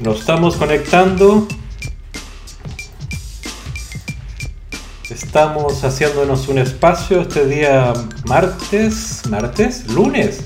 Nos 0.00 0.20
estamos 0.20 0.56
conectando. 0.56 1.46
Estamos 5.10 5.84
haciéndonos 5.84 6.48
un 6.48 6.58
espacio 6.58 7.20
este 7.20 7.44
día 7.46 7.92
martes, 8.24 9.20
martes, 9.28 9.86
lunes. 9.88 10.40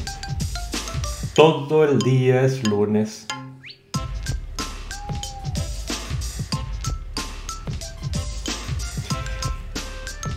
Todo 1.35 1.85
el 1.85 2.01
día 2.01 2.43
es 2.43 2.67
lunes. 2.67 3.29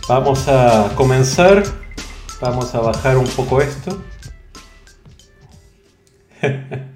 Vamos 0.08 0.46
a 0.46 0.92
comenzar. 0.94 1.64
Vamos 2.40 2.72
a 2.72 2.78
bajar 2.78 3.18
un 3.18 3.26
poco 3.26 3.60
esto. 3.60 4.00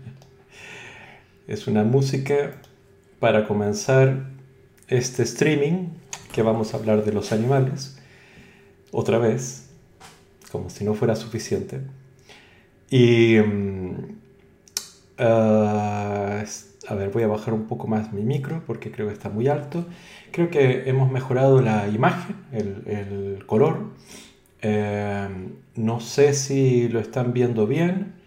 es 1.62 1.69
una 1.69 1.84
música 1.84 2.57
para 3.21 3.47
comenzar 3.47 4.25
este 4.89 5.23
streaming 5.23 5.91
que 6.33 6.43
vamos 6.43 6.75
a 6.75 6.77
hablar 6.77 7.05
de 7.05 7.12
los 7.12 7.30
animales 7.30 7.98
otra 8.91 9.19
vez, 9.19 9.71
como 10.51 10.71
si 10.71 10.85
no 10.85 10.95
fuera 10.95 11.15
suficiente. 11.15 11.83
Y 12.91 13.37
mm, 13.38 13.93
ah, 15.19 16.43
a 16.88 16.95
ver, 16.97 17.11
voy 17.11 17.23
a 17.23 17.29
bajar 17.29 17.55
un 17.55 17.69
poco 17.69 17.87
más 17.87 18.13
mi 18.13 18.23
micro 18.23 18.65
porque 18.66 18.91
creo 18.91 19.07
que 19.07 19.13
está 19.13 19.29
muy 19.29 19.47
alto. 19.47 19.87
Creo 20.33 20.51
que 20.51 20.88
hemos 20.91 21.13
mejorado 21.13 21.63
la 21.63 21.87
imagen, 21.87 22.35
el, 22.51 23.45
color. 23.47 23.93
Eh, 24.63 25.29
no 25.76 26.01
sé 26.01 26.35
si 26.35 26.88
lo 26.88 26.99
están 26.99 27.32
viendo 27.32 27.69
bien 27.69 28.21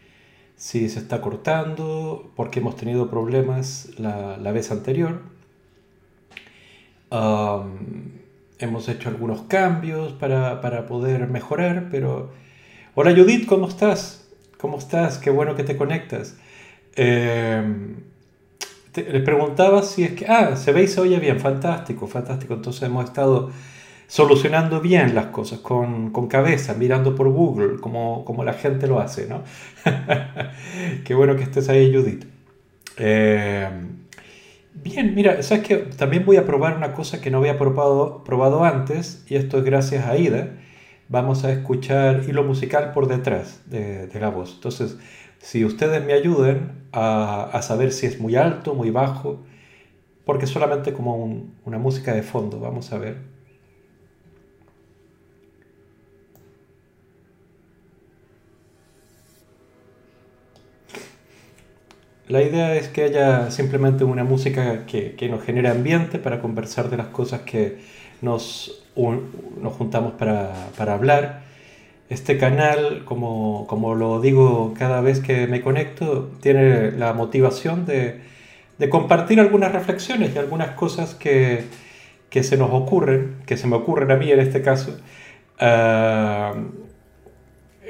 si 0.58 0.90
se 0.90 1.00
está 1.00 1.22
cortando, 1.22 2.32
porque 2.36 2.60
hemos 2.60 2.76
tenido 2.76 3.10
problemas 3.10 3.90
la, 3.98 4.52
vez 4.52 4.72
anterior. 4.72 5.22
hemos 8.60 8.90
hecho 8.90 9.10
algunos 9.10 9.44
cambios 9.44 10.14
para, 10.14 10.86
poder 10.88 11.28
mejorar, 11.28 11.88
pero... 11.92 12.32
Hola 12.98 13.14
Judith, 13.14 13.46
¿cómo 13.46 13.68
estás? 13.68 14.26
¿Cómo 14.58 14.78
estás? 14.78 15.18
Qué 15.18 15.30
bueno 15.30 15.56
que 15.56 15.66
te 15.66 15.76
conectas. 15.76 16.38
Em, 16.96 17.98
les 18.96 19.24
preguntaba 19.24 19.84
si 19.84 20.04
es 20.04 20.14
que... 20.14 20.26
Ah, 20.28 20.56
se 20.56 20.72
ve 20.72 20.84
y 20.84 20.88
se 20.88 21.02
oye 21.02 21.20
bien, 21.20 21.42
fantástico, 21.42 22.08
fantástico. 22.08 22.54
Entonces 22.54 22.84
hemos 22.84 23.04
estado 23.04 23.52
solucionando 24.08 24.82
bien 24.82 25.16
las 25.16 25.28
cosas, 25.28 25.60
con, 25.60 26.12
cabeza, 26.28 26.74
mirando 26.76 27.16
por 27.16 27.30
Google, 27.30 27.80
como, 27.80 28.26
como, 28.26 28.44
la 28.44 28.54
gente 28.54 28.88
lo 28.88 29.00
hace, 29.00 29.28
¿no? 29.28 29.44
Qué 31.04 31.16
bueno 31.16 31.36
que 31.36 31.44
estés 31.44 31.70
ahí, 31.70 31.94
Judith. 31.94 32.26
Eh, 32.98 33.68
bien, 34.74 35.16
mira, 35.16 35.42
sabes 35.44 35.64
que 35.68 35.78
también 35.78 36.26
voy 36.26 36.38
a 36.38 36.46
probar 36.46 36.78
una 36.78 36.94
cosa 36.94 37.22
que 37.22 37.32
no 37.32 37.40
había 37.40 37.58
probado, 37.58 38.24
probado 38.24 38.64
antes, 38.64 39.26
y 39.28 39.36
esto 39.36 39.58
es 39.58 39.64
gracias 39.64 40.06
a 40.06 40.18
Ida. 40.18 40.58
Vamos 41.08 41.44
a 41.44 41.52
escuchar 41.52 42.24
hilo 42.28 42.44
musical 42.44 42.92
por 42.92 43.08
detrás 43.08 43.62
de, 43.70 44.10
la 44.20 44.30
voz. 44.30 44.54
Entonces, 44.56 44.98
si 45.40 45.66
ustedes 45.66 46.04
me 46.04 46.14
ayuden 46.14 46.72
a, 46.92 47.44
a, 47.44 47.62
saber 47.62 47.92
si 47.92 48.08
es 48.08 48.20
muy 48.20 48.36
alto, 48.36 48.74
muy 48.74 48.90
bajo, 48.90 49.44
porque 50.26 50.48
solamente 50.48 50.94
como 50.94 51.46
una 51.64 51.78
música 51.78 52.14
de 52.14 52.24
fondo, 52.24 52.60
vamos 52.60 52.92
a 52.92 52.98
ver. 52.98 53.35
La 62.28 62.42
idea 62.42 62.76
es 62.76 62.88
que 62.88 63.04
haya 63.04 63.52
simplemente 63.52 64.04
una 64.04 64.24
música 64.24 64.86
que, 64.88 65.16
nos 65.30 65.44
genere 65.44 65.70
ambiente 65.70 66.18
para 66.18 66.42
conversar 66.42 66.90
de 66.90 66.98
las 66.98 67.08
cosas 67.08 67.42
que 67.42 67.78
nos, 68.22 68.84
nos 68.96 69.74
juntamos 69.74 70.14
para, 70.14 70.52
hablar. 70.92 71.44
Este 72.10 72.38
canal, 72.40 73.04
como, 73.06 73.96
lo 73.96 74.22
digo 74.22 74.74
cada 74.78 75.02
vez 75.02 75.20
que 75.20 75.46
me 75.46 75.62
conecto, 75.62 76.32
tiene 76.42 76.92
la 76.92 77.14
motivación 77.14 77.86
de, 77.86 78.22
compartir 78.90 79.40
algunas 79.40 79.72
reflexiones 79.72 80.34
y 80.34 80.40
algunas 80.40 80.72
cosas 80.72 81.14
que, 81.14 81.66
se 82.32 82.58
nos 82.58 82.72
ocurren, 82.72 83.36
que 83.46 83.56
se 83.56 83.68
me 83.68 83.76
ocurren 83.76 84.10
a 84.10 84.16
mí 84.16 84.32
en 84.32 84.40
este 84.40 84.64
caso, 84.64 84.98
ah, 85.60 86.56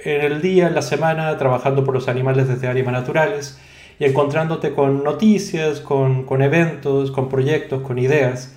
en 0.04 0.22
el 0.22 0.42
día, 0.42 0.68
en 0.68 0.76
la 0.76 0.82
semana, 0.82 1.38
trabajando 1.38 1.86
por 1.86 1.94
los 1.94 2.10
animales 2.10 2.50
desde 2.50 2.68
áreas 2.68 2.86
naturales 2.88 3.58
y 4.00 4.06
encontrándote 4.06 4.74
con 4.74 5.04
noticias, 5.04 5.80
con, 5.80 6.42
eventos, 6.42 7.12
con 7.12 7.30
proyectos, 7.30 7.82
con 7.82 7.98
ideas 7.98 8.56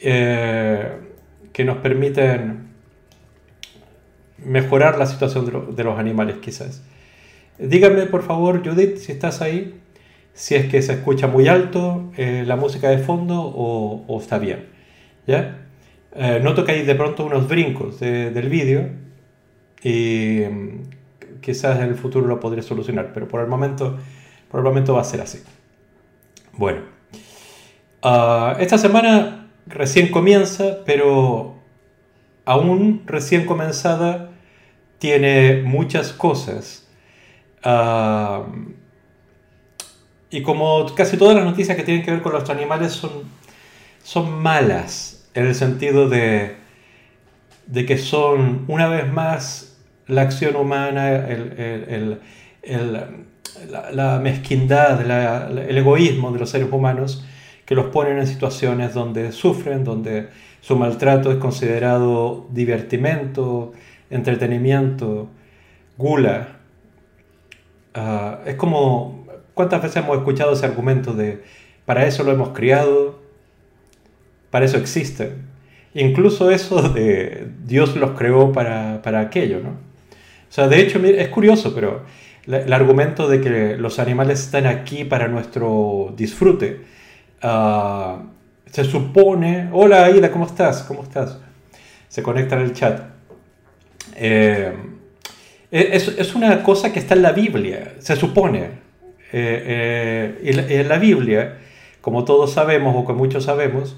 eh, 0.00 0.92
que 1.52 1.64
nos 1.64 1.78
permiten 1.78 2.70
mejorar 4.38 4.96
la 4.98 5.06
situación 5.06 5.74
de, 5.74 5.84
los 5.84 5.98
animales 5.98 6.36
quizás. 6.40 6.82
Dígame 7.58 8.06
por 8.06 8.22
favor, 8.22 8.66
Judith, 8.66 8.96
si 8.96 9.12
estás 9.12 9.42
ahí, 9.42 9.78
si 10.32 10.54
es 10.54 10.66
que 10.70 10.80
se 10.80 10.94
escucha 10.94 11.26
muy 11.26 11.46
alto 11.48 12.10
eh, 12.16 12.44
la 12.46 12.56
música 12.56 12.88
de 12.88 12.98
fondo 12.98 13.38
o, 13.38 14.18
está 14.18 14.38
bien. 14.38 14.66
¿ya? 15.26 15.58
Eh, 16.14 16.40
noto 16.42 16.64
que 16.64 16.72
hay 16.72 16.82
de 16.86 16.94
pronto 16.94 17.24
unos 17.24 17.48
brincos 17.48 18.00
del 18.00 18.48
vídeo 18.48 18.88
y 19.82 20.40
mm, 20.50 21.40
quizás 21.40 21.80
en 21.80 21.88
el 21.88 21.96
futuro 21.96 22.26
lo 22.26 22.40
podré 22.40 22.62
solucionar, 22.62 23.10
pero 23.12 23.28
por 23.28 23.42
el 23.42 23.46
momento 23.46 23.98
Probablemente 24.50 24.92
va 24.92 25.00
a 25.00 25.04
ser 25.04 25.20
así. 25.20 25.42
Bueno, 26.52 26.80
ah, 28.02 28.56
esta 28.58 28.78
semana 28.78 29.48
recién 29.66 30.08
comienza, 30.08 30.84
pero 30.84 31.54
aún 32.44 33.02
recién 33.06 33.46
comenzada 33.46 34.30
tiene 34.98 35.62
muchas 35.62 36.12
cosas. 36.12 36.88
Ah, 37.62 38.46
y 40.30 40.42
como 40.42 40.86
casi 40.94 41.16
todas 41.16 41.34
las 41.34 41.44
noticias 41.44 41.76
que 41.76 41.82
tienen 41.82 42.04
que 42.04 42.12
ver 42.12 42.22
con 42.22 42.32
los 42.32 42.48
animales 42.50 42.92
son, 42.92 43.10
son 44.02 44.40
malas, 44.40 45.28
en 45.34 45.46
el 45.46 45.54
sentido 45.54 46.08
de, 46.08 46.56
de 47.66 47.86
que 47.86 47.98
son, 47.98 48.64
una 48.68 48.88
vez 48.88 49.12
más, 49.12 49.76
la 50.06 50.22
acción 50.22 50.56
humana, 50.56 51.28
el, 51.28 52.20
la, 53.92 54.18
mezquindad, 54.20 55.00
el 55.00 55.78
egoísmo 55.78 56.32
de 56.32 56.38
los 56.38 56.50
seres 56.50 56.68
humanos 56.70 57.24
que 57.64 57.74
los 57.74 57.86
ponen 57.86 58.18
en 58.18 58.26
situaciones 58.26 58.94
donde 58.94 59.32
sufren, 59.32 59.84
donde 59.84 60.28
su 60.60 60.76
maltrato 60.76 61.30
es 61.30 61.38
considerado 61.38 62.46
divertimento, 62.50 63.72
entretenimiento, 64.10 65.28
gula. 65.96 66.56
Ah, 67.94 68.40
es 68.44 68.56
como, 68.56 69.24
¿cuántas 69.54 69.82
veces 69.82 69.98
hemos 69.98 70.18
escuchado 70.18 70.52
ese 70.52 70.66
argumento 70.66 71.12
de, 71.12 71.42
para 71.84 72.06
eso 72.06 72.24
lo 72.24 72.32
hemos 72.32 72.48
criado, 72.50 73.20
para 74.50 74.64
eso 74.64 74.76
existen? 74.76 75.48
Incluso 75.94 76.50
eso 76.50 76.88
de 76.88 77.48
Dios 77.64 77.96
los 77.96 78.12
creó 78.12 78.52
para, 78.52 79.00
para 79.02 79.20
aquello, 79.20 79.60
¿no? 79.60 79.70
O 79.70 80.52
sea, 80.52 80.66
de 80.66 80.80
hecho, 80.80 80.98
es 81.04 81.28
curioso, 81.28 81.72
pero 81.72 82.02
el 82.46 82.72
argumento 82.72 83.28
de 83.28 83.40
que 83.40 83.76
los 83.76 83.98
animales 83.98 84.40
están 84.40 84.66
aquí 84.66 85.04
para 85.04 85.28
nuestro 85.28 86.12
disfrute. 86.16 86.80
Ah, 87.42 88.22
se 88.70 88.84
supone, 88.84 89.68
hola 89.72 90.04
Aida, 90.04 90.30
¿cómo 90.30 90.46
estás? 90.46 90.82
¿Cómo 90.82 91.02
estás? 91.02 91.38
Se 92.08 92.22
conecta 92.22 92.56
en 92.56 92.62
el 92.62 92.72
chat. 92.72 93.02
Eh, 94.16 94.72
es, 95.70 96.34
una 96.34 96.62
cosa 96.62 96.92
que 96.92 96.98
está 96.98 97.14
en 97.14 97.22
la 97.22 97.32
Biblia, 97.32 97.94
se 97.98 98.16
supone. 98.16 98.80
Eh, 99.32 100.34
eh, 100.42 100.68
y 100.68 100.74
en 100.74 100.88
la 100.88 100.98
Biblia, 100.98 101.58
como 102.00 102.24
todos 102.24 102.52
sabemos 102.52 102.94
o 102.96 103.06
que 103.06 103.12
muchos 103.12 103.44
sabemos, 103.44 103.96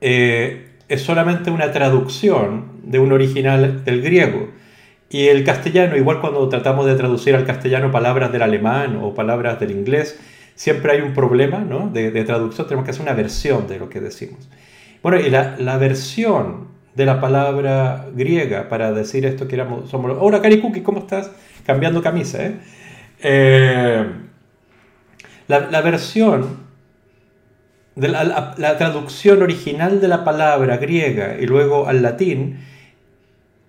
es 0.00 1.02
solamente 1.02 1.50
una 1.50 1.72
traducción 1.72 2.80
de 2.82 2.98
un 2.98 3.12
original 3.12 3.84
del 3.84 4.02
griego. 4.02 4.50
Y 5.12 5.28
el 5.28 5.44
castellano, 5.44 5.94
igual 5.94 6.22
cuando 6.22 6.48
tratamos 6.48 6.86
de 6.86 6.94
traducir 6.94 7.36
al 7.36 7.44
castellano 7.44 7.92
palabras 7.92 8.32
del 8.32 8.40
alemán 8.40 8.98
o 9.02 9.12
palabras 9.12 9.60
del 9.60 9.70
inglés, 9.70 10.18
siempre 10.54 10.92
hay 10.92 11.02
un 11.02 11.12
problema 11.12 11.58
¿no? 11.58 11.90
de, 11.90 12.10
traducción, 12.24 12.66
tenemos 12.66 12.86
que 12.86 12.92
hacer 12.92 13.02
una 13.02 13.12
versión 13.12 13.68
de 13.68 13.78
lo 13.78 13.90
que 13.90 14.00
decimos. 14.00 14.48
Bueno, 15.02 15.20
y 15.20 15.28
la, 15.28 15.56
la 15.58 15.76
versión 15.76 16.68
de 16.94 17.04
la 17.04 17.20
palabra 17.20 18.06
griega 18.14 18.70
para 18.70 18.92
decir 18.92 19.26
esto 19.26 19.46
que 19.46 19.56
éramos, 19.56 19.90
somos... 19.90 20.16
Hola, 20.18 20.40
Karikuki, 20.40 20.80
¿cómo 20.80 21.00
estás? 21.00 21.30
Cambiando 21.66 22.00
camisa, 22.00 22.46
¿eh? 22.46 22.56
eh 23.22 24.06
la, 25.46 25.70
la, 25.70 25.80
versión, 25.82 26.56
de 27.96 28.08
la, 28.08 28.54
la 28.56 28.78
traducción 28.78 29.42
original 29.42 30.00
de 30.00 30.08
la 30.08 30.24
palabra 30.24 30.78
griega 30.78 31.36
y 31.38 31.44
luego 31.44 31.86
al 31.86 32.00
latín, 32.00 32.60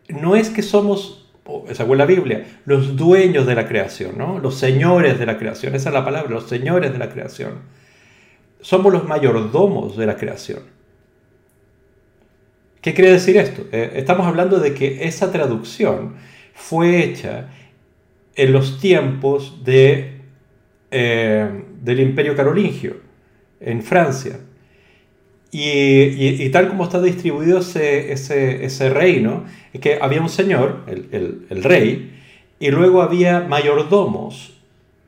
no 0.08 0.38
es 0.38 0.50
que 0.50 0.62
somos 0.62 1.23
fue 1.44 1.98
la 1.98 2.06
Biblia, 2.06 2.46
los 2.66 2.96
dueños 2.96 3.46
de 3.46 3.56
la 3.56 3.68
creación, 3.68 4.18
¿no? 4.18 4.40
los 4.40 4.56
señores 4.56 5.20
de 5.20 5.26
la 5.26 5.38
creación, 5.38 5.76
esa 5.76 5.90
es 5.90 5.94
la 5.94 6.06
palabra, 6.06 6.30
los 6.30 6.48
señores 6.48 6.94
de 6.94 7.00
la 7.00 7.10
creación. 7.10 7.60
somos 8.62 8.94
los 8.94 9.06
mayordomos 9.06 9.98
de 9.98 10.06
la 10.06 10.16
creación. 10.16 10.62
¿Qué 12.82 12.94
quiere 12.94 13.12
decir 13.12 13.38
esto? 13.38 13.66
Eh, 13.72 13.94
estamos 13.96 14.28
hablando 14.28 14.60
de 14.60 14.74
que 14.74 15.06
esa 15.06 15.32
traducción 15.32 16.16
fue 16.54 17.04
hecha 17.04 17.50
en 18.36 18.52
los 18.52 18.80
tiempos 18.80 19.64
de, 19.64 20.22
eh, 20.92 21.64
del 21.82 22.00
Imperio 22.00 22.36
Carolingio, 22.36 22.98
en 23.60 23.82
Francia. 23.82 24.40
Y, 25.56 26.50
tal 26.50 26.68
como 26.68 26.84
está 26.84 27.00
distribuido 27.00 27.60
ese, 27.60 28.12
ese, 28.12 28.90
reino, 28.90 29.46
es 29.72 29.80
que 29.80 30.00
había 30.02 30.20
un 30.20 30.30
señor, 30.30 30.80
el, 30.88 31.46
el 31.48 31.64
rey, 31.64 32.12
y 32.60 32.72
luego 32.72 33.04
había 33.04 33.42
mayordomos 33.42 34.54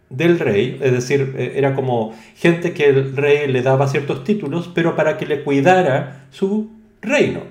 del 0.09 0.39
rey, 0.39 0.77
es 0.81 0.91
decir, 0.91 1.33
eh, 1.37 1.53
era 1.55 1.73
como 1.73 2.13
gente 2.35 2.73
que 2.73 2.85
el 2.89 3.15
rey 3.15 3.47
le 3.47 3.61
daba 3.61 3.87
ciertos 3.87 4.23
títulos, 4.23 4.69
pero 4.73 4.95
para 4.95 5.17
que 5.17 5.25
le 5.25 5.43
cuidara 5.43 6.27
su 6.29 6.69
reino. 7.01 7.41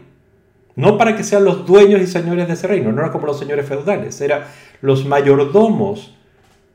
No 0.76 0.98
para 0.98 1.16
que 1.16 1.24
sean 1.24 1.44
los 1.44 1.66
dueños 1.66 2.00
y 2.00 2.06
señores 2.06 2.48
de 2.48 2.54
ese 2.54 2.66
reino, 2.66 2.92
no 2.92 3.00
era 3.00 3.12
como 3.12 3.26
los 3.26 3.38
señores 3.38 3.66
feudales, 3.66 4.20
era 4.20 4.48
los 4.80 5.04
mayordomos 5.04 6.14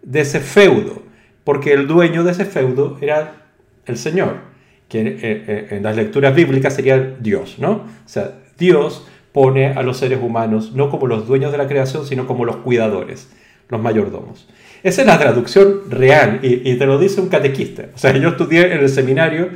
de 0.01 0.21
ese 0.21 0.39
feudo, 0.39 1.01
porque 1.43 1.73
el 1.73 1.87
dueño 1.87 2.23
de 2.23 2.31
ese 2.31 2.45
feudo 2.45 2.97
era 3.01 3.43
el 3.85 3.97
Señor, 3.97 4.48
que 4.89 5.01
eh, 5.01 5.17
eh, 5.21 5.67
en 5.71 5.83
las 5.83 5.95
lecturas 5.95 6.35
bíblicas 6.35 6.73
sería 6.73 6.97
Dios, 7.19 7.57
¿no? 7.59 7.71
O 7.71 8.07
sea, 8.07 8.33
Dios 8.57 9.07
pone 9.31 9.67
a 9.67 9.83
los 9.83 9.97
seres 9.97 10.19
humanos 10.21 10.73
no 10.73 10.89
como 10.89 11.07
los 11.07 11.27
dueños 11.27 11.51
de 11.51 11.57
la 11.57 11.67
creación, 11.67 12.05
sino 12.05 12.27
como 12.27 12.43
los 12.43 12.57
cuidadores, 12.57 13.29
los 13.69 13.81
mayordomos. 13.81 14.49
Esa 14.81 15.01
es 15.01 15.07
la 15.07 15.19
traducción 15.19 15.89
real 15.89 16.39
y, 16.41 16.75
te 16.75 16.85
lo 16.85 16.97
dice 16.97 17.21
un 17.21 17.29
catequista. 17.29 17.87
O 17.93 17.97
sea, 17.97 18.15
yo 18.15 18.29
estudié 18.29 18.73
en 18.73 18.79
el 18.79 18.89
seminario 18.89 19.49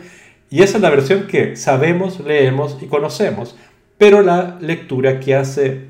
y 0.50 0.62
esa 0.62 0.78
es 0.78 0.84
la 0.84 0.90
versión 0.90 1.28
que 1.28 1.56
sabemos, 1.56 2.20
leemos 2.20 2.78
y 2.82 2.86
conocemos. 2.88 3.58
Pero 3.98 4.22
la 4.22 4.58
lectura 4.60 5.20
que 5.20 5.34
hace 5.34 5.68
eh, 5.70 5.86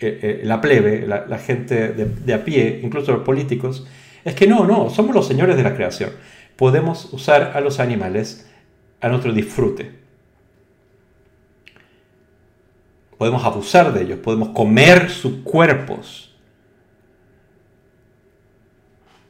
eh, 0.00 0.40
la 0.42 0.60
plebe, 0.60 1.06
la, 1.06 1.38
gente 1.38 1.88
de, 1.88 2.06
de, 2.06 2.34
a 2.34 2.44
pie, 2.44 2.80
incluso 2.82 3.12
los 3.12 3.22
políticos, 3.22 3.86
es 4.24 4.34
que 4.34 4.46
no, 4.46 4.66
no, 4.66 4.90
somos 4.90 5.14
los 5.14 5.28
señores 5.28 5.56
de 5.56 5.62
la 5.62 5.74
creación. 5.74 6.10
Podemos 6.56 7.12
usar 7.12 7.52
a 7.54 7.60
los 7.60 7.78
animales 7.78 8.45
a 9.00 9.08
nuestro 9.08 9.32
disfrute. 9.32 9.92
Podemos 13.18 13.44
abusar 13.44 13.92
de 13.94 14.02
ellos, 14.02 14.18
podemos 14.18 14.50
comer 14.50 15.10
sus 15.10 15.38
cuerpos 15.42 16.26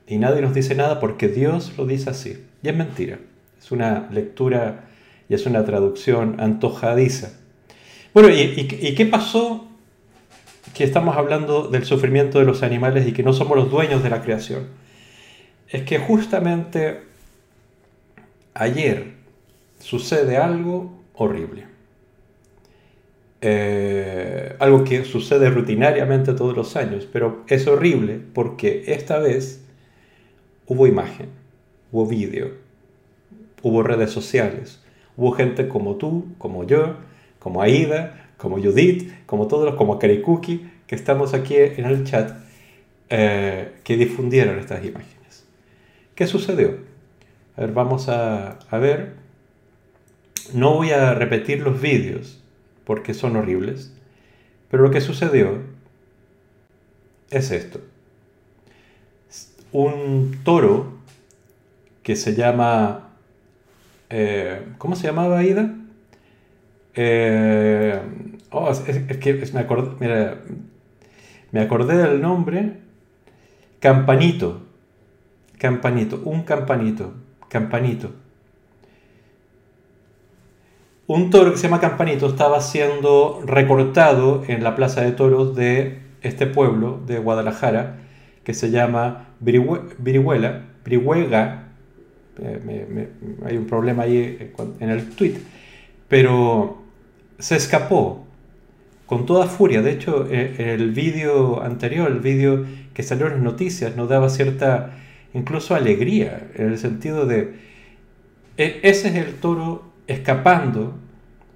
y 0.07 0.19
nadie 0.19 0.41
nos 0.41 0.55
dice 0.55 0.75
nada 0.75 1.01
porque 1.01 1.29
Dios 1.29 1.73
lo 1.77 1.87
dice 1.87 2.11
así. 2.11 2.45
Y 2.63 2.69
es 2.69 2.77
mentira. 2.77 3.19
Es 3.59 3.73
una 3.73 4.09
lectura 4.13 4.85
y 5.29 5.35
es 5.35 5.47
una 5.47 5.65
traducción 5.65 6.41
antojadiza. 6.41 7.33
Bueno, 8.15 8.31
¿y, 8.31 8.67
qué 8.67 9.07
pasó 9.07 9.67
que 10.75 10.85
estamos 10.85 11.17
hablando 11.17 11.69
del 11.69 11.85
sufrimiento 11.85 12.39
de 12.39 12.45
los 12.45 12.63
animales 12.63 13.07
y 13.07 13.13
que 13.13 13.23
no 13.23 13.33
somos 13.33 13.57
los 13.57 13.71
dueños 13.71 14.03
de 14.03 14.11
la 14.11 14.23
creación? 14.23 14.69
Es 15.69 15.83
que 15.83 15.99
justamente 15.99 17.03
ayer 18.55 19.16
sucede 19.87 20.37
algo 20.37 20.91
horrible. 21.15 21.65
Eh, 23.41 24.57
algo 24.59 24.83
que 24.83 25.05
sucede 25.05 25.49
rutinariamente 25.49 26.33
todos 26.33 26.57
los 26.57 26.75
años, 26.75 27.07
pero 27.13 27.45
es 27.47 27.69
horrible 27.69 28.21
porque 28.35 28.83
esta 28.89 29.21
vez 29.21 29.65
hubo 30.67 30.89
imagen, 30.89 31.29
hubo 31.93 32.05
vídeo, 32.05 32.55
hubo 33.63 33.85
redes 33.85 34.11
sociales, 34.11 34.83
hubo 35.17 35.31
gente 35.31 35.69
como 35.69 35.95
tú, 35.95 36.35
como 36.39 36.65
yo, 36.65 36.97
como 37.39 37.63
Aida, 37.63 38.33
como 38.39 38.57
Judith, 38.57 39.13
como 39.25 39.47
todos 39.47 39.67
los, 39.67 39.77
como 39.77 40.01
Karikuki, 40.01 40.69
que 40.89 40.97
estamos 40.97 41.33
aquí 41.33 41.55
en 41.59 41.85
el 41.85 42.03
chat, 42.03 42.33
eh, 43.09 43.71
que 43.85 43.97
difundieron 43.97 44.59
estas 44.59 44.85
imágenes. 44.85 45.47
¿Qué 46.17 46.27
sucedió? 46.27 46.79
A 47.57 47.61
ver, 47.61 47.73
vamos 47.73 48.09
a, 48.09 48.59
a 48.69 48.79
ver. 48.79 49.26
No 50.55 50.75
voy 50.75 50.91
a 50.91 51.15
repetir 51.15 51.61
los 51.61 51.81
vídeos 51.81 52.43
porque 52.85 53.15
son 53.15 53.37
horribles, 53.37 53.93
pero 54.71 54.83
lo 54.83 54.91
que 54.91 55.01
sucedió 55.01 55.61
es 57.31 57.51
esto 57.51 57.81
un 59.77 60.39
toro 60.43 60.95
que 62.03 62.17
se 62.17 62.35
llama... 62.35 63.11
Eh, 64.09 64.65
¿Cómo 64.79 64.97
se 64.97 65.07
llamaba 65.07 65.39
Aida? 65.39 65.75
Eh, 66.95 68.01
oh, 68.51 68.71
es, 68.71 69.19
que 69.19 69.51
me, 69.53 69.61
acordé, 69.61 70.37
me 71.53 71.61
acordé 71.61 71.97
del 71.97 72.23
nombre. 72.23 72.79
Campanito. 73.81 74.63
Campanito. 75.59 76.23
Un 76.25 76.45
campanito. 76.45 77.13
Campanito. 77.49 78.15
Un 81.09 81.31
toro 81.31 81.53
que 81.53 81.57
se 81.57 81.65
llama 81.65 81.81
Campanito 81.81 82.27
estaba 82.27 82.61
siendo 82.61 83.41
recortado 83.47 84.43
en 84.49 84.65
la 84.65 84.75
plaza 84.75 85.03
de 85.03 85.13
toros 85.13 85.55
de 85.55 86.01
este 86.23 86.47
pueblo 86.47 87.01
de 87.07 87.19
Guadalajara 87.21 87.99
que 88.43 88.55
se 88.55 88.71
llama 88.71 89.29
Virihuela, 89.41 90.63
eh, 92.39 93.09
hay 93.45 93.57
un 93.57 93.67
problema 93.67 94.03
ahí 94.03 94.19
eh, 94.19 94.53
en 94.81 94.91
el 94.91 95.09
tweet, 95.11 95.35
pero 96.09 96.83
se 97.39 97.57
escapó 97.57 98.27
con 99.07 99.27
toda 99.27 99.47
furia. 99.47 99.83
De 99.83 99.93
hecho, 99.93 100.27
eh, 100.31 100.75
el 100.75 100.91
vídeo 100.91 101.63
anterior, 101.63 102.11
el 102.11 102.21
vídeo 102.21 102.65
que 102.95 103.03
salió 103.03 103.27
en 103.27 103.35
las 103.35 103.43
noticias, 103.43 103.97
nos 103.97 104.09
daba 104.09 104.29
cierta 104.29 104.97
incluso 105.35 105.75
alegría, 105.75 106.49
en 106.55 106.69
el 106.69 106.79
sentido 106.79 107.27
de, 107.27 107.55
e, 108.57 108.81
ese 108.83 109.09
es 109.09 109.15
el 109.17 109.35
toro 109.35 109.83
escapando 110.07 110.95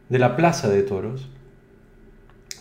de 0.08 0.18
la 0.18 0.36
plaza 0.36 0.68
de 0.68 0.82
toros, 0.82 1.28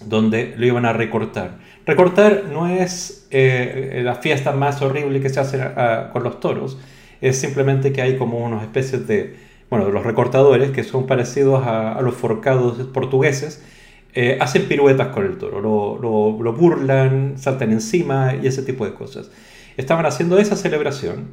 donde 0.05 0.53
lo 0.57 0.65
iban 0.65 0.85
a 0.85 0.93
recortar. 0.93 1.57
Recortar 1.85 2.45
no 2.51 2.67
es 2.67 3.27
eh, 3.31 4.01
la 4.03 4.15
fiesta 4.15 4.51
más 4.51 4.81
horrible 4.81 5.19
que 5.19 5.29
se 5.29 5.39
hace 5.39 5.61
ah, 5.61 6.09
con 6.13 6.23
los 6.23 6.39
toros, 6.39 6.77
es 7.21 7.37
simplemente 7.37 7.91
que 7.91 8.01
hay 8.01 8.17
como 8.17 8.37
unas 8.45 8.63
especies 8.63 9.07
de, 9.07 9.35
bueno, 9.69 9.89
los 9.89 10.03
recortadores 10.03 10.71
que 10.71 10.83
son 10.83 11.05
parecidos 11.05 11.65
a, 11.65 11.99
los 12.01 12.15
forcados 12.15 12.77
portugueses, 12.87 13.63
eh, 14.13 14.37
hacen 14.39 14.67
piruetas 14.67 15.09
con 15.09 15.25
el 15.25 15.37
toro, 15.37 15.61
lo, 15.61 16.53
burlan, 16.53 17.37
saltan 17.37 17.71
encima 17.71 18.35
y 18.41 18.47
ese 18.47 18.63
tipo 18.63 18.85
de 18.85 18.93
cosas. 18.93 19.31
Estaban 19.77 20.05
haciendo 20.05 20.37
esa 20.39 20.55
celebración, 20.55 21.27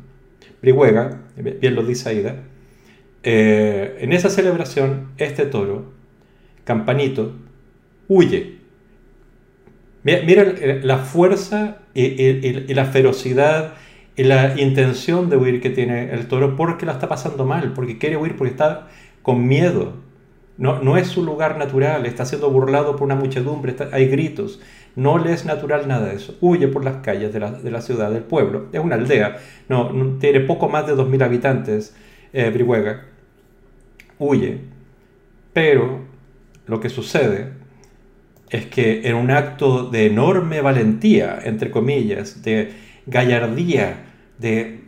Brihuega, 0.61 1.21
bien 1.37 1.75
lo 1.75 1.83
dice 1.83 2.09
Aida, 2.09 2.37
eh, 3.23 3.99
en 4.01 4.13
esa 4.13 4.31
celebración 4.31 5.09
este 5.19 5.47
toro, 5.47 5.93
Campanito, 6.65 7.33
huye 8.09 8.57
Mira, 10.07 10.43
eh, 10.43 10.83
la 10.85 10.99
fuerza 10.99 11.79
y, 11.93 12.73
la 12.73 12.85
ferocidad 12.85 13.75
y 14.15 14.23
la 14.23 14.55
intención 14.61 15.29
de 15.29 15.37
huir 15.37 15.61
que 15.61 15.69
tiene 15.69 16.13
el 16.15 16.29
toro 16.29 16.55
porque 16.55 16.87
la 16.87 16.93
está 16.93 17.09
pasando 17.09 17.45
mal, 17.45 17.73
porque 17.73 17.99
quiere 17.99 18.17
huir, 18.17 18.37
porque 18.37 18.53
está 18.53 18.87
con 19.23 19.49
miedo. 19.49 19.95
No, 20.59 20.81
no 20.81 20.97
es 20.97 21.09
su 21.09 21.25
lugar 21.25 21.59
natural, 21.59 22.07
está 22.07 22.25
siendo 22.25 22.51
burlado 22.51 22.93
por 22.93 23.03
una 23.03 23.17
muchedumbre, 23.17 23.75
hay 23.91 24.07
gritos. 24.07 24.61
No 24.95 25.19
le 25.19 25.33
es 25.33 25.45
natural 25.45 25.89
nada 25.89 26.07
de 26.07 26.15
eso. 26.15 26.37
Huye 26.41 26.69
por 26.69 26.85
las 26.85 26.99
calles 26.99 27.33
de 27.33 27.41
la, 27.41 27.81
ciudad, 27.81 28.13
del 28.13 28.23
pueblo. 28.23 28.67
Es 28.73 28.79
una 28.79 28.95
aldea, 28.95 29.39
no, 29.69 29.91
tiene 30.21 30.39
poco 30.39 30.69
más 30.69 30.87
de 30.87 30.95
2.000 30.95 31.25
habitantes, 31.25 31.97
eh, 32.37 32.51
Brihuega. 32.51 33.05
Huye. 34.19 34.59
Pero 35.53 36.01
lo 36.67 36.81
que 36.81 36.91
sucede 36.91 37.53
es 38.51 38.67
que 38.67 39.09
en 39.09 39.17
un 39.17 39.31
acto 39.31 39.89
de 39.89 40.07
enorme 40.07 40.61
valentía, 40.61 41.39
entre 41.43 41.71
comillas, 41.71 42.43
de 42.43 42.73
gallardía, 43.07 44.05
de, 44.39 44.83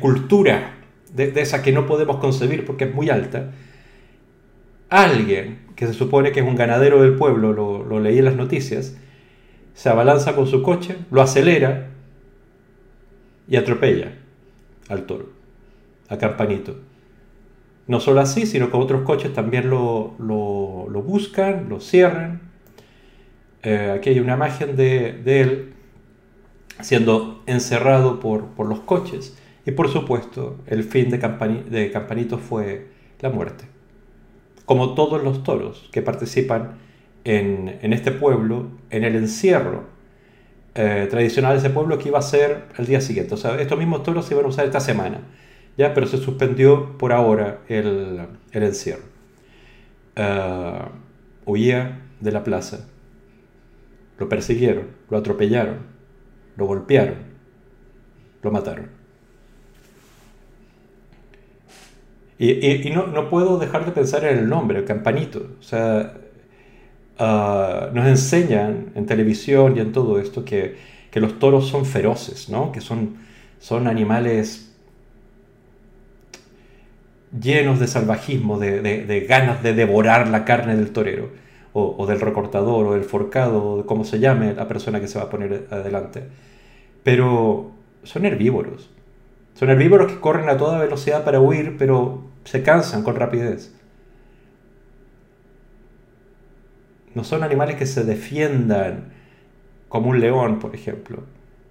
cultura, 0.00 0.74
de, 1.14 1.32
esa 1.40 1.62
que 1.62 1.70
no 1.70 1.86
podemos 1.86 2.16
concebir 2.16 2.64
porque 2.64 2.84
es 2.84 2.94
muy 2.94 3.10
alta, 3.10 3.52
alguien 4.88 5.60
que 5.76 5.86
se 5.86 5.94
supone 5.94 6.32
que 6.32 6.40
es 6.40 6.46
un 6.46 6.56
ganadero 6.56 7.00
del 7.00 7.14
pueblo, 7.14 7.52
lo, 7.52 7.84
lo 7.84 8.00
leí 8.00 8.18
en 8.18 8.24
las 8.24 8.36
noticias, 8.36 8.96
se 9.74 9.88
abalanza 9.88 10.34
con 10.34 10.48
su 10.48 10.62
coche, 10.62 10.96
lo 11.10 11.22
acelera 11.22 11.90
y 13.48 13.56
atropella 13.56 14.12
al 14.88 15.06
toro, 15.06 15.30
a 16.08 16.18
Campanito. 16.18 16.76
No 17.86 18.00
solo 18.00 18.20
así, 18.20 18.46
sino 18.46 18.70
que 18.70 18.76
otros 18.76 19.02
coches 19.02 19.32
también 19.32 19.68
lo, 19.68 20.14
lo, 20.18 21.02
buscan, 21.02 21.68
lo 21.68 21.80
cierran, 21.80 22.40
eh, 23.62 23.94
aquí 23.96 24.10
hay 24.10 24.20
una 24.20 24.34
imagen 24.34 24.76
de, 24.76 25.22
él 25.24 25.72
siendo 26.80 27.42
encerrado 27.46 28.18
por, 28.18 28.44
los 28.66 28.80
coches 28.80 29.38
Y 29.64 29.70
por 29.70 29.88
supuesto, 29.88 30.58
el 30.66 30.82
fin 30.84 31.10
de, 31.10 31.18
de 31.18 31.90
Campanito 31.90 32.38
fue 32.38 32.88
la 33.20 33.30
muerte. 33.30 33.64
Como 34.64 34.94
todos 34.94 35.22
los 35.22 35.42
toros 35.42 35.88
que 35.92 36.02
participan 36.02 36.78
en, 37.24 37.92
este 37.92 38.10
pueblo, 38.10 38.68
en 38.90 39.04
el 39.04 39.16
encierro 39.16 39.84
eh, 40.74 41.06
tradicional 41.10 41.52
de 41.52 41.58
ese 41.58 41.70
pueblo 41.70 41.98
que 41.98 42.08
iba 42.08 42.18
a 42.18 42.22
ser 42.22 42.64
el 42.78 42.86
día 42.86 43.00
siguiente. 43.00 43.34
O 43.34 43.36
sea, 43.36 43.60
estos 43.60 43.78
mismos 43.78 44.02
toros 44.02 44.26
se 44.26 44.34
iban 44.34 44.46
a 44.46 44.48
usar 44.48 44.64
esta 44.64 44.80
semana, 44.80 45.20
¿ya? 45.76 45.94
pero 45.94 46.06
se 46.06 46.18
suspendió 46.18 46.96
por 46.98 47.12
ahora 47.12 47.60
el, 47.68 48.20
encierro. 48.52 49.04
Eh, 50.16 50.78
huía 51.46 52.00
de 52.20 52.32
la 52.32 52.44
plaza, 52.44 52.88
lo 54.18 54.28
persiguieron, 54.28 54.86
lo 55.10 55.18
atropellaron, 55.18 55.78
lo 56.56 56.66
golpearon, 56.66 57.16
lo 58.42 58.50
mataron. 58.50 59.02
Y, 62.38 62.90
no, 62.90 63.30
puedo 63.30 63.56
dejar 63.56 63.84
de 63.84 63.92
pensar 63.92 64.24
en 64.24 64.36
el 64.36 64.48
nombre, 64.48 64.80
el 64.80 64.84
campanito. 64.84 65.50
O 65.60 65.62
sea, 65.62 66.14
ah, 67.16 67.90
nos 67.92 68.06
enseñan 68.08 68.90
en 68.96 69.06
televisión 69.06 69.76
y 69.76 69.80
en 69.80 69.92
todo 69.92 70.18
esto 70.18 70.44
que, 70.44 70.76
los 71.14 71.38
toros 71.38 71.68
son 71.68 71.86
feroces, 71.86 72.48
¿no? 72.48 72.72
Que 72.72 72.80
son, 72.80 73.16
son 73.60 73.86
animales 73.86 74.71
llenos 77.38 77.80
de 77.80 77.86
salvajismo, 77.86 78.58
de, 78.58 79.26
ganas 79.28 79.62
de 79.62 79.74
devorar 79.74 80.28
la 80.28 80.44
carne 80.44 80.76
del 80.76 80.90
torero, 80.92 81.30
o, 81.72 82.06
del 82.06 82.20
recortador, 82.20 82.86
o 82.86 82.94
del 82.94 83.04
forcado, 83.04 83.64
o 83.64 83.76
de 83.78 83.84
cómo 83.84 84.04
se 84.04 84.18
llame 84.18 84.52
la 84.54 84.68
persona 84.68 85.00
que 85.00 85.08
se 85.08 85.18
va 85.18 85.26
a 85.26 85.30
poner 85.30 85.66
adelante. 85.70 86.24
Pero 87.02 87.72
son 88.02 88.26
herbívoros. 88.26 88.90
Son 89.54 89.70
herbívoros 89.70 90.12
que 90.12 90.20
corren 90.20 90.48
a 90.48 90.56
toda 90.56 90.78
velocidad 90.78 91.24
para 91.24 91.40
huir, 91.40 91.76
pero 91.78 92.24
se 92.44 92.62
cansan 92.62 93.02
con 93.02 93.16
rapidez. 93.16 93.74
No 97.14 97.24
son 97.24 97.42
animales 97.42 97.76
que 97.76 97.86
se 97.86 98.04
defiendan 98.04 99.12
como 99.88 100.10
un 100.10 100.20
león, 100.20 100.58
por 100.58 100.74
ejemplo. 100.74 101.24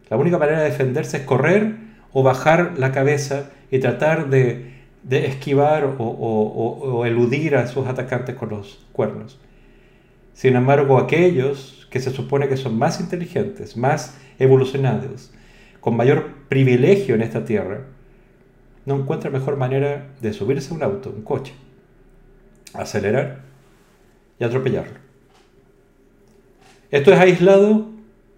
La 0.09 0.17
única 0.17 0.37
manera 0.37 0.59
de 0.59 0.69
defenderse 0.69 1.17
es 1.17 1.23
correr 1.23 1.75
o 2.13 2.21
bajar 2.21 2.73
la 2.77 2.91
cabeza 2.91 3.49
y 3.71 3.79
tratar 3.79 4.29
de, 4.29 4.70
esquivar 5.09 5.83
o, 5.97 6.03
o, 6.03 7.05
eludir 7.05 7.55
a 7.55 7.67
sus 7.67 7.87
atacantes 7.87 8.35
con 8.35 8.49
los 8.49 8.85
cuernos. 8.91 9.39
Sin 10.33 10.55
embargo, 10.55 10.97
aquellos 10.97 11.87
que 11.89 11.99
se 11.99 12.11
supone 12.11 12.47
que 12.47 12.57
son 12.57 12.77
más 12.77 12.99
inteligentes, 12.99 13.75
más 13.75 14.17
evolucionados, 14.39 15.31
con 15.79 15.97
mayor 15.97 16.33
privilegio 16.47 17.15
en 17.15 17.21
esta 17.21 17.43
tierra, 17.43 17.81
no 18.85 18.95
encuentra 18.95 19.29
mejor 19.29 19.57
manera 19.57 20.07
de 20.21 20.33
subirse 20.33 20.73
a 20.73 20.77
un 20.77 20.83
auto, 20.83 21.11
un 21.15 21.23
coche, 21.23 21.53
acelerar 22.73 23.41
y 24.39 24.43
atropellarlo. 24.43 24.99
Esto 26.89 27.13
es 27.13 27.19
aislado, 27.19 27.89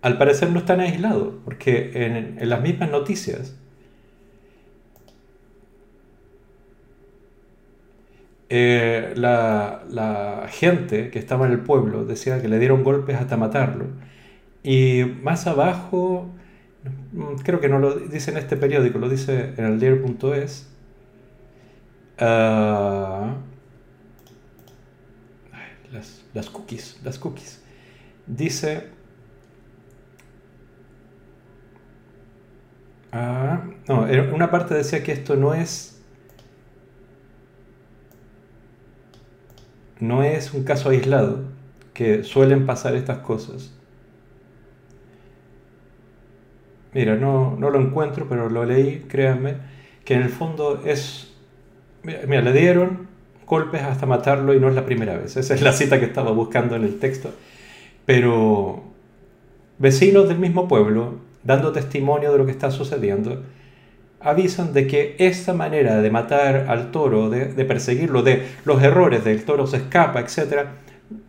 al 0.01 0.17
parecer 0.17 0.49
no 0.51 0.59
es 0.59 0.65
tan 0.65 0.79
aislado, 0.79 1.39
porque 1.45 1.91
en, 2.05 2.37
las 2.49 2.61
mismas 2.61 2.91
noticias 2.91 3.55
eh, 8.49 9.13
la, 9.15 9.83
la, 9.89 10.47
gente 10.49 11.09
que 11.09 11.19
estaba 11.19 11.45
en 11.47 11.53
el 11.53 11.59
pueblo 11.59 12.05
decía 12.05 12.41
que 12.41 12.47
le 12.47 12.59
dieron 12.59 12.83
golpes 12.83 13.15
hasta 13.17 13.37
matarlo. 13.37 13.85
Y 14.63 15.03
más 15.23 15.47
abajo 15.47 16.29
Mm, 17.13 17.35
creo 17.43 17.59
que 17.61 17.69
no 17.69 17.79
lo 17.79 17.95
dice 17.95 18.31
en 18.31 18.37
este 18.37 18.57
periódico, 18.57 18.99
lo 18.99 19.09
dice 19.09 19.53
en 19.57 19.65
el 19.65 19.79
diario.es. 19.79 20.67
Ah, 22.19 23.35
las, 26.33 26.49
cookies, 26.49 26.99
las 27.03 27.19
cookies. 27.19 27.61
Dice... 28.27 28.89
Ah, 33.11 33.63
no, 33.87 34.07
una 34.33 34.49
parte 34.49 34.73
decía 34.73 35.03
que 35.03 35.11
esto 35.11 35.35
no 35.35 35.53
es... 35.53 35.92
No 40.03 40.21
es 40.21 40.53
un 40.53 40.65
caso 40.65 40.89
aislado, 40.89 41.43
que 41.93 42.25
suelen 42.25 42.65
pasar 42.65 42.93
estas 42.93 43.19
cosas. 43.19 43.71
Mira, 46.93 47.15
no, 47.15 47.55
no 47.57 47.69
lo 47.69 47.79
encuentro, 47.79 48.27
pero 48.27 48.49
lo 48.49 48.65
leí, 48.65 49.05
créanme, 49.07 49.55
que 50.03 50.15
en 50.15 50.23
el 50.23 50.29
fondo 50.29 50.81
es... 50.83 51.33
Mira, 52.03 52.41
le 52.41 52.51
dieron 52.51 53.07
golpes 53.47 53.81
hasta 53.81 54.05
matarlo 54.05 54.53
y 54.53 54.59
no 54.59 54.67
es 54.67 54.75
la 54.75 54.85
primera 54.85 55.15
vez. 55.15 55.37
Esa 55.37 55.53
es 55.53 55.61
la 55.61 55.71
cita 55.71 56.01
que 56.01 56.05
estaba 56.05 56.31
buscando 56.31 56.75
en 56.75 56.83
el 56.83 56.99
texto. 56.99 57.31
Pero 58.05 58.83
vecinos 59.77 60.27
del 60.27 60.37
mismo 60.37 60.67
pueblo, 60.67 61.13
dando 61.45 61.71
testimonio 61.71 62.33
de 62.33 62.39
lo 62.39 62.45
que 62.45 62.51
está 62.51 62.71
sucediendo, 62.71 63.41
avisan 64.23 64.73
de 64.73 64.87
que 64.87 65.15
esta 65.19 65.53
manera 65.53 66.01
de 66.01 66.09
matar 66.09 66.65
al 66.69 66.91
toro, 66.91 67.29
de, 67.29 67.65
perseguirlo, 67.65 68.23
de 68.23 68.47
los 68.65 68.81
errores 68.81 69.23
del 69.23 69.43
toro 69.43 69.67
se 69.67 69.77
escapa, 69.77 70.19
etc., 70.19 70.67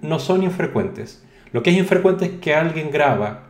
no 0.01 0.19
son 0.19 0.43
infrecuentes. 0.43 1.23
Lo 1.53 1.63
que 1.63 1.71
es 1.71 1.77
infrecuente 1.77 2.25
es 2.27 2.31
que 2.41 2.55
alguien 2.55 2.91
graba 2.91 3.45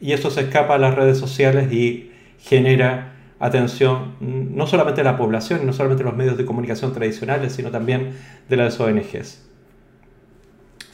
y 0.00 0.12
eso 0.12 0.30
se 0.30 0.42
escapa 0.42 0.74
a 0.74 0.78
las 0.78 0.94
redes 0.94 1.18
sociales 1.18 1.72
y 1.72 2.12
genera 2.40 3.12
atención 3.38 4.14
no 4.20 4.66
solamente 4.66 5.00
de 5.00 5.04
la 5.04 5.16
población 5.16 5.60
y 5.62 5.66
no 5.66 5.72
solamente 5.72 6.02
de 6.02 6.10
los 6.10 6.16
medios 6.18 6.36
de 6.36 6.44
comunicación 6.44 6.92
tradicionales, 6.92 7.52
sino 7.52 7.70
también 7.70 8.12
de 8.48 8.56
las 8.56 8.80
ONGs. 8.80 9.42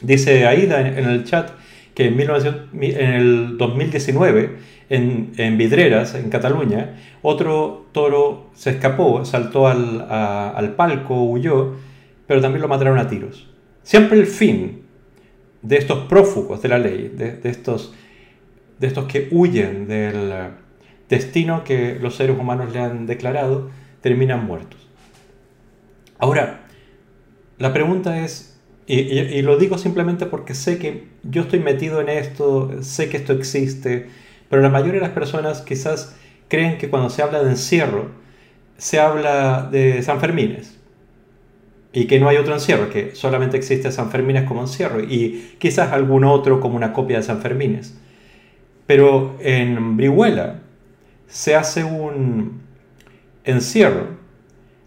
Dice 0.01 0.45
Aida 0.45 0.81
en 0.81 1.05
el 1.05 1.23
chat 1.23 1.51
que 1.95 2.07
en, 2.07 2.19
el 2.19 3.57
2019, 3.57 4.57
en, 4.95 5.33
en, 5.37 5.57
Vidreras, 5.57 6.15
en 6.15 6.29
Cataluña, 6.29 6.95
otro 7.21 7.87
toro 7.91 8.49
se 8.53 8.71
escapó, 8.71 9.25
saltó 9.25 9.67
al, 9.67 10.73
palco, 10.75 11.23
huyó, 11.23 11.75
pero 12.27 12.41
también 12.41 12.61
lo 12.61 12.67
mataron 12.67 12.97
a 12.99 13.07
tiros. 13.07 13.49
Siempre 13.83 14.19
el 14.19 14.27
fin 14.27 14.83
de 15.61 15.77
estos 15.77 16.07
prófugos 16.07 16.61
de 16.61 16.69
la 16.69 16.77
ley, 16.77 17.13
de 17.15 17.49
estos 17.49 17.93
de 18.83 18.87
estos 18.87 19.05
que 19.05 19.29
huyen 19.31 19.87
del 19.87 20.33
destino 21.09 21.63
que 21.63 21.97
los 22.01 22.15
seres 22.15 22.37
humanos 22.37 22.73
le 22.73 22.79
han 22.79 23.05
declarado, 23.05 23.69
terminan 24.01 24.45
muertos. 24.45 24.87
Ahora, 26.17 26.65
la 27.59 27.71
pregunta 27.71 28.23
es, 28.23 28.59
y, 28.87 29.41
lo 29.41 29.57
digo 29.57 29.77
simplemente 29.77 30.25
porque 30.25 30.53
sé 30.53 30.77
que 30.79 31.07
yo 31.23 31.43
estoy 31.43 31.59
metido 31.59 32.01
en 32.01 32.09
esto, 32.09 32.71
sé 32.81 33.07
que 33.07 33.17
esto 33.17 33.31
existe, 33.31 34.09
pero 34.53 34.61
la 34.61 34.69
mayoría 34.69 35.01
de 35.01 35.07
las 35.07 35.15
personas 35.15 35.61
quizás 35.61 36.15
creen 36.47 36.77
que 36.77 36.87
cuando 36.87 37.09
se 37.09 37.23
habla 37.23 37.41
de 37.43 37.49
encierro, 37.49 38.11
se 38.77 38.99
habla 38.99 39.67
de 39.71 40.03
San 40.03 40.19
Fermines 40.19 40.77
y 41.91 42.05
que 42.05 42.19
no 42.19 42.29
hay 42.29 42.37
otro 42.37 42.53
encierro, 42.53 42.87
que 42.91 43.15
solamente 43.15 43.57
existe 43.57 43.91
San 43.91 44.11
Fermines 44.11 44.43
como 44.43 44.61
encierro 44.61 45.01
y 45.01 45.55
quizás 45.57 45.91
algún 45.91 46.23
otro 46.23 46.59
como 46.59 46.75
una 46.75 46.93
copia 46.93 47.17
de 47.17 47.23
San 47.23 47.41
Fermines. 47.41 47.99
Pero 48.85 49.37
en 49.39 49.97
Brihuela 49.97 50.59
se 51.25 51.55
hace 51.55 51.83
un 51.83 52.61
encierro. 53.45 54.05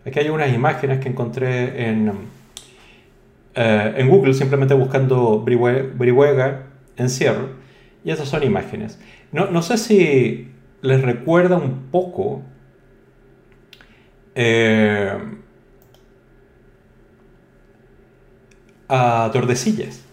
Aquí 0.07 0.21
hay 0.21 0.29
unas 0.29 0.55
imágenes 0.55 1.01
que 1.01 1.09
encontré 1.09 1.89
en, 1.89 2.13
eh, 3.57 3.95
en 3.97 4.09
Google 4.09 4.33
simplemente 4.33 4.75
buscando 4.75 5.41
Brihuega 5.41 6.67
encierro. 6.97 7.49
Y 8.05 8.13
esas 8.13 8.29
son 8.29 8.45
imágenes. 8.45 9.01
No, 9.37 9.62
sé 9.62 9.78
si 9.78 10.50
les 10.83 11.02
recuerda 11.02 11.57
un 11.57 11.90
poco 11.90 12.43
eh, 14.35 15.12
a 18.88 19.31
Tordesillas. 19.33 20.05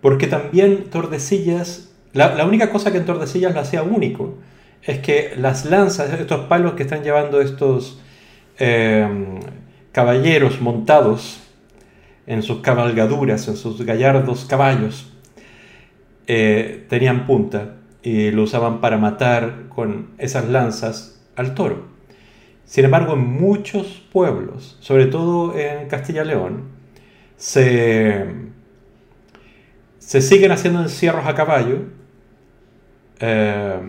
Porque 0.00 0.26
también 0.26 0.84
Tordesillas 0.90 1.94
la, 2.14 2.46
única 2.46 2.70
cosa 2.70 2.92
que 2.92 2.98
en 2.98 3.06
Tordesillas 3.06 3.54
lo 3.54 3.60
hacía 3.60 3.82
único 3.82 4.38
es 4.82 5.00
que 5.00 5.32
las 5.36 5.64
lanzas, 5.64 6.12
estos 6.12 6.46
palos 6.46 6.74
que 6.74 6.84
están 6.84 7.02
llevando 7.02 7.40
estos 7.40 8.00
eh, 8.60 9.40
caballeros 9.90 10.60
montados 10.60 11.40
en 12.28 12.44
sus 12.44 12.60
cabalgaduras, 12.60 13.48
en 13.48 13.56
sus 13.56 13.82
gallardos 13.84 14.44
caballos, 14.44 15.12
eh, 16.26 16.86
tenían 16.88 17.26
punta 17.26 17.76
y 18.02 18.30
lo 18.30 18.42
usaban 18.42 18.80
para 18.80 18.98
matar 18.98 19.68
con 19.68 20.10
esas 20.18 20.48
lanzas 20.48 21.22
al 21.36 21.54
toro. 21.54 21.86
Sin 22.64 22.84
embargo, 22.84 23.14
en 23.14 23.20
muchos 23.20 24.06
pueblos, 24.12 24.76
sobre 24.80 25.06
todo 25.06 25.56
en 25.56 25.88
Castilla-León, 25.88 26.64
se, 27.36 28.26
se 29.98 30.22
siguen 30.22 30.52
haciendo 30.52 30.80
encierros 30.80 31.26
a 31.26 31.34
caballo 31.34 31.82
eh, 33.20 33.80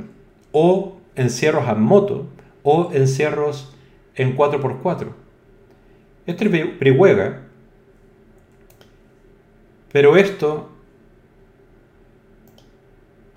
o 0.52 0.98
encierros 1.16 1.68
a 1.68 1.76
moto 1.76 2.28
o 2.64 2.92
encierros 2.94 3.76
en 4.16 4.36
4x4. 4.36 5.08
Esto 6.26 6.46
es 6.46 6.80
Brihuega, 6.80 7.42
pero 9.92 10.18
esto, 10.18 10.75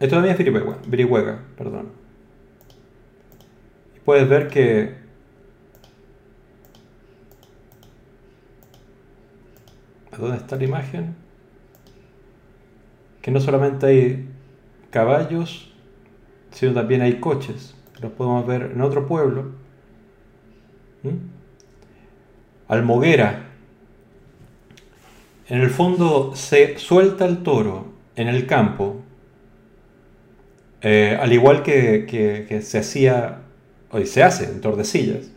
esto 0.00 0.16
también 0.16 0.36
es 0.36 0.88
Brihuega, 0.88 1.40
perdón. 1.56 1.88
puedes 4.04 4.28
ver 4.28 4.48
que 4.48 5.08
¿Dónde 10.18 10.36
está 10.36 10.56
la 10.56 10.64
imagen? 10.64 11.14
Que 13.22 13.30
no 13.30 13.40
solamente 13.40 13.86
hay 13.86 14.28
caballos, 14.90 15.72
sino 16.50 16.72
también 16.74 17.02
hay 17.02 17.20
coches. 17.20 17.74
Los 18.02 18.12
podemos 18.12 18.46
ver 18.46 18.72
en 18.74 18.80
otro 18.80 19.06
pueblo. 19.06 19.52
¿Mm? 21.04 21.28
Almoguera. 22.66 23.44
En 25.48 25.60
el 25.60 25.70
fondo 25.70 26.34
se 26.34 26.78
suelta 26.78 27.24
el 27.24 27.42
toro 27.42 27.86
en 28.16 28.28
el 28.28 28.46
campo, 28.46 28.96
eh, 30.82 31.18
al 31.20 31.32
igual 31.32 31.62
que, 31.62 32.60
se 32.62 32.78
hacía, 32.78 33.38
hoy 33.90 34.06
se 34.06 34.22
hace 34.22 34.44
en 34.44 34.60
Tordesillas. 34.60 35.30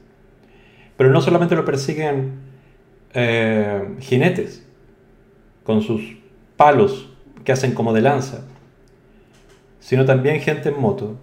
Pero 0.98 1.10
no 1.10 1.22
solamente 1.22 1.56
lo 1.56 1.66
persiguen 1.66 2.34
eh, 3.14 3.96
jinetes 4.00 4.66
con 5.64 5.82
sus 5.82 6.02
palos 6.58 7.10
que 7.44 7.52
hacen 7.52 7.74
como 7.74 7.94
de 7.94 8.02
lanza, 8.02 8.46
sino 9.80 10.06
también 10.06 10.40
gente 10.42 10.70
en 10.70 10.80
moto, 10.80 11.18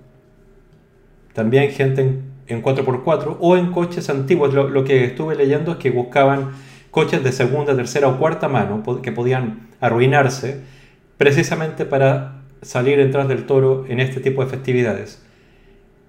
también 1.33 1.71
gente 1.71 2.23
en, 2.49 2.63
4x4 2.63 3.37
o 3.39 3.57
en 3.57 3.71
coches 3.71 4.11
antiguos. 4.11 4.53
Lo, 4.53 4.85
que 4.85 5.05
estuve 5.05 5.37
leyendo 5.37 5.73
es 5.73 5.79
que 5.79 5.91
buscaban 5.91 6.51
coches 6.91 7.23
de 7.23 7.31
segunda, 7.31 7.77
tercera 7.77 8.09
o 8.09 8.19
cuarta 8.19 8.49
mano 8.49 8.83
que 9.01 9.13
podían 9.13 9.69
arruinarse 9.81 10.61
precisamente 11.19 11.85
para 11.85 12.38
salir 12.63 12.99
detrás 12.99 13.29
del 13.29 13.47
toro 13.47 13.85
en 13.89 14.01
este 14.01 14.21
tipo 14.21 14.45
de 14.45 14.51
festividades. 14.51 15.23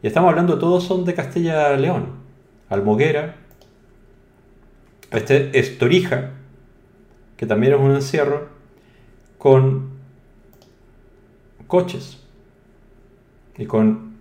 Y 0.01 0.07
estamos 0.07 0.29
hablando, 0.29 0.59
todos 0.59 0.83
son 0.83 1.05
de 1.05 1.13
Castilla-León. 1.13 2.19
Almoguera, 2.69 3.35
este 5.11 5.57
es 5.57 5.77
Torija, 5.77 6.31
que 7.35 7.45
también 7.45 7.73
es 7.73 7.79
un 7.79 7.91
encierro, 7.91 8.49
con 9.37 9.89
coches 11.67 12.23
y 13.57 13.65
con 13.65 14.15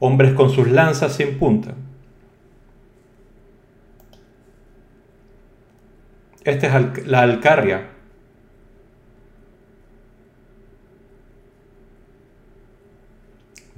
hombres 0.00 0.34
con 0.34 0.50
sus 0.50 0.68
lanzas 0.68 1.14
sin 1.14 1.38
punta. 1.38 1.74
Esta 6.44 6.66
es 6.66 7.06
la 7.06 7.20
Alcarria. 7.20 7.97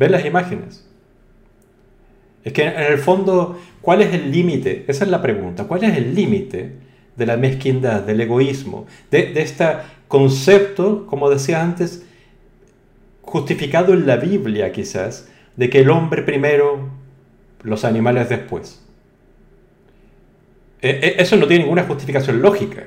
¿Ven 0.01 0.13
las 0.13 0.25
imágenes? 0.25 0.83
Es 2.43 2.55
que 2.55 2.63
en 2.63 2.81
el 2.91 2.97
fondo, 2.97 3.61
¿cuál 3.83 4.01
es 4.01 4.15
el 4.15 4.33
límite? 4.33 4.87
Esa 4.89 5.05
es 5.05 5.11
la 5.11 5.21
pregunta. 5.21 5.65
¿Cuál 5.65 5.85
es 5.85 5.95
el 5.95 6.15
límite 6.15 6.73
de 7.17 7.27
la 7.27 7.37
mezquindad, 7.37 8.01
del 8.01 8.23
egoísmo, 8.23 8.87
de, 9.11 9.35
de 9.35 9.43
este 9.43 9.67
concepto, 10.09 11.07
como 11.07 11.29
decía 11.29 11.63
antes, 11.63 12.07
justificado 13.21 13.93
en 13.93 14.07
la 14.07 14.17
Biblia 14.17 14.73
quizás, 14.73 15.29
de 15.57 15.69
que 15.69 15.81
el 15.81 15.91
hombre 15.91 16.23
primero, 16.23 16.89
los 17.63 17.85
animales 17.85 18.31
después. 18.31 18.83
E, 20.81 20.89
e, 20.89 21.23
eso 21.23 21.37
no 21.37 21.47
tiene 21.47 21.65
ninguna 21.65 21.83
justificación 21.83 22.41
lógica. 22.41 22.87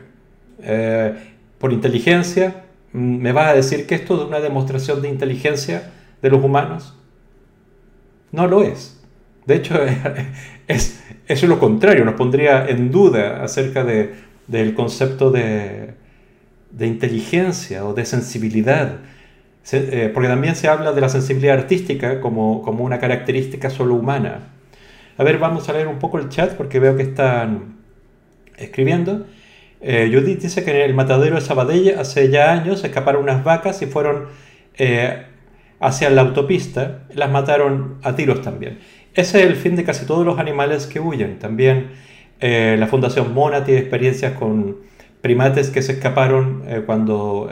Eh, 0.63 1.13
por 1.59 1.73
inteligencia, 1.73 2.63
mm, 2.91 3.17
¿me 3.17 3.31
vas 3.33 3.49
a 3.49 3.53
decir 3.53 3.85
que 3.85 3.93
esto 3.93 4.19
es 4.19 4.27
una 4.27 4.39
demostración 4.39 5.03
de 5.03 5.09
inteligencia 5.09 5.91
de 6.19 6.29
los 6.31 6.43
humanos? 6.43 6.95
No 8.33 8.47
lo 8.47 8.61
es. 8.63 8.99
De 9.45 9.55
hecho, 9.55 9.75
es, 10.67 11.01
es 11.25 11.43
lo 11.43 11.57
contrario, 11.59 12.03
nos 12.03 12.15
pondría 12.15 12.67
en 12.67 12.91
duda 12.91 13.41
acerca 13.41 13.85
de, 13.85 14.13
del 14.47 14.73
concepto 14.73 15.31
de, 15.31 15.93
de 16.71 16.87
inteligencia 16.87 17.85
o 17.85 17.93
de 17.93 18.03
sensibilidad 18.03 18.99
eh, 19.71 20.11
porque 20.13 20.27
también 20.27 20.55
se 20.57 20.67
habla 20.67 20.91
de 20.91 20.99
la 20.99 21.07
sensibilidad 21.07 21.57
artística 21.57 22.19
como, 22.19 22.61
como, 22.61 22.83
una 22.83 22.99
característica 22.99 23.69
solo 23.69 23.95
humana. 23.95 24.49
A 25.17 25.23
ver, 25.23 25.37
vamos 25.37 25.69
a 25.69 25.73
leer 25.73 25.87
un 25.87 25.99
poco 25.99 26.19
el 26.19 26.27
chat 26.29 26.53
porque 26.55 26.79
veo 26.79 26.97
que 26.97 27.03
están 27.03 27.77
escribiendo. 28.57 29.25
Eh, 29.79 30.09
Judith 30.13 30.41
dice 30.41 30.65
que 30.65 30.71
en 30.71 30.89
el 30.89 30.93
matadero 30.93 31.35
de 31.35 31.41
Sabadell 31.41 31.97
hace 31.97 32.29
ya 32.29 32.51
años 32.51 32.83
escaparon 32.83 33.23
unas 33.23 33.43
vacas 33.43 33.81
y 33.81 33.85
fueron 33.85 34.25
eh, 34.77 35.27
hacia 35.85 36.09
la 36.09 36.21
autopista. 36.21 37.03
Las 37.13 37.29
mataron 37.31 37.99
a 38.03 38.15
tiros 38.15 38.41
también. 38.41 38.79
Ese 39.13 39.41
es 39.41 39.45
el 39.47 39.55
fin 39.55 39.75
de 39.75 39.83
casi 39.83 40.05
todos 40.05 40.25
los 40.25 40.39
animales 40.39 40.87
que 40.87 40.99
huyen. 40.99 41.39
También 41.39 41.91
la 42.41 42.87
Fundación 42.87 43.33
Mona 43.33 43.63
tiene 43.63 43.79
experiencias 43.79 44.33
con 44.33 44.77
primates 45.21 45.69
que 45.69 45.81
se 45.81 45.93
escaparon 45.93 46.63
cuando 46.85 47.49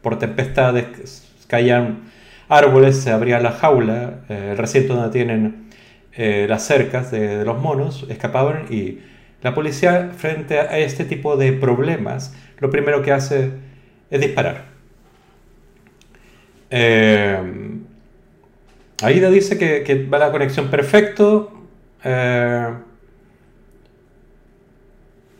por 0.00 0.18
tempestades 0.18 1.28
caían 1.46 2.12
árboles, 2.48 2.98
se 2.98 3.10
abría 3.10 3.40
la 3.40 3.52
jaula, 3.52 4.20
eh, 4.28 4.50
el 4.52 4.58
recinto 4.58 4.94
donde 4.94 5.10
tienen 5.10 5.68
eh, 6.14 6.46
las 6.48 6.66
cercas 6.66 7.10
de, 7.10 7.44
los 7.44 7.60
monos, 7.60 8.06
escapaban 8.08 8.66
y 8.70 8.98
la 9.42 9.54
policía 9.54 10.10
frente 10.16 10.60
a 10.60 10.78
este 10.78 11.04
tipo 11.04 11.36
de 11.36 11.52
problemas 11.52 12.34
lo 12.58 12.70
primero 12.70 13.02
que 13.02 13.12
hace 13.12 13.50
es 14.10 14.20
disparar. 14.20 14.71
Eh, 16.72 17.38
Aida 19.02 19.30
dice 19.30 19.58
que, 19.58 20.06
va 20.12 20.18
la 20.18 20.32
conexión 20.32 20.68
perfecto. 20.70 21.52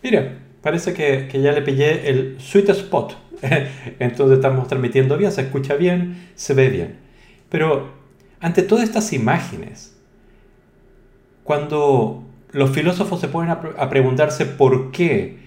mira, 0.02 0.38
parece 0.62 0.94
que, 0.94 1.26
que 1.28 1.42
ya 1.42 1.52
le 1.52 1.62
pillé 1.62 2.08
el 2.08 2.36
sweet 2.40 2.68
spot. 2.68 3.16
Entonces 3.98 4.36
estamos 4.36 4.68
transmitiendo 4.68 5.16
bien, 5.16 5.32
se 5.32 5.42
escucha 5.42 5.74
bien, 5.74 6.28
se 6.34 6.54
ve 6.54 6.68
bien. 6.68 6.98
Pero 7.48 7.92
ante 8.40 8.62
todas 8.62 8.84
estas 8.84 9.12
imágenes, 9.12 9.96
cuando 11.44 12.24
los 12.52 12.70
filósofos 12.70 13.20
se 13.20 13.28
ponen 13.28 13.50
a, 13.50 13.88
preguntarse 13.88 14.46
por 14.46 14.90
qué, 14.90 15.38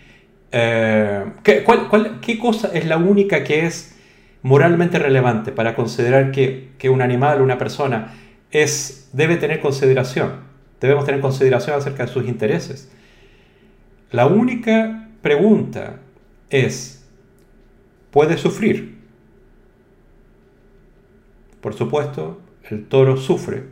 eh, 0.51 1.25
¿qué, 1.43 1.63
cosa 2.39 2.71
es 2.73 2.85
la 2.85 2.97
única 2.97 3.43
que 3.43 3.65
es 3.65 3.94
moralmente 4.45 4.99
relevante 4.99 5.51
para 5.51 5.73
considerar 5.73 6.29
que, 6.29 6.69
que 6.77 6.91
un 6.91 7.01
animal, 7.01 7.41
una 7.41 7.57
persona, 7.57 8.13
es, 8.51 9.09
debe 9.11 9.37
tener 9.37 9.59
consideración? 9.59 10.33
Debemos 10.79 11.03
tener 11.03 11.19
consideración 11.19 11.75
acerca 11.75 12.05
de 12.05 12.11
sus 12.11 12.27
intereses. 12.27 12.91
La 14.11 14.27
única 14.27 15.09
pregunta 15.23 15.95
es, 16.51 17.07
puede 18.11 18.37
sufrir. 18.37 18.99
Por 21.59 21.73
supuesto, 21.73 22.39
el 22.69 22.85
toro 22.85 23.17
sufre, 23.17 23.63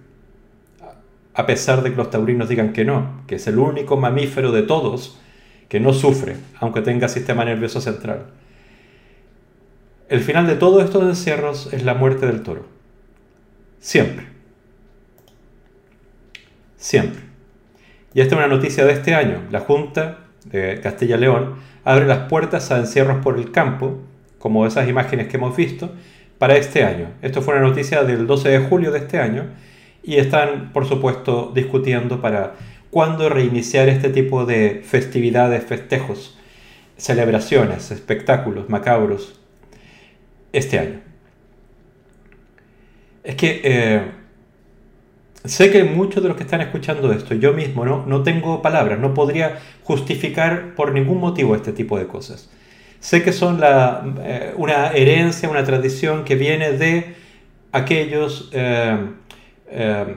a 1.36 1.46
pesar 1.46 1.84
de 1.84 1.92
que 1.92 1.98
los 1.98 2.10
taurinos 2.10 2.50
digan 2.50 2.74
que 2.74 2.84
no, 2.84 3.22
que 3.28 3.36
es 3.36 3.46
el 3.46 3.60
único 3.60 3.96
mamífero 3.96 4.52
de 4.52 4.64
todos 4.64 5.22
que 5.70 5.80
no 5.80 5.94
sufre, 5.94 6.36
aunque 6.60 6.82
tenga 6.82 7.08
sistema 7.10 7.46
nervioso 7.46 7.80
central. 7.80 8.26
El 10.10 10.20
final 10.20 10.48
de 10.48 10.56
todos 10.56 10.84
estos 10.84 11.04
encierros 11.04 11.72
es 11.72 11.84
la 11.84 11.94
muerte 11.94 12.26
del 12.26 12.44
toro. 12.44 12.66
Siempre. 13.80 14.28
Siempre. 16.78 17.22
Y 18.14 18.22
esta 18.22 18.36
es 18.36 18.40
una 18.40 18.48
noticia 18.48 18.86
de 18.86 18.94
este 18.94 19.16
año. 19.16 19.44
La 19.50 19.62
Junta 19.62 20.20
de 20.46 20.82
Castilla-León 20.82 21.56
abre 21.84 22.06
las 22.06 22.30
puertas 22.30 22.70
a 22.72 22.78
encierros 22.78 23.24
por 23.24 23.38
el 23.38 23.52
campo 23.52 24.00
como 24.44 24.68
esas 24.68 24.90
imágenes 24.90 25.30
que 25.30 25.38
hemos 25.38 25.56
visto, 25.56 25.94
para 26.38 26.58
este 26.58 26.84
año. 26.84 27.08
Esto 27.22 27.42
fue 27.42 27.56
una 27.56 27.66
noticia 27.66 28.04
del 28.04 28.28
12 28.28 28.50
de 28.50 28.60
julio 28.60 28.92
de 28.92 29.00
este 29.00 29.18
año 29.18 29.46
y 30.04 30.18
están, 30.18 30.74
por 30.74 30.86
supuesto, 30.86 31.54
discutiendo 31.56 32.20
para 32.20 32.56
cuándo 32.92 33.30
reiniciar 33.30 33.88
este 33.88 34.10
tipo 34.10 34.46
de 34.46 34.82
festividades, 34.84 35.64
festejos, 35.64 36.38
celebraciones, 36.98 37.92
espectáculos 37.92 38.68
macabros 38.68 39.40
este 40.54 40.80
año. 40.80 41.02
Es 43.24 43.36
que 43.36 43.62
eh, 43.64 44.12
sé 45.44 45.72
que 45.72 45.84
muchos 45.84 46.24
de 46.24 46.30
los 46.30 46.38
que 46.38 46.44
están 46.44 46.62
escuchando 46.62 47.12
esto, 47.12 47.36
yo 47.36 47.54
mismo 47.54 47.84
no, 47.86 48.06
no 48.06 48.24
tengo 48.24 48.62
palabras, 48.62 49.00
no 49.00 49.14
podría 49.14 49.60
justificar 49.84 50.76
por 50.76 50.94
ningún 50.94 51.20
motivo 51.20 51.56
este 51.56 51.74
tipo 51.74 52.00
de 52.00 52.08
cosas. 52.08 52.50
Sé 53.04 53.22
que 53.22 53.34
son 53.34 53.60
eh, 53.64 54.54
una 54.56 54.92
herencia, 54.94 55.50
una 55.50 55.66
tradición 55.66 56.24
que 56.24 56.36
viene 56.36 56.72
de 56.72 57.16
aquellos 57.74 58.50
eh, 58.54 58.98
eh, 59.68 60.16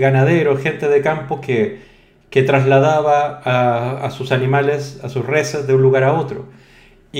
ganadero, 0.00 0.56
gente 0.56 0.88
de 0.88 1.00
campo 1.00 1.40
que, 1.40 1.78
que 2.30 2.42
trasladaba 2.42 3.42
a, 3.44 4.10
sus 4.10 4.32
animales, 4.32 4.98
a 5.04 5.08
sus 5.08 5.24
reses 5.24 5.68
de 5.68 5.74
un 5.74 5.82
lugar 5.82 6.02
a 6.02 6.14
otro. 6.14 6.46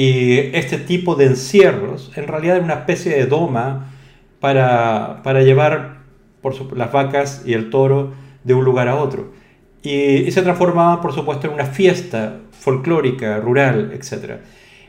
Y 0.00 0.54
este 0.56 0.78
tipo 0.78 1.16
de 1.16 1.24
encierros 1.24 2.12
en 2.14 2.28
realidad 2.28 2.58
era 2.58 2.64
una 2.64 2.74
especie 2.74 3.12
de 3.16 3.26
doma 3.26 3.90
para, 4.38 5.24
para 5.24 5.42
llevar 5.42 6.02
por 6.40 6.76
las 6.76 6.92
vacas 6.92 7.42
y 7.44 7.54
el 7.54 7.68
toro 7.68 8.12
de 8.44 8.54
un 8.54 8.64
lugar 8.64 8.86
a 8.86 8.94
otro. 8.94 9.32
Y, 9.82 10.30
se 10.30 10.42
transformaba, 10.42 11.00
por 11.00 11.12
supuesto, 11.12 11.48
en 11.48 11.54
una 11.54 11.66
fiesta 11.66 12.36
folclórica, 12.52 13.40
rural, 13.40 13.90
etc. 13.92 14.34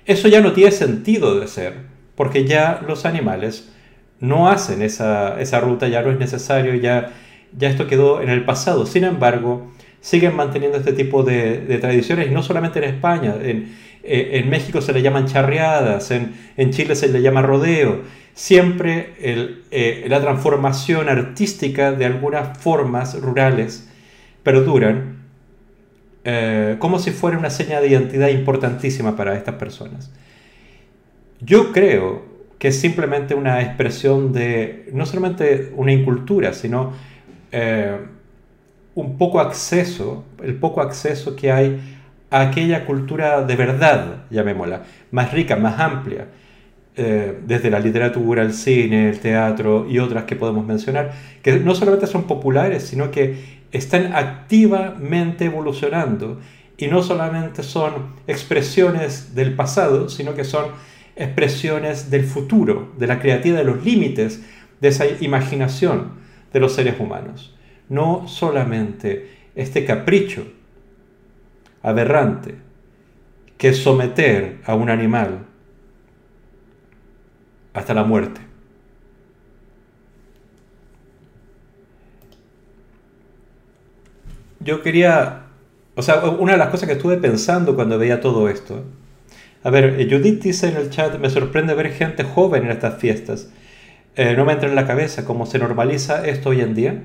Eso 0.06 0.28
ya 0.28 0.42
no 0.42 0.52
tiene 0.54 0.70
sentido 0.70 1.40
de 1.40 1.48
ser, 1.48 1.74
porque 2.14 2.46
ya 2.46 2.80
los 2.88 3.08
animales 3.08 3.74
no 4.20 4.48
hacen 4.48 4.84
esa, 4.84 5.42
esa 5.42 5.60
ruta, 5.60 5.88
ya 5.88 6.04
no 6.04 6.12
es 6.12 6.20
necesario, 6.20 6.76
ya, 6.76 7.14
ya 7.58 7.68
esto 7.68 7.88
quedó 7.88 8.22
en 8.22 8.30
el 8.30 8.46
pasado. 8.46 8.86
Sin 8.86 9.06
embargo, 9.06 9.72
siguen 10.02 10.36
manteniendo 10.36 10.78
este 10.78 10.94
tipo 10.94 11.24
de, 11.24 11.80
tradiciones, 11.82 12.32
no 12.32 12.44
solamente 12.44 12.80
en 12.80 12.86
España, 12.86 13.36
en, 13.42 13.89
eh, 14.04 14.40
en 14.40 14.50
México 14.50 14.82
se 14.82 14.94
le 14.94 15.02
llaman 15.02 15.26
charreadas, 15.26 16.12
en, 16.12 16.72
Chile 16.72 16.96
se 16.96 17.10
le 17.10 17.22
llama 17.22 17.42
rodeo. 17.42 18.02
Siempre 18.34 19.14
eh, 19.20 20.06
la 20.08 20.22
transformación 20.22 21.10
artística 21.10 21.92
de 21.92 22.06
algunas 22.06 22.58
formas 22.58 23.20
rurales 23.20 23.90
perduran 24.44 25.18
eh, 26.24 26.78
como 26.80 27.00
si 27.00 27.12
fuera 27.12 27.38
una 27.38 27.50
seña 27.50 27.82
de 27.82 27.90
identidad 27.90 28.30
importantísima 28.30 29.16
para 29.16 29.36
estas 29.36 29.56
personas. 29.56 30.12
Yo 31.42 31.72
creo 31.72 32.24
que 32.58 32.70
es 32.70 32.80
simplemente 32.80 33.36
una 33.36 33.62
expresión 33.62 34.32
de 34.32 34.90
no 34.94 35.06
solamente 35.06 35.72
una 35.76 35.92
incultura, 35.92 36.54
sino 36.54 36.94
un 38.96 39.18
poco 39.18 39.40
acceso, 39.40 40.26
el 40.44 40.56
poco 40.56 40.82
acceso 40.82 41.36
que 41.36 41.52
hay 41.52 41.99
aquella 42.30 42.86
cultura 42.86 43.44
de 43.44 43.56
verdad, 43.56 44.24
llamémosla, 44.30 44.84
más 45.12 45.32
rica, 45.34 45.56
más 45.56 45.80
amplia, 45.80 46.28
eh, 46.96 47.40
desde 47.46 47.70
la 47.70 47.80
literatura, 47.80 48.42
el 48.42 48.54
cine, 48.54 49.10
el 49.10 49.20
teatro 49.20 49.88
y 49.90 50.00
otras 50.00 50.26
que 50.26 50.36
podemos 50.36 50.66
mencionar, 50.66 51.12
que 51.42 51.60
no 51.60 51.74
solamente 51.74 52.08
son 52.08 52.24
populares, 52.24 52.84
sino 52.84 53.10
que 53.10 53.60
están 53.72 54.14
activamente 54.16 55.46
evolucionando 55.46 56.40
y 56.78 56.88
no 56.88 57.04
solamente 57.04 57.64
son 57.64 58.16
expresiones 58.28 59.36
del 59.36 59.54
pasado, 59.56 60.10
sino 60.10 60.34
que 60.34 60.44
son 60.44 60.66
expresiones 61.16 62.10
del 62.10 62.24
futuro, 62.24 62.94
de 62.98 63.08
la 63.08 63.20
creatividad, 63.20 63.60
de 63.60 63.66
los 63.66 63.84
límites 63.84 64.44
de 64.82 64.88
esa 64.88 65.06
imaginación 65.20 66.14
de 66.54 66.60
los 66.60 66.74
seres 66.74 67.00
humanos. 67.00 67.56
No 67.90 68.28
solamente 68.28 69.38
este 69.56 69.86
capricho 69.86 70.46
aberrante 71.82 72.56
que 73.58 73.74
someter 73.74 74.60
a 74.66 74.76
un 74.76 74.90
animal 74.90 75.46
hasta 77.74 77.94
la 77.94 78.04
muerte. 78.04 78.42
Yo 84.62 84.82
quería, 84.82 85.44
o 85.96 86.02
sea, 86.02 86.22
una 86.22 86.54
de 86.54 86.58
las 86.58 86.70
cosas 86.70 86.88
que 86.88 86.96
estuve 86.96 87.18
pensando 87.18 87.76
cuando 87.76 87.98
veía 87.98 88.20
todo 88.20 88.50
esto, 88.50 88.84
a 89.64 89.70
ver, 89.70 90.00
eh, 90.00 90.08
Judith 90.10 90.42
dice 90.42 90.70
en 90.70 90.78
el 90.78 90.90
chat, 90.90 91.18
me 91.20 91.30
sorprende 91.30 91.74
ver 91.74 91.92
gente 91.92 92.24
joven 92.24 92.64
en 92.66 92.72
estas 92.72 92.98
fiestas. 92.98 93.50
Eh, 94.16 94.34
no 94.36 94.46
me 94.46 94.54
entra 94.54 94.70
en 94.70 94.76
la 94.76 94.88
cabeza 94.88 95.26
cómo 95.26 95.46
se 95.46 95.60
normaliza 95.60 96.26
esto 96.28 96.50
hoy 96.50 96.62
en 96.62 96.76
día. 96.76 97.04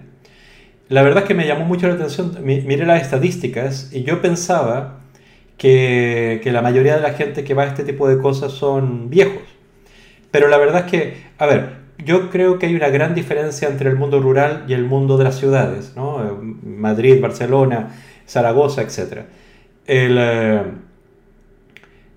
La 0.89 1.03
verdad 1.03 1.23
es 1.23 1.29
que 1.29 1.35
me 1.35 1.47
llamó 1.47 1.65
mucho 1.65 1.89
la 1.89 1.95
atención, 1.95 2.37
miré 2.43 2.85
las 2.85 3.03
estadísticas 3.03 3.91
y 3.93 4.05
yo 4.05 4.21
pensaba 4.21 5.01
que, 5.57 6.41
que 6.43 6.53
la 6.53 6.63
mayoría 6.63 6.97
de 6.97 7.03
la 7.03 7.15
gente 7.15 7.45
que 7.45 7.55
va 7.55 7.63
a 7.63 7.67
este 7.67 7.85
tipo 7.85 8.09
de 8.09 8.19
cosas 8.19 8.53
son 8.53 9.09
viejos. 9.09 9.43
Pero 10.31 10.49
la 10.49 10.59
verdad 10.59 10.85
es 10.85 10.91
que, 10.91 11.17
a 11.39 11.47
ver, 11.47 11.85
yo 11.99 12.31
creo 12.31 12.59
que 12.59 12.67
hay 12.67 12.75
una 12.75 12.89
gran 12.89 13.15
diferencia 13.15 13.69
entre 13.69 13.89
el 13.89 13.97
mundo 13.97 14.21
rural 14.21 14.65
y 14.69 14.73
el 14.73 14.85
mundo 14.85 15.17
de 15.17 15.25
las 15.25 15.39
ciudades, 15.39 15.95
¿no? 15.97 16.41
Madrid, 16.63 17.21
Barcelona, 17.21 17.91
Zaragoza, 18.27 18.83
etc. 18.83 19.23
Eh, 19.87 20.63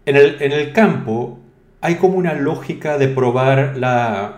en, 0.05 0.15
el, 0.15 0.73
campo 0.73 1.39
hay 1.81 1.95
como 1.95 2.17
una 2.17 2.33
lógica 2.33 2.97
de 2.97 3.07
probar 3.09 3.77
la, 3.77 4.37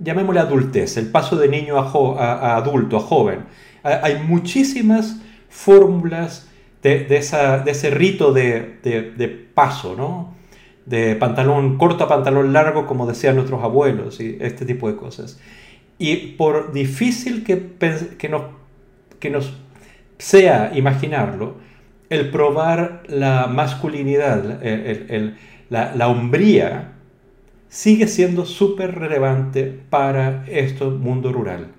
llamémosle 0.00 0.40
adultez, 0.40 0.96
el 0.96 1.10
paso 1.10 1.36
de 1.36 1.48
niño 1.48 1.78
a, 1.78 2.56
adulto, 2.56 2.96
a 2.96 3.00
joven. 3.00 3.40
Hay 3.82 4.18
muchísimas 4.22 5.20
fórmulas 5.48 6.48
de, 6.82 7.06
ese 7.16 7.90
rito 7.90 8.32
de, 8.32 8.78
de 8.82 9.28
paso, 9.28 9.94
¿no? 9.96 10.36
de 10.86 11.16
pantalón 11.16 11.76
corto 11.76 12.04
a 12.04 12.08
pantalón 12.08 12.52
largo, 12.52 12.86
como 12.86 13.06
decían 13.06 13.34
nuestros 13.34 13.62
abuelos, 13.62 14.20
y 14.20 14.38
este 14.40 14.64
tipo 14.64 14.88
de 14.88 14.96
cosas. 14.96 15.38
Y 15.98 16.16
por 16.34 16.72
difícil 16.72 17.44
que, 17.44 17.72
que, 18.16 18.28
nos, 18.28 18.42
que 19.18 19.30
nos 19.30 19.52
sea 20.18 20.72
imaginarlo, 20.74 21.56
el 22.08 22.30
probar 22.30 23.02
la 23.08 23.48
masculinidad, 23.48 24.62
la, 25.68 25.94
la, 25.94 26.08
hombría, 26.08 26.92
sigue 27.68 28.08
siendo 28.08 28.46
súper 28.46 28.98
relevante 28.98 29.64
para 29.90 30.44
este 30.48 30.84
mundo 30.84 31.32
rural. 31.32 31.72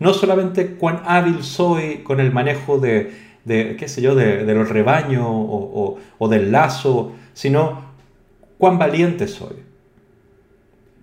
No 0.00 0.12
solamente 0.12 0.74
cuán 0.74 1.02
hábil 1.06 1.42
soy 1.42 1.98
con 1.98 2.20
el 2.20 2.32
manejo 2.32 2.78
de, 2.78 3.12
de 3.44 3.76
qué 3.76 3.88
sé 3.88 4.02
yo, 4.02 4.14
de, 4.14 4.44
de 4.44 4.54
los 4.54 4.68
rebaños 4.68 5.24
o, 5.26 5.98
o, 6.18 6.28
del 6.28 6.50
lazo, 6.50 7.12
sino 7.32 7.94
cuán 8.58 8.78
valiente 8.78 9.28
soy. 9.28 9.56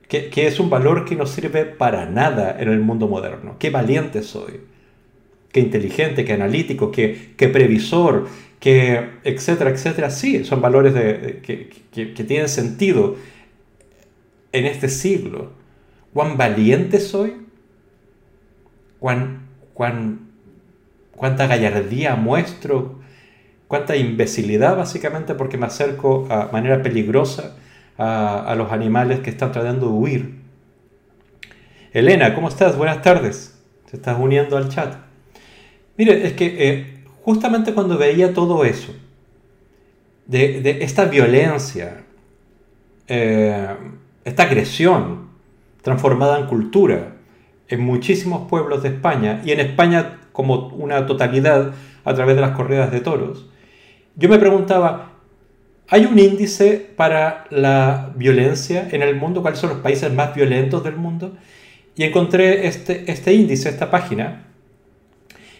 Que, 0.07 0.29
es 0.45 0.59
un 0.59 0.69
valor 0.69 1.05
que 1.05 1.15
no 1.15 1.25
sirve 1.25 1.63
para 1.63 2.05
nada 2.05 2.57
en 2.59 2.67
el 2.67 2.81
mundo 2.81 3.07
moderno. 3.07 3.55
Qué 3.57 3.69
valiente 3.69 4.23
soy. 4.23 4.59
Qué 5.53 5.61
inteligente, 5.61 6.25
qué 6.25 6.33
analítico, 6.33 6.91
qué, 6.91 7.33
qué 7.37 7.47
previsor, 7.47 8.27
que 8.59 9.05
etcétera, 9.23 9.69
etcétera. 9.69 10.09
Sí, 10.09 10.43
son 10.43 10.59
valores 10.59 10.93
de, 10.93 11.39
que, 11.41 11.69
que, 11.91 12.23
tienen 12.25 12.49
sentido 12.49 13.15
en 14.51 14.65
este 14.65 14.89
siglo. 14.89 15.53
¿Cuán 16.13 16.37
valiente 16.37 16.99
soy? 16.99 17.47
¿Cuán, 18.99 19.47
cuán, 19.73 20.31
¿Cuánta 21.15 21.47
gallardía 21.47 22.15
muestro? 22.15 23.01
cuánta 23.71 23.95
imbecilidad 23.95 24.75
básicamente 24.75 25.33
porque 25.33 25.57
me 25.57 25.65
acerco 25.65 26.27
a 26.29 26.49
manera 26.51 26.83
peligrosa 26.83 27.55
a, 27.97 28.53
los 28.57 28.69
animales 28.69 29.21
que 29.21 29.29
están 29.29 29.53
tratando 29.53 29.85
de 29.85 29.93
huir. 29.93 30.35
Elena, 31.93 32.35
¿cómo 32.35 32.49
estás? 32.49 32.75
Buenas 32.75 33.01
tardes. 33.01 33.57
Te 33.89 33.95
estás 33.95 34.19
uniendo 34.19 34.57
al 34.57 34.67
chat. 34.67 34.95
Mire, 35.95 36.27
es 36.27 36.33
que 36.33 36.67
eh, 36.67 37.03
justamente 37.21 37.73
cuando 37.73 37.97
veía 37.97 38.33
todo 38.33 38.65
eso, 38.65 38.93
de, 40.25 40.79
esta 40.81 41.05
violencia, 41.05 42.03
eh, 43.07 43.67
esta 44.23 44.43
agresión 44.43 45.29
transformada 45.81 46.39
en 46.39 46.45
cultura 46.45 47.13
en 47.67 47.81
muchísimos 47.81 48.49
pueblos 48.49 48.83
de 48.83 48.89
España 48.89 49.41
y 49.45 49.51
en 49.51 49.59
España 49.59 50.19
como 50.31 50.67
una 50.67 51.05
totalidad 51.05 51.73
a 52.03 52.13
través 52.13 52.35
de 52.35 52.41
las 52.41 52.51
corridas 52.51 52.91
de 52.91 52.99
toros, 52.99 53.47
yo 54.15 54.27
me 54.29 54.37
preguntaba, 54.37 55.13
¿hay 55.87 56.05
un 56.05 56.19
índice 56.19 56.85
para 56.95 57.45
la 57.49 58.11
violencia 58.15 58.87
en 58.91 59.01
el 59.01 59.15
mundo? 59.15 59.41
¿Cuáles 59.41 59.59
son 59.59 59.69
los 59.69 59.79
países 59.79 60.11
más 60.13 60.35
violentos 60.35 60.83
del 60.83 60.95
mundo? 60.95 61.37
Y 61.95 62.03
encontré 62.03 62.67
este, 62.67 63.09
este 63.09 63.33
índice, 63.33 63.69
esta 63.69 63.89
página, 63.89 64.47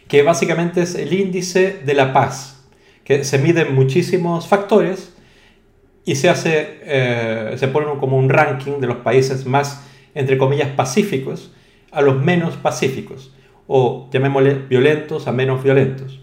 que 0.08 0.24
básicamente 0.24 0.82
es 0.82 0.96
el 0.96 1.14
índice 1.14 1.80
de 1.86 1.94
la 1.94 2.12
paz, 2.12 2.66
que 3.06 3.24
se 3.24 3.38
miden 3.38 3.74
muchísimos 3.74 4.48
factores 4.48 5.11
y 6.06 6.16
se 6.16 6.30
hace, 6.30 6.80
eh, 6.84 7.54
se 7.58 7.68
pone 7.68 7.88
como 8.00 8.18
un 8.18 8.30
ranking 8.30 8.80
de 8.80 8.88
los 8.88 8.98
países 8.98 9.46
más, 9.46 9.88
entre 10.16 10.38
comillas, 10.38 10.70
pacíficos 10.70 11.54
a 11.92 12.02
los 12.02 12.24
menos 12.24 12.56
pacíficos, 12.56 13.34
o 13.68 14.10
llamémosle 14.12 14.54
violentos 14.70 15.28
a 15.28 15.32
menos 15.32 15.64
violentos. 15.64 16.22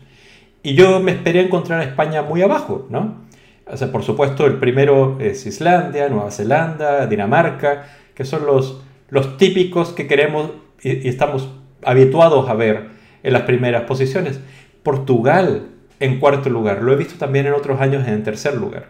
Y 0.62 0.74
yo 0.74 1.00
me 1.00 1.12
esperé 1.12 1.42
encontrar 1.42 1.80
a 1.80 1.84
España 1.84 2.22
muy 2.22 2.42
abajo, 2.42 2.86
¿no? 2.90 3.26
O 3.66 3.76
sea, 3.76 3.92
por 3.92 4.02
supuesto, 4.02 4.46
el 4.46 4.54
primero 4.54 5.18
es 5.20 5.46
Islandia, 5.46 6.08
Nueva 6.08 6.30
Zelanda, 6.30 7.06
Dinamarca, 7.06 7.86
que 8.14 8.24
son 8.24 8.46
los, 8.46 8.82
los 9.10 9.36
típicos 9.36 9.92
que 9.92 10.06
queremos 10.06 10.50
y, 10.82 11.06
estamos 11.08 11.48
habituados 11.84 12.48
a 12.48 12.54
ver 12.54 12.88
en 13.22 13.32
las 13.32 13.42
primeras 13.42 13.82
posiciones. 13.82 14.40
Portugal 14.82 15.68
en 16.00 16.18
cuarto 16.18 16.48
lugar, 16.48 16.82
lo 16.82 16.92
he 16.92 16.96
visto 16.96 17.16
también 17.18 17.46
en 17.46 17.52
otros 17.52 17.80
años 17.80 18.06
en 18.06 18.22
tercer 18.22 18.54
lugar. 18.54 18.86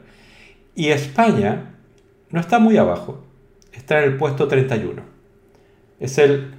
Y 0.79 0.91
España 0.91 1.75
no 2.31 2.38
está 2.38 2.61
muy 2.61 2.77
abajo, 2.77 3.25
está 3.73 3.99
en 3.99 4.12
el 4.12 4.17
puesto 4.17 4.47
31. 4.47 5.03
Es 5.99 6.19
el 6.19 6.55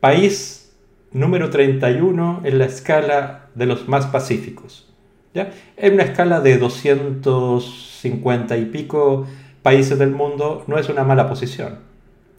país 0.00 0.76
número 1.12 1.48
31 1.48 2.42
en 2.44 2.58
la 2.58 2.66
escala 2.66 3.46
de 3.54 3.64
los 3.64 3.88
más 3.88 4.04
pacíficos. 4.04 4.92
¿ya? 5.32 5.50
En 5.78 5.94
una 5.94 6.02
escala 6.02 6.40
de 6.40 6.58
250 6.58 8.54
y 8.58 8.66
pico 8.66 9.26
países 9.62 9.98
del 9.98 10.10
mundo 10.10 10.64
no 10.66 10.76
es 10.76 10.90
una 10.90 11.02
mala 11.02 11.26
posición. 11.26 11.78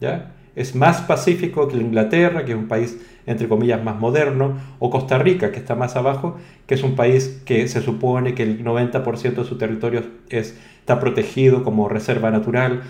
¿ya? 0.00 0.33
Es 0.56 0.74
más 0.74 1.00
pacífico 1.02 1.68
que 1.68 1.76
Inglaterra, 1.76 2.44
que 2.44 2.52
es 2.52 2.58
un 2.58 2.68
país 2.68 2.98
entre 3.26 3.48
comillas 3.48 3.82
más 3.82 3.98
moderno, 3.98 4.58
o 4.78 4.90
Costa 4.90 5.18
Rica, 5.18 5.50
que 5.50 5.58
está 5.58 5.74
más 5.74 5.96
abajo, 5.96 6.38
que 6.66 6.74
es 6.74 6.82
un 6.82 6.94
país 6.94 7.42
que 7.44 7.66
se 7.68 7.80
supone 7.80 8.34
que 8.34 8.42
el 8.42 8.64
90% 8.64 9.34
de 9.34 9.44
su 9.44 9.56
territorio 9.56 10.02
está 10.28 11.00
protegido 11.00 11.64
como 11.64 11.88
reserva 11.88 12.30
natural 12.30 12.82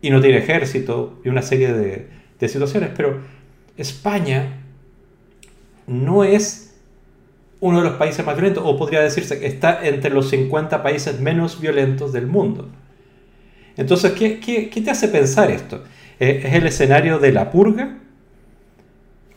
y 0.00 0.10
no 0.10 0.20
tiene 0.20 0.38
ejército 0.38 1.20
y 1.24 1.28
una 1.28 1.42
serie 1.42 1.72
de, 1.72 2.08
de 2.38 2.48
situaciones. 2.48 2.90
Pero 2.96 3.18
España 3.76 4.60
no 5.86 6.24
es 6.24 6.70
uno 7.60 7.78
de 7.78 7.84
los 7.84 7.94
países 7.98 8.24
más 8.24 8.36
violentos, 8.36 8.64
o 8.66 8.76
podría 8.76 9.00
decirse 9.00 9.38
que 9.38 9.46
está 9.46 9.86
entre 9.86 10.10
los 10.10 10.30
50 10.30 10.82
países 10.82 11.20
menos 11.20 11.60
violentos 11.60 12.12
del 12.12 12.26
mundo. 12.26 12.68
Entonces, 13.76 14.12
¿qué, 14.12 14.70
te 14.72 14.90
hace 14.90 15.08
pensar 15.08 15.50
esto? 15.50 15.84
Eh, 16.20 16.42
¿Es 16.44 16.54
el 16.54 16.66
escenario 16.66 17.18
de 17.18 17.32
la 17.32 17.50
purga? 17.50 17.96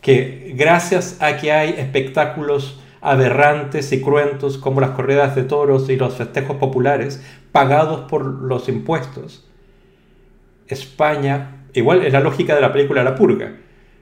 Que 0.00 0.52
gracias 0.56 1.20
a 1.20 1.36
que 1.38 1.50
hay 1.50 1.70
espectáculos 1.70 2.80
aberrantes 3.00 3.92
y 3.92 4.00
cruentos 4.00 4.58
como 4.58 4.80
las 4.80 4.90
corridas 4.90 5.34
de 5.34 5.42
toros 5.42 5.90
y 5.90 5.96
los 5.96 6.14
festejos 6.14 6.56
populares 6.56 7.24
pagados 7.52 8.08
por 8.08 8.24
los 8.24 8.68
impuestos, 8.68 9.48
España, 10.68 11.66
igual 11.74 12.04
es 12.04 12.12
la 12.12 12.20
lógica 12.20 12.54
de 12.54 12.60
la 12.60 12.72
película 12.72 13.04
La 13.04 13.14
Purga, 13.14 13.56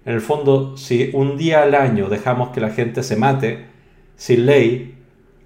en 0.05 0.15
el 0.15 0.21
fondo, 0.21 0.77
si 0.77 1.11
un 1.13 1.37
día 1.37 1.63
al 1.63 1.75
año 1.75 2.09
dejamos 2.09 2.51
que 2.51 2.61
la 2.61 2.71
gente 2.71 3.03
se 3.03 3.17
mate 3.17 3.67
sin 4.17 4.47
ley, 4.47 4.97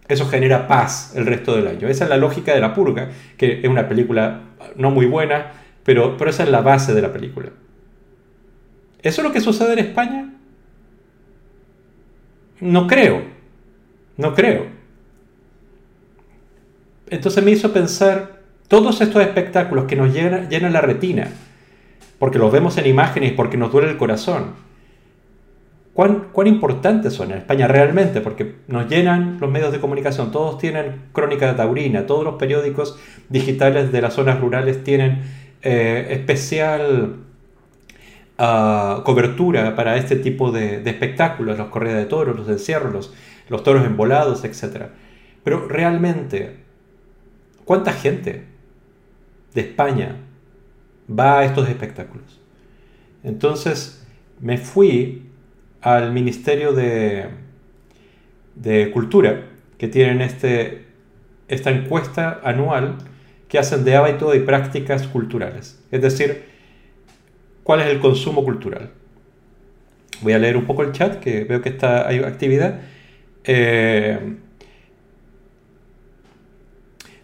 eso 0.08 0.26
genera 0.26 0.66
paz 0.66 1.12
el 1.14 1.26
resto 1.26 1.54
del 1.54 1.66
año. 1.66 1.88
Esa 1.88 2.04
es 2.04 2.10
la 2.10 2.16
lógica 2.16 2.54
de 2.54 2.60
la 2.60 2.72
purga, 2.72 3.10
que 3.36 3.60
es 3.60 3.68
una 3.68 3.88
película 3.88 4.42
no 4.76 4.90
muy 4.90 5.06
buena, 5.06 5.52
pero, 5.86 6.16
pero 6.16 6.30
esa 6.30 6.42
es 6.42 6.48
la 6.48 6.62
base 6.62 6.92
de 6.94 7.00
la 7.00 7.12
película. 7.12 7.50
¿Eso 9.02 9.20
es 9.20 9.26
lo 9.26 9.32
que 9.32 9.40
sucede 9.40 9.74
en 9.74 9.78
España? 9.78 10.34
No 12.60 12.88
creo. 12.88 13.22
No 14.16 14.34
creo. 14.34 14.66
Entonces 17.08 17.44
me 17.44 17.52
hizo 17.52 17.72
pensar 17.72 18.40
todos 18.66 19.00
estos 19.00 19.22
espectáculos 19.22 19.84
que 19.84 19.94
nos 19.94 20.12
llenan, 20.12 20.72
la 20.72 20.80
retina, 20.80 21.28
porque 22.18 22.40
los 22.40 22.50
vemos 22.50 22.76
en 22.78 22.86
imágenes, 22.86 23.32
porque 23.34 23.56
nos 23.56 23.70
duele 23.70 23.88
el 23.88 23.96
corazón. 23.96 24.66
¿Cuán, 25.92 26.30
¿Cuán 26.32 26.48
importantes 26.48 27.12
son 27.14 27.30
en 27.30 27.38
España 27.38 27.68
realmente? 27.68 28.20
Porque 28.20 28.56
nos 28.66 28.88
llenan 28.88 29.38
los 29.40 29.48
medios 29.48 29.70
de 29.70 29.78
comunicación, 29.78 30.32
todos 30.32 30.58
tienen 30.58 31.02
crónica 31.12 31.46
de 31.46 31.54
taurina, 31.54 32.06
todos 32.06 32.24
los 32.24 32.34
periódicos 32.34 32.98
digitales 33.28 33.92
de 33.92 34.02
las 34.02 34.14
zonas 34.14 34.40
rurales 34.40 34.82
tienen 34.82 35.45
eh, 35.62 36.08
especial 36.10 37.16
ah, 38.38 39.02
cobertura 39.04 39.74
para 39.74 39.96
este 39.96 40.16
tipo 40.16 40.52
de, 40.52 40.82
espectáculos, 40.88 41.58
los 41.58 41.68
corridas 41.68 41.98
de 41.98 42.06
toros, 42.06 42.36
los 42.36 42.48
encierros, 42.48 43.12
los, 43.48 43.62
toros 43.62 43.84
embolados, 43.84 44.44
etc. 44.44 44.86
Pero 45.44 45.68
realmente, 45.68 46.58
¿cuánta 47.64 47.92
gente 47.92 48.46
de 49.56 49.62
España 49.62 50.16
va 51.08 51.38
a 51.38 51.44
estos 51.44 51.68
espectáculos. 51.68 52.40
Entonces 53.22 54.06
me 54.40 54.58
fui 54.58 55.30
al 55.80 56.12
Ministerio 56.12 56.72
de, 56.72 57.28
de 58.54 58.90
Cultura, 58.90 59.46
que 59.78 59.88
tienen 59.88 60.20
este, 60.20 60.86
esta 61.48 61.70
encuesta 61.70 62.40
anual 62.44 62.98
que 63.56 63.60
hacen 63.60 63.86
de 63.86 63.96
hábito 63.96 64.34
y 64.34 64.40
prácticas 64.40 65.06
culturales. 65.06 65.82
Es 65.90 66.02
decir, 66.02 66.44
cuál 67.62 67.80
es 67.80 67.86
el 67.86 68.00
consumo 68.00 68.44
cultural. 68.44 68.90
Voy 70.20 70.34
a 70.34 70.38
leer 70.38 70.58
un 70.58 70.66
poco 70.66 70.82
el 70.82 70.92
chat, 70.92 71.20
que 71.20 71.44
veo 71.44 71.62
que 71.62 71.70
está, 71.70 72.06
hay 72.06 72.18
actividad. 72.18 72.80
Eh, 73.44 74.36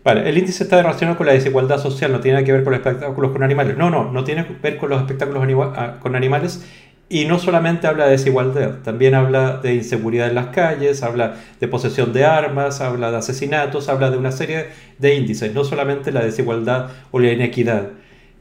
Vale, 0.04 0.26
el 0.26 0.38
índice 0.38 0.64
está 0.64 0.82
relacionado 0.82 1.18
con 1.18 1.26
la 1.26 1.34
desigualdad 1.34 1.78
social, 1.78 2.10
no 2.10 2.20
tiene 2.20 2.42
que 2.44 2.52
ver 2.52 2.64
con 2.64 2.72
los 2.72 2.80
espectáculos 2.80 3.30
con 3.30 3.42
animales. 3.42 3.76
No, 3.76 3.90
no, 3.90 4.10
no 4.10 4.24
tiene 4.24 4.46
que 4.46 4.54
ver 4.54 4.78
con 4.78 4.88
los 4.88 5.00
espectáculos 5.00 5.46
ah, 5.76 5.98
con 6.00 6.16
animales 6.16 6.66
y 7.12 7.26
no 7.26 7.38
solamente 7.38 7.86
habla 7.86 8.06
de 8.06 8.12
desigualdad, 8.12 8.78
también 8.82 9.14
habla 9.14 9.58
de 9.58 9.74
inseguridad 9.74 10.30
en 10.30 10.34
las 10.34 10.46
calles, 10.46 11.02
habla 11.02 11.36
de 11.60 11.68
posesión 11.68 12.14
de 12.14 12.24
armas, 12.24 12.80
habla 12.80 13.10
de 13.10 13.18
asesinatos, 13.18 13.90
habla 13.90 14.10
de 14.10 14.16
una 14.16 14.32
serie 14.32 14.68
de 14.98 15.14
índices, 15.14 15.52
no 15.52 15.62
solamente 15.62 16.10
la 16.10 16.24
desigualdad 16.24 16.88
o 17.10 17.20
la 17.20 17.30
inequidad. 17.30 17.90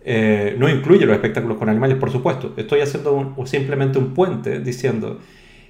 Eh, 0.05 0.55
no 0.57 0.69
incluye 0.69 1.05
los 1.05 1.13
espectáculos 1.13 1.57
con 1.57 1.67
animales, 1.67 1.97
por 1.97 2.13
supuesto. 2.13 2.53
Estoy 2.55 2.79
haciendo 2.79 3.35
simplemente 3.43 3.99
un 3.99 4.13
puente 4.13 4.61
diciendo, 4.61 5.19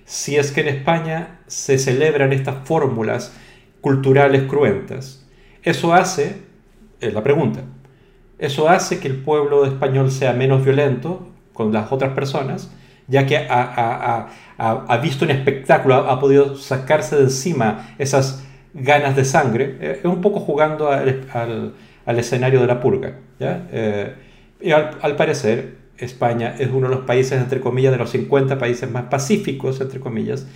si 0.06 0.38
es 0.38 0.52
que 0.52 0.62
en 0.62 0.68
España 0.68 1.40
se 1.48 1.80
celebran 1.80 2.32
estas 2.34 2.68
fórmulas 2.68 3.36
culturales 3.82 4.44
cruentas, 4.44 5.28
eso 5.64 5.96
hace, 5.96 6.36
es 7.00 7.16
la 7.16 7.24
pregunta, 7.24 7.62
eso 8.38 8.70
hace 8.70 9.00
que 9.00 9.08
el 9.08 9.16
pueblo 9.16 9.66
español 9.66 10.12
sea 10.12 10.34
menos 10.34 10.64
violento 10.64 11.28
con 11.52 11.74
las 11.74 11.92
otras 11.92 12.14
personas, 12.14 12.72
ya 13.12 13.26
que 13.26 13.38
ha, 13.38 14.98
visto 15.04 15.26
un 15.26 15.32
espectáculo, 15.32 15.96
ha, 15.96 16.20
podido 16.20 16.56
sacarse 16.56 17.18
de 17.18 17.24
encima 17.24 17.94
esas 18.00 18.44
ganas 18.74 19.18
de 19.18 19.26
sangre, 19.26 19.78
eh, 19.82 20.02
un 20.06 20.22
poco 20.22 20.40
jugando 20.40 20.90
al, 20.90 21.74
escenario 22.06 22.62
de 22.62 22.68
la 22.68 22.80
purga. 22.80 23.18
Eh, 23.40 24.14
y 24.62 24.72
al, 24.72 25.16
parecer, 25.18 25.76
España 25.98 26.56
es 26.58 26.70
uno 26.70 26.88
de 26.88 26.96
los 26.96 27.06
países, 27.06 27.40
entre 27.40 27.60
comillas, 27.60 27.92
de 27.92 27.98
los 27.98 28.10
50 28.12 28.58
países 28.58 28.90
más 28.90 29.04
pacíficos, 29.04 29.82
entre 29.82 30.00
comillas, 30.00 30.48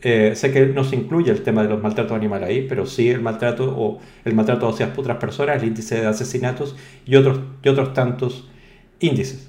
eh, 0.00 0.36
sé 0.36 0.52
que 0.52 0.66
no 0.66 0.84
se 0.84 0.96
incluye 0.96 1.32
el 1.32 1.42
tema 1.42 1.62
de 1.62 1.68
los 1.68 1.82
maltratos 1.82 2.12
animales 2.12 2.48
ahí, 2.48 2.66
pero 2.68 2.86
sí 2.86 3.08
el 3.08 3.22
maltrato 3.22 3.74
o 3.76 3.98
el 4.24 4.34
maltrato 4.34 4.68
hacia 4.68 4.92
otras 4.96 5.16
personas, 5.16 5.60
el 5.60 5.68
índice 5.68 6.00
de 6.00 6.06
asesinatos 6.06 6.76
y 7.06 7.16
otros, 7.16 7.40
y 7.62 7.68
otros 7.70 7.92
tantos 7.92 8.48
índices. 9.00 9.48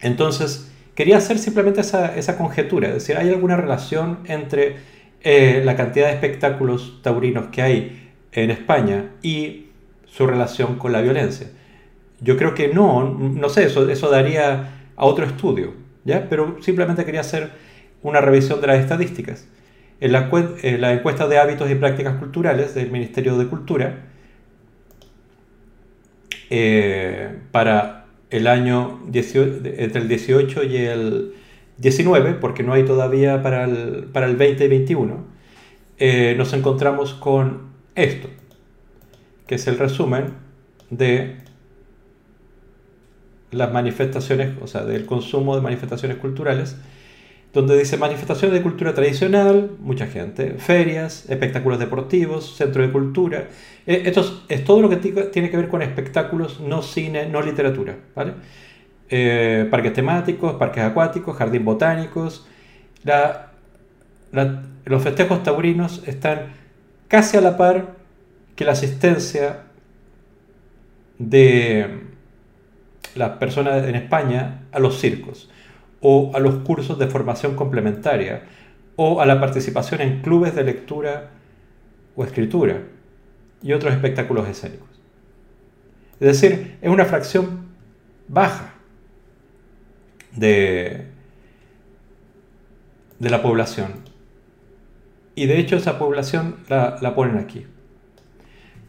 Entonces, 0.00 0.67
quería 0.98 1.18
hacer 1.18 1.38
simplemente 1.38 1.80
esa, 1.80 2.36
conjetura, 2.36 2.88
es 2.88 2.94
decir, 2.94 3.16
¿hay 3.16 3.28
alguna 3.28 3.56
relación 3.56 4.18
entre 4.24 4.78
eh, 5.20 5.62
la 5.64 5.76
cantidad 5.76 6.08
de 6.08 6.14
espectáculos 6.14 6.98
taurinos 7.02 7.50
que 7.52 7.62
hay 7.62 8.10
en 8.32 8.50
España 8.50 9.10
y 9.22 9.66
su 10.06 10.26
relación 10.26 10.76
con 10.76 10.90
la 10.90 11.00
violencia? 11.00 11.46
Yo 12.20 12.36
creo 12.36 12.52
que 12.56 12.74
no, 12.74 13.14
no 13.14 13.48
sé, 13.48 13.66
eso, 13.66 14.10
daría 14.10 14.70
a 14.96 15.04
otro 15.04 15.24
estudio, 15.24 15.72
¿ya? 16.04 16.26
Pero 16.28 16.56
simplemente 16.62 17.04
quería 17.04 17.20
hacer 17.20 17.52
una 18.02 18.20
revisión 18.20 18.60
de 18.60 18.66
las 18.66 18.80
estadísticas. 18.80 19.46
En 20.00 20.10
la, 20.10 20.92
encuesta 20.92 21.28
de 21.28 21.38
hábitos 21.38 21.70
y 21.70 21.76
prácticas 21.76 22.16
culturales 22.16 22.74
del 22.74 22.90
Ministerio 22.90 23.38
de 23.38 23.46
Cultura, 23.46 24.00
eh, 26.50 27.38
para 27.52 27.97
el 28.30 28.46
año 28.46 29.00
entre 29.12 30.02
el 30.02 30.08
18 30.08 30.64
y 30.64 30.76
el 30.76 31.34
19, 31.78 32.34
porque 32.34 32.62
no 32.62 32.72
hay 32.72 32.84
todavía 32.84 33.42
para 33.42 33.64
el, 33.64 34.04
para 34.12 34.26
el 34.26 34.36
2021, 34.36 35.24
eh, 35.98 36.34
nos 36.36 36.52
encontramos 36.52 37.14
con 37.14 37.68
esto, 37.94 38.28
que 39.46 39.54
es 39.54 39.66
el 39.66 39.78
resumen 39.78 40.34
de 40.90 41.38
las 43.50 43.72
manifestaciones, 43.72 44.52
o 44.60 44.66
sea, 44.66 44.84
del 44.84 45.06
consumo 45.06 45.56
de 45.56 45.62
manifestaciones 45.62 46.18
culturales 46.18 46.76
donde 47.52 47.78
dice 47.78 47.96
manifestaciones 47.96 48.54
de 48.54 48.62
cultura 48.62 48.92
tradicional, 48.92 49.70
mucha 49.80 50.06
gente, 50.06 50.54
ferias, 50.58 51.28
espectáculos 51.30 51.78
deportivos, 51.78 52.56
centro 52.56 52.82
de 52.82 52.92
cultura. 52.92 53.48
Eh, 53.86 54.02
esto 54.04 54.42
es, 54.48 54.64
todo 54.64 54.82
lo 54.82 54.88
que 54.90 54.96
tiene 54.96 55.50
que 55.50 55.56
ver 55.56 55.68
con 55.68 55.80
espectáculos, 55.80 56.60
no 56.60 56.82
cine, 56.82 57.26
no 57.26 57.40
literatura. 57.40 57.96
Eh, 59.08 59.66
parques 59.70 59.94
temáticos, 59.94 60.54
parques 60.54 60.84
acuáticos, 60.84 61.36
jardín 61.36 61.64
botánicos. 61.64 62.46
los 64.84 65.02
festejos 65.02 65.42
taurinos 65.42 66.02
están 66.06 66.52
casi 67.08 67.38
a 67.38 67.40
la 67.40 67.56
par 67.56 67.94
que 68.56 68.64
la 68.66 68.72
asistencia 68.72 69.64
de 71.18 72.02
las 73.14 73.30
personas 73.38 73.86
en 73.88 73.94
España 73.94 74.60
a 74.70 74.78
los 74.78 75.00
circos 75.00 75.48
o 76.00 76.32
a 76.34 76.40
los 76.40 76.56
cursos 76.56 76.98
de 76.98 77.08
formación 77.08 77.56
complementaria 77.56 78.42
o 78.96 79.20
a 79.20 79.26
la 79.26 79.40
participación 79.40 80.00
en 80.00 80.22
clubes 80.22 80.54
de 80.54 80.64
lectura 80.64 81.30
o 82.16 82.24
escritura 82.24 82.82
y 83.62 83.72
otros 83.72 83.92
espectáculos 83.92 84.48
escénicos. 84.48 84.88
Es 86.20 86.40
decir, 86.40 86.78
es 86.82 86.90
una 86.90 87.04
fracción 87.04 87.68
baja 88.26 88.74
de, 90.34 91.06
de 93.18 93.30
la 93.30 93.42
población. 93.42 93.94
Y 95.34 95.46
de 95.46 95.58
hecho 95.58 95.76
esa 95.76 95.98
población 95.98 96.56
la, 96.68 96.98
la 97.00 97.14
ponen 97.14 97.38
aquí. 97.38 97.66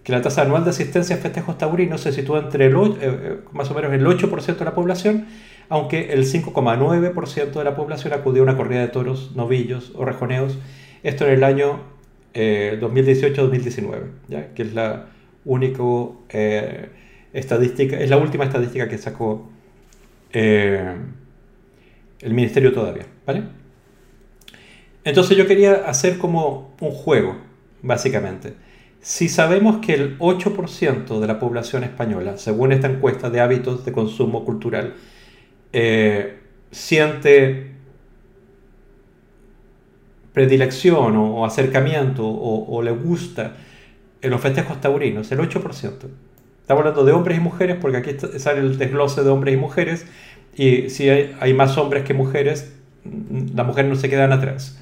Que 0.04 0.12
la 0.12 0.22
tasa 0.22 0.42
anual 0.42 0.64
de 0.64 0.72
asistencia 0.72 1.16
a 1.16 1.20
festejos 1.20 1.58
taurinos 1.58 2.02
se 2.02 2.12
sitúa 2.12 2.40
entre 2.40 2.66
el, 2.66 2.76
eh, 2.76 2.98
eh, 3.02 3.40
más 3.52 3.70
o 3.70 3.76
menos 3.76 3.94
el 3.94 4.06
8% 4.06 4.58
de 4.58 4.66
la 4.66 4.74
población, 4.74 5.28
aunque 5.70 6.14
el 6.14 6.26
5,9% 6.26 7.52
de 7.52 7.64
la 7.64 7.76
población 7.76 8.14
acudió 8.14 8.42
a 8.42 8.44
una 8.44 8.58
corrida 8.58 8.82
de 8.82 8.88
toros, 8.88 9.36
novillos 9.36 9.92
o 9.96 10.04
rejoneos, 10.04 10.58
esto 11.04 11.26
en 11.26 11.34
el 11.34 11.44
año 11.44 11.82
2018-2019, 12.34 14.12
eh, 14.30 14.50
que 14.56 14.64
es 14.64 14.74
la 14.74 15.08
única 15.46 15.84
estadística, 17.34 18.00
es 18.00 18.10
la 18.10 18.18
última 18.18 18.46
estadística 18.46 18.90
que 18.90 18.98
sacó 18.98 19.50
el 22.22 22.34
ministerio 22.34 22.74
todavía, 22.74 23.06
¿vale? 23.26 23.44
Entonces 25.04 25.38
yo 25.38 25.48
quería 25.48 25.88
hacer 25.88 26.18
como 26.18 26.76
un 26.82 26.92
juego, 26.92 27.38
básicamente. 27.82 28.54
Si 29.02 29.30
sabemos 29.30 29.78
que 29.78 29.94
el 29.94 30.20
8% 30.20 31.20
de 31.20 31.28
la 31.28 31.40
población 31.40 31.84
española, 31.84 32.38
según 32.38 32.74
esta 32.74 32.88
encuesta 32.88 33.30
de 33.30 33.40
hábitos 33.40 33.86
de 33.86 33.94
consumo 33.94 34.44
cultural, 34.44 34.96
eh, 35.74 36.40
siente 36.72 37.72
predilección 40.34 41.18
o, 41.18 41.46
acercamiento 41.46 42.26
o, 42.26 42.82
le 42.82 42.92
gusta 42.92 43.58
en 44.22 44.30
los 44.30 44.42
festejos 44.42 44.80
taurinos, 44.80 45.32
el 45.32 45.40
8%. 45.40 45.64
Estamos 46.62 46.82
hablando 46.82 47.04
de 47.04 47.12
hombres 47.12 47.38
y 47.38 47.42
mujeres 47.42 47.78
porque 47.82 47.98
aquí 47.98 48.16
sale 48.38 48.60
el 48.60 48.78
desglose 48.78 49.24
de 49.24 49.30
hombres 49.30 49.56
y 49.56 49.58
mujeres 49.58 50.06
y 50.56 50.90
si 50.90 51.10
hay, 51.10 51.54
más 51.54 51.78
hombres 51.78 52.04
que 52.04 52.14
mujeres, 52.14 52.74
las 53.56 53.66
mujeres 53.66 53.90
no 53.90 53.96
se 53.96 54.10
quedan 54.10 54.32
atrás. 54.32 54.80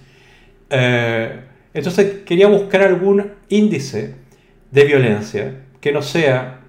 Eh, 0.69 1.39
entonces 1.73 2.23
quería 2.25 2.47
buscar 2.47 2.81
algún 2.81 3.31
índice 3.49 4.15
de 4.71 4.83
violencia 4.83 5.55
que 5.79 5.91
no 5.91 6.01
sea 6.01 6.59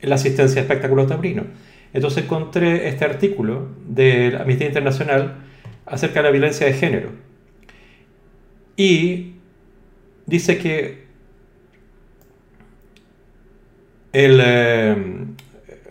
la 0.00 0.14
asistencia 0.14 0.60
a 0.60 0.64
espectáculos 0.64 1.06
taurinos. 1.06 1.46
Entonces 1.92 2.24
encontré 2.24 2.88
este 2.88 3.04
artículo 3.04 3.68
de 3.86 4.30
la 4.32 4.40
Amnistía 4.40 4.66
Internacional 4.66 5.36
acerca 5.86 6.20
de 6.20 6.22
la 6.24 6.30
violencia 6.30 6.66
de 6.66 6.72
género. 6.72 7.10
Y 8.76 9.34
dice 10.26 10.58
que, 10.58 11.04
el, 14.12 14.40
eh, 14.42 14.96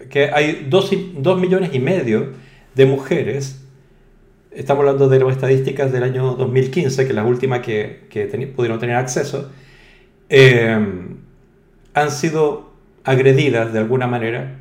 que 0.09 0.31
hay 0.31 0.67
2 0.69 1.39
millones 1.39 1.71
y 1.73 1.79
medio 1.79 2.33
de 2.75 2.85
mujeres 2.85 3.59
estamos 4.51 4.81
hablando 4.81 5.07
de 5.09 5.19
las 5.19 5.31
estadísticas 5.31 5.91
del 5.91 6.03
año 6.03 6.35
2015, 6.35 7.03
que 7.03 7.09
es 7.09 7.15
la 7.15 7.23
última 7.23 7.61
que, 7.61 8.07
que 8.09 8.25
pudieron 8.55 8.79
tener 8.79 8.95
acceso, 8.95 9.51
eh, 10.29 10.77
han 11.93 12.11
sido 12.11 12.73
agredidas 13.03 13.73
de 13.73 13.79
alguna 13.79 14.07
manera, 14.07 14.58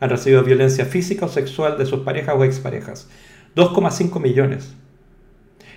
han 0.00 0.10
recibido 0.10 0.42
violencia 0.42 0.84
física 0.84 1.26
o 1.26 1.28
sexual 1.28 1.78
de 1.78 1.86
sus 1.86 2.00
parejas 2.00 2.34
o 2.36 2.44
exparejas. 2.44 3.08
2,5 3.54 4.20
millones. 4.20 4.74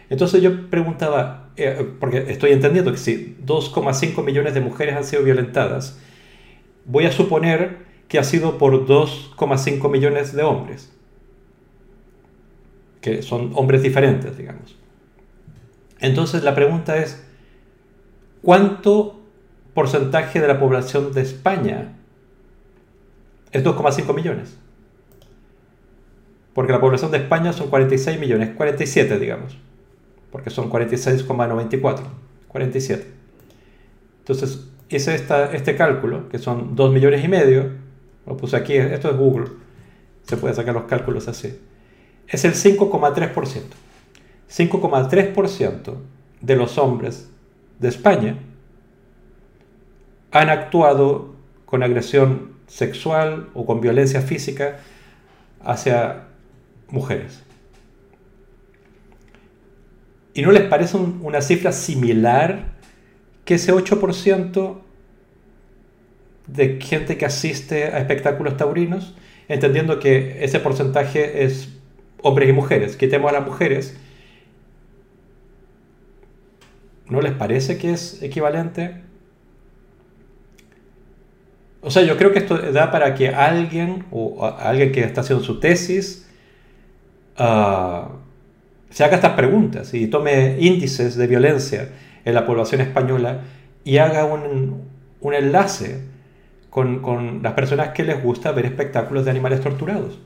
Entonces 0.10 0.42
yo 0.42 0.70
preguntaba, 0.70 1.50
eh, 1.56 1.88
porque 2.00 2.26
estoy 2.30 2.52
entendiendo 2.52 2.92
que 2.92 2.98
si 2.98 3.38
2,5 3.46 4.24
millones 4.24 4.54
de 4.54 4.62
mujeres 4.62 4.96
han 4.96 5.04
sido 5.04 5.24
violentadas, 5.24 6.00
voy 6.86 7.06
a 7.06 7.12
suponer 7.12 7.78
que 8.08 8.20
ha 8.20 8.24
sido 8.24 8.58
por 8.58 8.86
2,5 8.88 9.90
millones 9.90 10.36
de 10.36 10.44
hombres 10.44 10.94
que 13.04 13.22
son 13.22 13.52
hombres 13.54 13.84
diferentes, 13.84 14.36
digamos. 14.36 14.76
Entonces 16.00 16.44
la 16.44 16.56
pregunta 16.56 16.98
es, 16.98 17.24
¿cuánto 18.42 19.20
porcentaje 19.74 20.40
de 20.40 20.48
la 20.48 20.60
población 20.60 21.14
de 21.14 21.22
España 21.22 21.98
es 23.54 23.64
2,5 23.64 24.14
millones? 24.14 24.58
Porque 26.54 26.74
la 26.74 26.82
población 26.82 27.12
de 27.12 27.20
España 27.20 27.54
son 27.54 27.70
46 27.70 28.20
millones, 28.20 28.52
47 28.58 29.18
digamos, 29.18 29.58
porque 30.30 30.50
son 30.50 30.70
46,94, 30.70 32.02
47. 32.50 33.08
Entonces 34.20 34.68
hice 34.90 35.16
esta, 35.16 35.54
este 35.54 35.78
cálculo, 35.78 36.28
que 36.28 36.38
son 36.38 36.76
2 36.76 36.94
millones 36.94 37.24
y 37.24 37.30
medio, 37.30 37.72
lo 38.26 38.36
puse 38.36 38.58
aquí, 38.58 38.76
esto 38.76 39.10
es 39.10 39.16
Google, 39.16 39.48
se 40.24 40.36
puede 40.36 40.54
sacar 40.54 40.74
los 40.74 40.84
cálculos 40.84 41.30
así 41.30 41.58
es 42.28 42.46
el 42.46 42.54
5,3%. 42.54 43.62
5,3% 44.50 45.96
de 46.42 46.56
los 46.56 46.78
hombres 46.78 47.30
de 47.80 47.88
España 47.88 48.38
han 50.32 50.50
actuado 50.50 51.36
con 51.66 51.84
agresión 51.84 52.53
sexual 52.74 53.50
o 53.54 53.66
con 53.68 53.82
violencia 53.82 54.22
física 54.22 54.80
hacia 55.62 56.24
mujeres. 56.90 57.44
¿Y 60.34 60.42
no 60.42 60.52
les 60.52 60.64
parece 60.64 60.98
una 60.98 61.42
cifra 61.42 61.72
similar 61.72 62.74
que 63.46 63.56
ese 63.56 63.72
8% 63.74 64.80
de 66.48 66.82
gente 66.82 67.18
que 67.18 67.26
asiste 67.26 67.86
a 67.86 68.00
espectáculos 68.00 68.58
taurinos, 68.58 69.14
entendiendo 69.48 70.00
que 70.00 70.44
ese 70.44 70.60
porcentaje 70.60 71.44
es 71.44 71.70
hombres 72.24 72.50
y 72.50 72.54
mujeres, 72.54 72.96
quitemos 72.96 73.30
a 73.30 73.34
las 73.34 73.46
mujeres, 73.46 73.96
¿no 77.08 77.22
les 77.22 77.34
parece 77.34 77.78
que 77.78 77.92
es 77.92 78.24
equivalente? 78.24 79.04
O 81.84 81.92
sea, 81.92 82.04
yo 82.04 82.18
creo 82.18 82.32
que 82.32 82.40
esto 82.40 82.58
da 82.58 82.92
para 82.92 83.14
que 83.14 83.28
alguien 83.30 84.06
o 84.10 84.46
alguien 84.46 84.94
que 84.94 85.02
está 85.02 85.22
haciendo 85.22 85.44
su 85.44 85.60
tesis 85.60 86.30
ah, 87.38 88.10
se 88.90 89.04
haga 89.04 89.16
estas 89.16 89.34
preguntas 89.34 89.94
y 89.94 90.08
tome 90.08 90.58
índices 90.60 91.18
de 91.18 91.28
violencia 91.28 91.90
en 92.24 92.34
la 92.36 92.46
población 92.46 92.80
española 92.80 93.42
y 93.84 93.98
haga 93.98 94.24
un, 94.24 94.82
enlace 95.34 96.06
con, 96.70 97.02
con 97.02 97.44
las 97.44 97.54
personas 97.54 97.90
que 97.90 98.04
les 98.04 98.24
gusta 98.24 98.54
ver 98.54 98.66
espectáculos 98.66 99.26
de 99.26 99.32
animales 99.32 99.60
torturados. 99.60 100.20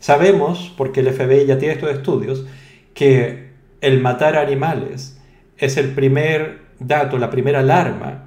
Sabemos, 0.00 0.74
porque 0.76 1.00
el 1.00 1.12
FBI 1.12 1.46
ya 1.46 1.58
tiene 1.58 1.74
estos 1.74 1.90
estudios, 1.90 2.46
que 2.94 3.50
el 3.80 4.00
matar 4.00 4.36
animales 4.36 5.20
es 5.56 5.76
el 5.76 5.94
primer 5.94 6.62
dato, 6.80 7.16
la 7.16 7.30
primera 7.30 7.60
alarma 7.60 8.24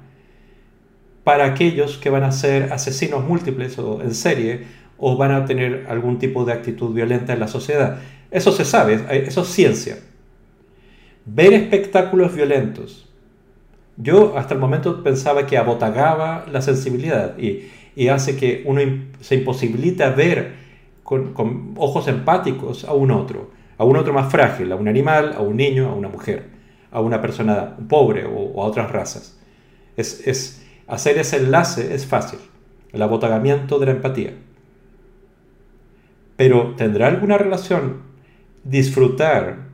para 1.28 1.44
aquellos 1.44 1.98
que 1.98 2.08
van 2.08 2.24
a 2.24 2.32
ser 2.32 2.72
asesinos 2.72 3.22
múltiples 3.22 3.78
o 3.78 4.00
en 4.00 4.14
serie 4.14 4.64
o 4.96 5.18
van 5.18 5.30
a 5.32 5.44
tener 5.44 5.84
algún 5.90 6.18
tipo 6.18 6.46
de 6.46 6.54
actitud 6.54 6.94
violenta 6.94 7.34
en 7.34 7.40
la 7.40 7.48
sociedad. 7.48 7.98
Eso 8.30 8.50
se 8.50 8.64
sabe, 8.64 9.04
eso 9.26 9.42
es 9.42 9.48
ciencia. 9.48 9.98
Ver 11.26 11.52
espectáculos 11.52 12.34
violentos. 12.34 13.10
Yo 13.98 14.38
hasta 14.38 14.54
el 14.54 14.60
momento 14.60 15.02
pensaba 15.02 15.46
que 15.46 15.58
abotagaba 15.58 16.46
la 16.50 16.62
sensibilidad 16.62 17.36
y, 17.38 17.68
y 17.94 18.08
hace 18.08 18.34
que 18.34 18.62
uno 18.64 18.80
se 19.20 19.34
imposibilita 19.34 20.08
ver 20.08 20.54
con, 21.02 21.74
ojos 21.76 22.08
empáticos 22.08 22.84
a 22.84 22.94
un 22.94 23.10
otro, 23.10 23.50
a 23.76 23.84
un 23.84 23.98
otro 23.98 24.14
más 24.14 24.32
frágil, 24.32 24.72
a 24.72 24.76
un 24.76 24.88
animal, 24.88 25.34
a 25.36 25.42
un 25.42 25.58
niño, 25.58 25.90
a 25.90 25.94
una 25.94 26.08
mujer, 26.08 26.46
a 26.90 27.02
una 27.02 27.20
persona 27.20 27.76
pobre 27.86 28.24
o, 28.24 28.62
a 28.62 28.64
otras 28.64 28.90
razas. 28.90 29.38
Es, 29.94 30.57
hacer 30.88 31.18
ese 31.18 31.36
enlace 31.36 31.94
es 31.94 32.06
fácil, 32.06 32.40
el 32.92 33.02
abotagamiento 33.02 33.78
de 33.78 33.86
la 33.86 33.92
empatía. 33.92 34.32
Pero 36.36 36.74
¿tendrá 36.76 37.06
alguna 37.06 37.38
relación 37.38 38.02
disfrutar 38.64 39.68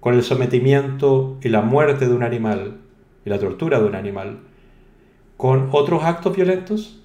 con 0.00 0.14
el 0.14 0.22
sometimiento 0.22 1.38
y 1.42 1.48
la 1.48 1.62
muerte 1.62 2.06
de 2.06 2.14
un 2.14 2.22
animal 2.22 2.78
y 3.24 3.30
la 3.30 3.38
tortura 3.38 3.80
de 3.80 3.86
un 3.86 3.94
animal 3.94 4.38
con 5.36 5.68
otros 5.72 6.02
actos 6.04 6.36
violentos, 6.36 7.00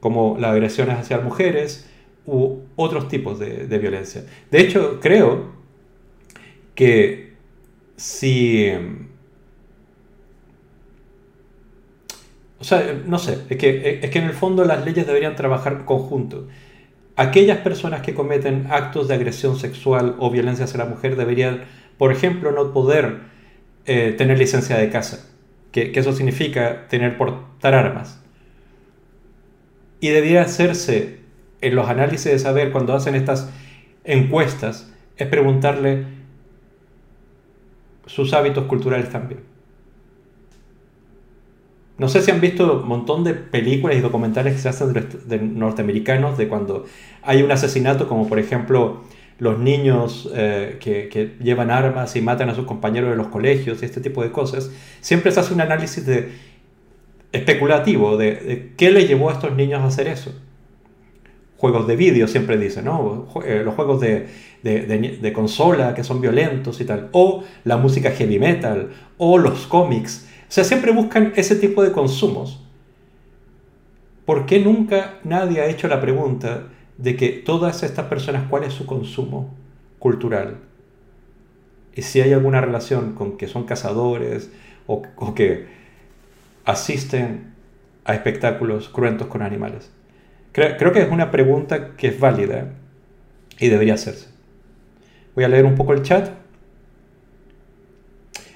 como 0.00 0.36
las 0.38 0.52
agresiones 0.52 0.98
hacia 0.98 1.20
mujeres, 1.20 1.88
u 2.26 2.58
otros 2.76 3.08
tipos 3.08 3.38
de, 3.38 3.78
violencia. 3.78 4.24
De 4.50 4.60
hecho, 4.60 4.98
creo 5.00 5.52
que 6.74 7.34
si... 7.96 8.70
O 12.62 12.64
sea, 12.64 12.96
no 13.06 13.18
sé, 13.18 13.38
es 13.50 13.56
que, 13.56 13.98
es 14.04 14.10
que 14.10 14.20
en 14.20 14.26
el 14.26 14.34
fondo 14.34 14.64
las 14.64 14.84
leyes 14.84 15.04
deberían 15.04 15.34
trabajar 15.34 15.84
conjunto. 15.84 16.46
Aquellas 17.16 17.58
personas 17.58 18.02
que 18.02 18.14
cometen 18.14 18.68
actos 18.70 19.08
de 19.08 19.14
agresión 19.14 19.58
sexual 19.58 20.14
o 20.20 20.30
violencia 20.30 20.66
hacia 20.66 20.78
la 20.78 20.84
mujer 20.84 21.16
deberían, 21.16 21.64
por 21.98 22.12
ejemplo, 22.12 22.52
no 22.52 22.72
poder 22.72 23.22
eh, 23.84 24.14
tener 24.16 24.38
licencia 24.38 24.78
de 24.78 24.90
casa, 24.90 25.28
que, 25.72 25.90
que, 25.90 25.98
eso 25.98 26.12
significa 26.12 26.86
tener 26.86 27.18
portar 27.18 27.74
armas. 27.74 28.22
Y 29.98 30.10
debería 30.10 30.42
hacerse 30.42 31.18
en 31.62 31.74
los 31.74 31.88
análisis 31.88 32.30
de 32.30 32.38
saber, 32.38 32.70
cuando 32.70 32.94
hacen 32.94 33.16
estas 33.16 33.50
encuestas, 34.04 34.88
es 35.16 35.26
preguntarle 35.26 36.04
sus 38.06 38.32
hábitos 38.34 38.66
culturales 38.66 39.10
también. 39.10 39.51
No 42.02 42.08
sé 42.08 42.20
si 42.20 42.32
han 42.32 42.40
visto 42.40 42.80
un 42.82 42.88
montón 42.88 43.22
de 43.22 43.32
películas 43.32 43.96
y 43.96 44.00
documentales 44.00 44.54
que 44.54 44.58
se 44.58 44.68
hacen 44.68 44.92
de, 44.92 45.38
norteamericanos 45.38 46.36
de 46.36 46.48
cuando 46.48 46.84
hay 47.22 47.44
un 47.44 47.52
asesinato, 47.52 48.08
como 48.08 48.28
por 48.28 48.40
ejemplo 48.40 49.02
los 49.38 49.60
niños 49.60 50.28
eh, 50.34 50.78
que, 50.80 51.36
llevan 51.40 51.70
armas 51.70 52.16
y 52.16 52.20
matan 52.20 52.50
a 52.50 52.56
sus 52.56 52.66
compañeros 52.66 53.10
de 53.10 53.16
los 53.16 53.28
colegios 53.28 53.82
y 53.82 53.84
este 53.84 54.00
tipo 54.00 54.20
de 54.20 54.32
cosas. 54.32 54.72
Siempre 55.00 55.30
se 55.30 55.38
hace 55.38 55.54
un 55.54 55.60
análisis 55.60 56.04
de, 56.04 56.32
especulativo 57.30 58.16
de, 58.16 58.72
qué 58.76 58.90
le 58.90 59.06
llevó 59.06 59.30
a 59.30 59.34
estos 59.34 59.54
niños 59.54 59.80
a 59.82 59.86
hacer 59.86 60.08
eso. 60.08 60.34
Juegos 61.56 61.86
de 61.86 61.94
vídeo, 61.94 62.26
siempre 62.26 62.58
dicen, 62.58 62.86
¿no? 62.86 63.28
Eh, 63.46 63.62
los 63.64 63.76
juegos 63.76 64.00
de, 64.00 64.26
de, 64.64 65.32
consola 65.32 65.94
que 65.94 66.02
son 66.02 66.20
violentos 66.20 66.80
y 66.80 66.84
tal, 66.84 67.10
o 67.12 67.44
la 67.62 67.76
música 67.76 68.10
heavy 68.10 68.40
metal, 68.40 68.90
o 69.18 69.38
los 69.38 69.68
cómics. 69.68 70.26
Sea, 70.52 70.64
siempre 70.64 70.92
buscan 70.92 71.32
ese 71.34 71.56
tipo 71.56 71.82
de 71.82 71.92
consumos. 71.92 72.60
¿Por 74.26 74.44
qué 74.44 74.60
nunca 74.60 75.14
nadie 75.24 75.62
ha 75.62 75.66
hecho 75.66 75.88
la 75.88 76.02
pregunta 76.02 76.64
de 76.98 77.16
que 77.16 77.30
todas 77.30 77.82
estas 77.82 78.04
personas, 78.08 78.50
cuál 78.50 78.64
es 78.64 78.74
su 78.74 78.84
consumo 78.84 79.48
cultural? 79.98 80.58
Y 81.94 82.02
si 82.02 82.20
hay 82.20 82.34
alguna 82.34 82.60
relación 82.60 83.14
con 83.14 83.38
que 83.38 83.48
son 83.48 83.64
cazadores 83.64 84.52
o, 84.86 85.00
que 85.34 85.68
asisten 86.66 87.54
a 88.04 88.12
espectáculos 88.12 88.90
cruentos 88.90 89.28
con 89.28 89.40
animales. 89.40 89.90
Creo 90.52 90.92
que 90.92 91.00
es 91.00 91.10
una 91.10 91.30
pregunta 91.30 91.96
que 91.96 92.08
es 92.08 92.20
válida 92.20 92.74
y 93.58 93.68
debería 93.68 93.94
hacerse. 93.94 94.28
Voy 95.34 95.44
a 95.44 95.48
leer 95.48 95.64
un 95.64 95.76
poco 95.76 95.94
el 95.94 96.02
chat. 96.02 96.41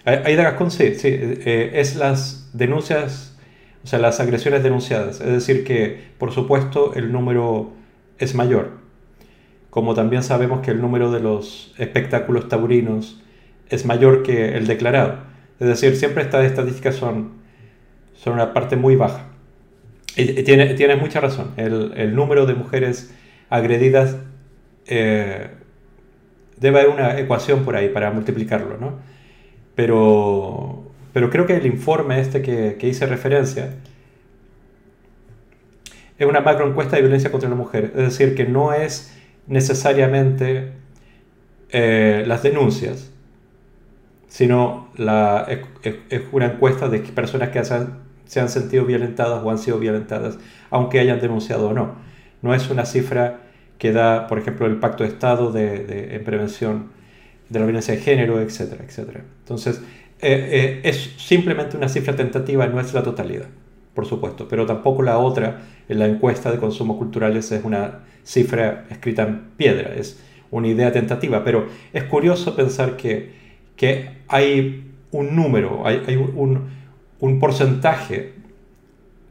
Aida 0.06 0.44
Gascón, 0.44 0.70
sí, 0.70 0.94
sí 0.94 1.08
eh, 1.10 1.72
es 1.74 1.96
las 1.96 2.48
denuncias, 2.52 3.36
o 3.82 3.88
sea, 3.88 3.98
las 3.98 4.20
agresiones 4.20 4.62
denunciadas. 4.62 5.20
Es 5.20 5.26
decir, 5.26 5.64
que 5.64 6.00
por 6.16 6.32
supuesto 6.32 6.94
el 6.94 7.10
número 7.10 7.72
es 8.18 8.36
mayor. 8.36 8.70
Como 9.68 9.94
también 9.94 10.22
sabemos 10.22 10.60
que 10.60 10.70
el 10.70 10.80
número 10.80 11.10
de 11.10 11.18
los 11.18 11.74
espectáculos 11.76 12.48
taurinos 12.48 13.20
es 13.68 13.84
mayor 13.84 14.22
que 14.22 14.56
el 14.56 14.68
declarado. 14.68 15.18
Es 15.58 15.66
decir, 15.66 15.96
siempre 15.96 16.22
estas 16.22 16.44
estadísticas 16.44 16.94
son, 16.94 17.32
son 18.14 18.34
una 18.34 18.54
parte 18.54 18.76
muy 18.76 18.94
baja. 18.94 19.24
Y, 20.16 20.44
tienes, 20.44 21.00
mucha 21.00 21.20
razón. 21.20 21.50
El, 21.56 22.14
número 22.14 22.46
de 22.46 22.54
mujeres 22.54 23.12
agredidas 23.50 24.16
eh, 24.86 25.48
debe 26.58 26.80
haber 26.80 26.92
una 26.92 27.18
ecuación 27.18 27.64
por 27.64 27.74
ahí 27.74 27.88
para 27.88 28.12
multiplicarlo, 28.12 28.78
¿no? 28.78 29.15
Pero, 29.76 30.82
pero 31.12 31.30
creo 31.30 31.46
que 31.46 31.56
el 31.56 31.66
informe 31.66 32.20
este 32.20 32.42
que, 32.42 32.76
que 32.78 32.88
hice 32.88 33.06
referencia 33.06 33.74
es 36.18 36.26
una 36.26 36.40
macroencuesta 36.40 36.96
de 36.96 37.02
violencia 37.02 37.30
contra 37.30 37.48
la 37.48 37.54
mujer. 37.54 37.92
Es 37.94 38.02
decir, 38.02 38.34
que 38.34 38.46
no 38.46 38.72
es 38.72 39.14
necesariamente 39.46 40.72
eh, 41.70 42.24
las 42.26 42.42
denuncias, 42.42 43.10
sino 44.28 44.88
la, 44.96 45.46
es, 45.82 46.22
una 46.32 46.46
encuesta 46.46 46.88
de 46.88 47.00
personas 47.00 47.50
que 47.50 47.64
se 47.64 48.40
han 48.40 48.48
sentido 48.48 48.84
violentadas 48.84 49.42
o 49.44 49.50
han 49.50 49.58
sido 49.58 49.78
violentadas, 49.78 50.38
aunque 50.70 51.00
hayan 51.00 51.20
denunciado 51.20 51.68
o 51.68 51.72
no. 51.72 51.94
No 52.42 52.54
es 52.54 52.70
una 52.70 52.86
cifra 52.86 53.40
que 53.78 53.92
da, 53.92 54.26
por 54.26 54.38
ejemplo, 54.38 54.66
el 54.66 54.76
Pacto 54.76 55.04
de 55.04 55.10
Estado 55.10 55.52
de, 55.52 56.14
en 56.14 56.24
prevención 56.24 56.95
de 57.48 57.58
la 57.58 57.66
violencia 57.66 57.94
de 57.94 58.00
género, 58.00 58.40
etcétera, 58.40 58.84
etcétera. 58.84 59.22
Entonces, 59.40 59.80
eh, 60.20 60.48
eh, 60.50 60.80
es 60.84 61.14
simplemente 61.18 61.76
una 61.76 61.88
cifra 61.88 62.16
tentativa, 62.16 62.66
no 62.66 62.80
es 62.80 62.92
la 62.94 63.02
totalidad, 63.02 63.46
por 63.94 64.06
supuesto, 64.06 64.48
pero 64.48 64.66
tampoco 64.66 65.02
la 65.02 65.18
otra, 65.18 65.62
en 65.88 65.98
la 65.98 66.06
encuesta 66.06 66.50
de 66.50 66.58
consumos 66.58 66.96
culturales, 66.96 67.50
es 67.52 67.64
una 67.64 68.00
cifra 68.24 68.86
escrita 68.90 69.22
en 69.22 69.40
piedra, 69.56 69.94
es 69.94 70.20
una 70.50 70.68
idea 70.68 70.92
tentativa, 70.92 71.44
pero 71.44 71.68
es 71.92 72.04
curioso 72.04 72.56
pensar 72.56 72.96
que, 72.96 73.32
que 73.76 74.10
hay 74.28 74.92
un 75.12 75.36
número, 75.36 75.86
hay, 75.86 76.02
hay 76.06 76.16
un, 76.16 76.68
un 77.20 77.38
porcentaje 77.38 78.32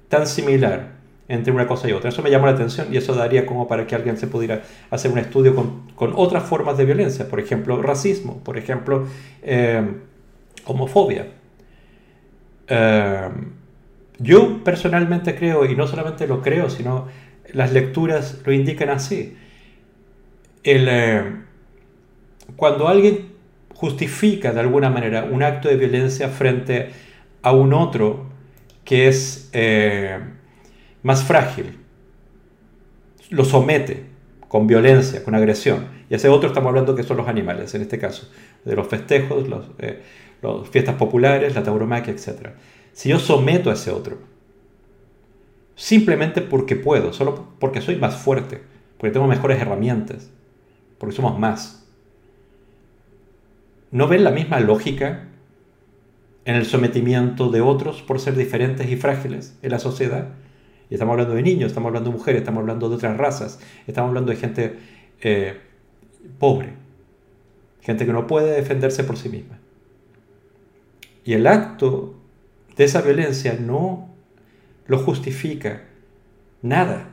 tan 0.08 0.28
similar 0.28 0.95
entre 1.28 1.52
una 1.52 1.68
cosa 1.68 1.90
y 1.90 1.92
otra. 1.92 2.10
Eso 2.10 2.22
me 2.22 2.30
llamó 2.30 2.46
la 2.46 2.54
atención 2.54 2.88
y 2.92 2.98
eso 2.98 3.14
daría 3.16 3.46
como 3.46 3.68
para 3.68 3.88
que 3.88 3.96
alguien 3.96 4.18
se 4.18 4.28
pudiera 4.28 4.62
hacer 4.90 5.12
un 5.12 5.18
estudio 5.18 5.56
con, 5.56 6.14
otras 6.16 6.44
formas 6.44 6.78
de 6.78 6.86
violencia, 6.86 7.28
por 7.28 7.40
ejemplo, 7.40 7.82
racismo, 7.82 8.42
por 8.44 8.58
ejemplo, 8.58 9.08
eh, 9.42 9.84
homofobia. 10.66 11.28
Eh, 12.68 13.30
yo 14.20 14.64
personalmente 14.64 15.36
creo, 15.36 15.66
y 15.66 15.76
no 15.76 15.88
solamente 15.88 16.28
lo 16.28 16.42
creo, 16.42 16.70
sino 16.70 17.08
las 17.54 17.74
lecturas 17.74 18.42
lo 18.46 18.54
indican 18.54 18.90
así. 18.90 19.36
Eh, 20.64 21.24
cuando 22.56 22.88
alguien 22.88 23.34
justifica 23.74 24.54
de 24.54 24.60
alguna 24.60 24.90
manera 24.90 25.26
un 25.26 25.44
acto 25.44 25.68
de 25.68 25.76
violencia 25.76 26.30
frente 26.30 26.92
a 27.42 27.52
un 27.52 27.74
otro 27.74 28.28
que 28.86 29.08
es 29.08 29.50
más 31.06 31.24
frágil, 31.24 31.78
lo 33.30 33.46
somete 33.46 34.08
con 34.48 34.66
violencia, 34.66 35.24
con 35.24 35.36
agresión. 35.36 35.86
Y 36.10 36.16
ese 36.16 36.30
otro 36.30 36.50
estamos 36.50 36.70
hablando 36.70 36.96
que 36.96 37.04
son 37.04 37.18
los 37.18 37.28
animales, 37.28 37.76
en 37.76 37.84
este 37.84 38.00
caso, 38.00 38.28
de 38.64 38.76
los 38.76 38.88
festejos, 38.88 39.48
las 39.48 39.66
eh, 39.78 40.02
fiestas 40.72 40.96
populares, 40.96 41.54
la 41.54 41.62
tauromaquia, 41.62 42.12
etc. 42.12 42.54
Si 42.92 43.10
yo 43.10 43.20
someto 43.20 43.70
a 43.70 43.74
ese 43.74 43.92
otro, 43.92 44.18
simplemente 45.76 46.42
porque 46.42 46.76
puedo, 46.76 47.14
solo 47.14 47.50
porque 47.60 47.82
soy 47.82 47.98
más 47.98 48.16
fuerte, 48.16 48.64
porque 48.98 49.14
tengo 49.14 49.28
mejores 49.28 49.62
herramientas, 49.62 50.32
porque 50.98 51.16
somos 51.16 51.38
más. 51.38 51.88
¿No 53.92 54.08
ven 54.08 54.24
la 54.24 54.32
misma 54.32 54.60
lógica 54.60 55.28
en 56.46 56.56
el 56.56 56.66
sometimiento 56.66 57.52
de 57.52 57.62
otros 57.62 58.02
por 58.02 58.20
ser 58.20 58.36
diferentes 58.36 58.90
y 58.90 58.96
frágiles 58.96 59.56
en 59.62 59.70
la 59.70 59.78
sociedad? 59.78 60.30
Y 60.90 60.96
estamos 60.96 61.14
hablando 61.14 61.36
de 61.36 61.42
niños, 61.42 61.68
estamos 61.68 61.88
hablando 61.88 62.12
de 62.12 62.18
mujeres, 62.18 62.42
estamos 62.42 62.62
hablando 62.62 62.90
de 62.90 62.96
otras 62.96 63.18
razas, 63.18 63.60
estamos 63.88 64.10
hablando 64.10 64.32
de 64.32 64.38
gente 64.38 64.80
eh, 65.22 65.58
pobre, 66.40 66.74
gente 67.82 68.06
que 68.06 68.14
no 68.14 68.28
puede 68.28 68.56
defenderse 68.56 69.04
por 69.04 69.18
sí 69.18 69.30
misma. 69.30 69.60
Y 71.24 71.34
el 71.34 71.48
acto 71.48 72.16
de 72.78 72.84
esa 72.84 73.02
violencia 73.02 73.58
no 73.60 74.10
lo 74.88 75.00
justifica 75.00 75.84
nada. 76.62 77.10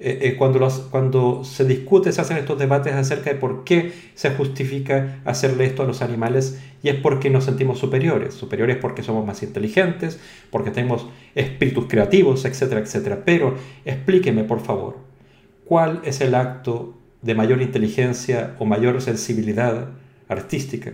Eh, 0.00 0.18
eh, 0.22 0.36
cuando, 0.36 1.42
se 1.44 1.64
discute, 1.64 2.12
se 2.12 2.20
hacen 2.20 2.36
estos 2.36 2.56
debates 2.56 2.94
acerca 2.94 3.30
de 3.30 3.36
por 3.36 3.64
qué 3.64 3.92
se 4.14 4.30
justifica 4.30 5.20
hacerle 5.24 5.64
esto 5.64 5.82
a 5.82 5.86
los 5.86 6.02
animales, 6.02 6.60
y 6.84 6.88
es 6.88 6.94
porque 6.94 7.30
nos 7.30 7.44
sentimos 7.44 7.80
superiores. 7.80 8.34
Superiores 8.34 8.76
porque 8.76 9.02
somos 9.02 9.26
más 9.26 9.42
inteligentes, 9.42 10.20
porque 10.50 10.70
tenemos 10.70 11.08
espíritus 11.34 11.86
creativos, 11.88 12.44
etcétera, 12.44 12.80
etcétera. 12.80 13.22
Pero 13.24 13.56
explíqueme, 13.84 14.44
por 14.44 14.60
favor, 14.60 14.98
cuál 15.64 16.00
es 16.04 16.20
el 16.20 16.36
acto 16.36 16.94
de 17.22 17.34
mayor 17.34 17.60
inteligencia 17.60 18.54
o 18.60 18.64
mayor 18.64 19.00
sensibilidad 19.02 19.88
artística 20.28 20.92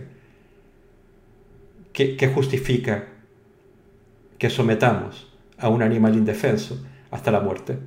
que 1.93 2.31
justifica 2.33 3.05
que 4.37 4.49
sometamos 4.49 5.31
a 5.57 5.69
un 5.69 5.81
animal 5.81 6.15
indefenso 6.15 6.83
hasta 7.11 7.31
la 7.31 7.39
muerte 7.39 7.77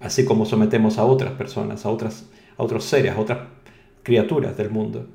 así 0.00 0.24
como 0.24 0.46
sometemos 0.46 0.98
a 0.98 1.04
otras 1.04 1.32
personas, 1.32 1.86
a, 1.86 1.90
otras, 1.90 2.26
a 2.56 2.62
otros 2.62 2.84
seres, 2.84 3.14
a 3.14 3.20
otras 3.20 3.48
criaturas 4.02 4.56
del 4.56 4.70
mundo, 4.70 5.06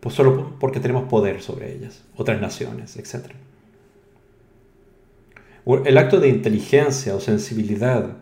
pues 0.00 0.14
solo 0.14 0.56
porque 0.58 0.80
tenemos 0.80 1.08
poder 1.08 1.42
sobre 1.42 1.74
ellas, 1.74 2.04
otras 2.16 2.40
naciones, 2.40 2.96
etc. 2.96 3.32
El 5.84 5.96
acto 5.96 6.18
de 6.18 6.28
inteligencia 6.28 7.14
o 7.14 7.20
sensibilidad 7.20 8.16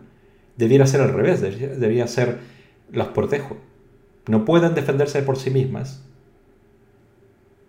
debiera 0.56 0.86
ser 0.86 1.00
al 1.00 1.12
revés, 1.12 1.40
debería 1.40 2.06
ser 2.06 2.38
las 2.92 3.08
protejo. 3.08 3.56
No 4.26 4.44
pueden 4.44 4.74
defenderse 4.74 5.22
por 5.22 5.38
sí 5.38 5.50
mismas. 5.50 6.04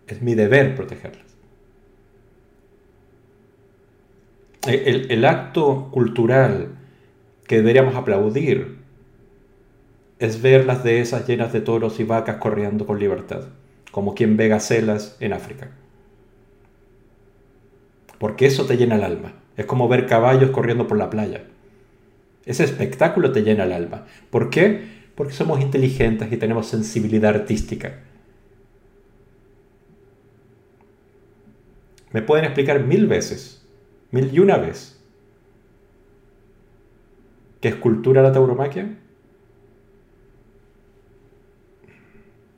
Es 0.07 0.21
mi 0.21 0.35
deber 0.35 0.75
protegerlas. 0.75 1.25
El, 4.67 5.09
el 5.09 5.25
acto 5.25 5.89
cultural 5.91 6.80
que 7.51 7.57
deberíamos 7.57 7.95
aplaudir 7.95 8.77
es 10.19 10.41
ver 10.41 10.65
las 10.65 10.85
dehesas 10.85 11.27
llenas 11.27 11.51
de 11.51 11.59
toros 11.59 11.99
y 11.99 12.05
vacas 12.05 12.37
corriendo 12.37 12.85
con 12.85 12.97
libertad, 12.97 13.49
como 13.91 14.15
quien 14.15 14.37
ve 14.37 14.47
gacelas 14.47 15.17
en 15.19 15.33
África. 15.33 15.71
Porque 18.19 18.45
eso 18.45 18.65
te 18.65 18.77
llena 18.77 18.95
el 18.95 19.03
alma. 19.03 19.33
Es 19.57 19.65
como 19.65 19.89
ver 19.89 20.05
caballos 20.05 20.51
corriendo 20.51 20.87
por 20.87 20.97
la 20.97 21.09
playa. 21.09 21.43
Ese 22.45 22.63
espectáculo 22.63 23.33
te 23.33 23.41
llena 23.41 23.65
el 23.65 23.73
alma. 23.73 24.05
¿Por 24.29 24.49
qué? 24.49 24.85
Porque 25.15 25.33
somos 25.33 25.59
inteligentes 25.59 26.31
y 26.31 26.37
tenemos 26.37 26.67
sensibilidad 26.67 27.35
artística. 27.35 27.99
Me 32.13 32.21
pueden 32.21 32.45
explicar 32.45 32.81
mil 32.85 33.07
veces, 33.07 33.67
mil 34.09 34.33
y 34.33 34.39
una 34.39 34.55
vez, 34.55 35.00
qué 37.61 37.69
es 37.69 37.75
cultura 37.75 38.21
la 38.21 38.33
tauromaquia. 38.33 38.97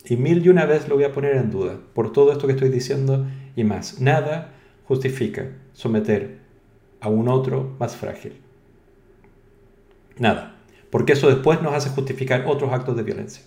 Y 0.05 0.17
mil 0.17 0.45
y 0.45 0.49
una 0.49 0.65
vez 0.65 0.89
lo 0.89 0.95
voy 0.95 1.03
a 1.03 1.13
poner 1.13 1.35
en 1.35 1.51
duda 1.51 1.77
por 1.93 2.11
todo 2.11 2.31
esto 2.31 2.47
que 2.47 2.53
estoy 2.53 2.69
diciendo 2.69 3.25
y 3.55 3.63
más. 3.63 4.01
Nada 4.01 4.53
justifica 4.85 5.51
someter 5.73 6.39
a 6.99 7.09
un 7.09 7.29
otro 7.29 7.75
más 7.79 7.95
frágil. 7.95 8.33
Nada. 10.17 10.55
Porque 10.89 11.13
eso 11.13 11.27
después 11.27 11.61
nos 11.61 11.73
hace 11.73 11.89
justificar 11.89 12.45
otros 12.47 12.71
actos 12.71 12.95
de 12.95 13.03
violencia. 13.03 13.43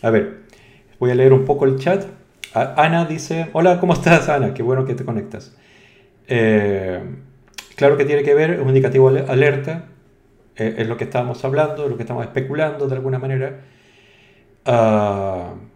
A 0.00 0.10
ver, 0.10 0.42
voy 1.00 1.10
a 1.10 1.14
leer 1.14 1.32
un 1.32 1.44
poco 1.44 1.64
el 1.64 1.76
chat. 1.76 2.04
Ana 2.54 3.04
dice, 3.04 3.50
hola, 3.52 3.80
¿cómo 3.80 3.94
estás 3.94 4.28
Ana? 4.28 4.54
Qué 4.54 4.62
bueno 4.62 4.84
que 4.84 4.94
te 4.94 5.04
conectas. 5.04 5.56
Eh, 6.28 7.00
claro 7.74 7.96
que 7.96 8.04
tiene 8.04 8.22
que 8.22 8.34
ver, 8.34 8.50
es 8.50 8.60
un 8.60 8.68
indicativo 8.68 9.08
alerta, 9.08 9.86
eh, 10.56 10.74
es 10.78 10.88
lo 10.88 10.96
que 10.96 11.04
estábamos 11.04 11.44
hablando, 11.44 11.84
es 11.84 11.90
lo 11.90 11.96
que 11.96 12.02
estamos 12.02 12.24
especulando 12.24 12.86
de 12.86 12.94
alguna 12.94 13.18
manera. 13.18 13.60
Uh, 14.66 15.68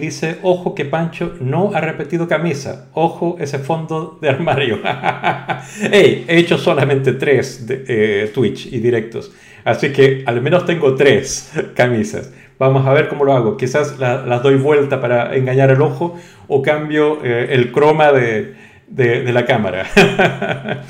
dice, 0.00 0.38
ojo 0.42 0.74
que 0.74 0.84
Pancho 0.84 1.36
no 1.40 1.70
ha 1.74 1.80
repetido 1.80 2.26
camisa, 2.26 2.88
ojo 2.92 3.36
ese 3.38 3.58
fondo 3.58 4.18
de 4.20 4.28
armario. 4.28 4.80
hey, 5.80 6.24
he 6.28 6.38
hecho 6.38 6.58
solamente 6.58 7.12
tres 7.12 7.66
de, 7.66 7.84
eh, 7.86 8.30
Twitch 8.34 8.66
y 8.66 8.80
directos, 8.80 9.32
así 9.64 9.92
que 9.92 10.24
al 10.26 10.42
menos 10.42 10.66
tengo 10.66 10.94
tres 10.94 11.52
camisas. 11.74 12.32
Vamos 12.58 12.86
a 12.86 12.92
ver 12.92 13.08
cómo 13.08 13.24
lo 13.24 13.32
hago. 13.32 13.56
Quizás 13.56 13.98
las 13.98 14.42
doy 14.42 14.56
vuelta 14.56 15.00
para 15.00 15.34
engañar 15.34 15.70
el 15.70 15.82
ojo 15.82 16.16
o 16.48 16.62
cambio 16.62 17.18
eh, 17.24 17.48
el 17.50 17.72
croma 17.72 18.12
de, 18.12 18.54
de, 18.86 19.32
la 19.32 19.44
cámara. 19.44 19.86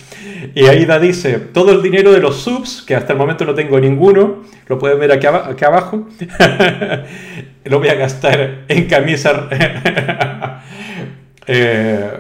y 0.54 0.66
Aida 0.66 0.98
dice, 0.98 1.38
todo 1.38 1.72
el 1.72 1.82
dinero 1.82 2.12
de 2.12 2.20
los 2.20 2.36
subs, 2.42 2.82
que 2.86 2.94
hasta 2.94 3.12
el 3.12 3.18
momento 3.18 3.44
no 3.44 3.54
tengo 3.54 3.80
ninguno, 3.80 4.42
lo 4.66 4.78
pueden 4.78 4.98
ver 4.98 5.12
aquí, 5.12 5.26
abajo, 5.26 6.06
lo 7.64 7.78
voy 7.78 7.88
a 7.88 7.94
gastar 7.94 8.64
en 8.68 8.86
camisa. 8.86 9.48
Eh, 11.46 12.10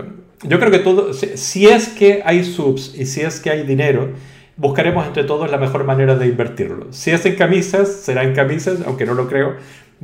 yo 0.42 0.58
creo 0.58 0.70
que 0.70 0.80
todo, 0.80 1.14
si 1.14 1.66
es 1.66 1.88
que 1.88 2.20
hay 2.26 2.44
subs 2.44 2.94
y 2.94 3.06
si 3.06 3.22
es 3.22 3.40
que 3.40 3.48
hay 3.48 3.62
dinero, 3.62 4.10
buscaremos 4.56 5.06
entre 5.06 5.24
todos 5.24 5.50
la 5.50 5.58
mejor 5.58 5.84
manera 5.84 6.16
de 6.16 6.26
invertirlo. 6.26 6.92
Si 6.92 7.10
es 7.10 7.24
en 7.26 7.36
camisas, 7.36 7.88
será 7.88 8.22
en 8.22 8.34
camisas, 8.34 8.80
aunque 8.86 9.06
no 9.06 9.14
lo 9.14 9.28
creo. 9.28 9.56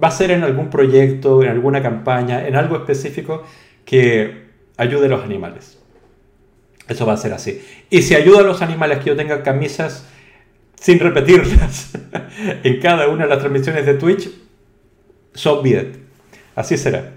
Va 0.03 0.09
a 0.09 0.13
ser 0.13 0.31
en 0.31 0.43
algún 0.43 0.71
proyecto, 0.71 1.43
en 1.43 1.51
alguna 1.51 1.83
campaña, 1.83 2.47
en 2.47 2.57
algo 2.57 2.77
específico 2.77 3.45
que 3.85 4.45
ayude 4.77 5.07
a 5.07 5.11
los 5.11 5.23
animales. 5.23 5.79
Eso 6.89 7.07
va 7.07 7.13
a 7.13 7.17
ser 7.17 7.33
así. 7.33 7.63
Y 7.89 8.03
si 8.03 8.15
ayuda 8.15 8.41
a 8.41 8.43
los 8.43 8.63
animales 8.63 8.99
que 8.99 9.07
yo 9.07 9.17
tenga 9.17 9.43
camisas 9.43 10.07
sin 10.75 10.99
repetirlas 10.99 11.93
en 12.65 12.81
cada 12.81 13.09
una 13.09 13.25
de 13.25 13.31
las 13.31 13.39
transmisiones 13.39 13.87
de 13.87 13.95
Twitch, 13.95 14.31
so 15.35 15.63
be 15.63 15.71
it. 15.71 15.97
Así 16.57 16.77
será. 16.77 17.13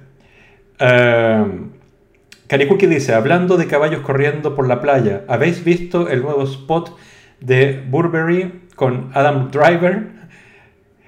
Uh, 0.80 1.70
dice, 2.88 3.14
hablando 3.14 3.58
de 3.58 3.68
caballos 3.68 4.02
corriendo 4.02 4.54
por 4.54 4.68
la 4.68 4.82
playa, 4.82 5.24
¿habéis 5.28 5.64
visto 5.64 6.10
el 6.10 6.22
nuevo 6.22 6.44
spot 6.44 6.96
de 7.44 7.84
Burberry 7.90 8.62
con 8.76 9.12
Adam 9.14 9.52
Driver? 9.52 10.08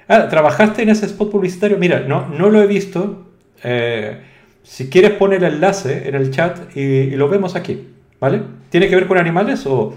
Ah, 0.07 0.27
¿trabajaste 0.29 0.83
en 0.83 0.89
ese 0.89 1.05
spot 1.07 1.31
publicitario? 1.31 1.77
Mira, 1.77 2.01
no, 2.01 2.27
no 2.27 2.49
lo 2.49 2.61
he 2.61 2.67
visto. 2.67 3.27
Eh, 3.63 4.21
si 4.63 4.89
quieres 4.89 5.11
poner 5.11 5.43
el 5.43 5.55
enlace 5.55 6.07
en 6.07 6.15
el 6.15 6.31
chat 6.31 6.75
y, 6.75 7.11
lo 7.11 7.29
vemos 7.29 7.55
aquí, 7.55 7.87
¿vale? 8.19 8.41
¿Tiene 8.69 8.87
que 8.87 8.95
ver 8.95 9.07
con 9.07 9.17
animales 9.17 9.65
o, 9.65 9.95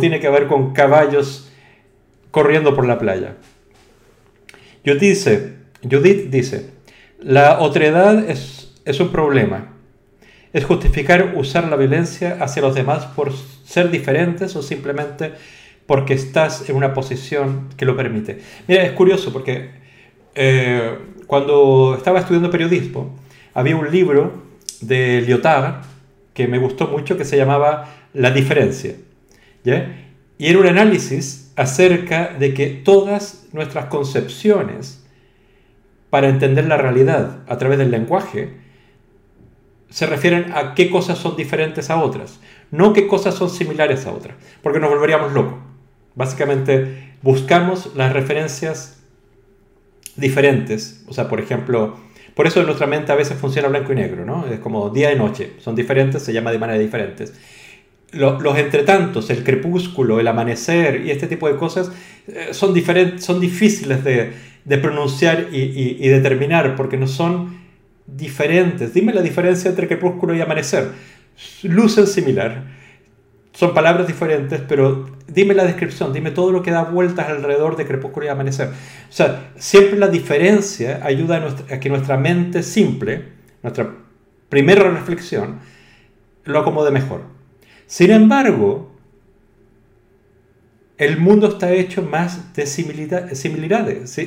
tiene 0.00 0.20
que 0.20 0.28
ver 0.28 0.46
con 0.46 0.72
caballos 0.72 1.50
corriendo 2.30 2.74
por 2.74 2.86
la 2.86 2.98
playa? 2.98 3.36
Judith 4.84 5.00
dice, 5.00 5.56
Judith 5.82 6.30
dice 6.30 6.78
la 7.20 7.60
otredad 7.60 8.30
es, 8.30 8.72
es 8.84 9.00
un 9.00 9.10
problema. 9.10 9.74
Es 10.52 10.64
justificar 10.64 11.34
usar 11.36 11.68
la 11.68 11.76
violencia 11.76 12.38
hacia 12.40 12.62
los 12.62 12.74
demás 12.74 13.06
por 13.06 13.32
ser 13.64 13.90
diferentes 13.90 14.54
o 14.56 14.62
simplemente 14.62 15.32
porque 15.88 16.12
estás 16.12 16.68
en 16.68 16.76
una 16.76 16.92
posición 16.92 17.70
que 17.78 17.86
lo 17.86 17.96
permite. 17.96 18.42
Mira, 18.66 18.82
es 18.82 18.92
curioso 18.92 19.32
porque 19.32 19.70
eh, 20.34 20.98
cuando 21.26 21.94
estaba 21.96 22.18
estudiando 22.18 22.50
periodismo, 22.50 23.16
había 23.54 23.74
un 23.74 23.90
libro 23.90 24.42
de 24.82 25.22
Lyotard 25.22 25.76
que 26.34 26.46
me 26.46 26.58
gustó 26.58 26.88
mucho 26.88 27.16
que 27.16 27.24
se 27.24 27.38
llamaba 27.38 27.88
La 28.12 28.30
diferencia. 28.30 28.96
Y 30.36 30.46
era 30.46 30.58
un 30.58 30.66
análisis 30.66 31.54
acerca 31.56 32.34
de 32.38 32.52
que 32.52 32.66
todas 32.66 33.46
nuestras 33.52 33.86
concepciones 33.86 35.02
para 36.10 36.28
entender 36.28 36.66
la 36.66 36.76
realidad 36.76 37.38
a 37.48 37.56
través 37.56 37.78
del 37.78 37.90
lenguaje 37.90 38.58
se 39.88 40.04
refieren 40.04 40.52
a 40.54 40.74
qué 40.74 40.90
cosas 40.90 41.16
son 41.16 41.34
diferentes 41.34 41.88
a 41.88 42.02
otras, 42.02 42.40
no 42.70 42.92
qué 42.92 43.06
cosas 43.06 43.36
son 43.36 43.48
similares 43.48 44.04
a 44.04 44.12
otras, 44.12 44.36
porque 44.62 44.80
nos 44.80 44.90
volveríamos 44.90 45.32
locos. 45.32 45.67
Básicamente 46.18 47.14
buscamos 47.22 47.92
las 47.94 48.12
referencias 48.12 48.98
diferentes, 50.16 51.04
o 51.06 51.14
sea, 51.14 51.28
por 51.28 51.38
ejemplo, 51.38 51.96
por 52.34 52.48
eso 52.48 52.60
nuestra 52.64 52.88
mente 52.88 53.12
a 53.12 53.14
veces 53.14 53.38
funciona 53.38 53.68
blanco 53.68 53.92
y 53.92 53.96
negro, 53.96 54.24
¿no? 54.26 54.44
Es 54.48 54.58
como 54.58 54.90
día 54.90 55.12
y 55.12 55.16
noche, 55.16 55.52
son 55.60 55.76
diferentes, 55.76 56.20
se 56.20 56.32
llama 56.32 56.50
de 56.50 56.58
manera 56.58 56.76
diferentes. 56.76 57.34
Los, 58.10 58.58
entretantos, 58.58 59.30
el 59.30 59.44
crepúsculo, 59.44 60.18
el 60.18 60.26
amanecer 60.26 61.06
y 61.06 61.12
este 61.12 61.28
tipo 61.28 61.46
de 61.46 61.54
cosas 61.54 61.92
eh, 62.26 62.48
son, 62.50 62.74
diferentes, 62.74 63.24
son 63.24 63.38
difíciles 63.38 64.02
de, 64.02 64.32
pronunciar 64.78 65.46
y, 65.52 66.08
determinar 66.08 66.74
porque 66.74 66.96
no 66.96 67.06
son 67.06 67.60
diferentes. 68.08 68.92
Dime 68.92 69.14
la 69.14 69.22
diferencia 69.22 69.70
entre 69.70 69.86
crepúsculo 69.86 70.34
y 70.34 70.40
amanecer. 70.40 70.88
Lucen 71.62 72.08
similar. 72.08 72.64
Son 73.52 73.72
palabras 73.72 74.08
diferentes, 74.08 74.60
pero 74.66 75.17
dime 75.28 75.54
la 75.54 75.64
descripción, 75.64 76.12
dime 76.12 76.30
todo 76.30 76.50
lo 76.50 76.62
que 76.62 76.70
da 76.70 76.84
vueltas 76.84 77.28
alrededor 77.28 77.76
de 77.76 77.86
crepúsculo 77.86 78.26
y 78.26 78.28
amanecer. 78.28 78.68
O 78.68 79.12
sea, 79.12 79.52
siempre 79.56 79.98
la 79.98 80.08
diferencia 80.08 81.00
ayuda 81.04 81.56
a, 81.70 81.78
que 81.78 81.88
nuestra 81.88 82.16
mente 82.16 82.62
simple, 82.62 83.24
nuestra 83.62 83.94
primera 84.48 84.90
reflexión, 84.90 85.60
lo 86.44 86.58
acomode 86.58 86.90
mejor. 86.90 87.22
Sin 87.86 88.10
embargo, 88.10 88.90
el 90.96 91.18
mundo 91.18 91.48
está 91.48 91.72
hecho 91.72 92.02
más 92.02 92.54
de 92.54 92.66
similaridades, 92.66 94.18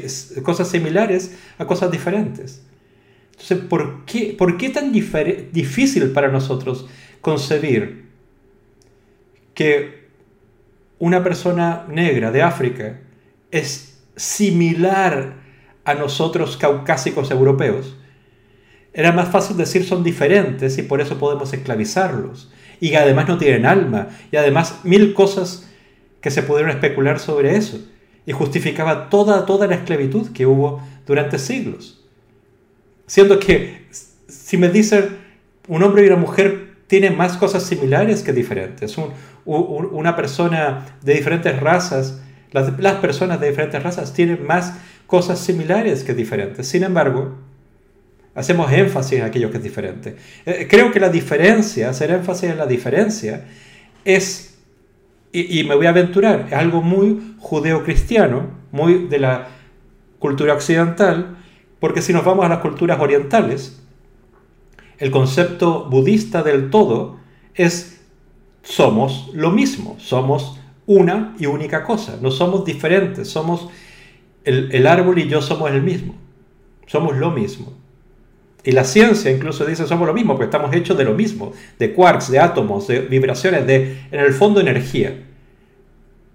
cosas 0.44 0.70
similares 0.70 1.38
a 1.58 1.66
cosas 1.66 1.92
diferentes. 1.92 2.64
Entonces, 3.32 3.58
¿por 3.68 4.06
qué, 4.06 4.36
por 4.38 4.58
qué 4.58 4.70
tan 4.70 4.92
difícil 4.92 6.12
para 6.12 6.28
nosotros 6.30 6.88
concebir 7.22 8.06
que 9.56 10.01
una 11.02 11.24
persona 11.24 11.84
negra 11.90 12.32
de 12.32 12.44
África 12.44 13.02
es 13.50 14.04
similar 14.16 15.34
a 15.84 15.96
nosotros 15.96 16.58
caucásicos 16.58 17.32
europeos, 17.32 17.98
era 18.94 19.12
más 19.12 19.30
fácil 19.30 19.58
decir 19.58 19.84
son 19.84 20.04
diferentes 20.04 20.78
y 20.78 20.84
por 20.84 21.02
eso 21.02 21.18
podemos 21.18 21.54
esclavizarlos. 21.54 22.52
Y 22.80 22.94
además 22.94 23.28
no 23.28 23.38
tienen 23.40 23.66
alma. 23.66 24.10
Y 24.32 24.36
además 24.36 24.82
mil 24.84 25.14
cosas 25.14 25.68
que 26.22 26.30
se 26.30 26.44
pudieron 26.44 26.70
especular 26.72 27.20
sobre 27.20 27.56
eso. 27.56 27.80
Y 28.28 28.34
justificaba 28.34 29.10
toda, 29.10 29.46
toda 29.48 29.66
la 29.66 29.76
esclavitud 29.76 30.32
que 30.34 30.46
hubo 30.46 30.84
durante 31.08 31.40
siglos. 31.40 32.06
Siendo 33.08 33.40
que 33.40 33.88
si 34.28 34.58
me 34.58 34.70
dicen 34.70 35.18
un 35.68 35.82
hombre 35.82 36.04
y 36.04 36.08
una 36.08 36.18
mujer 36.18 36.72
tienen 36.88 37.16
más 37.16 37.38
cosas 37.38 37.64
similares 37.64 38.22
que 38.22 38.34
diferentes. 38.34 38.98
Una 39.46 40.16
persona 40.16 40.98
de 41.02 41.14
diferentes 41.14 41.60
razas, 41.60 42.22
las, 42.52 42.96
personas 42.96 43.40
de 43.40 43.50
diferentes 43.50 43.82
razas 43.82 44.14
tienen 44.14 44.46
más 44.46 44.78
cosas 45.08 45.40
similares 45.40 46.04
que 46.04 46.14
diferentes. 46.14 46.68
Sin 46.68 46.84
embargo, 46.84 47.38
hacemos 48.36 48.72
énfasis 48.72 49.20
en 49.20 49.26
aquello 49.26 49.52
que 49.52 49.58
es 49.58 49.64
diferente. 49.64 50.16
Eh, 50.46 50.68
creo 50.70 50.92
que 50.92 51.00
la 51.00 51.10
diferencia, 51.10 51.90
hacer 51.90 52.12
énfasis 52.12 52.52
en 52.52 52.58
la 52.58 52.66
diferencia, 52.66 53.46
es, 54.06 54.60
y, 55.32 55.60
y 55.60 55.64
me 55.64 55.76
voy 55.76 55.86
a 55.86 55.90
aventurar, 55.90 56.48
es 56.48 56.54
algo 56.54 56.82
muy 56.82 57.36
judeocristiano, 57.40 58.48
muy 58.72 59.08
de 59.08 59.20
la 59.20 59.48
cultura 60.20 60.54
occidental, 60.54 61.38
porque 61.80 62.02
si 62.02 62.14
nos 62.14 62.24
vamos 62.24 62.46
a 62.46 62.50
las 62.50 62.60
culturas 62.60 63.00
orientales, 63.00 63.82
el 65.02 65.10
concepto 65.10 65.90
budista 65.90 66.44
del 66.44 66.70
todo 66.70 67.18
es 67.56 67.91
somos 68.64 69.30
lo 69.34 69.52
mismo, 69.52 69.96
somos 70.00 70.60
una 70.86 71.36
y 71.40 71.46
única 71.46 71.84
cosa, 71.84 72.18
no 72.22 72.32
somos 72.32 72.66
diferentes, 72.66 73.30
somos 73.30 73.70
el, 74.44 74.88
árbol 74.88 75.20
y 75.20 75.28
yo 75.28 75.42
somos 75.42 75.72
el 75.72 75.82
mismo. 75.82 76.16
somos 76.88 77.16
lo 77.16 77.32
mismo. 77.32 77.74
Y 78.64 78.72
la 78.72 78.84
ciencia 78.84 79.32
incluso 79.32 79.66
dice 79.66 79.88
somos 79.88 80.08
lo 80.08 80.14
mismo, 80.14 80.34
porque 80.34 80.46
estamos 80.46 80.74
hechos 80.76 80.98
de 80.98 81.06
lo 81.06 81.14
mismo, 81.14 81.54
de 81.80 81.94
quarks, 81.94 82.30
de 82.30 82.40
átomos, 82.40 82.88
de 82.88 83.02
vibraciones, 83.02 83.66
de, 83.66 84.02
en 84.12 84.20
el 84.20 84.34
fondo, 84.34 84.60
energía. 84.60 85.24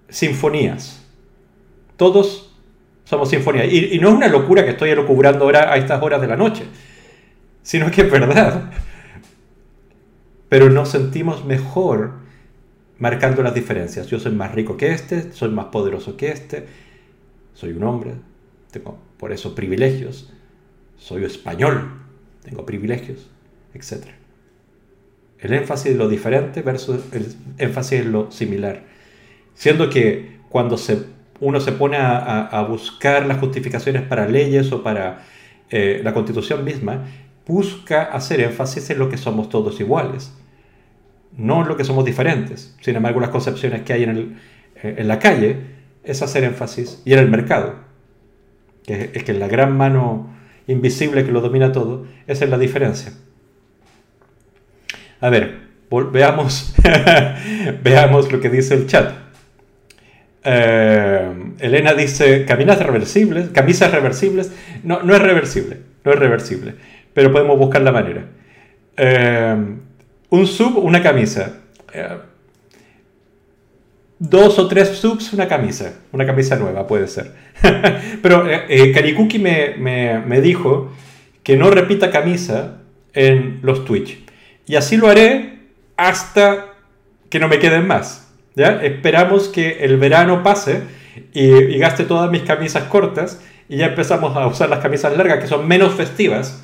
Sinfonías. 0.09 1.05
Todos 1.95 2.53
somos 3.05 3.29
sinfonías. 3.29 3.71
Y, 3.71 3.97
no 3.99 4.09
es 4.09 4.15
una 4.15 4.27
locura 4.27 4.63
que 4.65 4.71
estoy 4.71 4.89
elucubrando 4.89 5.45
ahora 5.45 5.71
a 5.71 5.77
estas 5.77 6.01
horas 6.01 6.19
de 6.19 6.27
la 6.27 6.35
noche, 6.35 6.63
sino 7.61 7.89
que 7.91 8.01
es 8.01 8.11
verdad. 8.11 8.71
Pero 10.49 10.69
nos 10.69 10.89
sentimos 10.89 11.45
mejor 11.45 12.13
marcando 12.99 13.43
las 13.43 13.53
diferencias. 13.53 14.07
Yo 14.07 14.19
soy 14.19 14.31
más 14.33 14.53
rico 14.53 14.77
que 14.77 14.91
este, 14.91 15.31
soy 15.31 15.49
más 15.49 15.65
poderoso 15.65 16.17
que 16.17 16.29
este, 16.29 16.65
soy 17.53 17.71
un 17.71 17.83
hombre, 17.83 18.13
tengo 18.71 18.97
por 19.17 19.31
eso 19.31 19.55
privilegios, 19.55 20.31
soy 20.97 21.23
español, 21.25 21.91
tengo 22.43 22.65
privilegios, 22.65 23.29
etc. 23.73 24.07
El 25.39 25.53
énfasis 25.53 25.91
en 25.91 25.97
lo 25.97 26.07
diferente 26.09 26.61
versus 26.61 27.01
el 27.11 27.35
énfasis 27.57 28.01
en 28.01 28.11
lo 28.11 28.31
similar. 28.31 28.83
Siendo 29.53 29.89
que 29.89 30.37
cuando 30.49 30.77
uno 31.39 31.59
se 31.59 31.71
pone 31.71 31.97
a, 31.97 32.65
buscar 32.69 33.25
las 33.25 33.39
justificaciones 33.39 34.03
para 34.03 34.27
leyes 34.27 34.71
o 34.71 34.83
para 34.83 35.25
eh, 35.69 36.01
la 36.03 36.13
constitución 36.13 36.63
misma, 36.63 37.05
busca 37.47 38.03
hacer 38.03 38.41
énfasis 38.41 38.89
en 38.89 38.99
lo 38.99 39.09
que 39.09 39.17
somos 39.17 39.49
todos 39.49 39.79
iguales, 39.79 40.33
no 41.35 41.61
en 41.61 41.67
lo 41.67 41.77
que 41.77 41.83
somos 41.83 42.05
diferentes. 42.05 42.75
Sin 42.81 42.95
embargo, 42.95 43.19
las 43.19 43.29
concepciones 43.29 43.83
que 43.83 43.93
hay 43.93 44.03
en, 44.03 44.09
el, 44.09 44.37
eh, 44.83 44.95
en 44.97 45.07
la 45.07 45.19
calle 45.19 45.57
es 46.03 46.21
hacer 46.21 46.43
énfasis, 46.43 47.01
y 47.05 47.13
en 47.13 47.19
el 47.19 47.29
mercado, 47.29 47.75
que 48.85 49.11
es 49.13 49.23
que 49.23 49.33
la 49.33 49.47
gran 49.47 49.75
mano 49.75 50.29
invisible 50.67 51.25
que 51.25 51.31
lo 51.31 51.41
domina 51.41 51.71
todo, 51.71 52.05
esa 52.27 52.45
es 52.45 52.51
la 52.51 52.57
diferencia. 52.57 53.13
A 55.19 55.29
ver, 55.29 55.59
veamos, 56.11 56.73
veamos 57.83 58.31
lo 58.31 58.39
que 58.39 58.49
dice 58.49 58.75
el 58.75 58.87
chat. 58.87 59.13
Eh, 60.43 61.33
Elena 61.59 61.93
dice, 61.93 62.45
camisas 62.45 62.79
reversibles, 62.79 63.49
camisas 63.49 63.91
reversibles. 63.91 64.51
No, 64.83 65.01
no 65.03 65.15
es 65.15 65.21
reversible, 65.21 65.79
no 66.03 66.13
es 66.13 66.19
reversible, 66.19 66.75
pero 67.17 67.31
podemos 67.31 67.57
buscar 67.57 67.81
la 67.81 67.91
manera. 67.91 68.25
Eh, 68.95 69.55
un 70.29 70.45
sub, 70.45 70.77
una 70.77 71.01
camisa. 71.01 71.61
Eh, 71.91 72.15
dos 74.19 74.59
o 74.59 74.67
tres 74.67 74.89
subs, 74.89 75.33
una 75.33 75.47
camisa. 75.47 75.95
Una 76.11 76.27
camisa 76.27 76.57
nueva, 76.57 76.85
puede 76.85 77.07
ser. 77.07 77.33
Pero 78.21 78.47
eh, 78.47 78.91
Karikuki 78.93 79.39
me, 79.39 80.41
dijo 80.43 80.93
que 81.41 81.57
no 81.57 81.71
repita 81.71 82.11
camisa 82.11 82.81
en 83.13 83.61
los 83.63 83.83
Twitch. 83.83 84.19
Y 84.67 84.75
así 84.75 84.95
lo 84.95 85.09
haré 85.09 85.57
hasta 85.95 86.67
que 87.31 87.39
no 87.39 87.47
me 87.47 87.57
queden 87.57 87.87
más. 87.87 88.31
¿ya? 88.53 88.83
Esperamos 88.83 89.47
que 89.47 89.83
el 89.83 89.97
verano 89.97 90.43
pase 90.43 90.83
y, 91.33 91.47
y 91.47 91.79
gaste 91.79 92.03
todas 92.03 92.29
mis 92.29 92.43
camisas 92.43 92.83
cortas 92.83 93.41
y 93.67 93.77
ya 93.77 93.87
empezamos 93.87 94.37
a 94.37 94.45
usar 94.45 94.69
las 94.69 94.81
camisas 94.81 95.17
largas 95.17 95.39
que 95.39 95.47
son 95.47 95.67
menos 95.67 95.95
festivas. 95.95 96.63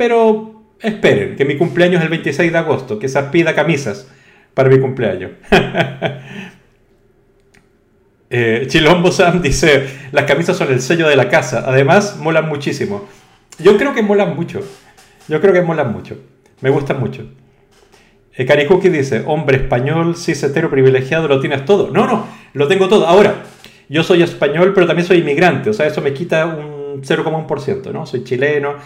Pero 0.00 0.62
esperen, 0.80 1.36
que 1.36 1.44
mi 1.44 1.58
cumpleaños 1.58 1.98
es 1.98 2.04
el 2.04 2.08
26 2.08 2.50
de 2.50 2.56
agosto, 2.56 2.98
que 2.98 3.06
se 3.06 3.22
pida 3.24 3.54
camisas 3.54 4.08
para 4.54 4.70
mi 4.70 4.80
cumpleaños. 4.80 5.32
eh, 8.30 8.64
Chilombo 8.66 9.12
Sam 9.12 9.42
dice, 9.42 9.86
las 10.12 10.24
camisas 10.24 10.56
son 10.56 10.72
el 10.72 10.80
sello 10.80 11.06
de 11.06 11.16
la 11.16 11.28
casa, 11.28 11.64
además 11.66 12.16
molan 12.16 12.48
muchísimo. 12.48 13.06
Yo 13.58 13.76
creo 13.76 13.92
que 13.92 14.00
molan 14.00 14.34
mucho, 14.34 14.62
yo 15.28 15.38
creo 15.42 15.52
que 15.52 15.60
molan 15.60 15.92
mucho, 15.92 16.16
me 16.62 16.70
gustan 16.70 16.98
mucho. 16.98 17.28
Eh, 18.34 18.46
Carijuki 18.46 18.88
dice, 18.88 19.22
hombre 19.26 19.58
español, 19.58 20.16
cisetero 20.16 20.70
privilegiado, 20.70 21.28
lo 21.28 21.40
tienes 21.40 21.66
todo. 21.66 21.90
No, 21.90 22.06
no, 22.06 22.26
lo 22.54 22.68
tengo 22.68 22.88
todo. 22.88 23.06
Ahora, 23.06 23.42
yo 23.90 24.02
soy 24.02 24.22
español, 24.22 24.72
pero 24.74 24.86
también 24.86 25.06
soy 25.06 25.18
inmigrante, 25.18 25.68
o 25.68 25.74
sea, 25.74 25.86
eso 25.86 26.00
me 26.00 26.14
quita 26.14 26.46
un 26.46 27.02
0,1%, 27.02 27.92
¿no? 27.92 28.06
Soy 28.06 28.24
chileno, 28.24 28.76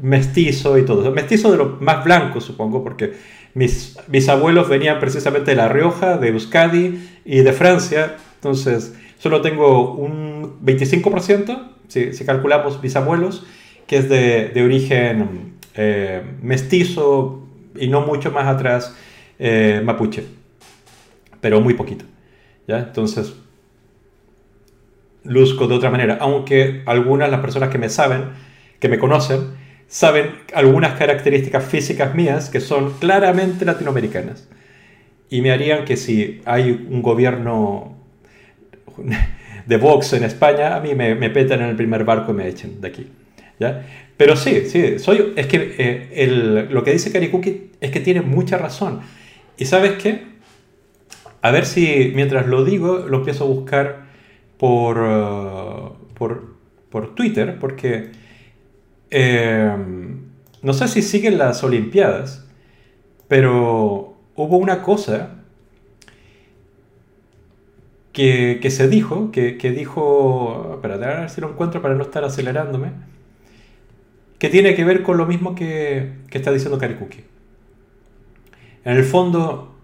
mestizo 0.00 0.78
y 0.78 0.84
todo. 0.84 1.10
Mestizo 1.12 1.50
de 1.50 1.58
lo 1.58 1.78
más 1.80 2.04
blanco, 2.04 2.40
supongo, 2.40 2.82
porque 2.82 3.12
mis 3.54 3.98
bisabuelos 4.08 4.68
venían 4.68 4.98
precisamente 4.98 5.50
de 5.50 5.56
La 5.56 5.68
Rioja, 5.68 6.18
de 6.18 6.28
Euskadi 6.28 7.08
y 7.24 7.40
de 7.40 7.52
Francia. 7.52 8.16
Entonces, 8.36 8.94
solo 9.18 9.40
tengo 9.40 9.92
un 9.94 10.60
25%, 10.64 11.70
si, 11.88 12.12
si 12.12 12.24
calculamos 12.24 12.80
bisabuelos, 12.80 13.44
que 13.86 13.98
es 13.98 14.08
de, 14.08 14.48
de 14.48 14.62
origen 14.62 15.52
eh, 15.74 16.22
mestizo 16.42 17.42
y 17.78 17.88
no 17.88 18.02
mucho 18.02 18.30
más 18.30 18.46
atrás 18.46 18.94
eh, 19.38 19.80
mapuche, 19.84 20.24
pero 21.40 21.60
muy 21.60 21.74
poquito. 21.74 22.04
¿ya? 22.66 22.78
Entonces, 22.78 23.34
luzco 25.24 25.66
de 25.66 25.74
otra 25.74 25.90
manera, 25.90 26.18
aunque 26.20 26.82
algunas, 26.86 27.30
las 27.30 27.40
personas 27.40 27.70
que 27.70 27.78
me 27.78 27.88
saben, 27.88 28.24
que 28.80 28.88
me 28.88 28.98
conocen, 28.98 29.61
saben 29.92 30.30
algunas 30.54 30.98
características 30.98 31.66
físicas 31.66 32.14
mías 32.14 32.48
que 32.48 32.60
son 32.60 32.94
claramente 32.94 33.66
latinoamericanas. 33.66 34.48
Y 35.28 35.42
me 35.42 35.52
harían 35.52 35.84
que 35.84 35.98
si 35.98 36.40
hay 36.46 36.70
un 36.70 37.02
gobierno 37.02 37.94
de 39.66 39.76
Vox 39.76 40.14
en 40.14 40.24
España, 40.24 40.76
a 40.76 40.80
mí 40.80 40.94
me, 40.94 41.14
me 41.14 41.28
petan 41.28 41.60
en 41.60 41.68
el 41.68 41.76
primer 41.76 42.04
barco 42.04 42.32
y 42.32 42.34
me 42.34 42.48
echen 42.48 42.80
de 42.80 42.88
aquí. 42.88 43.06
¿ya? 43.60 43.86
Pero 44.16 44.34
sí, 44.34 44.62
sí, 44.66 44.98
soy, 44.98 45.34
es 45.36 45.46
que 45.46 45.74
eh, 45.76 46.08
el, 46.14 46.70
lo 46.70 46.82
que 46.84 46.92
dice 46.92 47.12
Karikuki 47.12 47.72
es 47.78 47.90
que 47.90 48.00
tiene 48.00 48.22
mucha 48.22 48.56
razón. 48.56 49.00
¿Y 49.58 49.66
sabes 49.66 50.02
qué? 50.02 50.22
A 51.42 51.50
ver 51.50 51.66
si 51.66 52.12
mientras 52.14 52.46
lo 52.46 52.64
digo 52.64 53.04
lo 53.06 53.18
empiezo 53.18 53.44
a 53.44 53.48
buscar 53.48 54.06
por, 54.56 54.96
uh, 54.96 56.14
por, 56.14 56.56
por 56.88 57.14
Twitter, 57.14 57.58
porque 57.58 58.21
Em, 59.14 60.22
no 60.62 60.72
sé 60.72 60.88
si 60.88 61.02
siguen 61.02 61.36
las 61.36 61.62
Olimpiadas, 61.62 62.46
pero 63.28 64.16
hubo 64.34 64.56
una 64.56 64.80
cosa 64.80 65.34
que, 68.14 68.58
se 68.70 68.88
dijo, 68.88 69.30
que, 69.30 69.52
dijo, 69.76 70.72
espera, 70.76 70.94
a 70.94 71.20
ver 71.20 71.30
si 71.30 71.42
lo 71.42 71.50
encuentro 71.50 71.82
para 71.82 71.94
no 71.94 72.04
estar 72.04 72.24
acelerándome, 72.24 72.92
que 74.38 74.48
tiene 74.48 74.74
que 74.74 74.82
ver 74.82 75.02
con 75.02 75.18
lo 75.18 75.26
mismo 75.26 75.54
que, 75.54 76.12
está 76.30 76.50
diciendo 76.50 76.78
Karikuki. 76.78 77.22
En 78.86 78.96
el 78.96 79.04
fondo, 79.04 79.74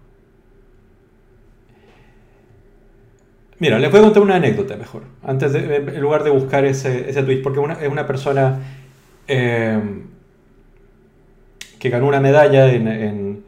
mira, 3.58 3.78
les 3.78 3.90
voy 3.90 4.00
a 4.00 4.04
contar 4.04 4.22
una 4.22 4.36
anécdota 4.36 4.78
mejor, 4.78 5.02
antes 5.22 5.52
de, 5.52 5.76
en 5.76 6.00
lugar 6.00 6.24
de 6.24 6.30
buscar 6.30 6.64
ese, 6.64 7.10
ese 7.10 7.22
tweet, 7.22 7.42
porque 7.42 7.60
es 7.82 7.88
una 7.92 8.06
persona 8.06 8.60
Em, 9.28 10.04
que 11.78 11.90
ganó 11.90 12.08
una 12.08 12.20
medalla 12.20 12.72
en, 12.72 13.44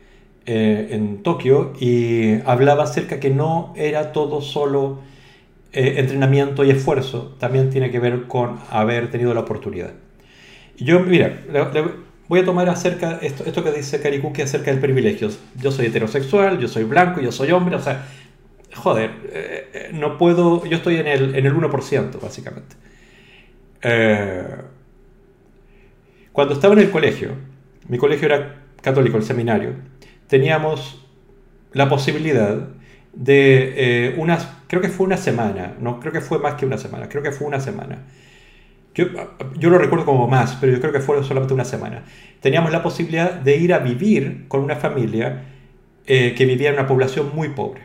eh, 0.46 0.88
en, 0.90 1.22
Tokio 1.22 1.72
y 1.80 2.40
hablaba 2.44 2.84
acerca 2.84 3.18
que 3.18 3.30
no 3.30 3.72
era 3.76 4.12
todo 4.12 4.42
solo 4.42 5.00
eh, 5.72 5.94
entrenamiento 5.96 6.64
y 6.64 6.70
esfuerzo, 6.70 7.34
también 7.38 7.70
tiene 7.70 7.90
que 7.90 7.98
ver 7.98 8.26
con 8.26 8.58
haber 8.70 9.10
tenido 9.10 9.32
la 9.34 9.40
oportunidad. 9.40 9.92
yo, 10.76 11.00
mira, 11.00 11.40
voy 12.28 12.40
a 12.40 12.44
tomar 12.44 12.68
acerca 12.68 13.18
esto, 13.22 13.44
esto 13.44 13.64
que 13.64 13.72
dice 13.72 14.00
Karikuki 14.00 14.42
acerca 14.42 14.70
del 14.70 14.80
privilegio. 14.80 15.30
Yo 15.56 15.72
soy 15.72 15.86
heterosexual, 15.86 16.58
yo 16.58 16.68
soy 16.68 16.84
blanco, 16.84 17.20
yo 17.20 17.32
soy 17.32 17.50
hombre, 17.52 17.76
o 17.76 17.80
sea, 17.80 18.06
joder, 18.74 19.10
eh, 19.32 19.90
no 19.94 20.18
puedo, 20.18 20.64
yo 20.66 20.76
estoy 20.76 20.96
en 20.96 21.06
el, 21.06 21.34
en 21.34 21.46
el 21.46 21.54
1%, 21.54 22.20
básicamente. 22.20 22.76
Eh, 23.82 24.44
cuando 26.32 26.54
estaba 26.54 26.74
en 26.74 26.80
el 26.80 26.90
colegio, 26.90 27.30
mi 27.88 27.98
colegio 27.98 28.26
era 28.26 28.62
católico, 28.80 29.16
el 29.16 29.24
seminario, 29.24 29.74
teníamos 30.28 31.04
la 31.72 31.88
posibilidad 31.88 32.68
de 33.12 33.74
eh, 33.76 34.14
unas, 34.16 34.48
creo 34.68 34.80
que 34.80 34.88
fue 34.88 35.06
una 35.06 35.16
semana, 35.16 35.74
no 35.80 35.98
creo 35.98 36.12
que 36.12 36.20
fue 36.20 36.38
más 36.38 36.54
que 36.54 36.66
una 36.66 36.78
semana, 36.78 37.08
creo 37.08 37.22
que 37.22 37.32
fue 37.32 37.48
una 37.48 37.60
semana. 37.60 38.06
Yo, 38.94 39.06
yo 39.56 39.70
lo 39.70 39.78
recuerdo 39.78 40.04
como 40.04 40.28
más, 40.28 40.56
pero 40.60 40.72
yo 40.72 40.80
creo 40.80 40.92
que 40.92 41.00
fue 41.00 41.22
solamente 41.24 41.54
una 41.54 41.64
semana. 41.64 42.04
Teníamos 42.40 42.72
la 42.72 42.82
posibilidad 42.82 43.34
de 43.34 43.56
ir 43.56 43.72
a 43.72 43.78
vivir 43.78 44.46
con 44.48 44.60
una 44.62 44.76
familia 44.76 45.44
eh, 46.06 46.34
que 46.36 46.44
vivía 46.44 46.68
en 46.68 46.74
una 46.74 46.86
población 46.86 47.30
muy 47.34 47.50
pobre, 47.50 47.82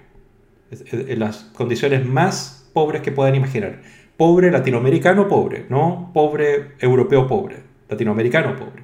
en 0.92 1.20
las 1.20 1.46
condiciones 1.56 2.06
más 2.06 2.70
pobres 2.74 3.02
que 3.02 3.12
puedan 3.12 3.36
imaginar. 3.36 3.82
Pobre 4.18 4.52
latinoamericano 4.52 5.28
pobre, 5.28 5.66
no 5.70 6.12
pobre 6.14 6.74
europeo 6.80 7.28
pobre 7.28 7.65
latinoamericano 7.90 8.56
pobre. 8.56 8.84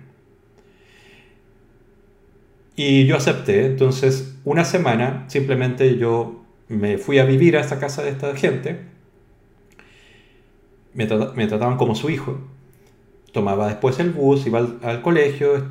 Y 2.76 3.06
yo 3.06 3.18
acepté, 3.18 3.66
entonces 3.66 4.36
una 4.44 4.66
semana 4.66 5.26
simplemente 5.28 5.98
yo 5.98 6.44
me 6.68 6.98
fui 6.98 7.20
a 7.20 7.26
vivir 7.26 7.58
a 7.58 7.62
esta 7.62 7.80
casa 7.80 8.02
de 8.02 8.10
esta 8.10 8.36
gente, 8.36 8.80
me, 10.94 11.06
trataban 11.06 11.78
como 11.78 11.96
su 11.96 12.10
hijo, 12.10 12.40
tomaba 13.34 13.68
después 13.68 14.00
el 14.00 14.12
bus, 14.12 14.46
iba 14.48 14.60
al, 14.82 15.02
colegio, 15.02 15.70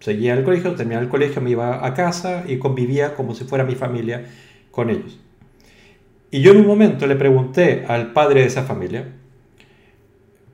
seguía 0.00 0.34
el 0.34 0.44
colegio, 0.44 0.74
terminaba 0.74 1.02
el 1.02 1.08
colegio, 1.08 1.40
me 1.40 1.50
iba 1.50 1.84
a 1.86 1.94
casa 1.94 2.44
y 2.46 2.58
convivía 2.58 3.14
como 3.14 3.34
si 3.34 3.44
fuera 3.44 3.64
mi 3.64 3.74
familia 3.74 4.26
con 4.70 4.90
ellos. 4.90 5.18
Y 6.30 6.42
yo 6.42 6.52
en 6.52 6.58
un 6.58 6.66
momento 6.66 7.06
le 7.06 7.16
pregunté 7.16 7.84
al 7.88 8.12
padre 8.12 8.42
de 8.42 8.46
esa 8.46 8.62
familia 8.62 9.08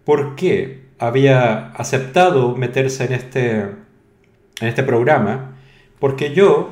por 0.04 0.36
qué 0.36 0.85
había 0.98 1.68
aceptado 1.72 2.56
meterse 2.56 3.04
en 3.04 3.12
este, 3.12 3.60
en 3.60 4.68
este 4.68 4.82
programa, 4.82 5.56
porque 5.98 6.34
yo, 6.34 6.70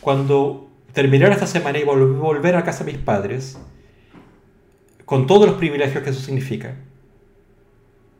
cuando 0.00 0.68
terminara 0.92 1.34
esta 1.34 1.46
semana 1.46 1.78
y 1.78 1.84
volver 1.84 2.56
a 2.56 2.64
casa 2.64 2.84
de 2.84 2.92
mis 2.92 3.00
padres, 3.00 3.58
con 5.04 5.26
todos 5.26 5.46
los 5.46 5.56
privilegios 5.56 6.02
que 6.04 6.10
eso 6.10 6.20
significa, 6.20 6.76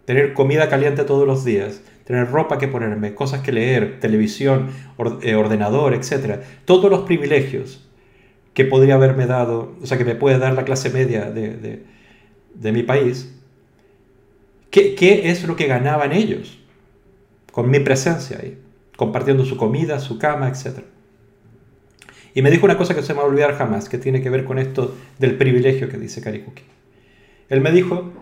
tener 0.04 0.32
comida 0.34 0.68
caliente 0.68 1.04
todos 1.04 1.26
los 1.26 1.44
días, 1.44 1.82
tener 2.04 2.28
ropa 2.28 2.58
que 2.58 2.66
ponerme, 2.66 3.14
cosas 3.14 3.42
que 3.42 3.52
leer, 3.52 4.00
televisión, 4.00 4.70
eh, 5.22 5.36
ordenador, 5.36 5.94
etc. 5.94 6.40
Todos 6.64 6.90
los 6.90 7.02
privilegios 7.02 7.88
que 8.52 8.64
podría 8.64 8.96
haberme 8.96 9.26
dado, 9.26 9.76
o 9.80 9.86
sea, 9.86 9.96
que 9.96 10.04
me 10.04 10.16
puede 10.16 10.38
dar 10.38 10.54
la 10.54 10.64
clase 10.64 10.90
media 10.90 11.30
de, 11.30 11.84
mi 12.72 12.82
país, 12.82 13.39
¿qué, 14.70 14.94
¿qué, 14.94 15.30
es 15.30 15.44
lo 15.44 15.56
que 15.56 15.66
ganaban 15.66 16.12
ellos 16.12 16.58
con 17.52 17.70
mi 17.70 17.80
presencia 17.80 18.38
ahí, 18.40 18.58
compartiendo 18.96 19.44
su 19.44 19.56
comida, 19.56 19.98
su 19.98 20.18
cama, 20.18 20.48
etc. 20.48 20.80
Y 22.34 22.42
me 22.42 22.50
dijo 22.50 22.66
una 22.66 22.76
cosa 22.76 22.94
que 22.94 23.02
se 23.02 23.12
me 23.12 23.18
va 23.18 23.24
a 23.24 23.28
olvidar 23.28 23.56
jamás, 23.56 23.88
que 23.88 23.98
tiene 23.98 24.22
que 24.22 24.30
ver 24.30 24.44
con 24.44 24.58
esto 24.58 24.94
del 25.18 25.36
privilegio 25.36 25.88
que 25.88 25.98
dice 25.98 26.20
Karikuki. 26.20 26.62
Él 27.48 27.60
me 27.60 27.72
dijo, 27.72 28.12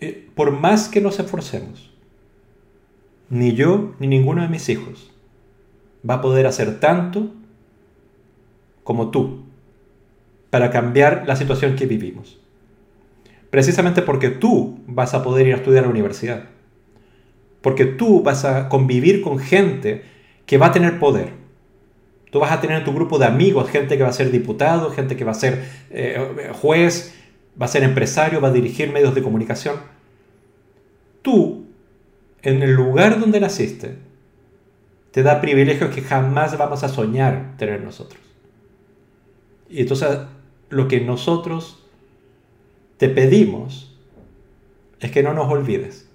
eh, 0.00 0.28
por 0.34 0.50
más 0.50 0.88
que 0.88 1.00
nos 1.00 1.20
esforcemos, 1.20 1.92
ni 3.28 3.54
yo 3.54 3.94
ni 4.00 4.08
ninguno 4.08 4.42
de 4.42 4.48
mis 4.48 4.68
hijos 4.68 5.12
va 6.08 6.14
a 6.14 6.20
poder 6.20 6.46
hacer 6.46 6.80
tanto 6.80 7.32
como 8.82 9.12
tú 9.12 9.44
para 10.50 10.70
cambiar 10.70 11.24
la 11.28 11.36
situación 11.36 11.76
que 11.76 11.86
vivimos. 11.86 12.39
Precisamente 13.50 14.02
porque 14.02 14.30
tú 14.30 14.78
vas 14.86 15.12
a 15.14 15.22
poder 15.22 15.48
ir 15.48 15.54
a 15.54 15.56
estudiar 15.56 15.84
a 15.84 15.86
la 15.86 15.92
universidad. 15.92 16.44
Porque 17.60 17.84
tú 17.84 18.22
vas 18.22 18.44
a 18.44 18.68
convivir 18.68 19.20
con 19.22 19.38
gente 19.38 20.04
que 20.46 20.56
va 20.56 20.66
a 20.66 20.72
tener 20.72 20.98
poder. 20.98 21.30
Tú 22.30 22.38
vas 22.38 22.52
a 22.52 22.60
tener 22.60 22.78
en 22.78 22.84
tu 22.84 22.92
grupo 22.92 23.18
de 23.18 23.26
amigos 23.26 23.68
gente 23.68 23.96
que 23.96 24.04
va 24.04 24.08
a 24.08 24.12
ser 24.12 24.30
diputado, 24.30 24.90
gente 24.90 25.16
que 25.16 25.24
va 25.24 25.32
a 25.32 25.34
ser 25.34 25.64
eh, 25.90 26.52
juez, 26.60 27.14
va 27.60 27.66
a 27.66 27.68
ser 27.68 27.82
empresario, 27.82 28.40
va 28.40 28.48
a 28.48 28.52
dirigir 28.52 28.92
medios 28.92 29.14
de 29.14 29.22
comunicación. 29.22 29.76
Tú, 31.22 31.66
en 32.42 32.62
el 32.62 32.72
lugar 32.72 33.18
donde 33.18 33.40
naciste, 33.40 33.96
te 35.10 35.24
da 35.24 35.40
privilegios 35.40 35.92
que 35.92 36.02
jamás 36.02 36.56
vamos 36.56 36.84
a 36.84 36.88
soñar 36.88 37.56
tener 37.58 37.82
nosotros. 37.82 38.20
Y 39.68 39.80
entonces 39.80 40.20
lo 40.68 40.86
que 40.86 41.00
nosotros 41.00 41.79
te 43.00 43.08
pedimos 43.08 43.96
es 45.00 45.10
que 45.10 45.22
no 45.22 45.32
nos 45.32 45.50
olvides. 45.50 46.06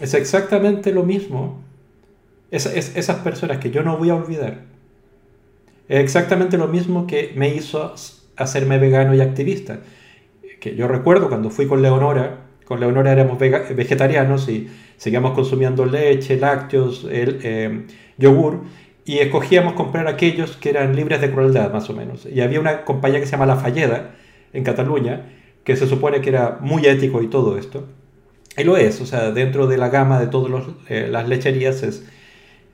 Es 0.00 0.14
exactamente 0.14 0.92
lo 0.92 1.04
mismo. 1.04 1.62
esas 2.50 3.16
personas 3.20 3.58
que 3.58 3.70
yo 3.70 3.84
no 3.84 3.98
voy 3.98 4.10
a 4.10 4.16
olvidar 4.16 4.64
es 5.88 6.00
exactamente 6.00 6.58
lo 6.58 6.66
mismo 6.66 7.06
que 7.06 7.32
me 7.36 7.54
hizo 7.54 7.94
hacerme 8.34 8.78
vegano 8.78 9.14
y 9.14 9.20
activista. 9.20 9.78
Que 10.58 10.74
yo 10.74 10.88
recuerdo 10.88 11.28
cuando 11.28 11.50
fui 11.50 11.68
con 11.68 11.82
Leonora, 11.82 12.46
con 12.64 12.80
Leonora 12.80 13.12
éramos 13.12 13.38
vegetarianos 13.38 14.48
y 14.48 14.68
seguíamos 14.96 15.34
consumiendo 15.34 15.86
leche, 15.86 16.36
lácteos, 16.36 17.04
el, 17.04 17.38
eh, 17.44 17.86
yogur, 18.16 18.64
y 19.08 19.20
escogíamos 19.20 19.72
comprar 19.72 20.06
aquellos 20.06 20.58
que 20.58 20.68
eran 20.68 20.94
libres 20.94 21.22
de 21.22 21.30
crueldad, 21.30 21.72
más 21.72 21.88
o 21.88 21.94
menos. 21.94 22.26
Y 22.26 22.42
había 22.42 22.60
una 22.60 22.84
compañía 22.84 23.20
que 23.20 23.24
se 23.24 23.32
llama 23.32 23.46
La 23.46 23.56
Falleda, 23.56 24.10
en 24.52 24.64
Cataluña, 24.64 25.30
que 25.64 25.76
se 25.76 25.86
supone 25.86 26.20
que 26.20 26.28
era 26.28 26.58
muy 26.60 26.84
ético 26.84 27.22
y 27.22 27.28
todo 27.28 27.56
esto. 27.56 27.86
Y 28.54 28.64
lo 28.64 28.76
es, 28.76 29.00
o 29.00 29.06
sea, 29.06 29.30
dentro 29.30 29.66
de 29.66 29.78
la 29.78 29.88
gama 29.88 30.20
de 30.20 30.26
todas 30.26 30.62
eh, 30.90 31.08
las 31.10 31.26
lecherías 31.26 31.82
es... 31.82 32.06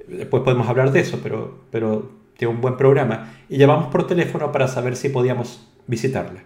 Después 0.08 0.42
podemos 0.42 0.68
hablar 0.68 0.90
de 0.90 0.98
eso, 0.98 1.20
pero, 1.22 1.60
pero 1.70 2.10
tiene 2.36 2.52
un 2.52 2.60
buen 2.60 2.76
programa, 2.76 3.32
y 3.48 3.56
llamamos 3.56 3.92
por 3.92 4.08
teléfono 4.08 4.50
para 4.50 4.66
saber 4.66 4.96
si 4.96 5.10
podíamos 5.10 5.68
visitarla. 5.86 6.42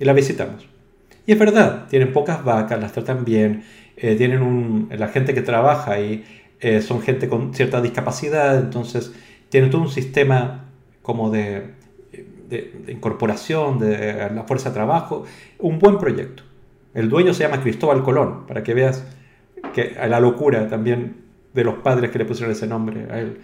Y 0.00 0.04
la 0.04 0.14
visitamos. 0.14 0.66
Y 1.26 1.32
es 1.32 1.38
verdad, 1.38 1.86
tienen 1.88 2.12
pocas 2.12 2.42
vacas, 2.42 2.80
las 2.80 2.92
tratan 2.92 3.24
bien, 3.24 3.62
eh, 3.96 4.16
tienen 4.16 4.42
un, 4.42 4.88
la 4.90 5.06
gente 5.06 5.32
que 5.32 5.42
trabaja 5.42 5.92
ahí 5.92 6.24
eh, 6.62 6.80
son 6.80 7.02
gente 7.02 7.28
con 7.28 7.52
cierta 7.52 7.82
discapacidad, 7.82 8.56
entonces 8.56 9.12
tienen 9.48 9.70
todo 9.70 9.82
un 9.82 9.90
sistema 9.90 10.66
como 11.02 11.28
de, 11.28 11.72
incorporación 12.86 13.80
de 13.80 14.30
la 14.32 14.44
fuerza 14.44 14.68
de 14.68 14.74
trabajo, 14.74 15.24
un 15.58 15.80
buen 15.80 15.98
proyecto. 15.98 16.44
El 16.94 17.08
dueño 17.08 17.34
se 17.34 17.42
llama 17.42 17.60
Cristóbal 17.60 18.04
Colón, 18.04 18.46
para 18.46 18.62
que 18.62 18.74
veas 18.74 19.04
que 19.74 19.96
a 19.98 20.06
la 20.06 20.20
locura 20.20 20.68
también 20.68 21.16
de 21.52 21.64
los 21.64 21.74
padres 21.76 22.12
que 22.12 22.18
le 22.18 22.26
pusieron 22.26 22.52
ese 22.52 22.68
nombre 22.68 23.08
a 23.10 23.18
él. 23.18 23.40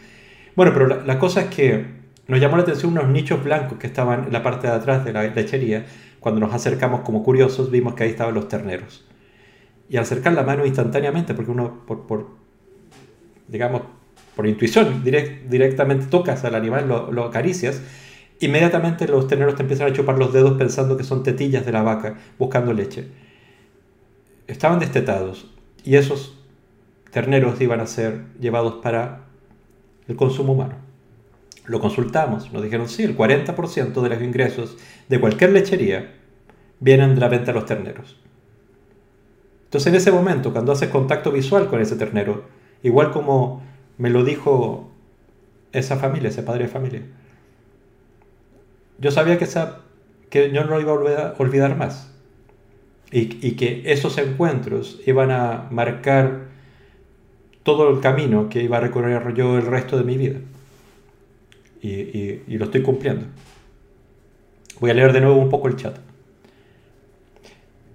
Bueno, 0.54 0.72
pero 0.72 1.02
la, 1.04 1.18
cosa 1.18 1.40
es 1.40 1.46
que 1.48 1.86
nos 2.28 2.38
llamó 2.38 2.56
la 2.56 2.62
atención 2.62 2.92
unos 2.92 3.08
nichos 3.08 3.42
blancos 3.42 3.78
que 3.78 3.88
estaban 3.88 4.24
en 4.26 4.32
la 4.32 4.44
parte 4.44 4.68
de 4.68 4.74
atrás 4.74 5.04
de 5.04 5.12
la 5.12 5.24
lechería. 5.24 5.86
Cuando 6.20 6.40
nos 6.40 6.54
acercamos 6.54 7.00
como 7.00 7.24
curiosos, 7.24 7.68
vimos 7.70 7.94
que 7.94 8.04
ahí 8.04 8.10
estaban 8.10 8.34
los 8.34 8.46
terneros. 8.46 9.08
Y 9.88 9.96
al 9.96 10.02
acercar 10.02 10.34
la 10.34 10.42
mano 10.44 10.66
instantáneamente, 10.66 11.34
porque 11.34 11.50
uno, 11.50 11.84
por, 11.86 12.37
digamos, 13.48 13.82
por 14.36 14.46
intuición, 14.46 15.02
directamente 15.02 16.06
tocas 16.06 16.44
al 16.44 16.54
animal, 16.54 16.86
lo, 16.86 17.10
lo, 17.10 17.24
acaricias, 17.24 17.82
inmediatamente 18.40 19.08
los 19.08 19.26
terneros 19.26 19.56
te 19.56 19.62
empiezan 19.62 19.88
a 19.88 19.92
chupar 19.92 20.16
los 20.16 20.32
dedos 20.32 20.56
pensando 20.56 20.96
que 20.96 21.02
son 21.02 21.24
tetillas 21.24 21.66
de 21.66 21.72
la 21.72 21.82
vaca, 21.82 22.18
buscando 22.38 22.72
leche. 22.72 23.08
Estaban 24.46 24.78
destetados 24.78 25.50
y 25.82 25.96
esos 25.96 26.38
terneros 27.10 27.60
iban 27.60 27.80
a 27.80 27.86
ser 27.86 28.26
llevados 28.38 28.74
para 28.82 29.24
el 30.06 30.16
consumo 30.16 30.52
humano. 30.52 30.76
Lo 31.66 31.80
consultamos, 31.80 32.52
nos 32.52 32.62
dijeron 32.62 32.88
sí, 32.88 33.02
el 33.02 33.16
40% 33.16 34.00
de 34.00 34.08
los 34.08 34.22
ingresos 34.22 34.76
de 35.08 35.20
cualquier 35.20 35.52
lechería 35.52 36.14
vienen 36.80 37.14
de 37.14 37.20
la 37.20 37.28
venta 37.28 37.46
de 37.46 37.52
los 37.54 37.66
terneros. 37.66 38.16
Entonces 39.64 39.88
en 39.88 39.96
ese 39.96 40.10
momento, 40.10 40.52
cuando 40.52 40.72
haces 40.72 40.88
contacto 40.88 41.30
visual 41.30 41.68
con 41.68 41.80
ese 41.80 41.96
ternero, 41.96 42.44
igual 42.82 43.10
como 43.10 43.62
me 43.96 44.10
lo 44.10 44.24
dijo 44.24 44.90
esa 45.72 45.96
familia, 45.96 46.28
ese 46.28 46.42
padre 46.42 46.64
de 46.64 46.70
familia, 46.70 47.02
yo 48.98 49.10
sabía 49.10 49.38
que, 49.38 49.44
esa, 49.44 49.80
que 50.30 50.50
yo 50.50 50.64
no 50.64 50.70
lo 50.70 50.80
iba 50.80 50.92
a 50.92 51.34
olvidar, 51.38 51.76
más. 51.76 52.10
Y, 53.10 53.52
que 53.52 53.82
esos 53.86 54.18
encuentros 54.18 55.00
iban 55.06 55.30
a 55.30 55.68
marcar 55.70 56.48
todo 57.62 57.90
el 57.90 58.00
camino 58.00 58.48
que 58.48 58.62
iba 58.62 58.78
a 58.78 58.80
recorrer 58.80 59.34
yo 59.34 59.56
el 59.56 59.66
resto 59.66 59.96
de 59.96 60.04
mi 60.04 60.16
vida. 60.16 60.38
Y, 61.80 62.56
lo 62.56 62.64
estoy 62.64 62.82
cumpliendo. 62.82 63.26
Voy 64.80 64.90
a 64.90 64.94
leer 64.94 65.12
de 65.12 65.20
nuevo 65.20 65.36
un 65.36 65.48
poco 65.48 65.68
el 65.68 65.76
chat. 65.76 65.96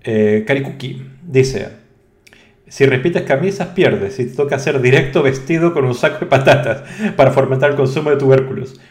Eh, 0.05 0.43
Karikuki 0.45 1.05
dice, 1.21 1.82
si 2.74 2.88
repites 2.88 3.21
camisas 3.21 3.67
pierdes, 3.67 4.15
si 4.15 4.26
te 4.26 4.36
toca 4.36 4.55
hacer 4.55 4.82
directo 4.82 5.21
vestido 5.21 5.76
con 5.76 5.86
un 5.86 5.93
saco 5.93 6.21
de 6.21 6.26
patatas 6.26 6.82
para 7.15 7.30
fomentar 7.30 7.69
el 7.69 7.76
consumo 7.76 8.09
de 8.09 8.15
tubérculos. 8.15 8.82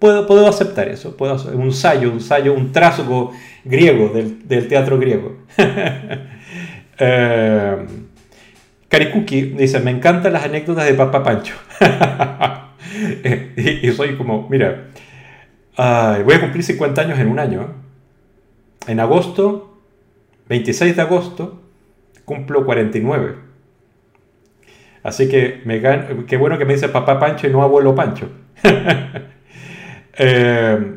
Puedo, 0.00 0.26
puedo 0.26 0.48
aceptar 0.48 0.88
eso, 0.88 1.16
puedo 1.16 1.36
un 1.52 1.66
ensayo, 1.66 2.08
un 2.08 2.14
ensayo, 2.14 2.52
un 2.52 2.72
trazo 2.72 3.30
griego 3.64 4.08
del, 4.08 4.48
del 4.48 4.66
teatro 4.66 4.98
griego. 4.98 5.36
eh, 6.98 7.76
Karikuki 8.88 9.42
dice, 9.42 9.78
me 9.78 9.92
encantan 9.92 10.32
las 10.32 10.42
anécdotas 10.42 10.86
de 10.86 10.94
Papá 10.94 11.22
Pancho. 11.22 11.54
y, 13.56 13.92
soy 13.92 14.16
como, 14.16 14.48
mira, 14.48 14.88
voy 15.76 16.34
a 16.34 16.40
cumplir 16.40 16.64
50 16.64 17.02
años 17.02 17.20
en 17.20 17.28
un 17.28 17.38
año. 17.38 17.72
En 18.88 18.98
agosto, 18.98 19.78
26 20.48 20.96
de 20.96 21.02
agosto, 21.02 21.63
cumplo 22.24 22.64
49. 22.64 23.36
Así 25.02 25.28
que 25.28 25.60
me 25.64 25.82
qué 26.26 26.36
bueno 26.36 26.58
que 26.58 26.64
me 26.64 26.74
dice 26.74 26.88
papá 26.88 27.18
Pancho 27.20 27.46
y 27.46 27.50
no 27.50 27.62
abuelo 27.62 27.94
Pancho. 27.94 28.30
eh, 30.18 30.94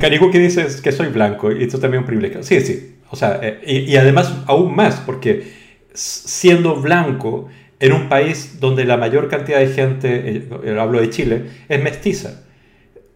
Karikuki 0.00 0.38
dice 0.38 0.66
que 0.82 0.92
soy 0.92 1.08
blanco 1.08 1.52
y 1.52 1.64
esto 1.64 1.78
también 1.78 2.02
es 2.02 2.04
un 2.04 2.06
privilegio. 2.06 2.42
Sí, 2.42 2.60
sí, 2.60 2.96
o 3.10 3.16
sea, 3.16 3.40
eh, 3.42 3.86
y, 3.86 3.96
además 3.96 4.34
aún 4.46 4.74
más, 4.74 4.96
porque 5.06 5.52
siendo 5.92 6.76
blanco 6.76 7.48
en 7.80 7.92
un 7.92 8.08
país 8.08 8.60
donde 8.60 8.84
la 8.84 8.96
mayor 8.96 9.28
cantidad 9.28 9.58
de 9.58 9.68
gente, 9.68 10.48
eh, 10.64 10.78
hablo 10.78 11.00
de 11.00 11.10
Chile, 11.10 11.44
es 11.68 11.82
mestiza. 11.82 12.42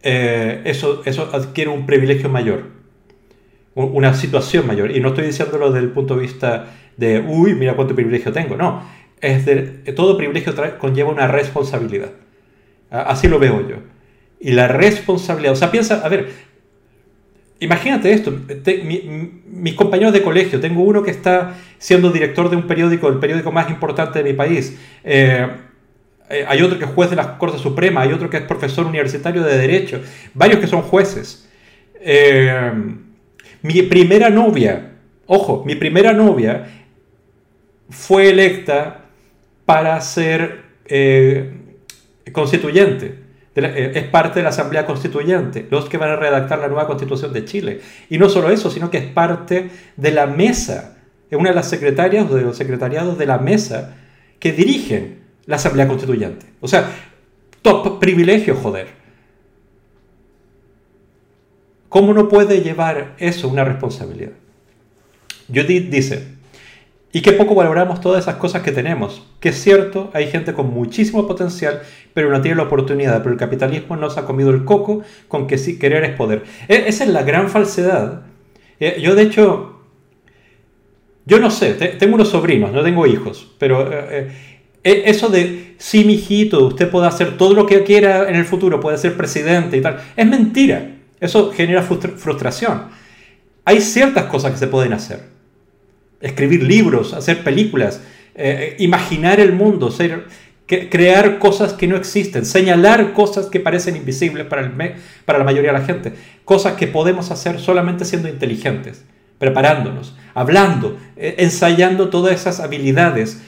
eh, 0.02 0.62
eso 0.64 1.02
adquiere 1.32 1.70
un 1.70 1.86
privilegio 1.86 2.28
mayor, 2.28 2.77
una 3.86 4.14
situación 4.14 4.66
mayor. 4.66 4.90
Y 4.90 5.00
no 5.00 5.08
estoy 5.08 5.26
diciéndolo 5.26 5.70
desde 5.70 5.86
el 5.86 5.92
punto 5.92 6.16
de 6.16 6.22
vista 6.22 6.66
de, 6.96 7.20
uy, 7.20 7.54
mira 7.54 7.74
cuánto 7.74 7.94
privilegio 7.94 8.32
tengo. 8.32 8.56
No, 8.56 8.82
es 9.20 9.46
de, 9.46 9.62
todo 9.94 10.16
privilegio 10.16 10.54
conlleva 10.78 11.10
una 11.10 11.26
responsabilidad. 11.26 12.10
Así 12.90 13.28
lo 13.28 13.38
veo 13.38 13.68
yo. 13.68 13.76
Y 14.40 14.52
la 14.52 14.68
responsabilidad, 14.68 15.52
o 15.52 15.56
sea, 15.56 15.70
piensa, 15.70 16.00
a 16.04 16.08
ver, 16.08 16.28
imagínate 17.60 18.12
esto, 18.12 18.32
mis 19.46 19.74
compañeros 19.74 20.12
de 20.12 20.22
colegio, 20.22 20.60
tengo 20.60 20.82
uno 20.82 21.02
que 21.02 21.10
está 21.10 21.56
siendo 21.78 22.10
director 22.10 22.48
de 22.50 22.56
un 22.56 22.66
periódico, 22.66 23.08
el 23.08 23.18
periódico 23.18 23.52
más 23.52 23.68
importante 23.68 24.22
de 24.22 24.30
mi 24.30 24.36
país. 24.36 24.78
Eh, 25.04 25.46
eh, 26.30 26.44
hay 26.46 26.62
otro 26.62 26.78
que 26.78 26.84
es 26.84 26.90
juez 26.90 27.10
de 27.10 27.16
la 27.16 27.38
Corte 27.38 27.58
Suprema, 27.58 28.02
hay 28.02 28.12
otro 28.12 28.30
que 28.30 28.36
es 28.36 28.42
profesor 28.42 28.86
universitario 28.86 29.42
de 29.42 29.58
Derecho, 29.58 30.00
varios 30.34 30.60
que 30.60 30.66
son 30.66 30.82
jueces. 30.82 31.48
Eh, 32.00 32.72
mi 33.62 33.82
primera 33.82 34.30
novia, 34.30 34.92
ojo, 35.26 35.64
mi 35.64 35.74
primera 35.74 36.12
novia 36.12 36.66
fue 37.90 38.30
electa 38.30 39.04
para 39.64 40.00
ser 40.00 40.62
eh, 40.86 41.52
constituyente. 42.32 43.26
Es 43.54 44.04
parte 44.04 44.38
de 44.38 44.44
la 44.44 44.50
Asamblea 44.50 44.86
Constituyente, 44.86 45.66
los 45.68 45.88
que 45.88 45.96
van 45.96 46.11
a 46.11 46.16
redactar 46.16 46.61
la 46.61 46.68
nueva 46.68 46.86
Constitución 46.86 47.32
de 47.32 47.44
Chile. 47.44 47.80
Y 48.09 48.18
no 48.18 48.28
solo 48.28 48.50
eso, 48.50 48.70
sino 48.70 48.88
que 48.88 48.98
es 48.98 49.06
parte 49.06 49.70
de 49.96 50.11
la 50.12 50.26
mesa, 50.26 50.98
es 51.28 51.36
una 51.36 51.48
de 51.48 51.56
las 51.56 51.68
secretarias 51.68 52.30
o 52.30 52.36
de 52.36 52.42
los 52.42 52.56
secretariados 52.56 53.18
de 53.18 53.26
la 53.26 53.38
mesa 53.38 53.96
que 54.38 54.52
dirigen 54.52 55.18
la 55.46 55.56
Asamblea 55.56 55.88
Constituyente. 55.88 56.46
O 56.61 56.68
sea, 56.68 56.88
top 57.62 57.98
privilegio, 57.98 58.54
joder. 58.54 58.97
¿Cómo 61.89 62.12
no 62.12 62.28
puede 62.28 62.61
llevar 62.61 63.14
eso 63.18 63.49
una 63.49 63.64
responsabilidad? 63.64 64.32
Judith 65.49 65.89
dice, 65.89 66.39
y 67.11 67.22
qué 67.22 67.32
poco 67.32 67.55
valoramos 67.55 68.01
todas 68.01 68.24
esas 68.24 68.36
cosas 68.36 68.62
que 68.62 68.72
tenemos. 68.72 69.22
Que 69.41 69.49
es 69.49 69.62
cierto, 69.62 70.11
hay 70.12 70.26
gente 70.26 70.53
con 70.53 70.70
muchísimo 70.72 71.26
potencial, 71.26 71.80
pero 72.12 72.30
no 72.30 72.43
tiene 72.43 72.57
la 72.57 72.64
oportunidad. 72.64 73.18
Pero 73.22 73.32
el 73.32 73.39
capitalismo 73.39 73.97
nos 73.97 74.18
ha 74.18 74.26
comido 74.26 74.51
el 74.51 74.64
coco 74.64 75.03
con 75.26 75.47
que 75.47 75.57
sí, 75.57 75.78
querer 75.78 76.05
es 76.05 76.14
poder. 76.14 76.45
E, 76.68 76.84
esa 76.86 77.05
es 77.05 77.11
la 77.11 77.22
gran 77.22 77.49
falsedad. 77.49 78.22
Eh, 78.78 79.01
yo, 79.01 79.14
de 79.14 79.22
hecho, 79.22 79.80
yo 81.24 81.39
no 81.41 81.51
sé, 81.51 81.74
tengo 81.74 82.14
unos 82.14 82.28
sobrinos, 82.28 82.72
no 82.72 82.82
tengo 82.82 83.07
hijos, 83.07 83.55
pero 83.59 83.91
eh, 83.91 84.07
eh, 84.11 84.30
e, 84.84 85.11
eso 85.11 85.28
de, 85.28 85.74
sí, 85.78 86.05
mijito, 86.05 86.66
usted 86.66 86.91
puede 86.91 87.07
hacer 87.07 87.36
todo 87.39 87.55
lo 87.55 87.66
que 87.66 87.82
quiera 87.84 88.28
en 88.28 88.36
el 88.36 88.45
futuro, 88.45 88.80
puede 88.80 88.99
ser 88.99 89.16
presidente 89.16 89.78
y 89.78 89.80
tal, 89.80 89.99
es 90.14 90.26
mentira. 90.26 90.97
Eso 91.20 91.52
genera 91.52 91.82
frustración. 91.82 92.88
Hay 93.64 93.80
ciertas 93.80 94.24
cosas 94.24 94.52
que 94.52 94.58
se 94.58 94.66
pueden 94.66 94.92
hacer. 94.92 95.24
Escribir 96.20 96.62
libros, 96.62 97.12
hacer 97.12 97.44
películas, 97.44 98.00
eh, 98.34 98.76
imaginar 98.78 99.40
el 99.40 99.52
mundo, 99.52 99.92
crear 100.66 101.38
cosas 101.38 101.72
que 101.72 101.86
no 101.86 101.96
existen, 101.96 102.44
señalar 102.44 103.12
cosas 103.12 103.46
que 103.46 103.60
parecen 103.60 103.96
invisibles 103.96 104.46
para 104.46 105.38
la 105.38 105.44
mayoría 105.44 105.72
de 105.72 105.78
la 105.78 105.84
gente, 105.84 106.14
cosas 106.44 106.74
que 106.74 106.86
podemos 106.86 107.30
hacer 107.30 107.58
solamente 107.58 108.04
siendo 108.04 108.28
inteligentes, 108.28 109.04
preparándonos, 109.38 110.16
hablando, 110.34 110.98
eh, 111.16 111.36
ensayando 111.38 112.10
todas 112.10 112.34
esas 112.34 112.60
habilidades 112.60 113.42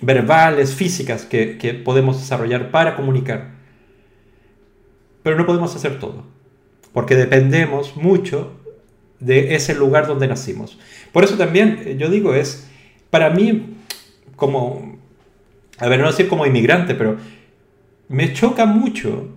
verbales, 0.00 0.74
físicas 0.74 1.24
que, 1.24 1.82
podemos 1.84 2.18
desarrollar 2.18 2.70
para 2.70 2.96
comunicar. 2.96 3.50
Pero 5.22 5.36
no 5.36 5.46
podemos 5.46 5.74
hacer 5.74 5.98
todo, 5.98 6.24
porque 6.92 7.16
dependemos 7.16 7.96
mucho 7.96 8.52
de 9.20 9.54
ese 9.54 9.74
lugar 9.74 10.06
donde 10.06 10.26
nacimos. 10.26 10.78
Por 11.12 11.24
eso 11.24 11.36
también 11.36 11.82
eh, 11.84 11.96
yo 11.98 12.08
digo, 12.08 12.34
es 12.34 12.68
para 13.10 13.30
mí 13.30 13.76
como, 14.36 14.98
a 15.78 15.88
ver, 15.88 16.00
no 16.00 16.06
decir 16.06 16.28
como 16.28 16.46
inmigrante, 16.46 16.94
pero 16.94 17.16
me 18.08 18.32
choca 18.32 18.66
mucho 18.66 19.28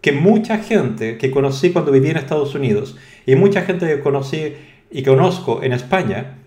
que 0.00 0.12
mucha 0.12 0.58
gente 0.58 1.16
que 1.16 1.30
conocí 1.30 1.70
cuando 1.70 1.92
viví 1.92 2.10
en 2.10 2.16
Estados 2.16 2.54
Unidos 2.54 2.96
y 3.24 3.36
mucha 3.36 3.62
gente 3.62 3.86
que 3.86 4.00
conocí 4.00 4.54
y 4.90 5.02
conozco 5.04 5.62
en 5.62 5.72
España, 5.72 6.38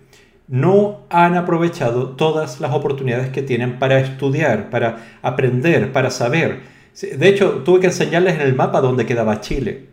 no 0.48 1.00
han 1.10 1.36
aprovechado 1.36 2.10
todas 2.10 2.60
las 2.60 2.72
oportunidades 2.72 3.30
que 3.30 3.42
tienen 3.42 3.78
para 3.78 3.98
estudiar, 3.98 4.70
para 4.70 5.18
aprender, 5.22 5.92
para 5.92 6.10
saber. 6.10 6.60
De 7.00 7.28
hecho, 7.28 7.62
tuve 7.64 7.80
que 7.80 7.86
enseñarles 7.86 8.36
en 8.36 8.42
el 8.42 8.54
mapa 8.54 8.80
dónde 8.80 9.06
quedaba 9.06 9.40
Chile, 9.40 9.86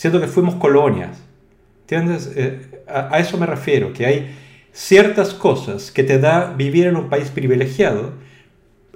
siendo 0.00 0.18
que 0.18 0.28
fuimos 0.28 0.54
colonias. 0.54 1.22
¿Entiendes? 1.82 2.32
Eh, 2.34 2.82
a, 2.88 3.18
eso 3.18 3.36
me 3.36 3.44
refiero, 3.44 3.92
que 3.92 4.06
hay 4.06 4.34
ciertas 4.72 5.34
cosas 5.34 5.90
que 5.90 6.02
te 6.02 6.18
da 6.18 6.54
vivir 6.54 6.86
en 6.86 6.96
un 6.96 7.10
país 7.10 7.28
privilegiado, 7.28 8.14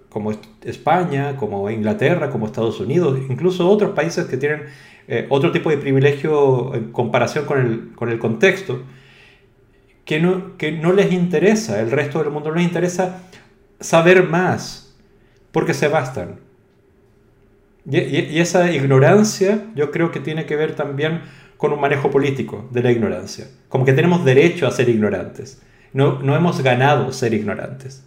como 0.09 0.33
España, 0.63 1.37
como 1.37 1.69
Inglaterra, 1.69 2.31
como 2.31 2.47
Estados 2.47 2.81
Unidos, 2.81 3.19
incluso 3.29 3.69
otros 3.69 3.91
países 3.91 4.25
que 4.25 4.39
tienen 4.39 4.63
eh, 5.07 5.27
otro 5.29 5.53
tipo 5.53 5.69
de 5.69 5.77
privilegio 5.77 6.75
en 6.75 6.91
comparación 6.91 7.45
con 7.45 7.61
el, 7.61 7.93
con 7.95 8.09
el 8.09 8.19
contexto, 8.19 8.81
que 10.07 10.21
no, 10.21 10.57
que 10.57 10.73
no 10.73 10.95
les 10.95 11.13
interesa, 11.13 11.83
el 11.83 11.91
resto 11.91 12.21
del 12.21 12.31
mundo 12.31 12.49
no 12.49 12.57
les 12.57 12.65
interesa 12.65 13.25
saber 13.79 14.27
más, 14.27 14.97
porque 15.53 15.75
se 15.75 15.87
bastan. 15.89 16.44
Y, 17.91 18.39
esa 18.39 18.71
ignorancia 18.73 19.67
yo 19.75 19.91
creo 19.91 20.11
que 20.11 20.21
tiene 20.21 20.47
que 20.47 20.57
ver 20.57 20.75
también 20.75 21.23
con 21.57 21.73
un 21.73 21.81
manejo 21.81 22.11
político 22.11 22.69
de 22.71 22.83
la 22.83 22.93
ignorancia. 22.93 23.47
Como 23.69 23.85
que 23.85 23.93
tenemos 23.93 24.25
derecho 24.25 24.67
a 24.67 24.71
ser 24.71 24.89
ignorantes. 24.89 25.63
No, 25.93 26.21
no 26.21 26.35
hemos 26.35 26.63
ganado 26.63 27.13
ser 27.13 27.35
ignorantes. 27.35 28.05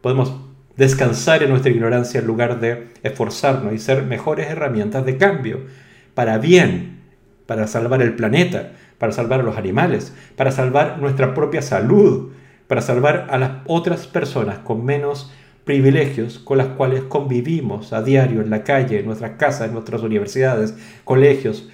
Podemos 0.00 0.36
descansar 0.76 1.42
en 1.42 1.50
nuestra 1.50 1.70
ignorancia 1.70 2.20
en 2.20 2.26
lugar 2.26 2.60
de 2.60 2.88
esforzarnos 3.02 3.72
y 3.72 3.78
ser 3.78 4.04
mejores 4.04 4.48
herramientas 4.48 5.04
de 5.06 5.16
cambio 5.16 5.60
para 6.14 6.38
bien, 6.38 7.00
para 7.46 7.66
salvar 7.66 8.02
el 8.02 8.14
planeta, 8.14 8.72
para 8.98 9.12
salvar 9.12 9.40
a 9.40 9.42
los 9.42 9.56
animales, 9.56 10.14
para 10.36 10.50
salvar 10.52 10.98
nuestra 10.98 11.34
propia 11.34 11.62
salud, 11.62 12.32
para 12.68 12.82
salvar 12.82 13.26
a 13.30 13.38
las 13.38 13.50
otras 13.66 14.06
personas 14.06 14.58
con 14.58 14.84
menos 14.84 15.32
privilegios 15.66 16.38
con 16.38 16.58
las 16.58 16.68
cuales 16.68 17.02
convivimos 17.02 17.92
a 17.92 18.00
diario 18.00 18.40
en 18.40 18.50
la 18.50 18.62
calle, 18.62 19.00
en 19.00 19.04
nuestras 19.04 19.32
casas, 19.32 19.66
en 19.66 19.74
nuestras 19.74 20.00
universidades, 20.02 20.76
colegios, 21.02 21.68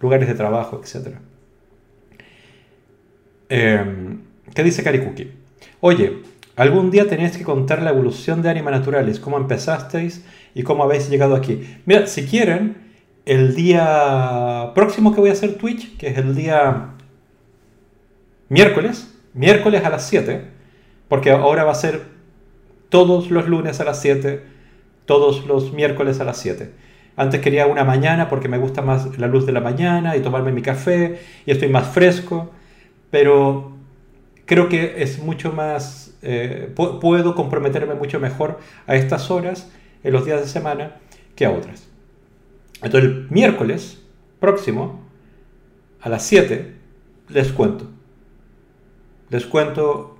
lugares 0.00 0.28
de 0.28 0.34
trabajo, 0.34 0.80
etc. 0.80 1.16
Em, 3.48 4.20
¿Qué 4.54 4.62
dice 4.62 4.84
Karikuki? 4.84 5.32
Oye, 5.80 6.22
algún 6.54 6.92
día 6.92 7.08
tenéis 7.08 7.36
que 7.36 7.42
contar 7.42 7.82
la 7.82 7.90
evolución 7.90 8.40
de 8.40 8.50
Anima 8.50 8.70
Naturales, 8.70 9.18
cómo 9.18 9.36
empezasteis 9.36 10.24
y 10.54 10.62
cómo 10.62 10.84
habéis 10.84 11.10
llegado 11.10 11.34
aquí. 11.34 11.60
Mira, 11.86 12.06
si 12.06 12.26
quieren, 12.26 12.76
el 13.26 13.56
día 13.56 14.70
próximo 14.76 15.12
que 15.12 15.20
voy 15.20 15.30
a 15.30 15.32
hacer 15.32 15.54
Twitch, 15.54 15.96
que 15.96 16.06
es 16.06 16.18
el 16.18 16.36
día 16.36 16.90
miércoles, 18.48 19.12
miércoles 19.32 19.84
a 19.84 19.90
las 19.90 20.06
7, 20.06 20.42
porque 21.08 21.32
ahora 21.32 21.64
va 21.64 21.72
a 21.72 21.74
ser 21.74 22.13
todos 22.94 23.32
los 23.32 23.48
lunes 23.48 23.80
a 23.80 23.84
las 23.84 24.00
7, 24.02 24.40
todos 25.04 25.46
los 25.48 25.72
miércoles 25.72 26.20
a 26.20 26.24
las 26.24 26.36
7. 26.36 26.70
Antes 27.16 27.40
quería 27.40 27.66
una 27.66 27.82
mañana 27.82 28.28
porque 28.28 28.46
me 28.46 28.56
gusta 28.56 28.82
más 28.82 29.18
la 29.18 29.26
luz 29.26 29.46
de 29.46 29.50
la 29.50 29.60
mañana 29.60 30.16
y 30.16 30.20
tomarme 30.20 30.52
mi 30.52 30.62
café 30.62 31.18
y 31.44 31.50
estoy 31.50 31.70
más 31.70 31.88
fresco, 31.88 32.52
pero 33.10 33.72
creo 34.44 34.68
que 34.68 35.02
es 35.02 35.18
mucho 35.18 35.50
más, 35.50 36.16
eh, 36.22 36.72
puedo 36.76 37.34
comprometerme 37.34 37.94
mucho 37.94 38.20
mejor 38.20 38.60
a 38.86 38.94
estas 38.94 39.28
horas 39.28 39.72
en 40.04 40.12
los 40.12 40.24
días 40.24 40.40
de 40.40 40.46
semana 40.46 40.98
que 41.34 41.46
a 41.46 41.50
otras. 41.50 41.88
Entonces 42.80 43.10
el 43.10 43.26
miércoles 43.28 44.04
próximo, 44.38 45.02
a 46.00 46.08
las 46.08 46.22
7, 46.26 46.76
les 47.28 47.50
cuento. 47.50 47.90
Les 49.30 49.44
cuento 49.46 50.16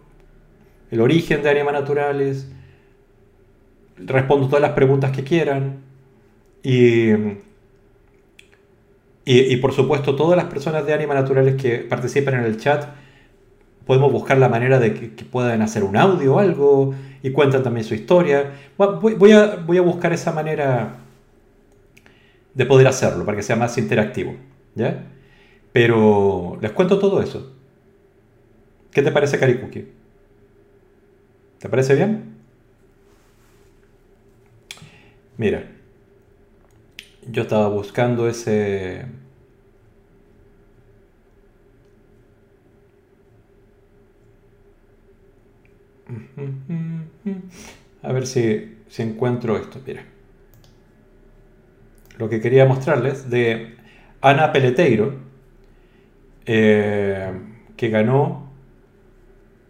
el 0.91 1.01
origen 1.01 1.41
de 1.45 1.51
Anima 1.51 1.71
Naturales, 1.71 2.49
respondo 3.97 4.47
todas 4.49 4.63
las 4.63 4.73
preguntas 4.73 5.11
que 5.11 5.25
quieran 5.25 5.83
y, 6.63 7.11
y, 9.25 9.57
por 9.59 9.73
supuesto 9.73 10.17
todas 10.17 10.37
las 10.37 10.47
personas 10.47 10.87
de 10.87 10.95
Anima 10.95 11.15
Naturales 11.15 11.61
que 11.61 11.79
participen 11.79 12.35
en 12.35 12.45
el 12.45 12.59
chat 12.59 12.87
podemos 13.87 14.11
buscar 14.11 14.39
la 14.39 14.49
manera 14.49 14.79
de 14.79 14.95
que, 14.95 15.25
puedan 15.25 15.63
hacer 15.63 15.85
un 15.85 15.97
audio 15.97 16.35
o 16.35 16.39
algo 16.39 16.95
y 17.23 17.31
cuentan 17.31 17.63
también 17.63 17.85
su 17.85 17.95
historia. 17.95 18.53
Voy, 18.77 19.33
a, 19.33 19.57
voy 19.57 19.79
a 19.79 19.83
buscar 19.83 20.13
esa 20.13 20.33
manera 20.33 20.97
de 22.55 22.67
poder 22.67 22.87
hacerlo 22.87 23.25
para 23.25 23.37
que 23.37 23.43
sea 23.43 23.57
más 23.57 23.77
interactivo. 23.77 24.35
¿Ya? 24.75 25.05
Pero 25.73 26.59
les 26.61 26.73
cuento 26.73 26.99
todo 26.99 27.21
eso. 27.21 27.53
¿Qué 28.91 29.03
te 29.03 29.11
parece, 29.11 29.39
Karikuki? 29.39 29.87
¿Te 31.59 31.69
parece 31.69 31.95
bien? 31.95 32.34
Mira, 35.37 35.65
yo 37.29 37.43
estaba 37.43 37.69
buscando 37.69 38.29
ese... 38.29 39.07
A 48.03 48.13
ver 48.13 48.27
si, 48.27 48.77
si 48.89 49.03
encuentro 49.03 49.57
esto. 49.57 49.81
Mira. 49.87 50.05
Lo 52.19 52.29
que 52.29 52.41
quería 52.41 52.67
mostrarles 52.67 53.29
de 53.31 53.77
Ana 54.21 54.53
Peleteiro, 54.53 55.15
eh, 56.47 57.33
que 57.77 57.89
ganó, 57.89 58.53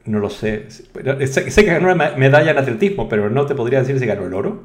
no 0.04 0.18
lo 0.18 0.28
sé, 0.28 0.70
sé, 0.70 1.44
que 1.44 1.62
ganó 1.62 1.92
una 1.92 2.16
medalla 2.16 2.50
en 2.50 2.58
atletismo, 2.58 3.08
pero 3.08 3.30
no 3.30 3.46
te 3.46 3.54
podría 3.54 3.78
decir 3.78 3.98
si 3.98 4.06
ganó 4.06 4.26
el 4.26 4.34
oro. 4.34 4.64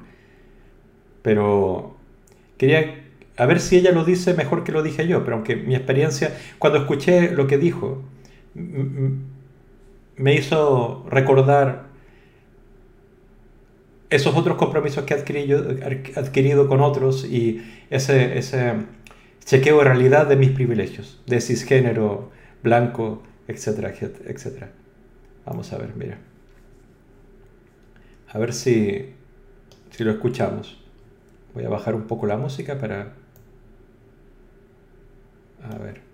Pero 1.21 1.95
quería 2.57 2.95
a 3.39 3.45
ver 3.45 3.61
si 3.61 3.77
ella 3.77 3.91
lo 3.91 4.03
dice 4.03 4.33
mejor 4.33 4.65
que 4.65 4.73
lo 4.73 4.83
dije 4.83 5.07
yo, 5.07 5.23
pero 5.23 5.37
aunque 5.37 5.55
mi 5.55 5.73
experiencia, 5.73 6.37
cuando 6.59 6.79
escuché 6.79 7.31
lo 7.31 7.47
que 7.47 7.57
dijo, 7.57 8.03
me 10.17 10.33
hizo 10.35 11.05
recordar 11.09 11.87
esos 14.09 14.35
otros 14.35 14.57
compromisos 14.57 15.05
que 15.05 15.13
he 15.13 15.17
adquirido, 15.17 15.65
adquirido 16.17 16.67
con 16.67 16.81
otros 16.81 17.23
y 17.23 17.63
ese, 17.89 18.37
ese 18.37 18.73
chequeo 19.45 19.77
de 19.77 19.83
realidad 19.85 20.27
de 20.27 20.35
mis 20.35 20.49
privilegios, 20.49 21.21
de 21.25 21.39
cisgénero, 21.39 22.31
blanco, 22.61 23.23
etcétera, 23.47 23.93
etcétera. 24.25 24.71
Vamos 25.45 25.71
a 25.71 25.77
ver, 25.77 25.95
mira. 25.95 26.17
A 28.27 28.37
ver 28.37 28.53
si, 28.53 29.13
si 29.91 30.03
lo 30.03 30.11
escuchamos. 30.11 30.78
Voy 31.53 31.65
a 31.65 31.69
bajar 31.69 31.95
un 31.95 32.07
poco 32.07 32.25
la 32.27 32.37
música 32.37 32.77
para... 32.77 33.13
A 35.63 35.77
ver. 35.77 36.09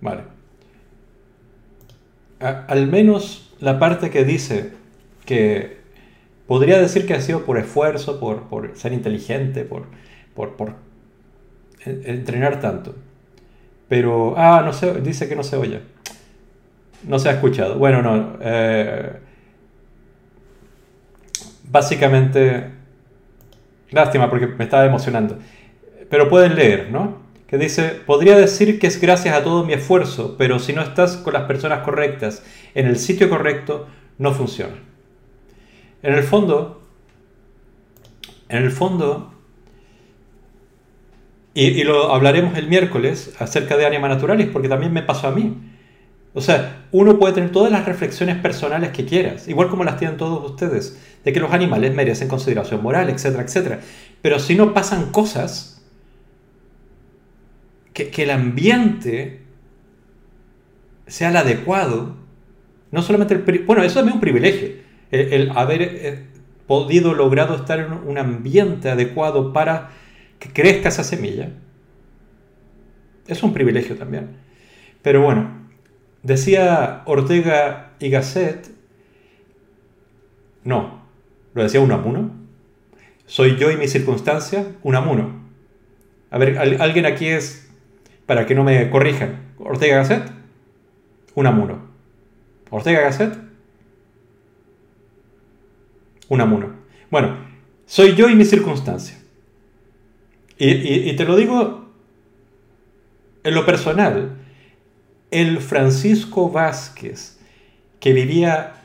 Vale. 0.00 0.22
Al 2.48 2.86
menos 2.86 3.54
la 3.60 3.78
parte 3.78 4.10
que 4.10 4.24
dice 4.24 4.72
que 5.24 5.78
podría 6.46 6.78
decir 6.78 7.06
que 7.06 7.14
ha 7.14 7.20
sido 7.20 7.44
por 7.44 7.58
esfuerzo, 7.58 8.20
por, 8.20 8.72
ser 8.74 8.92
inteligente, 8.92 9.64
por, 9.64 9.86
entrenar 11.84 12.60
tanto. 12.60 12.94
Pero, 13.88 14.34
ah, 14.36 14.62
no 14.64 14.72
se, 14.72 15.00
dice 15.00 15.28
que 15.28 15.36
no 15.36 15.42
se 15.42 15.56
oye. 15.56 15.80
No 17.04 17.18
se 17.18 17.28
ha 17.28 17.32
escuchado. 17.32 17.78
Bueno, 17.78 18.02
no. 18.02 18.38
Eh, 18.40 19.12
básicamente, 21.70 22.70
lástima 23.90 24.28
porque 24.28 24.46
me 24.46 24.64
estaba 24.64 24.84
emocionando. 24.84 25.38
Pero 26.10 26.28
pueden 26.28 26.56
leer, 26.56 26.90
¿no? 26.90 27.25
Que 27.46 27.58
dice, 27.58 27.90
podría 28.04 28.36
decir 28.36 28.78
que 28.78 28.88
es 28.88 29.00
gracias 29.00 29.34
a 29.34 29.44
todo 29.44 29.64
mi 29.64 29.72
esfuerzo, 29.72 30.34
pero 30.36 30.58
si 30.58 30.72
no 30.72 30.82
estás 30.82 31.16
con 31.16 31.32
las 31.32 31.44
personas 31.44 31.80
correctas, 31.80 32.42
en 32.74 32.86
el 32.86 32.96
sitio 32.98 33.28
correcto, 33.30 33.86
no 34.18 34.32
funciona. 34.32 34.74
En 36.02 36.14
el 36.14 36.24
fondo, 36.24 36.82
en 38.48 38.64
el 38.64 38.70
fondo, 38.70 39.32
y, 41.54 41.84
lo 41.84 42.12
hablaremos 42.12 42.58
el 42.58 42.68
miércoles 42.68 43.34
acerca 43.38 43.76
de 43.76 43.86
Anima 43.86 44.08
Naturalis, 44.08 44.48
porque 44.48 44.68
también 44.68 44.92
me 44.92 45.02
pasó 45.02 45.28
a 45.28 45.30
mí. 45.30 45.56
O 46.34 46.40
sea, 46.42 46.84
uno 46.92 47.18
puede 47.18 47.32
tener 47.32 47.50
todas 47.50 47.72
las 47.72 47.86
reflexiones 47.86 48.36
personales 48.36 48.90
que 48.90 49.06
quieras, 49.06 49.48
igual 49.48 49.68
como 49.68 49.84
las 49.84 49.98
tienen 49.98 50.18
todos 50.18 50.50
ustedes, 50.50 51.00
de 51.24 51.32
que 51.32 51.40
los 51.40 51.52
animales 51.52 51.94
merecen 51.94 52.28
consideración 52.28 52.82
moral, 52.82 53.08
etcétera, 53.08 53.42
etcétera. 53.42 53.80
Pero 54.20 54.38
si 54.38 54.54
no 54.54 54.74
pasan 54.74 55.12
cosas, 55.12 55.75
que, 58.04 58.22
el 58.22 58.30
ambiente 58.30 59.40
sea 61.06 61.30
el 61.30 61.36
adecuado, 61.36 62.14
no 62.90 63.02
solamente 63.02 63.34
el... 63.34 63.64
Bueno, 63.64 63.82
eso 63.82 64.00
es 64.00 64.12
un 64.12 64.20
privilegio, 64.20 64.68
el, 65.10 65.50
haber 65.54 65.82
eh, 65.82 66.24
podido 66.66 67.14
logrado 67.14 67.56
estar 67.56 67.78
en 67.80 67.92
un 67.92 68.18
ambiente 68.18 68.90
adecuado 68.90 69.52
para 69.52 69.90
que 70.38 70.50
crezca 70.50 70.90
esa 70.90 71.04
semilla. 71.04 71.52
Es 73.26 73.42
un 73.42 73.54
privilegio 73.54 73.96
también. 73.96 74.36
Pero 75.00 75.22
bueno, 75.22 75.48
decía 76.22 77.02
Ortega 77.06 77.92
y 77.98 78.10
Gasset, 78.10 78.68
no, 80.64 81.02
lo 81.54 81.62
decía 81.62 81.80
Unamuno, 81.80 82.30
soy 83.24 83.56
yo 83.56 83.70
y 83.70 83.76
mi 83.76 83.88
circunstancia, 83.88 84.66
Unamuno. 84.82 85.46
A 86.30 86.38
ver, 86.38 86.58
¿alguien 86.58 87.06
aquí 87.06 87.28
es 87.28 87.65
para 88.26 88.44
que 88.44 88.54
no 88.54 88.64
me 88.64 88.90
corrijan. 88.90 89.54
Ortega 89.58 89.98
Gasset, 89.98 90.30
Unamuno. 91.34 91.86
Ortega 92.70 93.00
Gasset, 93.00 93.38
Unamuno. 96.28 96.74
Bueno, 97.10 97.36
soy 97.86 98.14
yo 98.14 98.28
y 98.28 98.34
mi 98.34 98.44
circunstancia. 98.44 99.16
Y, 100.58 100.70
y 101.10 101.16
te 101.16 101.24
lo 101.24 101.36
digo 101.36 101.86
en 103.44 103.54
lo 103.54 103.64
personal. 103.64 104.36
El 105.30 105.60
Francisco 105.60 106.50
Vázquez, 106.50 107.38
que 108.00 108.12
vivía 108.12 108.82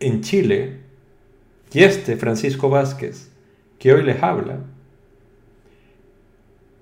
en 0.00 0.22
Chile, 0.22 0.80
y 1.72 1.82
este 1.82 2.16
Francisco 2.16 2.70
Vázquez, 2.70 3.30
que 3.78 3.92
hoy 3.92 4.02
les 4.02 4.22
habla, 4.22 4.60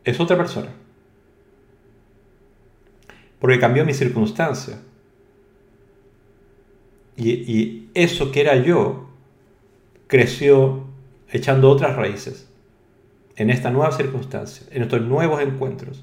es 0.05 0.21
otra 0.21 0.37
persona 0.37 0.69
porque 3.45 3.59
cambió 3.59 3.85
mi 3.85 3.93
circunstancia. 3.93 4.79
Y, 7.15 7.91
eso 7.93 8.33
que 8.33 8.41
era 8.41 8.57
yo 8.57 9.11
creció 10.07 10.87
echando 11.31 11.69
otras 11.69 11.95
raíces 11.95 12.49
en 13.37 13.51
esta 13.51 13.71
nueva 13.71 13.93
circunstancia, 13.93 14.67
en 14.71 14.85
estos 14.85 15.03
nuevos 15.03 15.43
encuentros. 15.43 16.03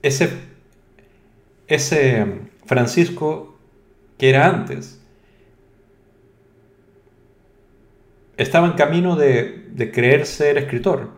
Ese, 0.00 0.30
ese 1.66 2.24
Francisco 2.66 3.58
que 4.16 4.28
era 4.30 4.46
antes, 4.48 5.02
estaba 8.36 8.68
en 8.68 8.74
camino 8.74 9.16
de, 9.16 9.66
de 9.72 9.90
creer 9.90 10.24
ser 10.24 10.56
escritor, 10.56 11.10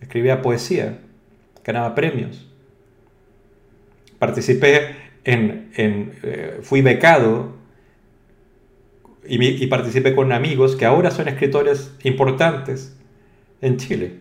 escribía 0.00 0.40
poesía, 0.40 1.00
ganaba 1.64 1.94
premios. 1.94 2.46
Participé 4.18 4.96
en, 5.24 5.70
eh, 5.76 6.58
fui 6.62 6.82
becado 6.82 7.54
y, 9.24 9.66
participé 9.68 10.14
con 10.14 10.32
amigos 10.32 10.74
que 10.74 10.84
ahora 10.84 11.10
son 11.10 11.28
escritores 11.28 11.92
importantes 12.02 12.96
en 13.60 13.76
Chile, 13.76 14.18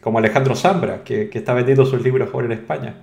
como 0.00 0.18
Alejandro 0.18 0.54
Zambra, 0.54 1.02
que, 1.02 1.30
está 1.32 1.54
vendiendo 1.54 1.84
sus 1.86 2.02
libros 2.02 2.30
ahora 2.32 2.46
en 2.46 2.52
España. 2.52 2.94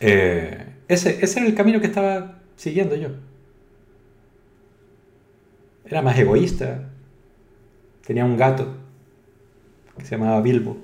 Eh, 0.00 0.64
ese, 0.88 1.24
ese 1.24 1.40
era 1.40 1.48
el 1.48 1.54
camino 1.54 1.80
que 1.80 1.86
estaba 1.86 2.40
siguiendo 2.56 2.96
yo. 2.96 3.10
Era 5.84 6.02
más 6.02 6.18
egoísta. 6.18 6.90
Tenía 8.04 8.24
un 8.24 8.36
gato 8.36 8.77
que 9.98 10.04
se 10.04 10.16
llamaba 10.16 10.40
Bilbo. 10.40 10.78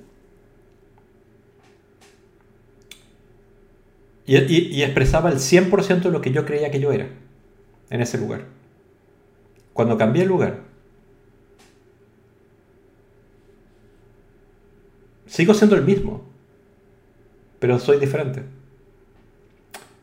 Y, 4.27 4.81
expresaba 4.81 5.29
el 5.29 5.37
100% 5.37 6.01
de 6.01 6.11
lo 6.11 6.21
que 6.21 6.31
yo 6.31 6.45
creía 6.45 6.71
que 6.71 6.79
yo 6.79 6.91
era 6.91 7.07
en 7.91 8.01
ese 8.01 8.17
lugar. 8.17 8.45
Cuando 9.73 9.97
cambié 9.97 10.23
el 10.23 10.29
lugar, 10.29 10.61
sigo 15.27 15.53
siendo 15.53 15.75
el 15.75 15.83
mismo, 15.83 16.23
pero 17.59 17.77
soy 17.77 17.99
diferente. 17.99 18.43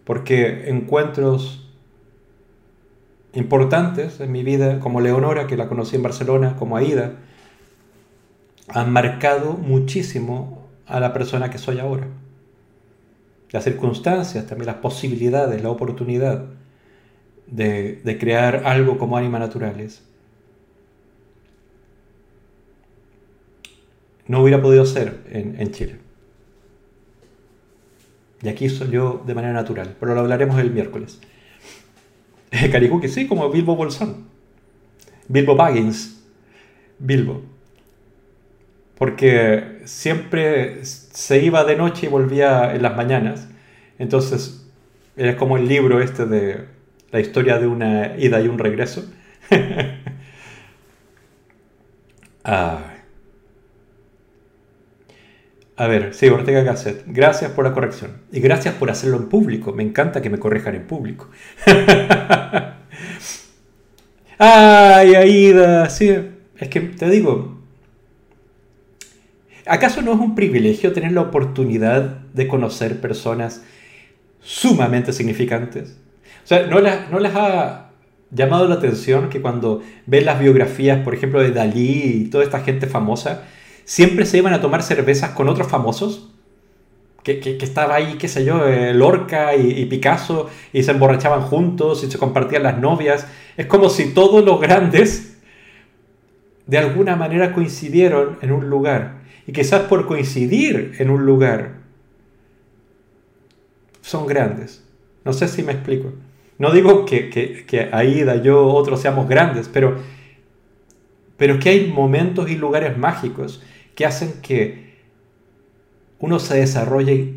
Porque 0.04 0.68
encuentros 0.68 1.68
importantes 3.32 4.20
en 4.20 4.30
mi 4.30 4.44
vida, 4.44 4.78
como 4.78 5.00
Leonora, 5.00 5.46
que 5.48 5.56
la 5.56 5.68
conocí 5.68 5.96
en 5.96 6.02
Barcelona, 6.02 6.56
como 6.56 6.76
Aida, 6.76 7.14
han 8.68 8.92
marcado 8.92 9.54
muchísimo 9.54 10.68
a 10.86 11.00
la 11.00 11.12
persona 11.12 11.50
que 11.50 11.58
soy 11.58 11.78
ahora. 11.78 12.06
Las 13.50 13.64
circunstancias, 13.64 14.46
también 14.46 14.66
las 14.66 14.76
posibilidades, 14.76 15.62
la 15.62 15.70
oportunidad 15.70 16.46
de, 17.46 18.16
crear 18.18 18.62
algo 18.64 18.98
como 18.98 19.16
Anima 19.16 19.38
Naturales. 19.38 20.02
No 24.26 24.42
hubiera 24.42 24.62
podido 24.62 24.86
ser 24.86 25.20
en, 25.30 25.60
en 25.60 25.70
Chile. 25.72 25.98
Y 28.42 28.48
aquí 28.48 28.68
salió 28.68 29.22
de 29.24 29.34
manera 29.34 29.52
natural, 29.52 29.96
pero 30.00 30.14
lo 30.14 30.20
hablaremos 30.20 30.58
el 30.58 30.70
miércoles. 30.70 31.20
que 32.50 33.08
sí, 33.08 33.28
como 33.28 33.50
Bilbo 33.50 33.76
Bolsón. 33.76 34.26
Bilbo 35.28 35.54
Baggins. 35.54 36.22
Bilbo. 36.98 37.51
Porque 38.98 39.80
siempre 39.84 40.84
se 40.84 41.42
iba 41.42 41.64
de 41.64 41.76
noche 41.76 42.06
y 42.06 42.08
volvía 42.08 42.74
en 42.74 42.82
las 42.82 42.96
mañanas. 42.96 43.48
Entonces, 43.98 44.66
era 45.16 45.36
como 45.36 45.56
el 45.56 45.68
libro 45.68 46.00
este 46.00 46.26
de 46.26 46.66
la 47.10 47.20
historia 47.20 47.58
de 47.58 47.66
una 47.66 48.16
ida 48.18 48.40
y 48.40 48.48
un 48.48 48.58
regreso. 48.58 49.04
ah. 52.44 52.92
A 55.76 55.86
ver, 55.86 56.14
sí, 56.14 56.28
Ortega 56.28 56.62
Gasset, 56.62 57.02
gracias 57.06 57.50
por 57.52 57.64
la 57.64 57.72
corrección. 57.72 58.18
Y 58.30 58.40
gracias 58.40 58.74
por 58.74 58.90
hacerlo 58.90 59.16
en 59.16 59.28
público. 59.28 59.72
Me 59.72 59.82
encanta 59.82 60.22
que 60.22 60.30
me 60.30 60.38
corrijan 60.38 60.74
en 60.74 60.86
público. 60.86 61.28
Ay, 64.38 65.14
Aida, 65.14 65.88
sí. 65.90 66.14
Es 66.58 66.68
que 66.68 66.80
te 66.80 67.08
digo, 67.08 67.61
¿acaso 69.66 70.02
no 70.02 70.12
es 70.12 70.20
un 70.20 70.34
privilegio 70.34 70.92
tener 70.92 71.12
la 71.12 71.22
oportunidad 71.22 72.02
de 72.32 72.48
conocer 72.48 73.00
personas 73.00 73.62
sumamente 74.40 75.12
significantes? 75.12 75.98
O 76.44 76.46
sea, 76.46 76.66
¿no, 76.66 76.80
no 76.80 77.20
les 77.20 77.34
ha 77.34 77.90
llamado 78.30 78.66
la 78.66 78.76
atención 78.76 79.28
que 79.28 79.40
cuando 79.40 79.82
ven 80.06 80.24
las 80.24 80.40
biografías, 80.40 81.04
por 81.04 81.14
ejemplo, 81.14 81.40
de 81.40 81.52
Dalí 81.52 82.02
y 82.02 82.30
toda 82.30 82.44
esta 82.44 82.60
gente 82.60 82.86
famosa, 82.86 83.44
siempre 83.84 84.26
se 84.26 84.38
iban 84.38 84.54
a 84.54 84.60
tomar 84.60 84.82
cervezas 84.82 85.30
con 85.30 85.48
otros 85.48 85.68
famosos. 85.68 86.28
Que, 87.22 87.38
que, 87.38 87.56
estaba 87.60 87.94
ahí, 87.94 88.16
qué 88.18 88.26
sé 88.26 88.44
yo, 88.44 88.66
eh, 88.66 88.92
Lorca 88.92 89.54
y, 89.54 89.84
Picasso, 89.84 90.50
y 90.72 90.82
se 90.82 90.90
emborrachaban 90.90 91.42
juntos 91.42 92.02
y 92.02 92.10
se 92.10 92.18
compartían 92.18 92.64
las 92.64 92.78
novias. 92.78 93.28
Es 93.56 93.66
como 93.66 93.90
si 93.90 94.12
todos 94.12 94.44
los 94.44 94.60
grandes 94.60 95.38
de 96.66 96.78
alguna 96.78 97.14
manera 97.14 97.52
coincidieron 97.52 98.38
en 98.42 98.50
un 98.50 98.68
lugar. 98.68 99.21
Y 99.46 99.52
quizás 99.52 99.82
por 99.82 100.06
coincidir 100.06 100.94
en 100.98 101.10
un 101.10 101.26
lugar 101.26 101.80
son 104.00 104.26
grandes. 104.26 104.84
No 105.24 105.32
sé 105.32 105.48
si 105.48 105.62
me 105.62 105.72
explico. 105.72 106.12
No 106.58 106.72
digo 106.72 107.06
que, 107.06 107.30
que, 107.30 107.64
que 107.66 107.88
Aida, 107.92 108.36
yo, 108.36 108.66
otros 108.66 109.00
seamos 109.00 109.28
grandes, 109.28 109.68
pero, 109.68 109.96
pero 111.36 111.58
que 111.58 111.70
hay 111.70 111.86
momentos 111.88 112.50
y 112.50 112.56
lugares 112.56 112.96
mágicos 112.96 113.62
que 113.94 114.06
hacen 114.06 114.34
que 114.42 114.92
uno 116.18 116.38
se 116.38 116.58
desarrolle 116.58 117.34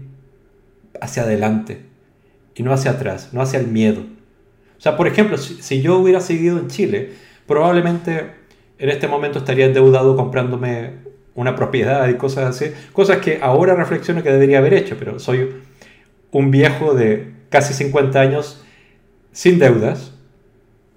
hacia 1.02 1.24
adelante 1.24 1.82
y 2.56 2.64
no 2.64 2.72
hacia 2.72 2.92
atrás, 2.92 3.30
no 3.34 3.42
hacia 3.42 3.60
el 3.60 3.68
miedo. 3.68 4.02
O 4.78 4.82
sea, 4.82 4.98
por 4.98 5.08
ejemplo, 5.08 5.38
si, 5.38 5.82
yo 5.82 5.98
hubiera 5.98 6.20
seguido 6.20 6.60
en 6.60 6.68
Chile, 6.68 7.14
probablemente 7.48 8.32
en 8.78 8.90
este 8.90 9.08
momento 9.08 9.40
estaría 9.40 9.66
endeudado 9.66 10.16
comprándome 10.16 11.05
una 11.36 11.56
propiedad 11.56 12.08
y 12.10 12.16
cosas 12.16 12.56
así, 12.56 12.72
cosas 12.94 13.18
que 13.18 13.40
ahora 13.42 13.76
reflexiono 13.76 14.24
que 14.24 14.32
debería 14.32 14.58
haber 14.58 14.74
hecho, 14.74 14.96
pero 14.98 15.20
soy 15.20 15.52
un 16.32 16.50
viejo 16.50 16.94
de 16.94 17.32
casi 17.50 17.74
50 17.74 18.20
años 18.20 18.64
sin 19.32 19.60
deudas, 19.60 20.14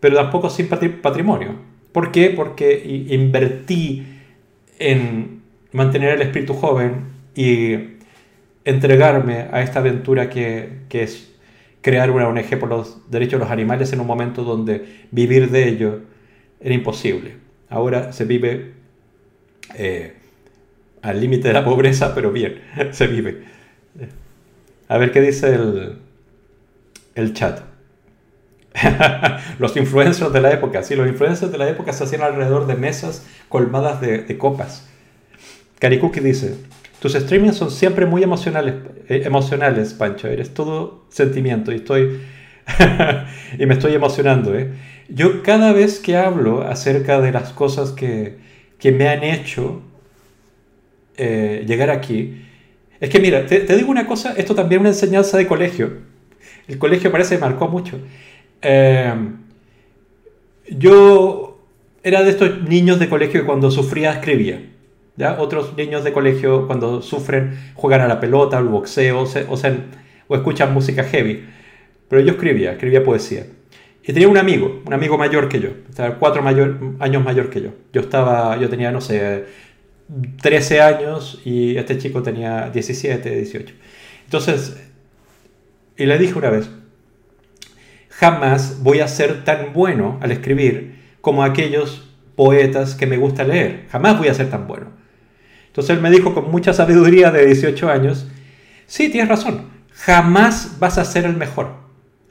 pero 0.01 0.17
tampoco 0.17 0.49
sin 0.49 0.69
patrimonio. 0.69 1.57
¿Por 1.93 2.13
qué? 2.13 2.31
Porque 2.31 3.07
invertí 3.09 4.07
en 4.79 5.43
mantener 5.73 6.11
el 6.11 6.23
espíritu 6.23 6.55
joven 6.55 7.07
y 7.35 7.99
entregarme 8.65 9.47
a 9.51 9.63
esta 9.63 9.81
aventura 9.81 10.31
que, 10.31 10.81
es 10.91 11.33
crear 11.81 12.11
una 12.11 12.29
ONG 12.29 12.59
por 12.59 12.69
los 12.69 13.11
derechos 13.11 13.39
de 13.39 13.45
los 13.45 13.51
animales 13.51 13.93
en 13.93 14.01
un 14.01 14.07
momento 14.07 14.45
donde 14.45 15.07
vivir 15.11 15.51
de 15.51 15.69
ello 15.69 16.01
era 16.61 16.75
imposible. 16.75 17.37
Ahora 17.69 18.13
se 18.13 18.25
vive 18.25 18.75
eh, 19.75 20.15
al 21.03 21.21
límite 21.21 21.49
de 21.49 21.55
la 21.55 21.65
pobreza, 21.65 22.15
pero 22.15 22.33
bien, 22.33 22.61
se 22.93 23.07
vive. 23.07 23.45
A 24.89 24.99
ver 24.99 25.13
qué 25.13 25.21
dice 25.21 25.55
el, 25.55 25.99
el 27.15 27.35
chat. 27.35 27.61
los 29.59 29.77
influencers 29.77 30.33
de 30.33 30.41
la 30.41 30.53
época, 30.53 30.83
sí, 30.83 30.95
los 30.95 31.09
influencers 31.09 31.51
de 31.51 31.59
la 31.59 31.69
época 31.69 31.93
se 31.93 32.05
hacían 32.05 32.23
alrededor 32.23 32.67
de 32.67 32.77
mesas 32.77 33.27
colmadas 33.49 34.01
de 34.01 34.39
copas 34.39 34.89
Karikuki 35.79 36.21
dice, 36.21 36.57
tus 37.01 37.13
streamings 37.13 37.57
son 37.57 37.71
siempre 37.71 38.05
muy 38.07 38.23
emocionales, 38.23 38.75
eh, 39.09 39.23
emocionales, 39.25 39.95
Pancho. 39.95 40.29
Eres 40.29 40.53
todo 40.53 41.05
sentimiento 41.09 41.73
y 41.73 41.77
estoy 41.77 42.21
y 43.59 43.67
me 43.67 43.75
estoy 43.75 43.95
emocionando. 43.95 44.57
¿eh? 44.59 44.73
Yo 45.09 45.43
cada 45.43 45.73
vez 45.73 46.01
que 46.01 46.17
hablo 46.17 46.63
acerca 46.63 47.21
de 47.21 47.33
las 47.33 47.53
cosas 47.53 47.93
que, 47.93 48.37
me 48.83 49.09
han 49.09 49.23
hecho 49.23 49.83
eh, 51.19 51.65
llegar 51.67 51.91
aquí, 51.91 52.45
es 53.01 53.11
que 53.11 53.21
mira, 53.21 53.47
te, 53.47 53.61
digo 53.77 53.91
una 53.91 54.07
cosa, 54.07 54.35
esto 54.37 54.55
también 54.55 54.81
es 54.81 54.81
una 54.81 54.89
enseñanza 54.91 55.37
de 55.37 55.47
colegio. 55.47 55.91
El 56.67 56.79
colegio 56.79 57.13
parece 57.13 57.37
que 57.37 57.41
marcó 57.41 57.69
mucho. 57.69 57.99
yo 60.69 61.59
era 62.03 62.23
de 62.23 62.31
estos 62.31 62.63
niños 62.63 62.99
de 62.99 63.09
colegio 63.09 63.41
que 63.41 63.47
cuando 63.47 63.71
sufría 63.71 64.13
escribía. 64.13 64.63
Otros 65.39 65.77
niños 65.77 66.05
de 66.05 66.13
colegio 66.13 66.67
cuando 66.67 67.03
sufren 67.03 67.73
juegan 67.75 68.01
a 68.01 68.09
la 68.09 68.21
pelota, 68.21 68.59
al 68.59 68.69
boxeo, 68.69 69.23
o, 69.23 69.55
o 70.29 70.37
escuchan 70.37 70.73
música 70.73 71.05
heavy. 71.05 71.45
Pero 72.09 72.23
yo 72.23 72.33
escribía, 72.33 72.73
escribía 72.73 73.05
poesía. 73.05 73.47
Y 74.09 74.13
tenía 74.13 74.29
un 74.29 74.39
amigo, 74.39 74.81
un 74.87 74.95
amigo 74.95 75.19
mayor 75.19 75.51
que 75.51 75.61
yo, 75.61 75.69
estaba 75.87 76.15
cuatro 76.15 76.43
mayor, 76.43 76.79
años 76.99 77.23
mayor 77.23 77.51
que 77.51 77.61
yo. 77.61 77.71
Yo 77.93 78.01
estaba, 78.01 78.57
yo 78.57 78.71
tenía, 78.71 78.91
no 78.91 79.03
sé, 79.03 79.45
13 80.41 80.81
años 80.81 81.41
y 81.45 81.77
este 81.77 81.99
chico 81.99 82.23
tenía 82.23 82.71
17, 82.71 83.31
18. 83.31 83.75
Entonces, 84.25 84.77
y 85.97 86.07
le 86.07 86.19
dije 86.19 86.35
una 86.35 86.51
vez, 86.51 86.71
jamás 88.11 88.83
voy 88.83 89.01
a 89.01 89.09
ser 89.09 89.45
tan 89.45 89.73
bueno 89.73 90.19
al 90.23 90.33
escribir 90.33 90.99
como 91.21 91.45
aquellos 91.45 92.09
poetas 92.37 92.95
que 92.95 93.07
me 93.07 93.17
gusta 93.17 93.45
leer. 93.45 93.87
Jamás 93.91 94.19
voy 94.19 94.29
a 94.29 94.35
ser 94.35 94.49
tan 94.49 94.67
bueno. 94.67 94.87
Entonces 95.67 95.97
él 95.97 96.03
me 96.03 96.11
dijo 96.11 96.35
con 96.35 96.51
mucha 96.51 96.73
sabiduría 96.73 97.31
de 97.31 97.47
18 97.47 97.91
años, 97.91 98.29
sí, 98.87 99.11
tienes 99.11 99.29
razón, 99.29 99.69
jamás 99.93 100.77
vas 100.79 100.99
a 100.99 101.05
ser 101.05 101.25
el 101.25 101.37
mejor, 101.37 101.75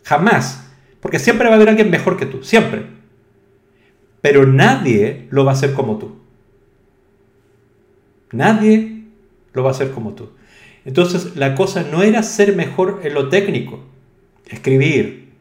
jamás, 0.03 0.67
porque 0.99 1.19
siempre 1.19 1.47
va 1.47 1.53
a 1.53 1.55
haber 1.55 1.69
alguien 1.69 1.89
mejor 1.89 2.17
que 2.17 2.25
tú, 2.25 2.43
siempre. 2.43 2.87
Pero 4.21 4.45
nadie 4.45 5.27
lo 5.29 5.45
va 5.45 5.51
a 5.51 5.55
hacer 5.55 5.73
como 5.73 5.97
tú. 5.97 6.26
Nadie 8.31 9.03
lo 9.53 9.63
va 9.63 9.69
a 9.69 9.71
hacer 9.71 9.91
como 9.91 10.13
tú. 10.13 10.29
Entonces 10.85 11.35
la 11.35 11.55
cosa 11.55 11.83
no 11.83 12.03
era 12.03 12.23
ser 12.23 12.55
mejor 12.55 13.01
en 13.03 13.13
lo 13.13 13.29
técnico, 13.29 13.79
escribir, 14.45 15.33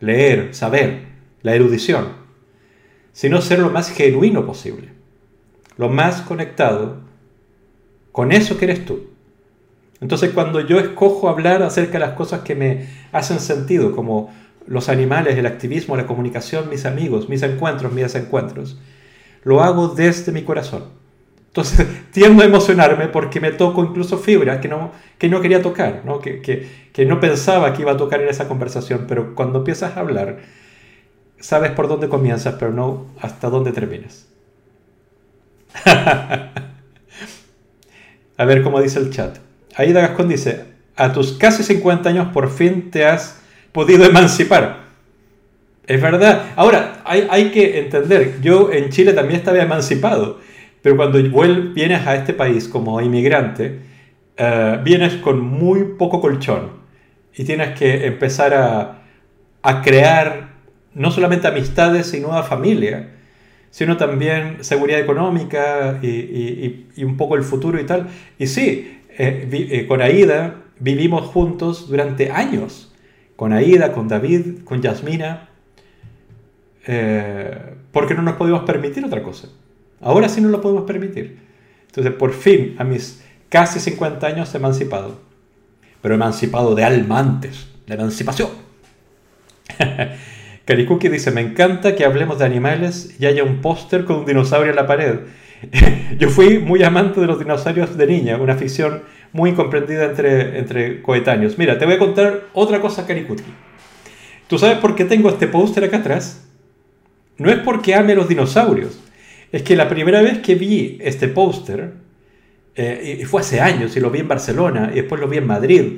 leer, 0.00 0.54
saber, 0.54 1.06
la 1.42 1.54
erudición, 1.54 2.08
sino 3.12 3.40
ser 3.42 3.58
lo 3.58 3.70
más 3.70 3.90
genuino 3.90 4.46
posible, 4.46 4.88
lo 5.76 5.88
más 5.88 6.22
conectado 6.22 7.00
con 8.12 8.32
eso 8.32 8.56
que 8.56 8.66
eres 8.66 8.84
tú. 8.84 9.10
Entonces 10.00 10.30
cuando 10.32 10.60
yo 10.60 10.78
escojo 10.78 11.28
hablar 11.28 11.62
acerca 11.62 11.94
de 11.94 12.06
las 12.06 12.14
cosas 12.14 12.42
que 12.42 12.54
me 12.54 12.86
hacen 13.12 13.40
sentido, 13.40 13.94
como 13.96 14.32
los 14.66 14.88
animales, 14.88 15.36
el 15.36 15.46
activismo, 15.46 15.96
la 15.96 16.06
comunicación, 16.06 16.70
mis 16.70 16.86
amigos, 16.86 17.28
mis 17.28 17.42
encuentros, 17.42 17.92
mis 17.92 18.04
desencuentros, 18.04 18.78
lo 19.42 19.62
hago 19.62 19.88
desde 19.88 20.32
mi 20.32 20.42
corazón. 20.42 20.84
Entonces 21.54 21.86
tiendo 22.10 22.42
a 22.42 22.46
emocionarme 22.46 23.06
porque 23.06 23.40
me 23.40 23.52
toco 23.52 23.84
incluso 23.84 24.18
fibras 24.18 24.58
que 24.58 24.66
no, 24.66 24.90
que 25.18 25.28
no 25.28 25.40
quería 25.40 25.62
tocar, 25.62 26.02
¿no? 26.04 26.18
Que, 26.18 26.42
que 26.92 27.06
no 27.06 27.20
pensaba 27.20 27.72
que 27.72 27.82
iba 27.82 27.92
a 27.92 27.96
tocar 27.96 28.20
en 28.20 28.28
esa 28.28 28.48
conversación, 28.48 29.04
pero 29.06 29.36
cuando 29.36 29.60
empiezas 29.60 29.96
a 29.96 30.00
hablar, 30.00 30.38
sabes 31.38 31.70
por 31.70 31.86
dónde 31.86 32.08
comienzas, 32.08 32.56
pero 32.58 32.72
no 32.72 33.06
hasta 33.20 33.50
dónde 33.50 33.70
terminas. 33.70 34.26
A 38.36 38.44
ver 38.44 38.64
cómo 38.64 38.80
dice 38.80 38.98
el 38.98 39.10
chat. 39.10 39.38
Aida 39.76 40.00
Gascón 40.00 40.28
dice, 40.28 40.64
a 40.96 41.12
tus 41.12 41.34
casi 41.34 41.62
50 41.62 42.08
años 42.08 42.32
por 42.32 42.50
fin 42.50 42.90
te 42.90 43.06
has 43.06 43.40
podido 43.70 44.04
emancipar. 44.04 44.84
Es 45.86 46.00
verdad. 46.00 46.46
Ahora, 46.56 47.00
hay, 47.04 47.28
hay 47.30 47.50
que 47.50 47.78
entender, 47.78 48.40
yo 48.40 48.72
en 48.72 48.90
Chile 48.90 49.12
también 49.12 49.38
estaba 49.38 49.58
emancipado, 49.58 50.40
pero 50.84 50.98
cuando 50.98 51.18
vienes 51.72 52.06
a 52.06 52.14
este 52.14 52.34
país 52.34 52.68
como 52.68 53.00
inmigrante, 53.00 53.78
eh, 54.36 54.80
vienes 54.84 55.14
con 55.14 55.40
muy 55.40 55.94
poco 55.96 56.20
colchón 56.20 56.72
y 57.34 57.44
tienes 57.44 57.70
que 57.70 58.06
empezar 58.06 58.52
a, 58.52 58.98
a 59.62 59.80
crear 59.80 60.50
no 60.92 61.10
solamente 61.10 61.46
amistades, 61.48 62.08
sino 62.08 62.34
a 62.34 62.42
familia, 62.42 63.14
sino 63.70 63.96
también 63.96 64.58
seguridad 64.62 65.00
económica 65.00 66.00
y, 66.02 66.06
y, 66.06 66.88
y 66.96 67.04
un 67.04 67.16
poco 67.16 67.36
el 67.36 67.44
futuro 67.44 67.80
y 67.80 67.84
tal. 67.86 68.08
Y 68.38 68.46
sí, 68.46 69.00
eh, 69.16 69.48
eh, 69.50 69.86
con 69.86 70.02
Aida 70.02 70.64
vivimos 70.80 71.24
juntos 71.28 71.88
durante 71.88 72.30
años. 72.30 72.94
Con 73.36 73.54
Aida, 73.54 73.92
con 73.92 74.06
David, 74.06 74.64
con 74.64 74.82
Yasmina. 74.82 75.48
Eh, 76.86 77.74
porque 77.90 78.12
no 78.12 78.20
nos 78.20 78.34
podemos 78.34 78.64
permitir 78.64 79.02
otra 79.02 79.22
cosa. 79.22 79.48
Ahora 80.04 80.28
sí 80.28 80.42
no 80.42 80.50
lo 80.50 80.60
podemos 80.60 80.84
permitir. 80.84 81.38
Entonces, 81.86 82.12
por 82.12 82.34
fin, 82.34 82.76
a 82.78 82.84
mis 82.84 83.24
casi 83.48 83.80
50 83.80 84.26
años 84.26 84.54
emancipado. 84.54 85.18
Pero 86.02 86.14
emancipado 86.14 86.74
de 86.74 86.84
alma 86.84 87.18
antes, 87.18 87.68
de 87.86 87.94
emancipación. 87.94 88.50
Karikuki 90.66 91.08
dice, 91.08 91.30
me 91.30 91.40
encanta 91.40 91.96
que 91.96 92.04
hablemos 92.04 92.38
de 92.38 92.44
animales 92.44 93.16
y 93.18 93.24
haya 93.24 93.44
un 93.44 93.62
póster 93.62 94.04
con 94.04 94.16
un 94.16 94.26
dinosaurio 94.26 94.70
en 94.70 94.76
la 94.76 94.86
pared. 94.86 95.20
Yo 96.18 96.28
fui 96.28 96.58
muy 96.58 96.82
amante 96.82 97.18
de 97.20 97.26
los 97.26 97.38
dinosaurios 97.38 97.96
de 97.96 98.06
niña, 98.06 98.36
una 98.36 98.52
afición 98.52 99.02
muy 99.32 99.54
comprendida 99.54 100.04
entre, 100.04 100.58
entre 100.58 101.00
coetáneos. 101.00 101.56
Mira, 101.56 101.78
te 101.78 101.86
voy 101.86 101.94
a 101.94 101.98
contar 101.98 102.48
otra 102.52 102.80
cosa, 102.80 103.06
Karikuki. 103.06 103.42
¿Tú 104.48 104.58
sabes 104.58 104.76
por 104.78 104.94
qué 104.94 105.06
tengo 105.06 105.30
este 105.30 105.46
póster 105.46 105.84
acá 105.84 105.96
atrás? 105.96 106.46
No 107.38 107.50
es 107.50 107.56
porque 107.60 107.94
ame 107.94 108.14
los 108.14 108.28
dinosaurios. 108.28 109.03
Es 109.54 109.62
que 109.62 109.76
la 109.76 109.88
primera 109.88 110.20
vez 110.20 110.38
que 110.38 110.56
vi 110.56 110.98
este 111.00 111.28
póster, 111.28 111.92
eh, 112.74 113.18
y 113.20 113.24
fue 113.24 113.40
hace 113.40 113.60
años, 113.60 113.96
y 113.96 114.00
lo 114.00 114.10
vi 114.10 114.18
en 114.18 114.26
Barcelona, 114.26 114.90
y 114.92 114.96
después 114.96 115.20
lo 115.20 115.28
vi 115.28 115.36
en 115.36 115.46
Madrid, 115.46 115.92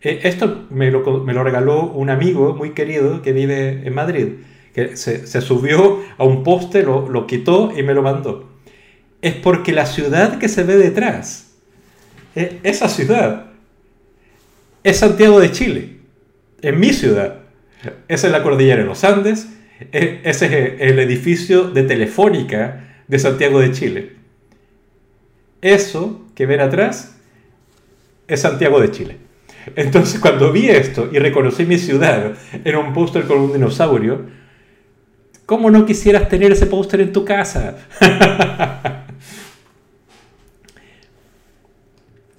eh, 0.00 0.20
esto 0.22 0.64
me 0.70 0.90
lo, 0.90 1.22
me 1.22 1.34
lo, 1.34 1.44
regaló 1.44 1.82
un 1.88 2.08
amigo 2.08 2.54
muy 2.54 2.70
querido 2.70 3.20
que 3.20 3.34
vive 3.34 3.82
en 3.84 3.94
Madrid, 3.94 4.28
que 4.72 4.96
se, 4.96 5.26
subió 5.42 6.00
a 6.16 6.24
un 6.24 6.42
poste, 6.42 6.82
lo, 6.82 7.06
lo, 7.10 7.26
quitó 7.26 7.74
y 7.76 7.82
me 7.82 7.92
lo 7.92 8.00
mandó. 8.00 8.48
Es 9.20 9.34
porque 9.34 9.74
la 9.74 9.84
ciudad 9.84 10.38
que 10.38 10.48
se 10.48 10.62
ve 10.62 10.78
detrás, 10.78 11.58
eh, 12.34 12.58
esa 12.62 12.88
ciudad, 12.88 13.48
es 14.82 14.96
Santiago 14.96 15.40
de 15.40 15.52
Chile, 15.52 15.96
es 16.62 16.74
mi 16.74 16.94
ciudad. 16.94 17.40
Esa 18.08 18.28
es 18.28 18.32
la 18.32 18.42
cordillera 18.42 18.80
de 18.80 18.86
los 18.86 19.04
Andes, 19.04 19.46
e, 19.92 20.22
ese 20.24 20.46
es 20.46 20.80
el 20.80 20.98
edificio 21.00 21.64
de 21.64 21.82
Telefónica 21.82 22.92
de 23.08 23.18
Santiago 23.18 23.60
de 23.60 23.72
Chile. 23.72 24.12
Eso 25.60 26.22
que 26.34 26.46
ven 26.46 26.60
atrás 26.60 27.16
es 28.28 28.40
Santiago 28.40 28.80
de 28.80 28.90
Chile. 28.90 29.18
Entonces 29.76 30.20
cuando 30.20 30.52
vi 30.52 30.68
esto 30.68 31.08
y 31.10 31.18
reconocí 31.18 31.64
mi 31.64 31.78
ciudad 31.78 32.32
en 32.64 32.76
un 32.76 32.92
póster 32.92 33.24
con 33.24 33.38
un 33.38 33.52
dinosaurio, 33.52 34.26
¿cómo 35.46 35.70
no 35.70 35.86
quisieras 35.86 36.28
tener 36.28 36.52
ese 36.52 36.66
póster 36.66 37.00
en 37.00 37.12
tu 37.12 37.24
casa? 37.24 37.78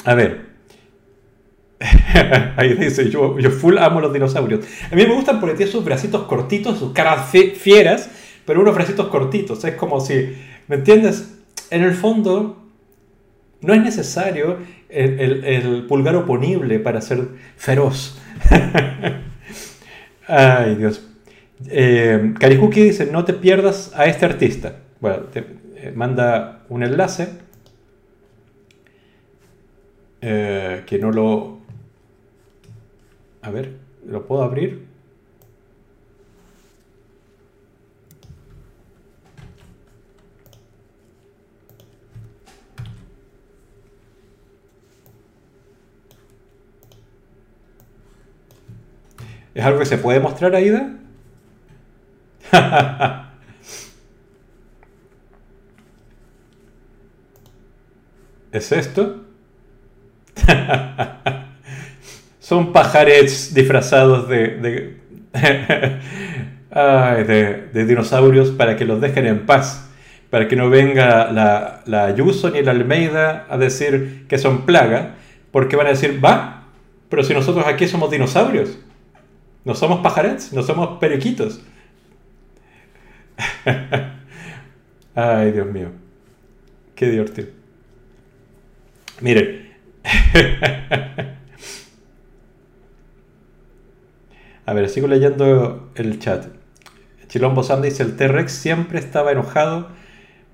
A 0.05 0.13
ver. 0.13 0.45
Ahí 2.57 2.75
dice, 2.75 3.09
yo, 3.09 3.35
full 3.59 3.77
amo 3.77 3.99
los 3.99 4.13
dinosaurios. 4.13 4.63
A 4.91 4.95
mí 4.95 5.05
me 5.05 5.13
gustan 5.13 5.39
porque 5.39 5.55
tienen 5.55 5.71
sus 5.71 5.83
bracitos 5.83 6.23
cortitos, 6.27 6.79
sus 6.79 6.93
caras 6.93 7.29
fieras, 7.29 8.09
pero 8.45 8.61
unos 8.61 8.75
bracitos 8.75 9.07
cortitos. 9.07 9.63
Es 9.65 9.75
como 9.75 9.99
si, 9.99 10.37
¿me 10.67 10.77
entiendes? 10.77 11.37
En 11.71 11.83
el 11.83 11.93
fondo, 11.93 12.63
no 13.61 13.73
es 13.73 13.81
necesario 13.83 14.57
el, 14.89 15.85
pulgar 15.87 16.15
oponible 16.15 16.79
para 16.79 17.01
ser 17.01 17.27
feroz. 17.57 18.19
Ay, 20.27 20.75
Dios. 20.75 21.07
Eh, 21.67 22.33
dice, 22.75 23.07
no 23.11 23.25
te 23.25 23.33
pierdas 23.33 23.91
a 23.95 24.05
este 24.05 24.25
artista. 24.25 24.77
Bueno, 24.99 25.23
te 25.25 25.45
eh, 25.75 25.91
manda 25.95 26.63
un 26.69 26.83
enlace 26.83 27.29
eh, 30.21 30.83
que 30.85 30.99
no 30.99 31.11
lo... 31.11 31.59
A 33.41 33.51
ver, 33.51 33.73
¿lo 34.07 34.25
puedo 34.25 34.43
abrir? 34.43 34.84
¿Es 49.55 49.65
algo 49.65 49.79
que 49.79 49.85
se 49.85 49.97
puede 49.97 50.19
mostrar, 50.19 50.53
Aida? 50.53 50.89
¿Es 58.51 58.71
esto? 58.73 59.23
Son 62.39 62.73
pajarets 62.73 63.53
disfrazados 63.53 64.27
de, 64.29 64.57
de, 67.73 67.85
dinosaurios 67.85 68.51
para 68.51 68.75
que 68.75 68.83
los 68.83 68.99
dejen 68.99 69.25
en 69.25 69.45
paz. 69.45 69.89
Para 70.29 70.49
que 70.49 70.57
no 70.57 70.69
venga 70.69 71.31
la, 71.31 71.81
la 71.85 72.05
Ayuso 72.05 72.49
ni 72.49 72.61
la 72.61 72.71
Almeida 72.71 73.45
a 73.49 73.57
decir 73.57 74.25
que 74.27 74.37
son 74.37 74.65
plaga. 74.65 75.15
Porque 75.51 75.77
van 75.77 75.87
a 75.87 75.91
decir, 75.91 76.19
va, 76.23 76.65
pero 77.07 77.23
si 77.23 77.33
nosotros 77.33 77.65
aquí 77.67 77.87
somos 77.87 78.11
dinosaurios. 78.11 78.77
No 79.65 79.75
somos 79.75 79.99
pajarets, 80.01 80.53
no 80.53 80.61
somos 80.61 80.99
periquitos. 80.99 81.59
Ay, 85.15 85.51
Dios 85.51 85.67
mío. 85.67 85.89
Qué 86.93 87.09
divertido. 87.09 87.47
Miren. 89.21 89.73
A 94.67 94.73
ver, 94.73 94.89
sigo 94.89 95.07
leyendo 95.07 95.91
el 95.95 96.19
chat. 96.19 96.45
Chilombo 97.27 97.63
Sam 97.63 97.81
dice, 97.81 98.03
el 98.03 98.15
T-Rex 98.15 98.51
siempre 98.51 98.99
estaba 98.99 99.31
enojado 99.31 99.89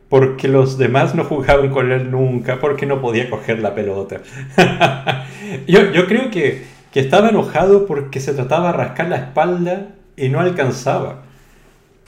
porque 0.10 0.48
los 0.48 0.78
demás 0.78 1.16
no 1.16 1.24
jugaban 1.24 1.70
con 1.70 1.92
él 1.92 2.12
nunca, 2.12 2.60
porque 2.60 2.86
no 2.86 3.02
podía 3.02 3.30
coger 3.30 3.60
la 3.60 3.74
pelota. 3.76 4.22
yo, 5.68 5.92
yo 5.92 6.06
creo 6.08 6.30
que 6.30 6.64
que 6.92 7.00
estaba 7.00 7.30
enojado 7.30 7.86
porque 7.86 8.20
se 8.20 8.34
trataba 8.34 8.72
de 8.72 8.78
rascar 8.78 9.10
la 9.10 9.18
espalda 9.18 9.96
y 10.18 10.30
no 10.30 10.40
alcanzaba. 10.40 11.24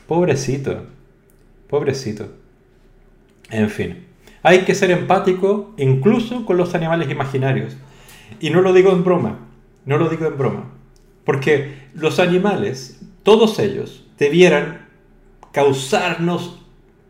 Pobrecito, 0.08 0.84
pobrecito. 1.70 2.28
En 3.50 3.70
fin, 3.70 4.06
hay 4.42 4.60
que 4.60 4.76
ser 4.76 4.92
empático 4.92 5.74
incluso 5.78 6.46
con 6.46 6.58
los 6.58 6.76
animales 6.76 7.10
imaginarios. 7.10 7.78
Y 8.40 8.50
no 8.50 8.62
lo 8.62 8.74
digo 8.74 8.92
en 8.92 9.04
broma, 9.04 9.40
no 9.86 9.98
lo 9.98 10.10
digo 10.10 10.26
en 10.26 10.38
broma. 10.38 10.66
Porque 11.24 11.76
los 11.94 12.20
animales, 12.20 13.00
todos 13.24 13.60
ellos, 13.60 14.06
debieran 14.18 14.88
causarnos 15.54 16.60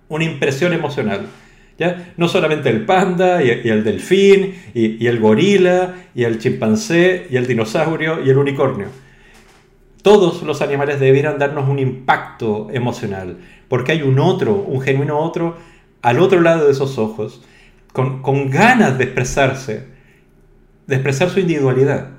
una 0.10 0.26
impresión 0.26 0.74
emocional. 0.74 1.28
No 2.18 2.28
solamente 2.28 2.70
el 2.70 2.86
panda 2.86 3.44
y, 3.44 3.50
el 3.50 3.84
delfín 3.84 4.56
y, 4.74 5.06
el 5.08 5.20
gorila 5.20 5.96
y 6.14 6.24
el 6.24 6.40
chimpancé 6.40 7.28
y 7.30 7.36
el 7.36 7.48
dinosaurio 7.48 8.24
y 8.24 8.30
el 8.30 8.38
unicornio. 8.38 8.88
Todos 10.02 10.44
los 10.44 10.62
animales 10.62 11.00
debieran 11.00 11.40
darnos 11.40 11.68
un 11.70 11.80
impacto 11.80 12.68
emocional, 12.72 13.38
porque 13.70 13.94
hay 13.94 14.02
un 14.02 14.20
otro, 14.20 14.54
un 14.54 14.82
genuino 14.82 15.18
otro, 15.18 15.58
al 16.02 16.20
otro 16.20 16.42
lado 16.42 16.66
de 16.66 16.74
esos 16.74 16.98
ojos, 16.98 17.42
con, 17.94 18.22
con 18.22 18.50
ganas 18.50 18.98
de 18.98 19.06
expresarse, 19.06 19.88
de 20.88 20.96
expresar 20.96 21.30
su 21.30 21.40
individualidad. 21.40 22.10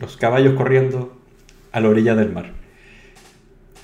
Los 0.00 0.16
caballos 0.16 0.54
corriendo 0.54 1.18
a 1.72 1.80
la 1.80 1.88
orilla 1.88 2.14
del 2.14 2.32
mar. 2.32 2.57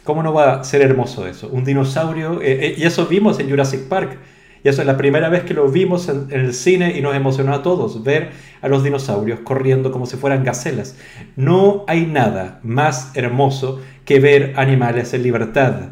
¿Cómo 0.04 0.22
no 0.22 0.32
va 0.32 0.60
a 0.60 0.64
ser 0.64 0.82
hermoso 0.82 1.26
eso? 1.26 1.48
Un 1.48 1.64
dinosaurio, 1.64 2.40
eh, 2.42 2.66
eh, 2.66 2.74
y 2.76 2.84
eso 2.84 3.06
vimos 3.06 3.40
en 3.40 3.48
Jurassic 3.48 3.88
Park. 3.88 4.18
Y 4.62 4.68
eso 4.68 4.80
es 4.80 4.86
la 4.86 4.96
primera 4.96 5.28
vez 5.28 5.42
que 5.44 5.52
lo 5.52 5.68
vimos 5.68 6.08
en, 6.08 6.28
el 6.30 6.54
cine 6.54 6.96
y 6.96 7.02
nos 7.02 7.14
emocionó 7.14 7.52
a 7.52 7.62
todos, 7.62 8.02
ver 8.02 8.30
a 8.62 8.68
los 8.68 8.82
dinosaurios 8.82 9.40
corriendo 9.40 9.92
como 9.92 10.06
si 10.06 10.16
fueran 10.16 10.44
gacelas. 10.44 10.96
No 11.36 11.84
hay 11.86 12.06
nada 12.06 12.60
más 12.62 13.10
hermoso 13.14 13.80
que 14.04 14.20
ver 14.20 14.54
animales 14.56 15.12
en 15.12 15.22
libertad. 15.22 15.88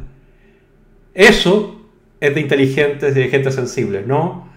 Eso 1.14 1.82
es 2.20 2.34
de 2.34 2.40
inteligentes, 2.40 3.14
de 3.14 3.28
gente 3.28 3.50
sensible, 3.50 4.04
no 4.06 4.50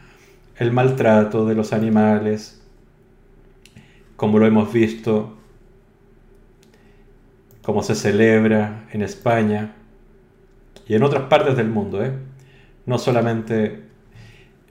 el 0.58 0.72
maltrato 0.72 1.46
de 1.46 1.56
los 1.56 1.74
animales, 1.74 2.62
como 4.16 4.40
lo 4.40 4.46
hemos 4.46 4.72
visto 4.72 5.36
como 7.66 7.82
se 7.82 7.96
celebra 7.96 8.86
en 8.92 9.02
España 9.02 9.74
y 10.88 10.94
en 10.94 11.02
otras 11.02 11.24
partes 11.24 11.58
del 11.58 11.68
mundo, 11.68 12.06
¿eh? 12.06 12.12
no 12.86 13.00
solamente 13.00 13.82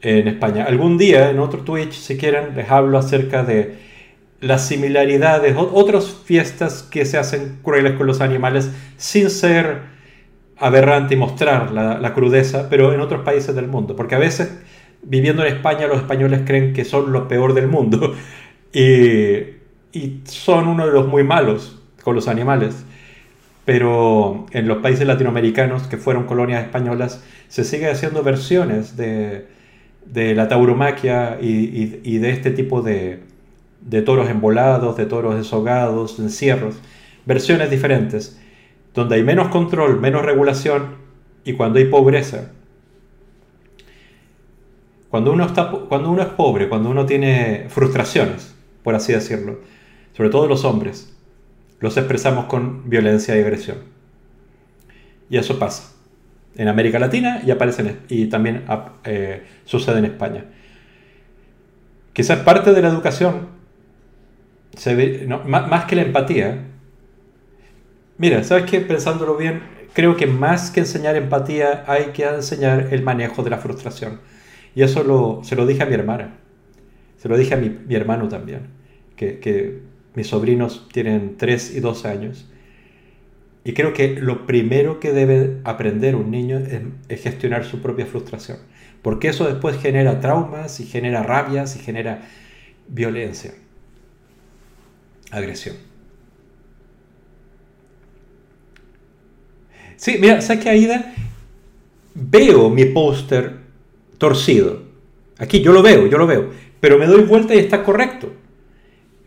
en 0.01 0.29
España. 0.29 0.65
Algún 0.65 0.97
día 0.97 1.31
en 1.31 1.41
otro 1.41 1.63
Twitch, 1.63 1.93
si 1.93 2.17
quieren, 2.17 2.55
les 2.55 2.71
hablo 2.71 2.99
acerca 2.99 3.43
de 3.43 3.79
las 4.41 4.69
similaridades, 4.69 5.57
otras 5.57 6.07
fiestas 6.25 6.85
que 6.85 7.05
se 7.05 7.19
hacen 7.19 7.59
crueles 7.63 7.95
con 7.95 8.07
los 8.07 8.21
animales 8.21 8.71
sin 8.97 9.29
ser 9.29 9.81
aberrante 10.57 11.15
y 11.15 11.17
mostrar 11.17 11.73
la, 11.73 12.15
crudeza, 12.15 12.69
pero 12.71 12.93
en 12.93 13.01
otros 13.01 13.23
países 13.23 13.57
del 13.57 13.67
mundo. 13.67 13.97
Porque 13.97 14.15
a 14.15 14.19
veces, 14.19 14.57
viviendo 15.03 15.45
en 15.45 15.53
España, 15.53 15.89
los 15.89 15.97
españoles 15.97 16.43
creen 16.45 16.73
que 16.73 16.85
son 16.85 17.11
lo 17.11 17.27
peor 17.27 17.55
del 17.55 17.67
mundo 17.67 18.15
y, 18.73 18.85
y 19.93 20.21
son 20.25 20.69
uno 20.69 20.87
de 20.87 20.93
los 20.93 21.09
muy 21.09 21.25
malos 21.25 21.81
con 22.05 22.15
los 22.15 22.29
animales. 22.29 22.85
Pero 23.65 24.47
en 24.53 24.69
los 24.69 24.79
países 24.79 25.07
latinoamericanos 25.07 25.85
que 25.89 25.97
fueron 25.97 26.25
colonias 26.25 26.63
españolas, 26.63 27.25
se 27.49 27.65
sigue 27.65 27.91
haciendo 27.91 28.23
versiones 28.23 28.97
de, 28.97 29.47
de 30.05 30.35
la 30.35 30.49
tauromaquia 30.49 31.39
y, 31.41 32.19
de 32.19 32.31
este 32.31 32.51
tipo 32.51 32.83
de, 32.83 33.21
de, 33.81 34.03
toros 34.03 34.29
embolados, 34.29 34.97
de 34.97 35.07
toros 35.07 35.37
deshogados, 35.37 36.19
de 36.19 36.25
encierros, 36.25 36.77
versiones 37.25 37.71
diferentes, 37.71 38.39
donde 38.93 39.17
hay 39.17 39.23
menos 39.23 39.49
control, 39.49 39.99
menos 39.99 40.23
regulación 40.23 40.97
y 41.45 41.55
cuando 41.55 41.79
hay 41.79 41.87
pobreza. 41.87 42.53
Cuando 45.09 45.33
uno, 45.33 45.47
está, 45.47 45.71
cuando 45.71 46.11
uno 46.11 46.23
es 46.23 46.29
pobre, 46.29 46.69
cuando 46.69 46.91
uno 46.91 47.07
tiene 47.07 47.67
frustraciones, 47.69 48.55
por 48.83 48.95
así 48.95 49.13
decirlo, 49.13 49.61
sobre 50.13 50.29
todo 50.29 50.49
los 50.49 50.65
hombres, 50.65 51.14
los 51.85 51.99
expresamos 51.99 52.47
con 52.47 52.89
violencia 52.89 53.37
y 53.37 53.41
agresión. 53.41 53.77
Y 55.29 55.37
eso 55.37 55.59
pasa 55.59 55.93
en 56.57 56.69
América 56.69 56.99
Latina 56.99 57.43
y, 57.45 57.53
y 58.09 58.27
también 58.29 58.65
eh, 59.05 59.43
sucede 59.67 59.99
en 59.99 60.07
España. 60.07 60.47
Quizás 62.15 62.39
parte 62.39 62.73
de 62.73 62.81
la 62.81 62.89
educación, 62.89 63.49
se 64.75 65.27
más, 65.27 65.85
que 65.85 65.97
la 65.97 66.03
empatía, 66.03 66.57
mira, 68.17 68.43
¿sabes 68.45 68.65
qué? 68.65 68.81
Pensándolo 68.81 69.37
bien, 69.37 69.61
creo 69.93 70.17
que 70.17 70.27
más 70.27 70.71
que 70.71 70.81
enseñar 70.81 71.17
empatía 71.17 71.85
hay 71.87 72.13
que 72.15 72.25
enseñar 72.25 72.89
el 72.93 73.03
manejo 73.03 73.43
de 73.43 73.51
la 73.51 73.59
frustración. 73.59 74.21
Y 74.75 74.83
eso 74.85 75.05
lo, 75.05 75.45
se 75.45 75.55
lo 75.55 75.67
dije 75.67 75.83
a 75.83 75.87
mi 75.87 75.93
hermana, 75.93 76.39
se 77.19 77.29
lo 77.29 77.37
dije 77.37 77.53
a 77.53 77.59
mi, 77.59 77.95
hermano 77.95 78.27
también, 78.29 78.69
que 79.17 79.94
mis 80.15 80.29
sobrinos 80.29 80.89
tienen 80.93 81.37
3 81.37 81.77
y 81.77 81.81
12 81.81 82.09
años 82.09 82.47
y 83.65 83.73
creo 83.73 83.95
que 83.95 84.21
lo 84.21 84.47
primero 84.47 85.01
que 85.01 85.13
debe 85.13 85.61
aprender 85.65 86.15
un 86.17 86.31
niño 86.31 86.59
es, 87.09 87.23
gestionar 87.23 87.65
su 87.65 87.81
propia 87.81 88.05
frustración, 88.05 88.59
porque 89.01 89.29
eso 89.29 89.47
después 89.47 89.81
genera 89.81 90.21
traumas 90.21 90.81
y 90.81 90.85
genera 90.85 91.23
rabias 91.23 91.75
y 91.75 91.79
genera 91.79 92.29
violencia, 92.87 93.55
agresión. 95.31 95.77
Sí, 99.97 100.19
mira, 100.21 100.43
¿sabes 100.43 100.63
qué, 100.63 100.69
Aida? 100.69 101.15
Veo 102.15 102.69
mi 102.69 102.85
póster 102.85 103.61
torcido. 104.19 104.83
Aquí 105.39 105.63
yo 105.63 105.73
lo 105.73 105.83
veo, 105.83 106.07
yo 106.07 106.19
lo 106.19 106.27
veo. 106.27 106.51
Pero 106.81 106.99
me 106.99 107.07
doy 107.07 107.23
vuelta 107.23 107.55
y 107.55 107.59
está 107.59 107.83
correcto. 107.83 108.31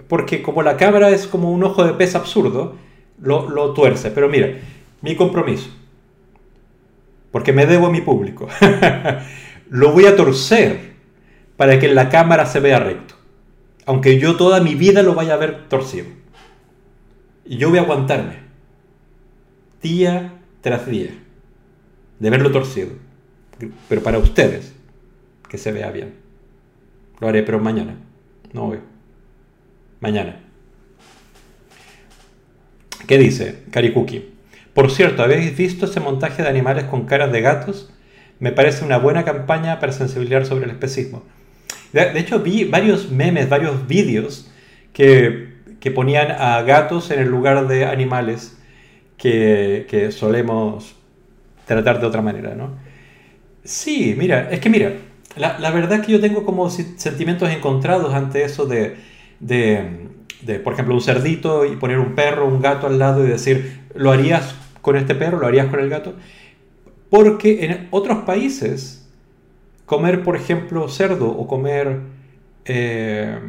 Porque 0.07 0.41
como 0.41 0.63
la 0.63 0.77
cámara 0.77 1.09
es 1.09 1.27
como 1.27 1.51
un 1.51 1.63
ojo 1.63 1.83
de 1.83 1.93
pez 1.93 2.15
absurdo, 2.15 2.75
lo, 3.21 3.73
tuerce. 3.73 4.11
Pero 4.11 4.29
mira, 4.29 4.57
mi 5.01 5.15
compromiso, 5.15 5.69
porque 7.31 7.53
me 7.53 7.65
debo 7.65 7.87
a 7.87 7.91
mi 7.91 8.01
público, 8.01 8.47
lo 9.69 9.91
voy 9.91 10.05
a 10.05 10.15
torcer 10.15 10.93
para 11.57 11.79
que 11.79 11.89
la 11.89 12.09
cámara 12.09 12.45
se 12.45 12.59
vea 12.59 12.79
recto. 12.79 13.15
Aunque 13.85 14.19
yo 14.19 14.35
toda 14.35 14.59
mi 14.59 14.75
vida 14.75 15.01
lo 15.01 15.15
vaya 15.15 15.33
a 15.33 15.37
ver 15.37 15.67
torcido. 15.69 16.07
Y 17.45 17.57
yo 17.57 17.69
voy 17.69 17.79
a 17.79 17.83
aguantarme. 17.83 18.35
Día 19.81 20.33
tras 20.61 20.85
día. 20.87 21.11
De 22.19 22.29
verlo 22.29 22.51
torcido. 22.51 22.89
Pero 23.87 24.03
para 24.03 24.19
ustedes, 24.19 24.75
que 25.47 25.57
se 25.57 25.71
vea 25.71 25.89
bien. 25.91 26.15
Lo 27.19 27.27
haré, 27.27 27.43
pero 27.43 27.59
mañana. 27.59 27.95
No 28.51 28.65
hoy. 28.65 28.79
Mañana. 29.99 30.37
¿Qué 33.07 33.17
dice 33.17 33.63
Karikuki? 33.71 34.25
Por 34.73 34.91
cierto, 34.91 35.23
¿habéis 35.23 35.57
visto 35.57 35.85
ese 35.85 35.99
montaje 35.99 36.43
de 36.43 36.49
animales 36.49 36.83
con 36.83 37.05
caras 37.05 37.31
de 37.31 37.41
gatos? 37.41 37.91
Me 38.39 38.51
parece 38.51 38.85
una 38.85 38.97
buena 38.97 39.23
campaña 39.25 39.79
para 39.79 39.91
sensibilizar 39.91 40.45
sobre 40.45 40.65
el 40.65 40.71
especismo. 40.71 41.23
De, 41.93 42.19
hecho, 42.19 42.39
vi 42.41 42.65
varios 42.65 43.09
memes, 43.09 43.49
varios 43.49 43.87
vídeos 43.87 44.51
que, 44.93 45.55
ponían 45.95 46.31
a 46.31 46.61
gatos 46.63 47.11
en 47.11 47.19
el 47.19 47.29
lugar 47.29 47.65
de 47.67 47.85
animales 47.85 48.57
que, 49.17 50.09
solemos 50.11 50.95
tratar 51.65 52.01
de 52.01 52.05
otra 52.05 52.21
manera, 52.21 52.55
¿no? 52.55 52.77
Sí, 53.63 54.15
mira, 54.17 54.49
es 54.51 54.59
que 54.59 54.69
mira, 54.69 54.91
la, 55.37 55.71
verdad 55.71 55.99
es 55.99 56.05
que 56.05 56.11
yo 56.11 56.19
tengo 56.19 56.43
como 56.43 56.69
sentimientos 56.69 57.49
encontrados 57.49 58.13
ante 58.13 58.43
eso 58.43 58.65
de 58.65 58.97
de, 59.39 60.09
por 60.63 60.73
ejemplo, 60.73 60.93
un 60.93 61.01
cerdito 61.01 61.65
y 61.65 61.75
poner 61.75 61.99
un 61.99 62.15
perro, 62.15 62.47
un 62.47 62.61
gato 62.61 62.87
al 62.87 62.99
lado 62.99 63.25
y 63.25 63.29
decir, 63.29 63.81
¿lo 63.95 64.11
harías 64.11 64.55
con 64.81 64.95
este 64.95 65.15
perro? 65.15 65.39
¿Lo 65.39 65.47
harías 65.47 65.67
con 65.67 65.79
el 65.79 65.89
gato? 65.89 66.15
Porque 67.09 67.65
en 67.65 67.87
otros 67.91 68.19
países, 68.19 69.09
comer, 69.85 70.23
por 70.23 70.35
ejemplo, 70.35 70.89
cerdo 70.89 71.29
o 71.29 71.47
comer 71.47 71.99
eh, 72.65 73.39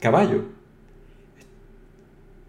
caballo 0.00 0.44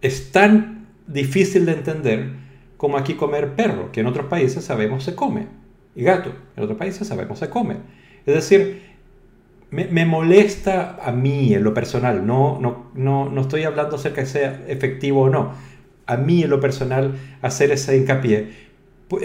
es 0.02 0.32
tan 0.32 0.88
difícil 1.08 1.66
de 1.66 1.74
entender 1.74 2.30
como 2.78 2.98
aquí 2.98 3.14
comer 3.14 3.56
perro, 3.56 3.92
que 3.92 4.02
en 4.02 4.08
otros 4.08 4.26
países 4.26 4.66
sabemos 4.66 5.06
se 5.06 5.16
come, 5.16 5.48
y 5.96 6.04
gato, 6.04 6.34
en 6.58 6.64
otros 6.64 6.78
países 6.78 7.08
sabemos 7.08 7.40
se 7.40 7.50
come. 7.50 7.78
Es 8.26 8.36
decir, 8.36 8.93
me, 9.74 10.06
molesta 10.06 10.98
a 11.04 11.12
mí 11.12 11.54
en 11.54 11.64
lo 11.64 11.74
personal, 11.74 12.26
no, 12.26 12.60
no, 12.62 12.92
no, 12.94 13.30
no 13.30 13.42
estoy 13.42 13.64
hablando 13.64 13.96
acerca 13.96 14.22
de 14.22 14.28
sea 14.28 14.64
efectivo 14.68 15.22
o 15.22 15.30
no, 15.30 15.54
a 16.06 16.18
mí 16.18 16.44
en 16.44 16.50
lo 16.52 16.60
personal 16.60 17.16
hacer 17.42 17.72
ese 17.72 17.98
hincapié, 17.98 18.50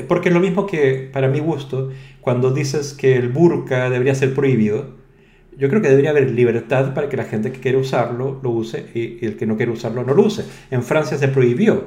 porque 0.08 0.30
es 0.30 0.34
lo 0.34 0.40
mismo 0.40 0.66
que 0.66 1.10
para 1.12 1.28
mi 1.28 1.40
gusto, 1.40 1.90
cuando 2.22 2.50
dices 2.50 2.94
que 2.94 3.16
el 3.16 3.28
burka 3.28 3.90
debería 3.90 4.14
ser 4.14 4.34
prohibido, 4.34 4.96
yo 5.58 5.68
creo 5.68 5.82
que 5.82 5.88
debería 5.88 6.10
haber 6.10 6.30
libertad 6.30 6.94
para 6.94 7.08
que 7.08 7.16
la 7.16 7.24
gente 7.24 7.52
que 7.52 7.60
quiere 7.60 7.76
usarlo 7.76 8.40
lo 8.42 8.50
use 8.50 8.86
y, 8.94 9.24
el 9.26 9.36
que 9.36 9.44
no 9.44 9.56
quiere 9.56 9.72
usarlo 9.72 10.04
no 10.04 10.14
lo 10.14 10.22
use. 10.22 10.44
En 10.70 10.84
Francia 10.84 11.18
se 11.18 11.26
prohibió. 11.26 11.84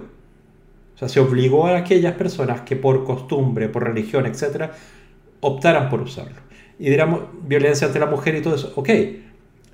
O 0.94 0.98
sea, 0.98 1.08
se 1.08 1.22
obligó 1.22 1.68
a 1.68 1.78
aquellas 1.78 2.16
personas 2.16 2.62
que 2.62 2.76
por 2.76 3.06
costumbre, 3.06 3.70
por 3.70 3.86
religión, 3.86 4.26
etc., 4.26 4.72
optaran 5.40 5.90
por 5.90 6.02
usarlo 6.02 6.51
y 6.82 6.90
diríamos 6.90 7.22
violencia 7.44 7.86
ante 7.86 8.00
la 8.00 8.08
mujer 8.08 8.34
y 8.34 8.42
todo 8.42 8.56
eso. 8.56 8.74
Ok, 8.76 8.90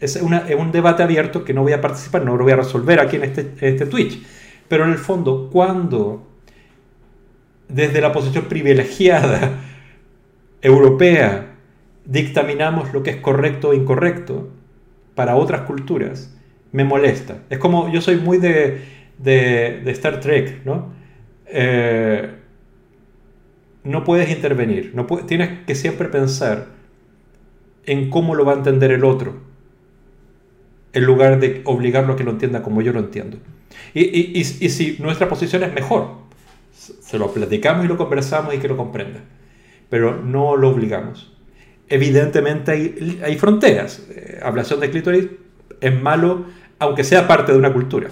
es, 0.01 0.21
un 0.21 0.71
debate 0.73 1.03
abierto 1.03 1.45
que 1.45 1.53
no 1.53 1.63
voy 1.63 1.71
a 1.71 1.79
participar, 1.79 2.25
no 2.25 2.35
lo 2.35 2.43
voy 2.43 2.51
a 2.51 2.57
resolver 2.57 2.99
aquí 2.99 3.15
en 3.15 3.23
este, 3.23 3.49
este 3.61 3.85
Twitch. 3.85 4.21
Pero 4.67 4.83
en 4.83 4.91
el 4.91 4.97
fondo, 4.97 5.49
cuando 5.49 6.27
desde 7.69 8.01
la 8.01 8.11
posición 8.11 8.45
privilegiada 8.49 9.53
europea 10.61 11.55
dictaminamos 12.03 12.91
lo 12.91 13.03
que 13.03 13.11
es 13.11 13.17
correcto 13.17 13.69
o 13.69 13.73
incorrecto 13.73 14.49
para 15.15 15.37
otras 15.37 15.61
culturas, 15.61 16.35
me 16.73 16.83
molesta. 16.83 17.37
Es 17.49 17.57
como 17.57 17.89
yo 17.89 18.01
soy 18.01 18.17
muy 18.17 18.37
de, 18.37 18.81
de, 19.17 19.91
Star 19.91 20.19
Trek, 20.19 20.65
¿no? 20.65 20.91
Eh, 21.45 22.33
no 23.85 24.03
puedes 24.03 24.29
intervenir, 24.29 24.91
no 24.93 25.05
tienes 25.05 25.65
que 25.65 25.73
siempre 25.73 26.09
pensar 26.09 26.75
en 27.87 28.09
cómo 28.09 28.35
lo 28.35 28.45
va 28.45 28.53
a 28.53 28.57
entender 28.57 28.91
el 28.91 29.03
otro, 29.03 29.35
en 30.93 31.03
lugar 31.03 31.39
de 31.39 31.61
obligarlo 31.65 32.13
a 32.13 32.15
que 32.15 32.23
lo 32.23 32.31
entienda 32.31 32.61
como 32.61 32.81
yo 32.81 32.93
lo 32.93 32.99
entiendo. 32.99 33.37
Y, 33.93 34.43
si 34.43 34.97
nuestra 34.99 35.27
posición 35.27 35.63
es 35.63 35.73
mejor, 35.73 36.09
se 36.71 37.17
lo 37.17 37.33
platicamos 37.33 37.85
y 37.85 37.87
lo 37.87 37.97
conversamos 37.97 38.53
y 38.53 38.59
que 38.59 38.67
lo 38.67 38.77
comprenda, 38.77 39.21
pero 39.89 40.21
no 40.21 40.55
lo 40.55 40.69
obligamos. 40.69 41.33
Evidentemente 41.89 42.71
hay, 43.23 43.37
fronteras. 43.37 44.05
Eh, 44.09 44.39
ablación 44.43 44.81
de 44.81 44.89
clítoris 44.89 45.27
es 45.79 46.01
malo, 46.01 46.45
aunque 46.79 47.03
sea 47.03 47.27
parte 47.27 47.53
de 47.53 47.57
una 47.57 47.71
cultura. 47.71 48.09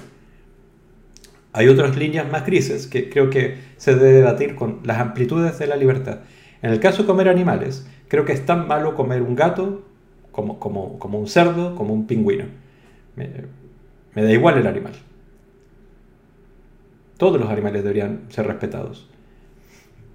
Hay 1.51 1.67
otras 1.67 1.97
líneas 1.97 2.29
más 2.31 2.45
grises 2.45 2.87
que 2.87 3.09
creo 3.09 3.29
que 3.29 3.57
se 3.77 3.95
debe 3.95 4.13
debatir 4.13 4.55
con 4.55 4.79
las 4.83 4.99
amplitudes 4.99 5.59
de 5.59 5.67
la 5.67 5.75
libertad. 5.75 6.19
En 6.61 6.71
el 6.71 6.79
caso 6.79 7.03
de 7.03 7.07
comer 7.07 7.29
animales, 7.29 7.87
creo 8.07 8.25
que 8.25 8.33
es 8.33 8.45
tan 8.45 8.67
malo 8.67 8.95
comer 8.95 9.21
un 9.21 9.35
gato 9.35 9.83
como, 10.31 10.59
como, 10.59 10.99
como 10.99 11.19
un 11.19 11.27
cerdo, 11.27 11.75
como 11.75 11.93
un 11.93 12.07
pingüino. 12.07 12.45
Me, 13.15 14.21
da 14.21 14.31
igual 14.31 14.57
el 14.57 14.67
animal. 14.67 14.93
Todos 17.17 17.39
los 17.39 17.49
animales 17.49 17.83
deberían 17.83 18.23
ser 18.29 18.47
respetados. 18.47 19.09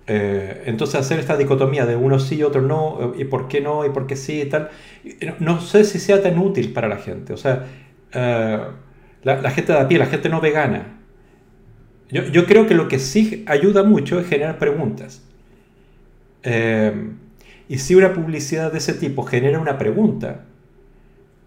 Eh, 0.07 0.65
entonces 0.67 0.97
hacer 1.01 1.19
esta 1.19 1.37
dicotomía 1.37 1.87
de 1.87 1.97
uno 1.97 2.19
sí 2.19 2.37
y 2.37 2.43
otro 2.43 2.63
no, 2.63 3.15
y 3.17 3.25
por 3.25 3.49
qué 3.49 3.61
no, 3.61 3.87
y 3.87 3.91
por 3.91 4.07
qué 4.07 4.17
sí 4.17 4.43
y 4.43 4.45
tal, 4.47 4.71
no, 5.39 5.61
sé 5.61 5.85
si 5.85 6.01
sea 6.01 6.23
tan 6.23 6.39
útil 6.39 6.73
para 6.73 6.89
la 6.89 6.97
gente. 6.97 7.33
O 7.33 7.37
sea, 7.37 7.67
eh, 8.13 8.61
la, 9.23 9.51
gente 9.51 9.73
de 9.73 9.79
a 9.79 9.89
pie, 9.89 9.99
la 9.99 10.07
gente 10.07 10.29
no 10.29 10.41
vegana. 10.41 10.99
Yo, 12.11 12.25
yo, 12.25 12.45
creo 12.45 12.67
que 12.67 12.75
lo 12.75 12.89
que 12.89 12.99
sí 12.99 13.45
ayuda 13.47 13.85
mucho 13.85 14.19
es 14.19 14.27
generar 14.27 14.59
preguntas. 14.59 15.30
Eh, 16.43 17.13
y 17.69 17.79
si 17.79 17.95
una 17.95 18.13
publicidad 18.13 18.73
de 18.73 18.79
ese 18.79 18.95
tipo 18.95 19.23
genera 19.23 19.61
una 19.61 19.79
pregunta, 19.79 20.45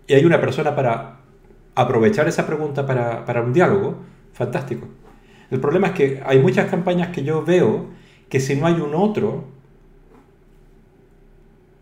y 0.07 0.13
hay 0.13 0.25
una 0.25 0.39
persona 0.39 0.75
para 0.75 1.19
aprovechar 1.75 2.27
esa 2.27 2.45
pregunta 2.45 2.85
para, 2.85 3.25
para 3.25 3.41
un 3.41 3.53
diálogo, 3.53 3.97
fantástico. 4.33 4.87
El 5.51 5.59
problema 5.59 5.87
es 5.87 5.93
que 5.93 6.23
hay 6.25 6.39
muchas 6.39 6.69
campañas 6.69 7.09
que 7.09 7.23
yo 7.23 7.43
veo 7.43 7.87
que 8.29 8.39
si 8.39 8.55
no 8.55 8.65
hay 8.65 8.75
un 8.75 8.95
otro 8.95 9.45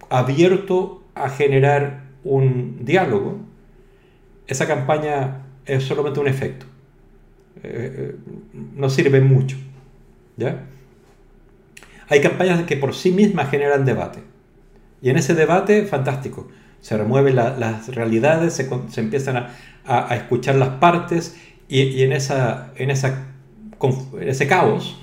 abierto 0.10 1.04
a 1.16 1.30
generar 1.30 2.04
un 2.24 2.84
diálogo, 2.84 3.40
esa 4.48 4.68
campaña 4.68 5.44
es 5.66 5.84
solamente 5.84 6.20
un 6.20 6.28
efecto. 6.28 6.66
Eh, 7.64 8.14
eh, 8.14 8.16
no 8.76 8.90
sirve 8.90 9.22
mucho. 9.22 9.58
¿ya? 10.36 10.66
Hay 12.12 12.20
campañas 12.20 12.64
que 12.64 12.76
por 12.76 12.94
sí 12.94 13.10
mismas 13.12 13.50
generan 13.50 13.86
debate. 13.86 14.20
Y 15.02 15.10
en 15.10 15.18
ese 15.18 15.34
debate, 15.34 15.86
fantástico. 15.86 16.50
Se 16.82 16.98
remueven 16.98 17.38
las 17.38 17.88
realidades, 17.96 18.54
se, 18.54 18.70
empiezan 19.00 19.48
a, 19.86 20.16
escuchar 20.16 20.56
las 20.56 20.70
partes 20.70 21.38
y, 21.70 22.04
en, 22.04 22.12
esa, 22.12 22.74
en, 22.76 22.92
esa, 22.92 23.28
en 24.20 24.28
ese 24.28 24.46
caos 24.46 24.98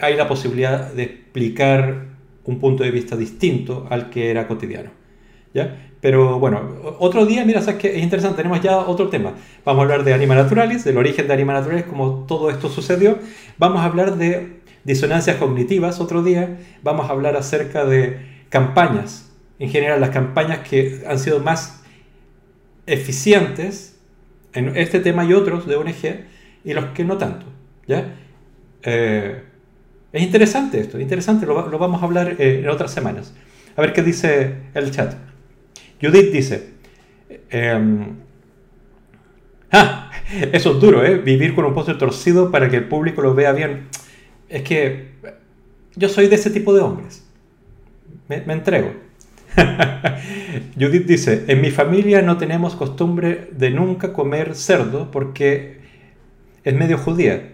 hay 0.00 0.16
la 0.16 0.26
posibilidad 0.26 0.92
de 0.92 1.04
explicar 1.04 2.06
un 2.44 2.58
punto 2.58 2.82
de 2.82 2.90
vista 2.90 3.16
distinto 3.16 3.86
al 3.88 4.10
que 4.10 4.32
era 4.32 4.48
cotidiano. 4.48 4.90
¿ya? 5.54 5.76
Pero 6.00 6.40
bueno, 6.40 6.96
otro 6.98 7.24
día, 7.24 7.44
mira, 7.44 7.60
sabes 7.60 7.80
que 7.80 7.96
es 7.96 8.02
interesante, 8.02 8.38
tenemos 8.38 8.60
ya 8.60 8.78
otro 8.78 9.10
tema. 9.10 9.34
Vamos 9.64 9.80
a 9.80 9.82
hablar 9.84 10.02
de 10.02 10.12
Anima 10.12 10.34
Naturalis, 10.34 10.82
del 10.82 10.96
origen 10.96 11.28
de 11.28 11.34
Anima 11.34 11.52
Naturalis, 11.52 11.84
cómo 11.84 12.24
todo 12.26 12.50
esto 12.50 12.68
sucedió. 12.68 13.16
Vamos 13.58 13.80
a 13.80 13.84
hablar 13.84 14.16
de 14.16 14.63
disonancias 14.84 15.36
cognitivas 15.36 16.00
otro 16.00 16.22
día. 16.22 16.58
Vamos 16.82 17.08
a 17.08 17.12
hablar 17.12 17.36
acerca 17.36 17.84
de 17.84 18.44
campañas, 18.48 19.32
en 19.58 19.70
general 19.70 20.00
las 20.00 20.10
campañas 20.10 20.60
que 20.68 21.02
han 21.06 21.18
sido 21.18 21.40
más 21.40 21.82
eficientes 22.86 23.98
en 24.52 24.76
este 24.76 25.00
tema 25.00 25.24
y 25.24 25.32
otros 25.32 25.66
de 25.66 25.76
ONG 25.76 26.24
y 26.64 26.72
los 26.72 26.86
que 26.86 27.04
no 27.04 27.18
tanto. 27.18 27.46
¿ya? 27.86 28.14
Eh, 28.82 29.42
es 30.12 30.22
interesante 30.22 30.78
esto, 30.78 31.00
interesante, 31.00 31.46
lo, 31.46 31.54
vamos 31.78 32.02
a 32.02 32.04
hablar 32.04 32.36
eh, 32.38 32.60
en 32.60 32.68
otras 32.68 32.92
semanas. 32.92 33.34
A 33.76 33.80
ver 33.80 33.92
qué 33.92 34.02
dice 34.02 34.54
el 34.74 34.90
chat. 34.92 35.14
Judith 36.00 36.30
dice, 36.30 36.74
em, 37.50 38.18
ah, 39.72 40.10
eso 40.52 40.72
es 40.72 40.80
duro, 40.80 41.04
¿eh? 41.04 41.18
Vivir 41.18 41.54
con 41.54 41.64
un 41.64 41.74
postre 41.74 41.94
torcido 41.94 42.50
para 42.50 42.68
que 42.68 42.76
el 42.76 42.84
público 42.84 43.22
lo 43.22 43.34
vea 43.34 43.52
bien. 43.52 43.88
Es 44.48 44.62
que 44.62 45.08
yo 45.96 46.08
soy 46.08 46.28
de 46.28 46.36
ese 46.36 46.50
tipo 46.50 46.74
de 46.74 46.80
hombres. 46.82 47.24
Me, 48.28 48.36
entrego. 48.52 48.92
Judith 50.78 51.06
dice, 51.06 51.44
en 51.48 51.60
mi 51.60 51.70
familia 51.70 52.22
no 52.22 52.38
tenemos 52.38 52.74
costumbre 52.74 53.48
de 53.52 53.70
nunca 53.70 54.12
comer 54.12 54.54
cerdo 54.54 55.10
porque 55.10 55.78
es 56.64 56.74
medio 56.74 56.98
judía. 56.98 57.50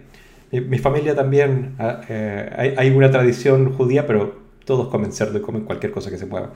Mi, 0.53 0.79
familia 0.79 1.15
también, 1.15 1.75
ah, 1.79 2.01
eh, 2.09 2.75
hay, 2.77 2.91
una 2.91 3.11
tradición 3.11 3.73
judía, 3.73 4.07
pero 4.07 4.41
todos 4.65 4.89
comen 4.89 5.13
cerdo 5.13 5.39
y 5.39 5.43
comen 5.43 5.63
cualquier 5.63 5.93
cosa 5.93 6.11
que 6.11 6.19
se 6.19 6.27
mueva. 6.27 6.53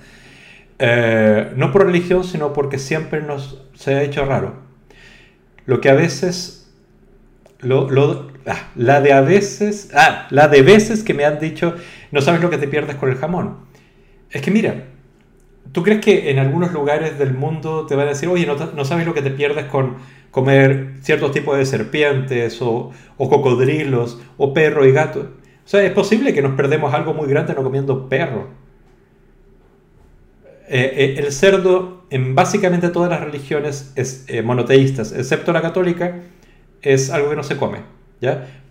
Eh, 0.79 1.53
no 1.57 1.71
por 1.71 1.87
religión, 1.87 2.25
sino 2.25 2.53
porque 2.53 2.79
siempre 2.79 3.23
nos 3.23 3.63
se 3.75 3.95
ha 3.95 4.03
hecho 4.03 4.25
raro. 4.25 4.55
Lo 5.67 5.81
que 5.81 5.89
a 5.91 5.95
veces, 5.95 6.73
lo, 7.61 7.89
ah, 8.47 8.69
la 8.75 9.01
de 9.01 9.13
a 9.13 9.21
veces, 9.21 9.91
ah, 9.95 10.27
la 10.31 10.49
de 10.49 10.63
veces 10.63 11.03
que 11.03 11.15
me 11.15 11.25
han 11.25 11.39
dicho, 11.39 11.75
no 12.11 12.21
sabes 12.21 12.41
lo 12.41 12.51
que 12.51 12.59
te 12.59 12.69
pierdes 12.69 12.97
con 12.97 13.11
el 13.11 13.17
jamón. 13.17 13.59
Es 14.31 14.43
que 14.43 14.51
mira, 14.51 14.85
¿tú 15.73 15.83
crees 15.83 16.01
que 16.01 16.31
en 16.31 16.39
algunos 16.39 16.73
lugares 16.73 17.19
del 17.19 17.35
mundo 17.35 17.87
te 17.87 17.95
van 17.97 18.07
a 18.07 18.11
decir, 18.11 18.29
oye, 18.29 18.47
no, 18.47 18.85
sabes 18.85 19.07
lo 19.07 19.15
que 19.15 19.23
te 19.23 19.31
pierdes 19.31 19.67
con 19.67 19.97
comer 20.31 20.95
ciertos 21.01 21.31
tipos 21.31 21.57
de 21.57 21.65
serpientes 21.65 22.61
o, 22.61 22.91
cocodrilos 23.17 24.21
o 24.37 24.53
perro 24.53 24.85
y 24.85 24.93
gato. 24.93 25.21
O 25.65 25.69
sea, 25.69 25.83
es 25.85 25.93
posible 25.93 26.35
que 26.35 26.43
nos 26.43 26.57
perdemos 26.57 26.93
algo 26.93 27.15
muy 27.15 27.29
grande 27.29 27.55
no 27.55 27.63
comiendo 27.63 28.09
perro. 28.09 28.49
Eh, 30.67 30.93
eh, 30.97 31.15
el 31.19 31.31
cerdo 31.31 32.05
en 32.11 32.35
básicamente 32.35 32.89
todas 32.89 33.11
las 33.11 33.21
religiones 33.21 33.93
es, 33.97 34.25
eh, 34.29 34.43
monoteístas, 34.43 35.13
excepto 35.13 35.53
la 35.53 35.63
católica, 35.63 36.23
es 36.83 37.11
algo 37.11 37.31
que 37.31 37.37
no 37.37 37.43
se 37.43 37.57
come, 37.57 37.79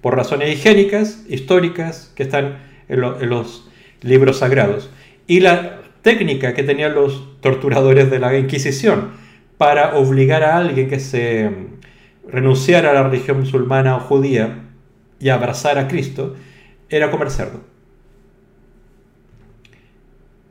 Por 0.01 0.15
razones 0.15 0.53
higiénicas, 0.53 1.23
históricas, 1.27 2.11
que 2.15 2.23
están 2.23 2.57
en, 2.89 3.01
los 3.01 3.69
libros 4.01 4.39
sagrados. 4.39 4.89
Y 5.27 5.39
la 5.39 5.81
técnica 6.01 6.53
que 6.53 6.63
tenían 6.63 6.95
los 6.95 7.39
torturadores 7.41 8.09
de 8.11 8.19
la 8.19 8.37
Inquisición, 8.37 9.11
para 9.57 9.95
obligar 9.95 10.43
a 10.43 10.57
alguien 10.57 10.89
que 10.89 10.99
se 10.99 11.49
renunciara 12.27 12.91
a 12.91 12.93
la 12.93 13.03
religión 13.03 13.39
musulmana 13.39 13.95
o 13.95 13.99
judía 13.99 14.63
y 15.19 15.29
abrazar 15.29 15.77
a 15.77 15.87
Cristo 15.87 16.35
era 16.89 17.11
comer 17.11 17.29
cerdo. 17.29 17.61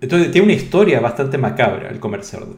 Entonces 0.01 0.33
tiene 0.33 0.47
una 0.47 0.55
historia 0.55 1.01
bastante 1.01 1.39
macabra 1.39 1.89
el 1.89 2.01
comer 2.01 2.25
cerdo. 2.25 2.57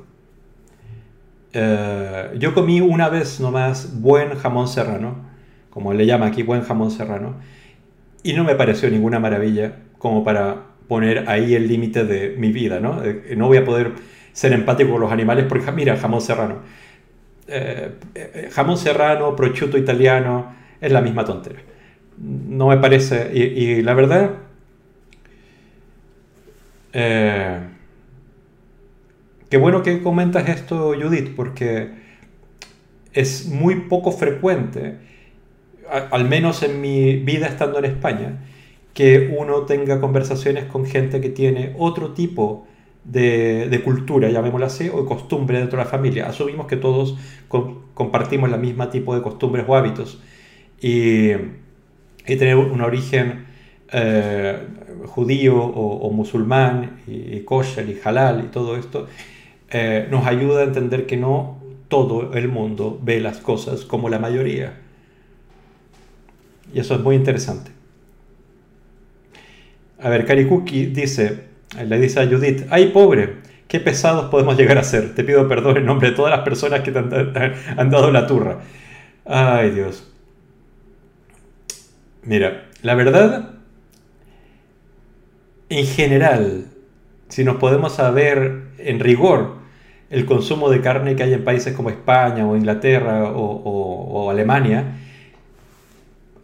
Eh, 1.53 2.31
yo 2.39 2.55
comí 2.55 2.81
una 2.81 3.09
vez 3.09 3.39
nomás 3.39 4.01
buen 4.01 4.35
jamón 4.37 4.67
serrano, 4.67 5.17
como 5.75 5.93
le 5.93 6.07
llama 6.07 6.27
aquí 6.27 6.43
buen 6.43 6.63
jamón 6.63 6.91
serrano, 6.91 7.35
y 8.23 8.33
no 8.33 8.45
me 8.45 8.55
pareció 8.55 8.89
ninguna 8.89 9.19
maravilla 9.19 9.77
como 9.99 10.25
para 10.25 10.69
poner 10.89 11.29
ahí 11.29 11.55
el 11.55 11.69
límite 11.69 12.05
de 12.05 12.37
mi 12.39 12.53
vida, 12.53 12.81
¿no? 12.81 13.05
Eh, 13.05 13.35
no 13.37 13.49
voy 13.49 13.59
a 13.59 13.65
poder 13.65 13.93
ser 14.33 14.53
empático 14.53 14.93
con 14.93 15.01
los 15.01 15.13
animales, 15.13 15.47
porque 15.49 15.71
mira, 15.73 15.97
jamón 15.97 16.21
serrano. 16.21 16.59
Eh, 17.47 17.93
eh, 18.15 18.49
jamón 18.53 18.79
serrano, 18.79 19.37
prosciutto 19.37 19.77
italiano, 19.77 20.55
es 20.81 20.93
la 20.93 21.01
misma 21.01 21.25
tontera. 21.25 21.61
No 22.19 22.69
me 22.69 22.77
parece, 22.79 23.31
y, 23.35 23.83
la 23.83 23.95
verdad, 23.95 24.31
eh, 26.93 27.61
qué 29.51 29.57
bueno 29.57 29.83
que 29.83 30.01
comentas 30.03 30.49
esto, 30.49 30.95
Judith, 31.01 31.35
porque 31.35 31.91
es 33.13 33.47
muy 33.47 33.77
poco 33.83 34.13
frecuente, 34.13 34.97
al 35.89 36.29
menos 36.29 36.63
en 36.63 36.81
mi 36.81 37.17
vida 37.17 37.47
estando 37.47 37.79
en 37.79 37.87
España, 37.87 38.39
que 38.95 39.35
uno 39.37 39.63
tenga 39.63 40.01
conversaciones 40.01 40.65
con 40.65 40.87
gente 40.87 41.21
que 41.21 41.29
tiene 41.29 41.75
otro 41.79 42.13
tipo 42.13 42.67
de, 43.05 43.81
cultura, 43.85 44.31
llamémoslo 44.31 44.67
así, 44.67 44.89
o 44.89 45.03
de 45.03 45.09
costumbre 45.09 45.59
dentro 45.59 45.79
de 45.79 45.85
la 45.85 45.91
familia. 45.91 46.29
Asumimos 46.29 46.67
que 46.67 46.77
todos 46.77 47.19
compartimos 47.95 48.51
el 48.53 48.61
mismo 48.61 48.89
tipo 48.89 49.15
de 49.15 49.23
costumbres 49.23 49.65
o 49.69 49.77
hábitos. 49.77 50.21
Y, 50.81 51.33
y 52.27 52.37
tener 52.37 52.57
un 52.57 52.81
origen 52.81 53.47
eh, 53.93 54.59
judío 55.07 55.57
o, 55.57 56.11
musulmán, 56.11 57.01
y, 57.07 57.41
kosher 57.41 57.89
y 57.89 58.01
halal 58.03 58.45
y 58.45 58.49
todo 58.49 58.77
esto, 58.77 59.07
eh, 59.71 60.07
nos 60.11 60.27
ayuda 60.27 60.61
a 60.61 60.65
entender 60.65 61.07
que 61.07 61.17
no 61.17 61.59
todo 61.89 62.33
el 62.35 62.49
mundo 62.49 62.99
ve 63.03 63.21
las 63.21 63.39
cosas 63.39 63.85
como 63.85 64.09
la 64.09 64.19
mayoría. 64.19 64.84
Y 66.75 66.81
eso 66.81 66.97
es 66.97 67.01
muy 67.01 67.15
interesante. 67.15 67.71
A 70.01 70.09
ver, 70.09 70.27
Karikuki 70.27 70.87
dice, 70.87 71.45
le 71.83 71.99
dice 72.01 72.21
a 72.21 72.27
Judith, 72.27 72.67
ay 72.69 72.89
pobre, 72.89 73.37
qué 73.69 73.79
pesados 73.79 74.29
podemos 74.29 74.59
llegar 74.59 74.77
a 74.77 74.83
ser. 74.83 75.15
Te 75.15 75.23
pido 75.23 75.47
perdón 75.47 75.77
en 75.77 75.87
nombre 75.87 76.11
de 76.11 76.17
todas 76.17 76.33
las 76.33 76.45
personas 76.45 76.81
que 76.81 76.91
te 76.91 76.99
han, 76.99 77.91
dado 77.91 78.11
la 78.11 78.27
turra. 78.27 78.59
Ay 79.25 79.71
Dios. 79.71 80.13
Mira, 82.25 82.67
la 82.83 82.95
verdad, 82.97 83.51
en 85.69 85.87
general, 85.87 86.67
si 87.29 87.45
nos 87.45 87.57
podemos 87.57 87.95
saber 87.95 88.65
en 88.79 88.99
rigor 88.99 89.59
el 90.11 90.27
consumo 90.27 90.71
de 90.71 90.81
carne 90.81 91.15
que 91.15 91.23
hay 91.23 91.35
en 91.35 91.45
países 91.45 91.73
como 91.75 91.91
España 91.91 92.47
o 92.47 92.57
Inglaterra 92.57 93.31
o 93.33 94.29
Alemania, 94.31 95.04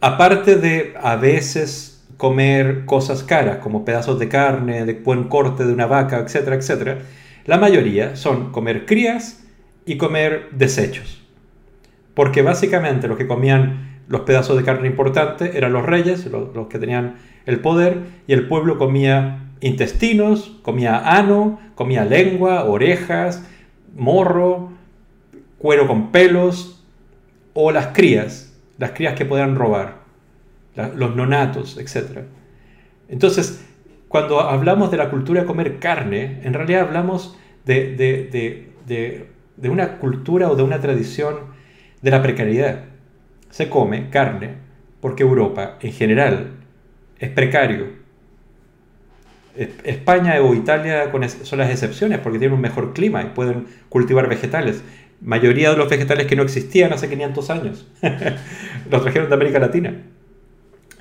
aparte 0.01 0.55
de 0.55 0.95
a 1.01 1.15
veces 1.15 2.03
comer 2.17 2.85
cosas 2.85 3.23
caras, 3.23 3.57
como 3.57 3.85
pedazos 3.85 4.19
de 4.19 4.27
carne, 4.27 4.85
de 4.85 4.93
buen 4.93 5.25
corte 5.25 5.65
de 5.65 5.73
una 5.73 5.85
vaca, 5.85 6.19
etcétera, 6.19 6.55
etcétera, 6.55 6.97
la 7.45 7.57
mayoría 7.57 8.15
son 8.15 8.51
comer 8.51 8.85
crías 8.85 9.43
y 9.85 9.97
comer 9.97 10.49
desechos. 10.51 11.23
Porque 12.13 12.41
básicamente 12.41 13.07
lo 13.07 13.17
que 13.17 13.27
comían 13.27 14.01
los 14.07 14.21
pedazos 14.21 14.57
de 14.57 14.63
carne 14.63 14.87
importantes 14.87 15.55
eran 15.55 15.73
los 15.73 15.85
reyes, 15.85 16.25
los, 16.25 16.67
que 16.67 16.79
tenían 16.79 17.15
el 17.45 17.59
poder, 17.59 17.99
y 18.27 18.33
el 18.33 18.47
pueblo 18.47 18.77
comía 18.77 19.51
intestinos, 19.61 20.57
comía 20.63 20.97
ano, 20.97 21.59
comía 21.75 22.05
lengua, 22.05 22.65
orejas, 22.65 23.47
morro, 23.95 24.71
cuero 25.57 25.87
con 25.87 26.11
pelos, 26.11 26.83
o 27.53 27.71
las 27.71 27.87
crías, 27.87 28.50
las 28.81 28.91
crías 28.91 29.13
que 29.13 29.23
podían 29.23 29.55
robar, 29.55 29.99
los 30.95 31.15
nonatos, 31.15 31.77
etc. 31.77 32.23
Entonces, 33.07 33.65
cuando 34.09 34.41
hablamos 34.41 34.91
de 34.91 34.97
la 34.97 35.09
cultura 35.09 35.41
de 35.41 35.47
comer 35.47 35.79
carne, 35.79 36.41
en 36.43 36.53
realidad 36.53 36.81
hablamos 36.81 37.37
de, 37.63 37.95
de 38.85 39.69
una 39.69 39.99
cultura 39.99 40.49
o 40.49 40.55
de 40.55 40.63
una 40.63 40.81
tradición 40.81 41.51
de 42.01 42.11
la 42.11 42.21
precariedad 42.21 42.91
se 43.51 43.69
come 43.69 44.09
carne 44.09 44.55
porque 44.99 45.23
Europa 45.23 45.77
en 45.81 45.91
general 45.91 46.51
es 47.19 47.29
precario. 47.29 48.01
España 49.83 50.41
o 50.41 50.55
Italia 50.55 51.11
son 51.43 51.59
las 51.59 51.69
excepciones 51.69 52.19
porque 52.19 52.39
tienen 52.39 52.55
un 52.55 52.61
mejor 52.61 52.93
clima 52.93 53.21
y 53.21 53.27
pueden 53.27 53.67
cultivar 53.89 54.29
vegetales. 54.29 54.81
Mayoría 55.21 55.69
de 55.69 55.77
los 55.77 55.87
vegetales 55.87 56.25
que 56.25 56.35
no 56.35 56.41
existían 56.41 56.93
hace 56.93 57.07
500 57.07 57.49
años 57.51 57.87
los 58.89 59.03
trajeron 59.03 59.29
de 59.29 59.35
América 59.35 59.59
Latina, 59.59 60.01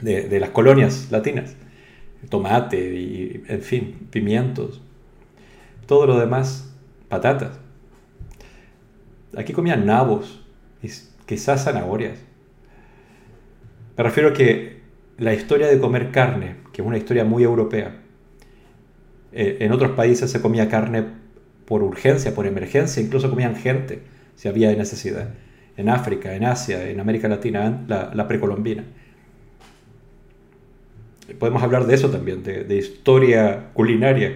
de, 0.02 0.38
las 0.38 0.50
colonias 0.50 1.08
latinas. 1.10 1.56
Tomate 2.28 2.78
y, 2.78 3.42
en 3.48 3.62
fin, 3.62 4.08
pimientos. 4.10 4.82
Todo 5.86 6.06
lo 6.06 6.18
demás, 6.18 6.70
patatas. 7.08 7.58
Aquí 9.36 9.54
comían 9.54 9.86
nabos 9.86 10.44
quizás 11.24 11.64
zanahorias. 11.64 12.18
Me 13.96 14.04
refiero 14.04 14.30
a 14.30 14.32
que 14.34 14.80
la 15.16 15.32
historia 15.32 15.66
de 15.66 15.78
comer 15.80 16.10
carne, 16.10 16.56
que 16.72 16.82
es 16.82 16.86
una 16.86 16.98
historia 16.98 17.24
muy 17.24 17.42
europea, 17.42 18.02
eh, 19.32 19.58
en 19.60 19.72
otros 19.72 19.92
países 19.92 20.30
se 20.30 20.42
comía 20.42 20.68
carne 20.68 21.04
por 21.64 21.82
urgencia, 21.82 22.34
por 22.34 22.46
emergencia, 22.46 23.02
incluso 23.02 23.30
comían 23.30 23.56
gente 23.56 24.09
si 24.40 24.48
había 24.48 24.74
necesidad. 24.74 25.28
En 25.76 25.90
África, 25.90 26.34
en 26.34 26.44
Asia, 26.44 26.88
en 26.88 26.98
América 26.98 27.28
Latina, 27.28 27.84
la, 27.86 28.26
precolombina. 28.26 28.84
Podemos 31.38 31.62
hablar 31.62 31.86
de 31.86 31.94
eso 31.94 32.10
también, 32.10 32.42
de, 32.42 32.74
historia 32.74 33.68
culinaria, 33.74 34.34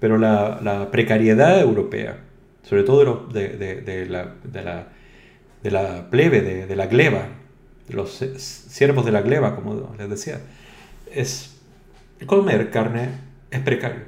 pero 0.00 0.18
la, 0.18 0.88
precariedad 0.90 1.60
europea, 1.60 2.18
sobre 2.64 2.82
todo 2.82 3.28
de, 3.28 4.06
la, 4.08 4.34
de 5.62 5.70
la 5.70 6.10
plebe, 6.10 6.40
de, 6.66 6.76
la 6.76 6.86
gleba, 6.86 7.28
los 7.90 8.10
siervos 8.38 9.04
de 9.04 9.12
la 9.12 9.22
gleba, 9.22 9.54
como 9.54 9.94
les 9.96 10.10
decía, 10.10 10.40
es 11.14 11.56
comer 12.26 12.70
carne 12.70 13.10
es 13.52 13.60
precario. 13.60 14.02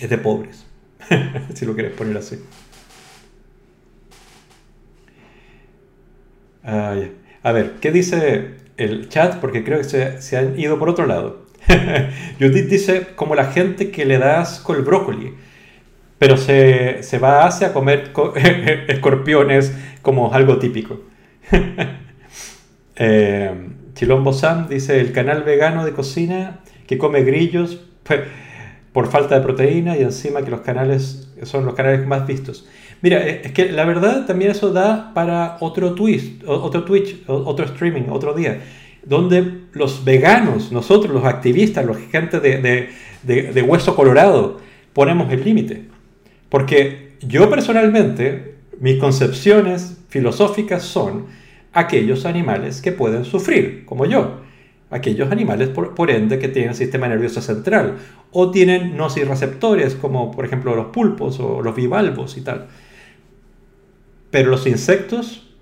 Es 0.00 0.08
de 0.08 0.16
pobres, 0.16 0.64
si 1.54 1.66
lo 1.66 1.74
quieres 1.74 1.92
poner 1.92 2.16
así. 2.16 2.38
A 6.68 7.52
ver, 7.52 7.74
¿qué 7.80 7.90
dice 7.90 8.56
el 8.76 9.08
chat? 9.08 9.36
Porque 9.36 9.64
creo 9.64 9.78
que 9.78 9.84
se, 10.20 10.36
han 10.36 10.58
ido 10.58 10.78
por 10.78 10.88
otro 10.88 11.06
lado. 11.06 11.46
Judith 12.38 12.68
dice, 12.68 13.06
como 13.14 13.34
la 13.34 13.46
gente 13.46 13.90
que 13.90 14.04
le 14.04 14.18
das 14.18 14.60
con 14.60 14.76
el 14.76 14.82
brócoli, 14.82 15.34
pero 16.18 16.36
se, 16.36 17.02
se 17.02 17.18
va 17.18 17.42
a 17.42 17.46
Asia 17.46 17.68
a 17.68 17.72
comer 17.72 18.12
escorpiones 18.88 19.72
como 20.02 20.32
algo 20.32 20.58
típico. 20.58 21.00
Eh, 23.00 23.52
Chilombo 23.94 24.32
Sam 24.32 24.68
dice 24.68 24.98
el 24.98 25.12
canal 25.12 25.44
vegano 25.44 25.84
de 25.84 25.92
cocina 25.92 26.58
que 26.88 26.98
come 26.98 27.22
grillos 27.22 27.78
por 28.92 29.06
falta 29.06 29.36
de 29.36 29.40
proteína 29.40 29.96
y 29.96 30.02
encima 30.02 30.42
que 30.42 30.50
los 30.50 30.62
canales 30.62 31.32
son 31.44 31.64
los 31.64 31.74
canales 31.74 32.04
más 32.08 32.26
vistos. 32.26 32.66
Mira, 33.02 33.26
eh, 33.26 33.42
es 33.44 33.52
que 33.52 33.70
la 33.70 33.84
verdad 33.84 34.26
también 34.26 34.50
eso 34.50 34.72
da 34.72 35.12
para 35.14 35.56
otro 35.60 35.94
twist, 35.94 36.42
otro 36.46 36.84
Twitch, 36.84 37.22
otro 37.26 37.64
streaming, 37.64 38.08
otro 38.10 38.34
día, 38.34 38.60
donde 39.04 39.62
los 39.72 40.04
veganos, 40.04 40.72
nosotros 40.72 41.12
los 41.12 41.24
activistas, 41.24 41.84
los 41.84 41.96
gente 41.96 42.40
de, 42.40 42.90
de 43.24 43.62
hueso 43.62 43.94
colorado, 43.94 44.58
ponemos 44.92 45.32
el 45.32 45.44
límite. 45.44 45.84
Porque 46.48 47.12
yo 47.20 47.50
personalmente, 47.50 48.56
mis 48.80 48.98
concepciones 48.98 49.98
filosóficas 50.08 50.82
son 50.82 51.26
aquellos 51.72 52.24
animales 52.24 52.80
que 52.80 52.92
pueden 52.92 53.24
sufrir, 53.24 53.84
como 53.84 54.06
yo. 54.06 54.40
Aquellos 54.90 55.30
animales, 55.30 55.68
por, 55.68 56.10
ende, 56.10 56.38
que 56.38 56.48
tienen 56.48 56.74
sistema 56.74 57.08
nervioso 57.08 57.42
central 57.42 57.96
o 58.32 58.50
tienen 58.50 58.96
nociceptores, 58.96 59.94
como 59.94 60.30
por 60.30 60.46
ejemplo 60.46 60.74
los 60.74 60.86
pulpos 60.86 61.38
o 61.40 61.60
los 61.60 61.76
bivalvos 61.76 62.38
y 62.38 62.40
tal. 62.40 62.68
Pero 64.30 64.50
los 64.50 64.66
insectos 64.66 65.54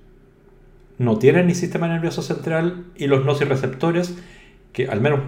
no 0.99 1.19
tienen 1.19 1.47
ni 1.47 1.55
sistema 1.55 1.89
nervioso 1.89 2.23
central 2.23 2.87
y 2.97 3.07
los 3.07 3.25
nociceptores, 3.25 4.17
que 4.73 4.89
al 4.89 5.01
menos 5.01 5.21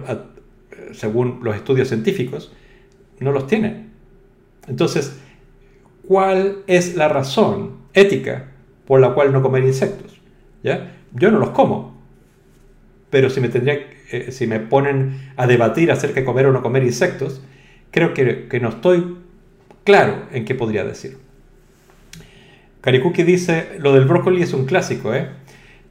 según 0.93 1.39
los 1.43 1.55
estudios 1.55 1.87
científicos, 1.87 2.51
no 3.19 3.31
los 3.31 3.47
tienen. 3.47 3.91
Entonces, 4.67 5.19
¿cuál 6.07 6.59
es 6.67 6.95
la 6.95 7.09
razón 7.09 7.77
ética 7.93 8.51
por 8.85 8.99
la 8.99 9.13
cual 9.13 9.31
no 9.31 9.41
comer 9.41 9.63
insectos? 9.63 10.19
Yo 10.63 11.31
no 11.31 11.39
los 11.39 11.49
como. 11.49 11.99
Pero 13.09 13.29
si 13.29 13.41
me, 13.41 13.49
tendría, 13.49 13.79
eh, 14.11 14.31
si 14.31 14.45
me 14.45 14.59
ponen 14.59 15.31
a 15.35 15.47
debatir 15.47 15.91
acerca 15.91 16.19
de 16.19 16.25
comer 16.25 16.45
o 16.45 16.51
no 16.51 16.61
comer 16.61 16.83
insectos, 16.83 17.41
creo 17.91 18.13
que, 18.13 18.59
no 18.61 18.69
estoy 18.69 19.17
claro 19.83 20.27
en 20.31 20.45
qué 20.45 20.53
podría 20.53 20.83
decir. 20.83 21.17
Karikuki 22.81 23.23
dice, 23.23 23.77
lo 23.79 23.93
del 23.93 24.05
brócoli 24.05 24.41
es 24.41 24.53
un 24.53 24.65
clásico, 24.65 25.13
¿eh? 25.13 25.27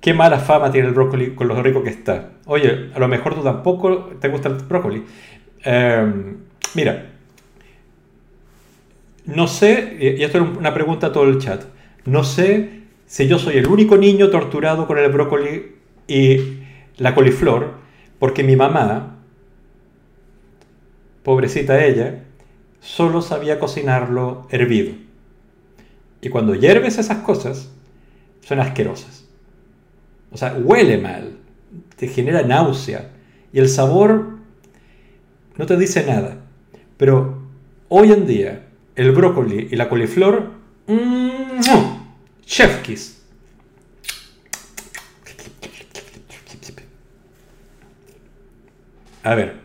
Qué 0.00 0.14
mala 0.14 0.38
fama 0.38 0.70
tiene 0.70 0.88
el 0.88 0.94
brócoli 0.94 1.34
con 1.34 1.48
lo 1.48 1.60
rico 1.62 1.82
que 1.82 1.90
está. 1.90 2.30
Oye, 2.46 2.90
a 2.94 2.98
lo 2.98 3.08
mejor 3.08 3.34
tú 3.34 3.42
tampoco 3.42 4.10
te 4.20 4.28
gusta 4.28 4.48
el 4.48 4.54
brócoli. 4.54 5.04
Em, 5.64 6.36
mira, 6.74 7.10
no 9.26 9.46
sé, 9.48 9.96
y 10.00 10.22
esto 10.22 10.38
es 10.38 10.58
una 10.58 10.72
pregunta 10.72 11.08
a 11.08 11.12
todo 11.12 11.24
el 11.24 11.38
chat, 11.38 11.64
no 12.06 12.24
sé 12.24 12.84
si 13.06 13.26
yo 13.26 13.38
soy 13.38 13.58
el 13.58 13.66
único 13.66 13.96
niño 13.96 14.30
torturado 14.30 14.86
con 14.86 14.98
el 14.98 15.10
brócoli 15.10 15.74
y 16.06 16.60
la 16.96 17.14
coliflor, 17.14 17.74
porque 18.18 18.42
mi 18.44 18.56
mamá, 18.56 19.16
pobrecita 21.22 21.84
ella, 21.84 22.24
solo 22.80 23.20
sabía 23.20 23.58
cocinarlo 23.58 24.46
hervido. 24.50 25.07
Y 26.20 26.28
cuando 26.28 26.54
hierves 26.54 26.98
esas 26.98 27.18
cosas, 27.18 27.70
son 28.42 28.60
asquerosas. 28.60 29.24
O 30.30 30.36
sea, 30.36 30.54
huele 30.54 30.98
mal, 30.98 31.36
te 31.96 32.08
genera 32.08 32.42
náusea 32.42 33.10
y 33.52 33.58
el 33.58 33.68
sabor 33.68 34.38
no 35.56 35.66
te 35.66 35.76
dice 35.76 36.04
nada. 36.04 36.38
Pero 36.96 37.42
hoy 37.88 38.12
en 38.12 38.26
día, 38.26 38.66
el 38.94 39.12
brócoli 39.12 39.68
y 39.70 39.76
la 39.76 39.88
coliflor, 39.88 40.50
mmm, 40.86 41.60
Chef 42.44 42.82
Kiss. 42.82 43.18
A 49.22 49.34
ver. 49.34 49.56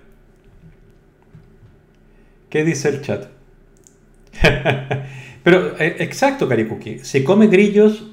¿Qué 2.49 2.63
dice 2.65 2.89
el 2.89 3.01
chat? 3.01 3.27
Pero, 5.43 5.77
eh, 5.77 5.97
exacto, 5.99 6.47
Karikuki. 6.47 6.99
Si 6.99 7.23
come 7.23 7.47
grillos, 7.47 8.05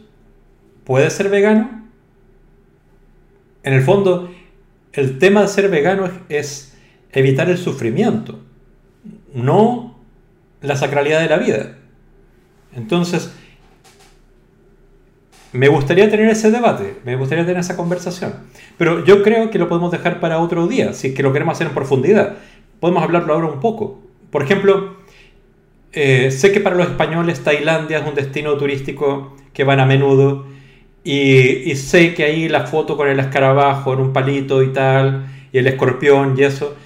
¿puede 0.84 1.08
ser 1.10 1.28
vegano? 1.28 1.88
En 3.62 3.74
el 3.74 3.82
fondo, 3.82 4.30
el 4.92 5.18
tema 5.18 5.42
de 5.42 5.48
ser 5.48 5.68
vegano 5.68 6.10
es 6.28 6.76
evitar 7.12 7.48
el 7.48 7.58
sufrimiento, 7.58 8.40
no 9.34 9.98
la 10.60 10.76
sacralidad 10.76 11.20
de 11.20 11.28
la 11.28 11.38
vida. 11.38 11.76
Entonces, 12.74 13.32
me 15.52 15.68
gustaría 15.68 16.08
tener 16.10 16.28
ese 16.28 16.50
debate, 16.50 16.96
me 17.04 17.16
gustaría 17.16 17.44
tener 17.44 17.60
esa 17.60 17.76
conversación. 17.76 18.34
Pero 18.78 19.04
yo 19.04 19.22
creo 19.22 19.50
que 19.50 19.58
lo 19.58 19.68
podemos 19.68 19.90
dejar 19.90 20.20
para 20.20 20.38
otro 20.38 20.66
día, 20.66 20.92
si 20.92 21.08
es 21.08 21.14
que 21.14 21.22
lo 21.22 21.32
queremos 21.32 21.54
hacer 21.54 21.68
en 21.68 21.74
profundidad. 21.74 22.36
Podemos 22.78 23.02
hablarlo 23.02 23.34
ahora 23.34 23.48
un 23.48 23.60
poco. 23.60 24.00
Por 24.30 24.42
ejemplo, 24.42 24.96
eh, 25.92 26.30
sé 26.30 26.52
que 26.52 26.60
para 26.60 26.76
los 26.76 26.88
españoles 26.88 27.42
Tailandia 27.42 27.98
es 27.98 28.06
un 28.06 28.14
destino 28.14 28.56
turístico 28.56 29.36
que 29.52 29.64
van 29.64 29.80
a 29.80 29.86
menudo 29.86 30.46
y, 31.02 31.74
sé 31.76 32.14
que 32.14 32.24
ahí 32.24 32.48
la 32.48 32.66
foto 32.66 32.96
con 32.96 33.08
el 33.08 33.18
escarabajo 33.18 33.94
en 33.94 34.00
un 34.00 34.12
palito 34.12 34.62
y 34.62 34.72
tal, 34.72 35.26
y 35.52 35.58
el 35.58 35.66
escorpión 35.66 36.34
y 36.36 36.42
eso, 36.42 36.76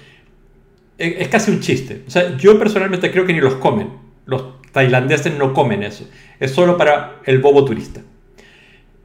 es, 0.97 1.15
es 1.19 1.27
casi 1.27 1.51
un 1.51 1.59
chiste. 1.59 2.03
O 2.07 2.09
sea, 2.09 2.37
yo 2.37 2.57
personalmente 2.57 3.11
creo 3.11 3.25
que 3.25 3.33
ni 3.33 3.41
los 3.41 3.55
comen. 3.55 3.89
Los 4.25 4.61
tailandeses 4.71 5.37
no 5.37 5.53
comen 5.53 5.83
eso. 5.83 6.07
Es 6.39 6.51
solo 6.51 6.77
para 6.77 7.17
el 7.25 7.39
bobo 7.39 7.65
turista. 7.65 8.01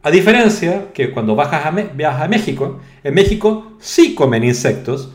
A 0.03 0.11
diferencia 0.11 0.93
que 0.95 1.11
cuando 1.11 1.35
bajas 1.35 1.67
a 1.67 1.71
viajas 1.71 2.23
a 2.23 2.29
México, 2.29 2.81
en 3.05 3.15
México 3.15 3.73
sí 3.81 4.15
comen 4.15 4.45
insectos 4.45 5.13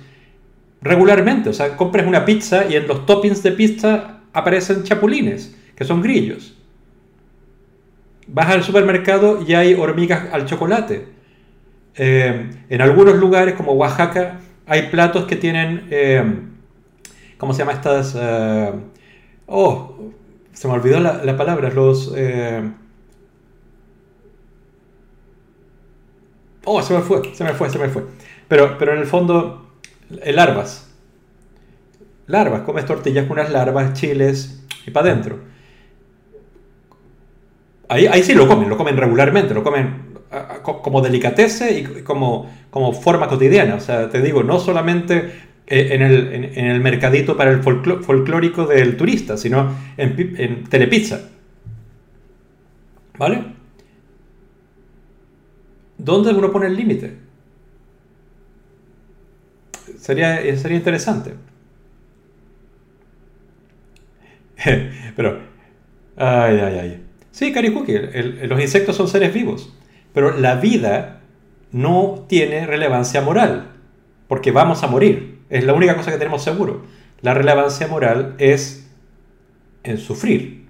regularmente. 0.81 1.49
O 1.49 1.53
sea, 1.53 1.75
compras 1.75 2.05
una 2.05 2.25
pizza 2.25 2.65
y 2.69 2.75
en 2.75 2.87
los 2.87 3.05
toppings 3.05 3.41
de 3.41 3.51
pizza 3.53 4.14
aparecen 4.35 4.83
chapulines, 4.83 5.55
que 5.75 5.85
son 5.85 6.01
grillos. 6.01 6.57
Vas 8.27 8.49
al 8.49 8.63
supermercado 8.63 9.41
y 9.41 9.53
hay 9.53 9.73
hormigas 9.75 10.31
al 10.33 10.45
chocolate. 10.45 11.07
Eh, 11.95 12.49
en 12.69 12.81
algunos 12.81 13.15
lugares, 13.15 13.55
como 13.55 13.71
Oaxaca, 13.73 14.39
hay 14.67 14.89
platos 14.89 15.25
que 15.25 15.37
tienen, 15.37 15.87
eh, 15.89 16.23
¿cómo 17.37 17.53
se 17.53 17.59
llama 17.59 17.71
estas? 17.71 18.13
Eh, 18.19 18.73
oh, 19.47 20.11
se 20.51 20.67
me 20.67 20.73
olvidó 20.73 20.99
la, 20.99 21.23
la 21.23 21.37
palabra, 21.37 21.69
los... 21.69 22.13
oh, 26.65 26.81
se 26.81 26.93
me 26.93 27.01
fue, 27.01 27.33
se 27.33 27.43
me 27.45 27.53
fue, 27.53 27.69
se 27.69 27.79
me 27.79 27.87
fue. 27.87 28.03
Pero, 28.49 28.77
pero 28.77 28.93
en 28.93 28.99
el 28.99 29.05
fondo, 29.05 29.71
larvas. 30.09 30.93
Larvas, 32.27 32.61
comes 32.61 32.85
tortillas 32.85 33.25
con 33.25 33.39
unas 33.39 33.51
larvas, 33.51 33.93
chiles 33.93 34.63
y 34.85 34.91
para 34.91 35.11
adentro. 35.11 35.39
Ahí, 37.87 38.07
ahí 38.07 38.23
sí 38.23 38.33
lo 38.33 38.47
comen, 38.47 38.67
lo 38.67 38.77
comen 38.77 38.97
regularmente, 38.97 39.53
lo 39.53 39.63
comen 39.63 40.05
como 40.61 41.01
delicatese 41.01 41.79
y 41.79 41.83
como, 42.03 42.51
como 42.69 42.93
forma 42.93 43.27
cotidiana. 43.27 43.75
O 43.75 43.79
sea, 43.79 44.09
te 44.09 44.21
digo, 44.21 44.43
no 44.43 44.59
solamente 44.59 45.31
eh, 45.67 45.89
en 45.91 46.01
el, 46.01 46.33
en, 46.33 46.65
el 46.65 46.81
mercadito 46.81 47.37
para 47.37 47.51
el 47.51 47.61
folclórico 47.61 48.65
del 48.65 48.97
turista, 48.97 49.37
sino 49.37 49.75
en, 49.97 50.35
en 50.37 50.63
Telepizza. 50.65 51.29
¿Vale? 53.17 53.43
¿Dónde 55.97 56.31
uno 56.31 56.51
pone 56.51 56.67
el 56.67 56.75
límite? 56.75 57.17
Sería, 59.97 60.57
sería 60.57 60.77
interesante. 60.77 61.33
Pero, 65.15 65.39
ay, 66.17 66.59
ay, 66.59 66.79
ay. 66.79 67.03
Sí, 67.31 67.51
Karikuki, 67.51 67.93
los 68.43 68.61
insectos 68.61 68.95
son 68.95 69.07
seres 69.07 69.33
vivos. 69.33 69.73
Pero 70.13 70.37
la 70.37 70.55
vida 70.55 71.21
no 71.71 72.25
tiene 72.29 72.65
relevancia 72.65 73.21
moral, 73.21 73.71
porque 74.27 74.51
vamos 74.51 74.83
a 74.83 74.87
morir. 74.87 75.39
Es 75.49 75.65
la 75.65 75.73
única 75.73 75.95
cosa 75.97 76.11
que 76.11 76.17
tenemos 76.17 76.43
seguro. 76.43 76.83
La 77.21 77.33
relevancia 77.33 77.87
moral 77.87 78.35
es 78.37 78.89
en 79.83 79.97
sufrir. 79.97 80.65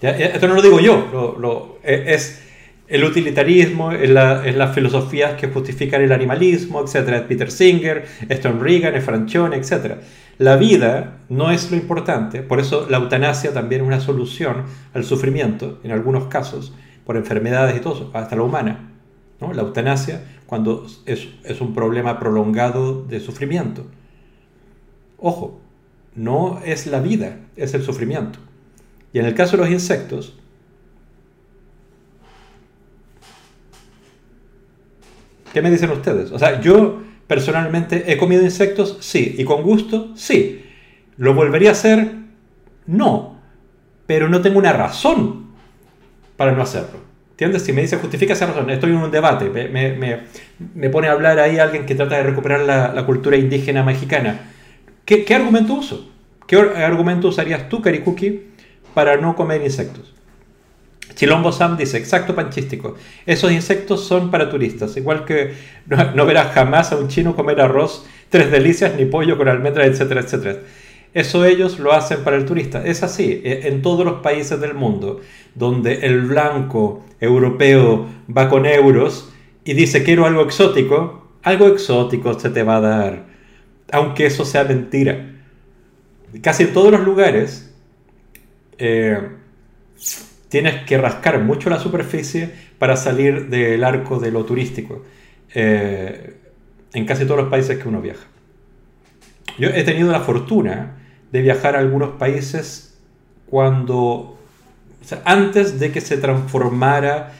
Esto 0.00 0.48
no 0.48 0.54
lo 0.54 0.62
digo 0.62 0.80
yo, 0.80 1.78
e, 1.84 2.14
es 2.14 2.42
el 2.90 3.04
utilitarismo, 3.04 3.92
es, 3.92 4.10
las 4.10 4.74
filosofías 4.74 5.34
que 5.34 5.46
justifican 5.46 6.02
el 6.02 6.10
animalismo, 6.10 6.82
etc. 6.82 7.24
Peter 7.26 7.50
Singer, 7.50 8.04
Stone 8.28 8.60
Reagan, 8.60 9.00
Franchone, 9.00 9.56
etc. 9.56 9.98
La 10.38 10.56
vida 10.56 11.18
no 11.28 11.52
es 11.52 11.70
lo 11.70 11.76
importante, 11.76 12.42
por 12.42 12.58
eso 12.58 12.88
la 12.90 12.98
eutanasia 12.98 13.54
también 13.54 13.82
es 13.82 13.86
una 13.86 14.00
solución 14.00 14.64
al 14.92 15.04
sufrimiento, 15.04 15.78
en 15.84 15.92
algunos 15.92 16.24
casos, 16.24 16.74
por 17.06 17.16
enfermedades 17.16 17.76
y 17.76 17.80
todo, 17.80 18.10
hasta 18.12 18.34
la 18.34 18.42
humana. 18.42 18.88
La 19.40 19.62
eutanasia 19.62 20.22
cuando 20.46 20.84
es 21.06 21.60
un 21.60 21.72
problema 21.72 22.18
prolongado 22.18 23.04
de 23.04 23.20
sufrimiento. 23.20 23.86
Ojo, 25.16 25.60
no 26.16 26.60
es 26.64 26.88
la 26.88 27.00
vida, 27.00 27.38
es 27.56 27.72
el 27.74 27.82
sufrimiento. 27.82 28.40
Y 29.12 29.20
en 29.20 29.26
el 29.26 29.34
caso 29.34 29.56
de 29.56 29.62
los 29.62 29.72
insectos, 29.72 30.39
¿qué 35.52 35.62
me 35.62 35.70
dicen 35.70 35.90
ustedes? 35.90 36.32
O 36.32 36.38
sea, 36.38 36.60
yo 36.60 37.02
personalmente 37.26 38.12
he 38.12 38.16
comido 38.16 38.42
insectos, 38.42 38.98
sí, 39.00 39.36
y 39.38 39.44
con 39.44 39.62
gusto, 39.62 40.12
sí. 40.16 40.64
¿Lo 41.16 41.34
volvería 41.34 41.70
a 41.70 41.72
hacer? 41.72 42.12
No, 42.86 43.38
pero 44.06 44.28
no 44.28 44.40
tengo 44.40 44.58
una 44.58 44.72
razón 44.72 45.50
para 46.36 46.52
no 46.52 46.62
hacerlo. 46.62 46.98
¿Entiendes? 47.32 47.62
Si 47.62 47.72
me 47.72 47.82
dice 47.82 47.96
justifica 47.96 48.32
esa 48.32 48.46
razón, 48.46 48.68
estoy 48.68 48.90
en 48.90 48.96
un 48.96 49.10
debate, 49.10 49.48
me, 49.48 50.88
pone 50.90 51.08
a 51.08 51.12
hablar 51.12 51.38
ahí 51.38 51.58
alguien 51.58 51.86
que 51.86 51.94
trata 51.94 52.16
de 52.16 52.24
recuperar 52.24 52.60
la, 52.60 53.06
cultura 53.06 53.36
indígena 53.36 53.82
mexicana. 53.82 54.40
¿Qué, 55.04 55.24
argumento 55.34 55.74
uso? 55.74 56.10
¿Qué 56.46 56.56
argumento 56.56 57.28
usarías 57.28 57.68
tú, 57.68 57.80
Karikuki, 57.80 58.42
para 58.92 59.16
no 59.16 59.36
comer 59.36 59.62
insectos? 59.62 60.12
Chilombo 61.14 61.52
Sam 61.52 61.76
dice, 61.76 61.98
exacto 61.98 62.34
panchístico, 62.34 62.94
esos 63.26 63.52
insectos 63.52 64.04
son 64.06 64.30
para 64.30 64.50
turistas, 64.50 64.96
igual 64.96 65.24
que 65.24 65.54
no, 65.86 66.12
no 66.14 66.26
verás 66.26 66.52
jamás 66.52 66.92
a 66.92 66.96
un 66.96 67.08
chino 67.08 67.34
comer 67.34 67.60
arroz, 67.60 68.06
tres 68.28 68.50
delicias, 68.50 68.94
ni 68.96 69.04
pollo 69.04 69.36
con 69.36 69.48
almendras, 69.48 69.88
etcétera, 69.88 70.20
etcétera. 70.20 70.60
Eso 71.12 71.44
ellos 71.44 71.80
lo 71.80 71.92
hacen 71.92 72.22
para 72.22 72.36
el 72.36 72.44
turista. 72.44 72.84
Es 72.84 73.02
así, 73.02 73.42
e, 73.44 73.68
en 73.68 73.82
todos 73.82 74.04
los 74.04 74.20
países 74.20 74.60
del 74.60 74.74
mundo, 74.74 75.20
donde 75.54 76.06
el 76.06 76.22
blanco 76.22 77.04
europeo 77.20 78.06
va 78.34 78.48
con 78.48 78.64
euros 78.66 79.32
y 79.64 79.74
dice 79.74 80.04
quiero 80.04 80.24
algo 80.26 80.42
exótico, 80.42 81.28
algo 81.42 81.66
exótico 81.66 82.38
se 82.38 82.50
te 82.50 82.62
va 82.62 82.76
a 82.76 82.80
dar, 82.80 83.26
aunque 83.92 84.26
eso 84.26 84.44
sea 84.44 84.64
mentira. 84.64 85.36
Casi 86.42 86.64
en 86.64 86.72
todos 86.72 86.92
los 86.92 87.00
lugares 87.00 87.74
eh, 88.78 89.18
tienes 90.50 90.84
que 90.84 90.98
rascar 90.98 91.40
mucho 91.40 91.70
la 91.70 91.78
superficie 91.78 92.50
para 92.78 92.96
salir 92.96 93.48
del 93.48 93.82
arco 93.82 94.18
de 94.18 94.30
lo 94.30 94.44
turístico. 94.44 95.02
Eh, 95.54 96.36
en 96.92 97.06
casi 97.06 97.24
todos 97.24 97.40
los 97.40 97.48
países 97.48 97.78
que 97.78 97.88
uno 97.88 98.00
viaja. 98.00 98.26
Yo 99.58 99.68
he 99.68 99.82
tenido 99.84 100.10
la 100.10 100.20
fortuna 100.20 100.96
de 101.30 101.42
viajar 101.42 101.76
a 101.76 101.78
algunos 101.78 102.10
países 102.10 102.98
cuando, 103.46 104.38
antes 105.24 105.78
de 105.78 105.92
que 105.92 106.00
se 106.00 106.16
transformara 106.16 107.32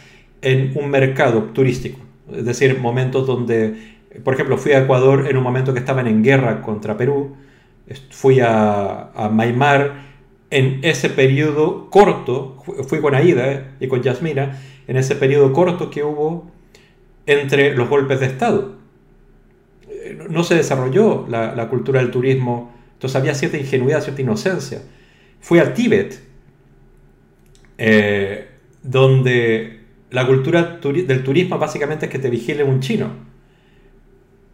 en 0.43 0.73
un 0.77 0.91
mercado 0.91 1.43
turístico. 1.53 2.01
Es 2.33 2.45
decir, 2.45 2.79
momentos 2.79 3.27
donde, 3.27 3.97
por 4.23 4.35
ejemplo, 4.35 4.57
fui 4.57 4.73
a 4.73 4.83
Ecuador 4.83 5.27
en 5.29 5.37
un 5.37 5.43
momento 5.43 5.73
que 5.73 5.81
estaban 5.81 6.07
en 6.07 6.23
guerra 6.23 6.63
contra 6.63 6.97
Perú, 6.97 7.37
fui 8.11 8.39
a, 8.39 9.11
a 9.15 9.29
Maimar 9.29 10.10
en 10.51 10.81
ese 10.83 11.11
periodo 11.11 11.91
corto, 11.91 12.63
fui 12.89 13.01
con 13.01 13.15
Aida 13.15 13.77
y 13.81 13.89
con 13.89 14.03
Yasmina, 14.03 14.61
en 14.87 14.97
ese 14.97 15.15
periodo 15.15 15.53
corto 15.53 15.91
que 15.91 16.03
hubo 16.03 16.51
entre 17.27 17.75
los 17.75 17.89
golpes 17.89 18.21
de 18.21 18.27
Estado. 18.27 18.75
No 20.29 20.43
se 20.43 20.57
desarrolló 20.57 21.27
la, 21.29 21.55
la 21.55 21.69
cultura 21.69 22.01
del 22.01 22.11
turismo 22.11 22.73
entonces 23.01 23.17
había 23.17 23.35
cierta 23.35 23.57
ingenuidad, 23.57 24.03
cierta 24.03 24.21
inocencia. 24.21 24.83
Fui 25.41 25.59
al 25.59 25.73
Tíbet, 25.73 26.21
eh, 27.79 28.51
donde 28.83 29.81
la 30.11 30.27
cultura 30.27 30.79
del 30.83 31.25
turismo 31.25 31.59
básicamente 31.59 32.05
es 32.05 32.13
que 32.13 32.19
te 32.19 32.29
vigile 32.29 32.63
un 32.63 32.81
chino. 32.81 33.09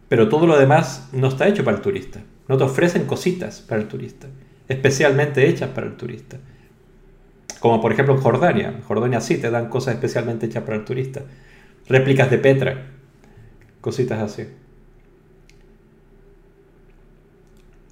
Pero 0.07 0.29
todo 0.29 0.47
lo 0.47 0.57
demás 0.57 1.09
no 1.11 1.27
está 1.27 1.45
hecho 1.49 1.65
para 1.65 1.75
el 1.75 1.83
turista. 1.83 2.23
No 2.47 2.55
te 2.55 2.63
ofrecen 2.63 3.03
cositas 3.03 3.59
para 3.59 3.81
el 3.81 3.89
turista, 3.89 4.27
especialmente 4.67 5.47
hechas 5.47 5.69
para 5.69 5.87
el 5.87 5.95
turista. 5.95 6.37
Como 7.59 7.81
por 7.81 7.91
ejemplo 7.91 8.15
en 8.15 8.21
Jordania. 8.21 8.73
Jordania 8.87 9.21
sí 9.21 9.37
te 9.37 9.49
dan 9.49 9.69
cosas 9.69 9.95
especialmente 9.95 10.45
hechas 10.45 10.63
para 10.63 10.77
el 10.77 10.85
turista. 10.85 11.21
Réplicas 11.87 12.29
de 12.29 12.37
Petra, 12.37 12.85
cositas 13.81 14.21
así. 14.21 14.47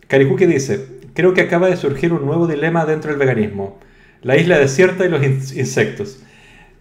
Karikuki 0.07 0.45
dice, 0.45 0.99
creo 1.13 1.33
que 1.33 1.41
acaba 1.41 1.67
de 1.67 1.77
surgir 1.77 2.13
un 2.13 2.25
nuevo 2.25 2.45
dilema 2.47 2.85
dentro 2.85 3.09
del 3.09 3.19
veganismo, 3.19 3.79
la 4.21 4.37
isla 4.37 4.59
desierta 4.59 5.05
y 5.05 5.09
los 5.09 5.23
insectos. 5.23 6.19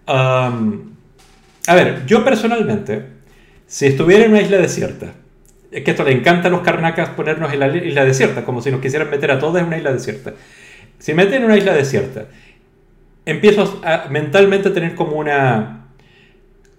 a 0.06 0.52
ver, 1.68 2.04
yo 2.06 2.24
personalmente, 2.24 3.06
si 3.66 3.86
estuviera 3.86 4.24
en 4.24 4.32
una 4.32 4.42
isla 4.42 4.58
desierta, 4.58 5.14
es 5.74 5.82
que 5.82 5.90
esto 5.90 6.04
le 6.04 6.12
encanta 6.12 6.48
a 6.48 6.50
los 6.50 6.60
carnacas 6.60 7.10
ponernos 7.10 7.52
en 7.52 7.58
la 7.58 7.76
isla 7.76 8.04
desierta, 8.04 8.44
como 8.44 8.62
si 8.62 8.70
nos 8.70 8.80
quisieran 8.80 9.10
meter 9.10 9.32
a 9.32 9.40
todos 9.40 9.60
en 9.60 9.66
una 9.66 9.76
isla 9.76 9.92
desierta. 9.92 10.34
Si 10.98 11.14
meten 11.14 11.42
en 11.42 11.44
una 11.46 11.56
isla 11.56 11.74
desierta, 11.74 12.26
empiezo 13.26 13.80
a 13.84 14.06
mentalmente 14.08 14.70
tener 14.70 14.94
como 14.94 15.16
una, 15.16 15.88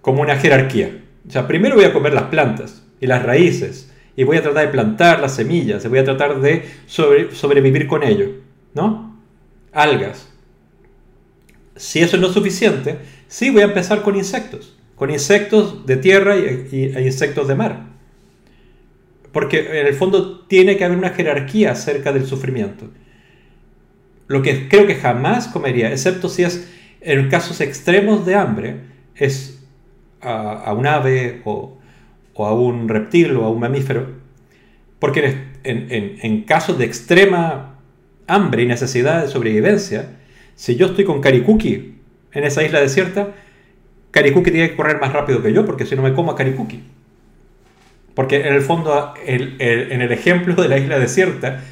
como 0.00 0.22
una 0.22 0.36
jerarquía. 0.36 1.02
O 1.28 1.30
sea, 1.30 1.46
primero 1.46 1.76
voy 1.76 1.84
a 1.84 1.92
comer 1.92 2.14
las 2.14 2.24
plantas 2.24 2.84
y 2.98 3.06
las 3.06 3.22
raíces 3.22 3.92
y 4.16 4.24
voy 4.24 4.38
a 4.38 4.42
tratar 4.42 4.66
de 4.66 4.72
plantar 4.72 5.20
las 5.20 5.34
semillas, 5.34 5.84
y 5.84 5.88
voy 5.88 5.98
a 5.98 6.04
tratar 6.04 6.40
de 6.40 6.64
sobrevivir 6.86 7.86
con 7.86 8.02
ello, 8.02 8.30
¿no? 8.72 9.14
Algas. 9.72 10.32
Si 11.76 12.00
eso 12.00 12.16
no 12.16 12.28
es 12.28 12.32
suficiente, 12.32 12.96
sí 13.28 13.50
voy 13.50 13.60
a 13.60 13.66
empezar 13.66 14.00
con 14.00 14.16
insectos, 14.16 14.74
con 14.94 15.10
insectos 15.10 15.84
de 15.84 15.98
tierra 15.98 16.38
y, 16.38 16.92
e 16.96 17.02
insectos 17.02 17.46
de 17.46 17.54
mar. 17.54 17.85
Porque 19.36 19.80
en 19.80 19.86
el 19.86 19.92
fondo 19.92 20.46
tiene 20.46 20.78
que 20.78 20.84
haber 20.86 20.96
una 20.96 21.10
jerarquía 21.10 21.72
acerca 21.72 22.10
del 22.10 22.24
sufrimiento. 22.24 22.88
Lo 24.28 24.40
que 24.40 24.66
creo 24.66 24.86
que 24.86 24.94
jamás 24.94 25.46
comería, 25.46 25.90
excepto 25.90 26.30
si 26.30 26.42
es 26.42 26.72
en 27.02 27.28
casos 27.28 27.60
extremos 27.60 28.24
de 28.24 28.34
hambre, 28.34 28.76
es 29.14 29.62
a, 30.22 30.72
un 30.72 30.86
ave 30.86 31.42
o, 31.44 31.76
a 32.38 32.54
un 32.54 32.88
reptil 32.88 33.36
o 33.36 33.44
a 33.44 33.50
un 33.50 33.60
mamífero, 33.60 34.06
porque 34.98 35.36
en, 35.64 35.92
en, 35.92 36.16
en 36.22 36.42
casos 36.44 36.78
de 36.78 36.86
extrema 36.86 37.78
hambre 38.26 38.62
y 38.62 38.66
necesidad 38.66 39.20
de 39.20 39.28
sobrevivencia, 39.28 40.16
si 40.54 40.76
yo 40.76 40.86
estoy 40.86 41.04
con 41.04 41.20
Karikuki 41.20 41.96
en 42.32 42.44
esa 42.44 42.64
isla 42.64 42.80
desierta, 42.80 43.34
Karikuki 44.12 44.50
tiene 44.50 44.70
que 44.70 44.76
correr 44.76 44.98
más 44.98 45.12
rápido 45.12 45.42
que 45.42 45.52
yo, 45.52 45.66
porque 45.66 45.84
si 45.84 45.94
no 45.94 46.00
me 46.00 46.14
como 46.14 46.30
a 46.30 46.36
Karikuki. 46.36 46.95
Porque 48.16 48.48
en 48.48 48.54
el 48.54 48.62
fondo, 48.62 49.12
en 49.26 49.60
el 49.60 50.10
ejemplo 50.10 50.54
de 50.54 50.68
la 50.68 50.78
isla 50.78 50.98
desierta, 50.98 51.62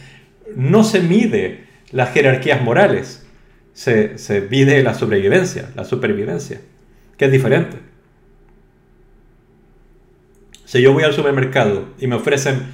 no 0.55 0.85
se 0.85 1.01
mide 1.01 1.65
las 1.91 2.13
jerarquías 2.13 2.61
morales, 2.61 3.27
se, 3.73 4.47
mide 4.51 4.83
la 4.83 4.93
sobrevivencia, 4.93 5.71
la 5.75 5.87
supervivencia, 5.87 6.61
que 7.17 7.25
es 7.25 7.33
diferente. 7.33 7.79
Si 10.67 10.83
yo 10.83 10.93
voy 10.93 11.05
al 11.05 11.15
supermercado 11.15 11.87
y 11.99 12.09
me 12.09 12.17
ofrecen 12.17 12.65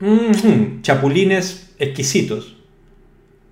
mm, 0.00 0.80
chapulines 0.82 1.76
exquisitos, 1.78 2.56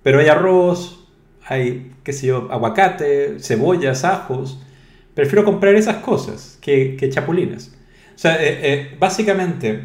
pero 0.03 0.19
hay 0.19 0.27
arroz, 0.27 1.07
hay, 1.47 1.93
qué 2.03 2.11
sé 2.11 2.27
yo, 2.27 2.49
aguacate, 2.51 3.39
cebollas, 3.39 4.03
ajos, 4.03 4.61
prefiero 5.13 5.45
comprar 5.45 5.75
esas 5.75 6.03
cosas 6.03 6.57
que 6.61 7.09
chapulines. 7.09 7.73
O 8.21 8.27
sea, 8.29 8.35
eh, 8.35 8.59
eh, 8.61 8.95
básicamente 8.99 9.81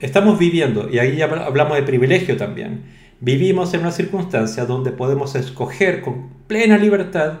estamos 0.00 0.38
viviendo, 0.38 0.90
y 0.90 0.98
ahí 0.98 1.22
hablamos 1.22 1.78
de 1.78 1.82
privilegio 1.82 2.36
también, 2.36 2.82
vivimos 3.20 3.72
en 3.72 3.80
una 3.80 3.90
circunstancia 3.90 4.66
donde 4.66 4.90
podemos 4.90 5.34
escoger 5.34 6.02
con 6.02 6.28
plena 6.46 6.76
libertad 6.76 7.38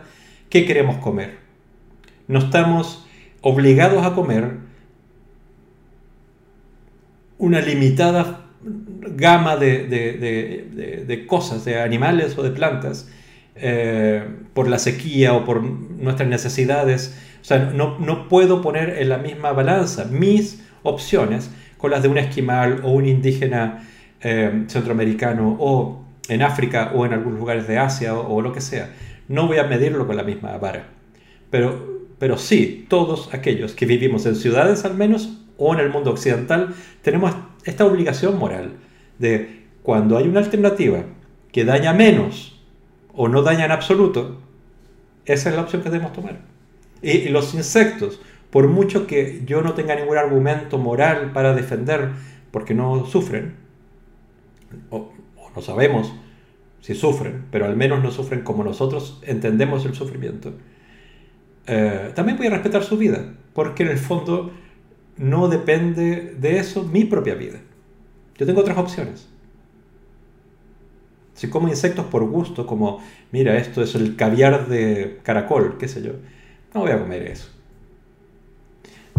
qué 0.48 0.64
queremos 0.64 0.96
comer. 0.96 1.40
No 2.26 2.38
estamos 2.38 3.06
obligados 3.42 4.06
a 4.06 4.14
comer 4.14 4.52
una 7.36 7.60
limitada 7.60 8.46
gama 8.62 9.58
de, 9.58 11.26
cosas, 11.28 11.66
de 11.66 11.82
animales 11.82 12.38
o 12.38 12.42
de 12.42 12.50
plantas, 12.50 13.10
eh, 13.56 14.26
por 14.54 14.68
la 14.68 14.78
sequía 14.78 15.34
o 15.34 15.44
por 15.44 15.62
nuestras 15.62 16.30
necesidades. 16.30 17.14
O 17.46 17.48
sea, 17.48 17.58
no, 17.58 18.28
puedo 18.28 18.60
poner 18.60 18.98
en 18.98 19.08
la 19.08 19.18
misma 19.18 19.52
balanza 19.52 20.06
mis 20.06 20.66
opciones 20.82 21.48
con 21.78 21.92
las 21.92 22.02
de 22.02 22.08
un 22.08 22.18
esquimal 22.18 22.80
o 22.82 22.90
un 22.90 23.06
indígena 23.06 23.86
eh, 24.20 24.64
centroamericano 24.66 25.56
o 25.60 26.04
en 26.28 26.42
África 26.42 26.90
o 26.92 27.06
en 27.06 27.12
algunos 27.12 27.38
lugares 27.38 27.68
de 27.68 27.78
Asia 27.78 28.18
o, 28.18 28.42
lo 28.42 28.52
que 28.52 28.60
sea. 28.60 28.90
No 29.28 29.46
voy 29.46 29.58
a 29.58 29.62
medirlo 29.62 30.08
con 30.08 30.16
la 30.16 30.24
misma 30.24 30.58
vara. 30.58 30.88
Pero, 31.48 32.08
pero 32.18 32.36
sí, 32.36 32.84
todos 32.88 33.32
aquellos 33.32 33.74
que 33.74 33.86
vivimos 33.86 34.26
en 34.26 34.34
ciudades 34.34 34.84
al 34.84 34.96
menos 34.96 35.38
o 35.56 35.72
en 35.72 35.78
el 35.78 35.90
mundo 35.90 36.10
occidental, 36.10 36.74
tenemos 37.02 37.32
esta 37.64 37.86
obligación 37.86 38.40
moral 38.40 38.72
de 39.20 39.66
cuando 39.84 40.18
hay 40.18 40.26
una 40.26 40.40
alternativa 40.40 41.04
que 41.52 41.64
daña 41.64 41.92
menos 41.92 42.60
o 43.14 43.28
no 43.28 43.42
daña 43.42 43.66
en 43.66 43.70
absoluto, 43.70 44.40
esa 45.26 45.50
es 45.50 45.54
la 45.54 45.62
opción 45.62 45.82
que 45.82 45.90
debemos 45.90 46.12
tomar. 46.12 46.55
Y 47.02 47.28
los 47.28 47.54
insectos, 47.54 48.20
por 48.50 48.68
mucho 48.68 49.06
que 49.06 49.42
yo 49.44 49.62
no 49.62 49.74
tenga 49.74 49.94
ningún 49.94 50.16
argumento 50.16 50.78
moral 50.78 51.32
para 51.32 51.54
defender 51.54 52.10
porque 52.50 52.74
no 52.74 53.04
sufren, 53.06 53.54
o, 54.90 55.12
no 55.54 55.62
sabemos 55.62 56.14
si 56.80 56.94
sufren, 56.94 57.44
pero 57.50 57.66
al 57.66 57.76
menos 57.76 58.02
no 58.02 58.10
sufren 58.10 58.42
como 58.42 58.62
nosotros 58.62 59.20
entendemos 59.26 59.84
el 59.84 59.94
sufrimiento, 59.94 60.54
eh, 61.66 62.12
también 62.14 62.38
voy 62.38 62.46
a 62.46 62.50
respetar 62.50 62.84
su 62.84 62.96
vida, 62.96 63.34
porque 63.52 63.82
en 63.82 63.90
el 63.90 63.98
fondo 63.98 64.52
no 65.16 65.48
depende 65.48 66.34
de 66.38 66.58
eso 66.58 66.84
mi 66.84 67.04
propia 67.04 67.34
vida. 67.34 67.58
Yo 68.38 68.46
tengo 68.46 68.60
otras 68.60 68.78
opciones. 68.78 69.28
Si 71.34 71.48
como 71.48 71.68
insectos 71.68 72.06
por 72.06 72.24
gusto, 72.24 72.66
como, 72.66 73.02
mira, 73.32 73.56
esto 73.58 73.82
es 73.82 73.94
el 73.94 74.16
caviar 74.16 74.68
de 74.68 75.20
caracol, 75.22 75.76
qué 75.78 75.88
sé 75.88 76.02
yo, 76.02 76.12
no 76.76 76.82
voy 76.82 76.92
a 76.92 76.98
comer 76.98 77.22
eso. 77.22 77.48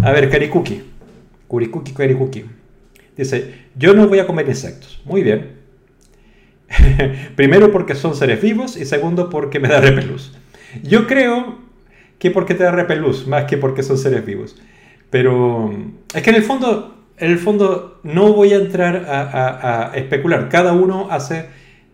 A 0.01 0.11
ver, 0.11 0.29
Karikuki. 0.29 0.83
Kurikuki, 1.47 1.91
Karikuki. 1.91 2.45
Dice, 3.15 3.65
yo 3.75 3.95
no 3.95 4.07
voy 4.07 4.19
a 4.19 4.27
comer 4.27 4.47
insectos. 4.47 5.01
Muy 5.05 5.23
bien. 5.23 5.57
Primero 7.35 7.71
porque 7.71 7.95
son 7.95 8.15
seres 8.15 8.41
vivos 8.41 8.77
y 8.77 8.85
segundo 8.85 9.29
porque 9.29 9.59
me 9.59 9.67
da 9.67 9.81
repelús. 9.81 10.37
Yo 10.83 11.07
creo 11.07 11.57
que 12.19 12.29
porque 12.29 12.53
te 12.53 12.63
da 12.63 12.71
repelús, 12.71 13.25
más 13.25 13.45
que 13.45 13.57
porque 13.57 13.81
son 13.81 13.97
seres 13.97 14.23
vivos. 14.23 14.61
Pero 15.09 15.73
es 16.13 16.21
que 16.21 16.29
en 16.29 16.35
el 16.35 16.43
fondo, 16.43 17.05
en 17.17 17.31
el 17.31 17.39
fondo 17.39 17.99
no 18.03 18.33
voy 18.33 18.53
a 18.53 18.57
entrar 18.57 19.05
a 19.07 19.93
especular. 19.95 20.49
Cada 20.49 20.73
uno 20.73 21.07
hace 21.09 21.47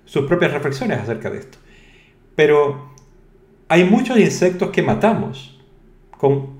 sus 0.03 0.26
propias 0.26 0.52
reflexiones 0.52 0.99
acerca 0.99 1.30
de 1.30 1.38
esto. 1.38 1.57
Pero 2.35 2.91
hay 3.69 3.85
muchos 3.85 4.19
insectos 4.19 4.72
que 4.72 4.81
matamos 4.81 5.52
con 6.23 6.51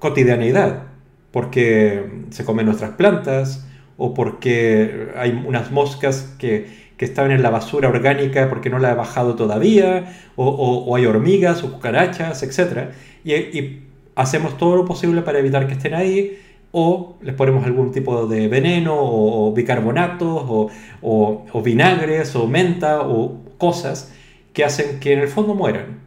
cotidianidad, 0.00 0.82
porque 1.30 2.24
se 2.30 2.44
comen 2.44 2.66
nuestras 2.66 2.90
plantas 2.96 3.64
o 3.96 4.14
porque 4.14 5.10
hay 5.14 5.30
unas 5.46 5.70
moscas 5.70 6.34
que, 6.40 6.66
que 6.96 7.04
estaban 7.04 7.30
en 7.30 7.40
la 7.40 7.50
basura 7.50 7.88
orgánica 7.88 8.48
porque 8.48 8.68
no 8.68 8.80
la 8.80 8.90
he 8.90 8.94
bajado 8.96 9.36
todavía, 9.36 10.12
o, 10.34 10.96
hay 10.96 11.06
hormigas 11.06 11.62
o 11.62 11.72
cucarachas, 11.72 12.42
etc. 12.42 12.90
Y, 13.24 13.82
hacemos 14.16 14.58
todo 14.58 14.74
lo 14.74 14.84
posible 14.84 15.22
para 15.22 15.38
evitar 15.38 15.68
que 15.68 15.74
estén 15.74 15.94
ahí, 15.94 16.40
o 16.72 17.16
les 17.22 17.36
ponemos 17.36 17.64
algún 17.64 17.92
tipo 17.92 18.26
de 18.26 18.48
veneno, 18.48 18.96
o, 18.98 19.52
bicarbonatos, 19.52 20.44
o, 20.48 20.70
o, 21.00 21.62
vinagres, 21.62 22.34
o 22.34 22.48
menta, 22.48 23.02
o 23.02 23.40
cosas 23.56 24.12
que 24.52 24.64
hacen 24.64 24.98
que 24.98 25.12
en 25.12 25.20
el 25.20 25.28
fondo 25.28 25.54
mueran. 25.54 26.00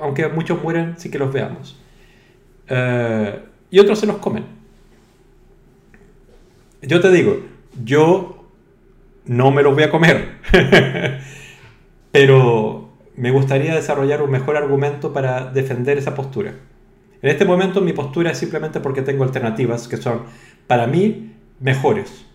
Aunque 0.00 0.28
muchos 0.28 0.62
mueren 0.62 0.94
sí 0.96 1.10
que 1.10 1.18
los 1.18 1.30
veamos. 1.30 1.81
Eh, 2.68 3.40
y 3.70 3.78
otros 3.78 3.98
se 3.98 4.06
los 4.06 4.16
comen. 4.16 4.44
Yo 6.82 7.00
te 7.00 7.10
digo, 7.10 7.40
yo 7.84 8.44
no 9.24 9.50
me 9.50 9.62
los 9.62 9.74
voy 9.74 9.84
a 9.84 9.90
comer, 9.90 10.32
pero 12.12 12.90
me 13.16 13.30
gustaría 13.30 13.74
desarrollar 13.74 14.22
un 14.22 14.30
mejor 14.30 14.56
argumento 14.56 15.12
para 15.12 15.46
defender 15.46 15.96
esa 15.98 16.14
postura. 16.14 16.54
En 17.22 17.30
este 17.30 17.44
momento 17.44 17.80
mi 17.80 17.92
postura 17.92 18.32
es 18.32 18.38
simplemente 18.38 18.80
porque 18.80 19.02
tengo 19.02 19.22
alternativas 19.22 19.86
que 19.86 19.96
son, 19.96 20.22
para 20.66 20.88
mí, 20.88 21.34
mejores. 21.60 22.26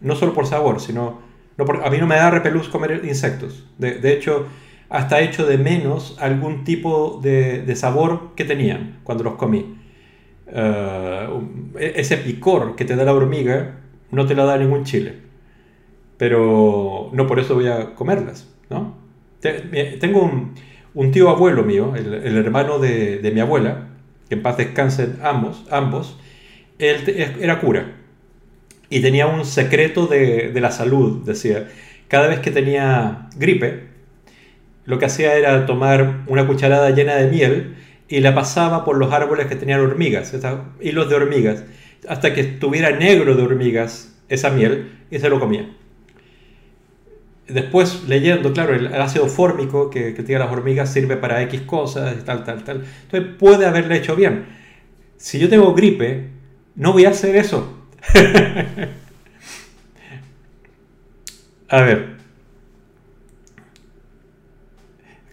No 0.00 0.16
solo 0.16 0.34
por 0.34 0.46
sabor, 0.46 0.80
sino... 0.80 1.30
No 1.56 1.66
a 1.84 1.90
mí 1.90 1.98
no 1.98 2.06
me 2.06 2.16
da 2.16 2.30
repelús 2.30 2.68
comer 2.68 3.02
insectos. 3.04 3.66
De 3.78 4.12
hecho, 4.12 4.46
hasta 4.92 5.20
hecho 5.20 5.46
de 5.46 5.56
menos 5.56 6.16
algún 6.20 6.64
tipo 6.64 7.18
de, 7.22 7.74
sabor 7.76 8.34
que 8.36 8.44
tenían 8.44 8.98
cuando 9.04 9.24
los 9.24 9.36
comí. 9.36 9.78
Eh, 10.46 11.28
e-, 11.78 11.92
ese 11.96 12.18
picor 12.18 12.76
que 12.76 12.84
te 12.84 12.94
da 12.94 13.04
la 13.04 13.14
hormiga 13.14 13.78
no 14.10 14.26
te 14.26 14.34
lo 14.34 14.44
da 14.44 14.58
ningún 14.58 14.84
chile. 14.84 15.14
Pero 16.18 17.08
no 17.14 17.26
por 17.26 17.40
eso 17.40 17.54
voy 17.54 17.68
a 17.68 17.94
comerlas, 17.94 18.46
¿no? 18.68 18.94
Tengo 19.40 20.30
un, 20.94 21.10
tío 21.10 21.30
abuelo 21.30 21.64
mío, 21.64 21.94
el, 21.96 22.36
hermano 22.36 22.78
de, 22.78 23.30
mi 23.34 23.40
abuela, 23.40 23.88
que 24.28 24.34
en 24.34 24.42
paz 24.42 24.58
descansen 24.58 25.18
ambos, 25.22 25.64
ambos 25.70 26.18
él 26.78 27.34
era 27.40 27.60
cura 27.60 27.94
y 28.90 29.00
tenía 29.00 29.26
un 29.26 29.46
secreto 29.46 30.06
de, 30.06 30.52
de 30.52 30.60
la 30.60 30.70
salud, 30.70 31.24
decía, 31.24 31.68
cada 32.08 32.28
vez 32.28 32.40
que 32.40 32.50
tenía 32.50 33.30
gripe, 33.36 33.91
lo 34.84 34.98
que 34.98 35.06
hacía 35.06 35.34
era 35.34 35.66
tomar 35.66 36.22
una 36.26 36.46
cucharada 36.46 36.90
llena 36.90 37.14
de 37.16 37.30
miel 37.30 37.76
y 38.08 38.20
la 38.20 38.34
pasaba 38.34 38.84
por 38.84 38.96
los 38.96 39.12
árboles 39.12 39.46
que 39.46 39.56
tenían 39.56 39.80
hormigas, 39.80 40.34
hilos 40.80 41.08
de 41.08 41.14
hormigas, 41.14 41.64
hasta 42.08 42.34
que 42.34 42.40
estuviera 42.40 42.90
negro 42.90 43.34
de 43.36 43.42
hormigas 43.42 44.18
esa 44.28 44.50
miel 44.50 44.90
y 45.10 45.18
se 45.18 45.28
lo 45.28 45.40
comía. 45.40 45.68
Después, 47.48 48.04
leyendo, 48.08 48.52
claro, 48.52 48.74
el 48.74 48.94
ácido 48.94 49.26
fórmico 49.26 49.90
que, 49.90 50.14
que 50.14 50.22
tiene 50.22 50.38
las 50.44 50.52
hormigas 50.52 50.92
sirve 50.92 51.16
para 51.16 51.42
X 51.42 51.62
cosas, 51.62 52.16
y 52.20 52.24
tal, 52.24 52.44
tal, 52.44 52.64
tal. 52.64 52.84
Entonces 53.02 53.34
puede 53.38 53.66
haberle 53.66 53.96
hecho 53.96 54.16
bien. 54.16 54.46
Si 55.16 55.38
yo 55.38 55.48
tengo 55.48 55.74
gripe, 55.74 56.28
no 56.76 56.92
voy 56.92 57.04
a 57.04 57.10
hacer 57.10 57.36
eso. 57.36 57.78
a 61.68 61.80
ver, 61.82 62.21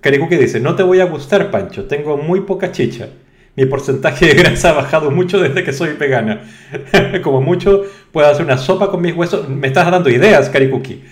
Caricuque 0.01 0.37
dice, 0.37 0.59
no 0.59 0.75
te 0.75 0.83
voy 0.83 0.99
a 1.01 1.05
gustar, 1.05 1.51
Pancho, 1.51 1.85
tengo 1.85 2.17
muy 2.17 2.41
poca 2.41 2.71
chicha. 2.71 3.09
Mi 3.55 3.65
porcentaje 3.65 4.27
de 4.27 4.33
grasa 4.35 4.69
ha 4.69 4.73
bajado 4.73 5.11
mucho 5.11 5.39
desde 5.39 5.63
que 5.63 5.73
soy 5.73 5.93
vegana. 5.93 6.43
Como 7.23 7.41
mucho, 7.41 7.83
puedo 8.11 8.27
hacer 8.27 8.45
una 8.45 8.57
sopa 8.57 8.89
con 8.89 9.01
mis 9.01 9.13
huesos. 9.13 9.49
Me 9.49 9.67
estás 9.67 9.91
dando 9.91 10.09
ideas, 10.09 10.49
Caricuki. 10.49 11.03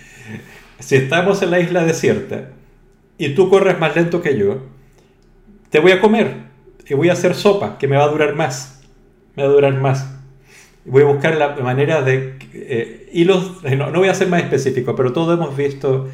Si 0.79 0.95
estamos 0.95 1.41
en 1.41 1.51
la 1.51 1.59
isla 1.59 1.83
desierta 1.83 2.51
y 3.17 3.29
tú 3.29 3.49
corres 3.49 3.77
más 3.79 3.95
lento 3.95 4.21
que 4.21 4.37
yo, 4.37 4.59
te 5.69 5.79
voy 5.79 5.91
a 5.91 5.99
comer. 5.99 6.47
y 6.87 6.93
voy 6.93 7.09
a 7.09 7.13
hacer 7.13 7.35
sopa, 7.35 7.77
que 7.77 7.87
me 7.87 7.97
va 7.97 8.05
a 8.05 8.09
durar 8.09 8.35
más. 8.35 8.81
Me 9.35 9.43
va 9.43 9.49
a 9.49 9.51
durar 9.51 9.73
más. 9.73 10.09
Voy 10.85 11.03
a 11.03 11.07
buscar 11.07 11.35
la 11.35 11.49
manera 11.57 12.01
de... 12.01 12.37
Eh, 12.53 13.09
hilos, 13.11 13.61
no 13.63 13.91
voy 13.91 14.07
a 14.07 14.13
ser 14.13 14.29
más 14.29 14.41
específico, 14.41 14.95
pero 14.95 15.11
todos 15.11 15.37
hemos 15.37 15.57
visto 15.57 16.07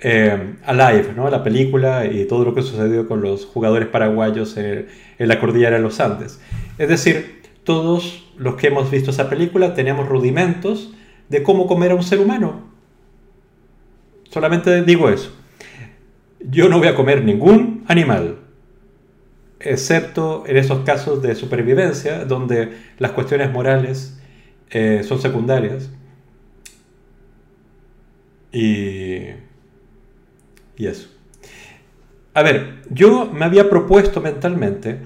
eh, 0.00 0.54
Alive, 0.64 1.12
¿no? 1.16 1.28
la 1.28 1.42
película 1.42 2.06
y 2.06 2.24
todo 2.26 2.44
lo 2.44 2.54
que 2.54 2.62
sucedió 2.62 3.08
con 3.08 3.20
los 3.20 3.46
jugadores 3.46 3.88
paraguayos 3.88 4.56
en, 4.56 4.86
la 5.18 5.40
cordillera 5.40 5.76
de 5.76 5.82
los 5.82 5.98
Andes. 6.00 6.40
Es 6.78 6.88
decir, 6.88 7.42
todos 7.64 8.32
los 8.36 8.54
que 8.54 8.68
hemos 8.68 8.90
visto 8.90 9.10
esa 9.10 9.28
película 9.28 9.74
tenemos 9.74 10.08
rudimentos 10.08 10.94
de 11.28 11.42
cómo 11.42 11.66
comer 11.66 11.90
a 11.90 11.94
un 11.96 12.02
ser 12.02 12.20
humano. 12.20 12.68
Solamente 14.30 14.82
digo 14.84 15.08
eso. 15.08 15.34
Yo 16.40 16.68
no 16.68 16.78
voy 16.78 16.88
a 16.88 16.94
comer 16.94 17.24
ningún 17.24 17.84
animal, 17.88 18.38
excepto 19.58 20.44
en 20.46 20.56
esos 20.56 20.84
casos 20.84 21.20
de 21.20 21.34
supervivencia, 21.34 22.24
donde 22.24 22.78
las 22.98 23.10
cuestiones 23.10 23.50
morales 23.50 24.20
eh, 24.70 25.02
son 25.02 25.20
secundarias. 25.20 25.90
Y 28.52 29.30
y 30.78 30.86
eso. 30.86 31.08
A 32.32 32.42
ver, 32.42 32.82
yo 32.88 33.26
me 33.26 33.44
había 33.44 33.68
propuesto 33.68 34.20
mentalmente 34.20 35.00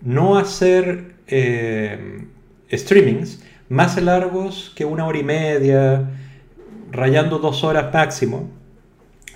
no 0.00 0.38
hacer 0.38 1.16
eh, 1.26 2.24
streamings 2.72 3.42
más 3.68 4.00
largos 4.00 4.72
que 4.76 4.84
una 4.84 5.04
hora 5.04 5.18
y 5.18 5.24
media, 5.24 6.08
rayando 6.92 7.38
dos 7.38 7.64
horas 7.64 7.92
máximo, 7.92 8.48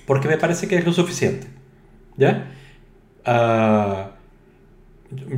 porque 0.07 0.29
me 0.29 0.39
parece 0.39 0.69
que 0.69 0.77
es 0.77 0.87
lo 0.87 0.93
suficiente. 0.93 1.49
¿Ya? 2.17 2.53
Ah, 3.25 4.13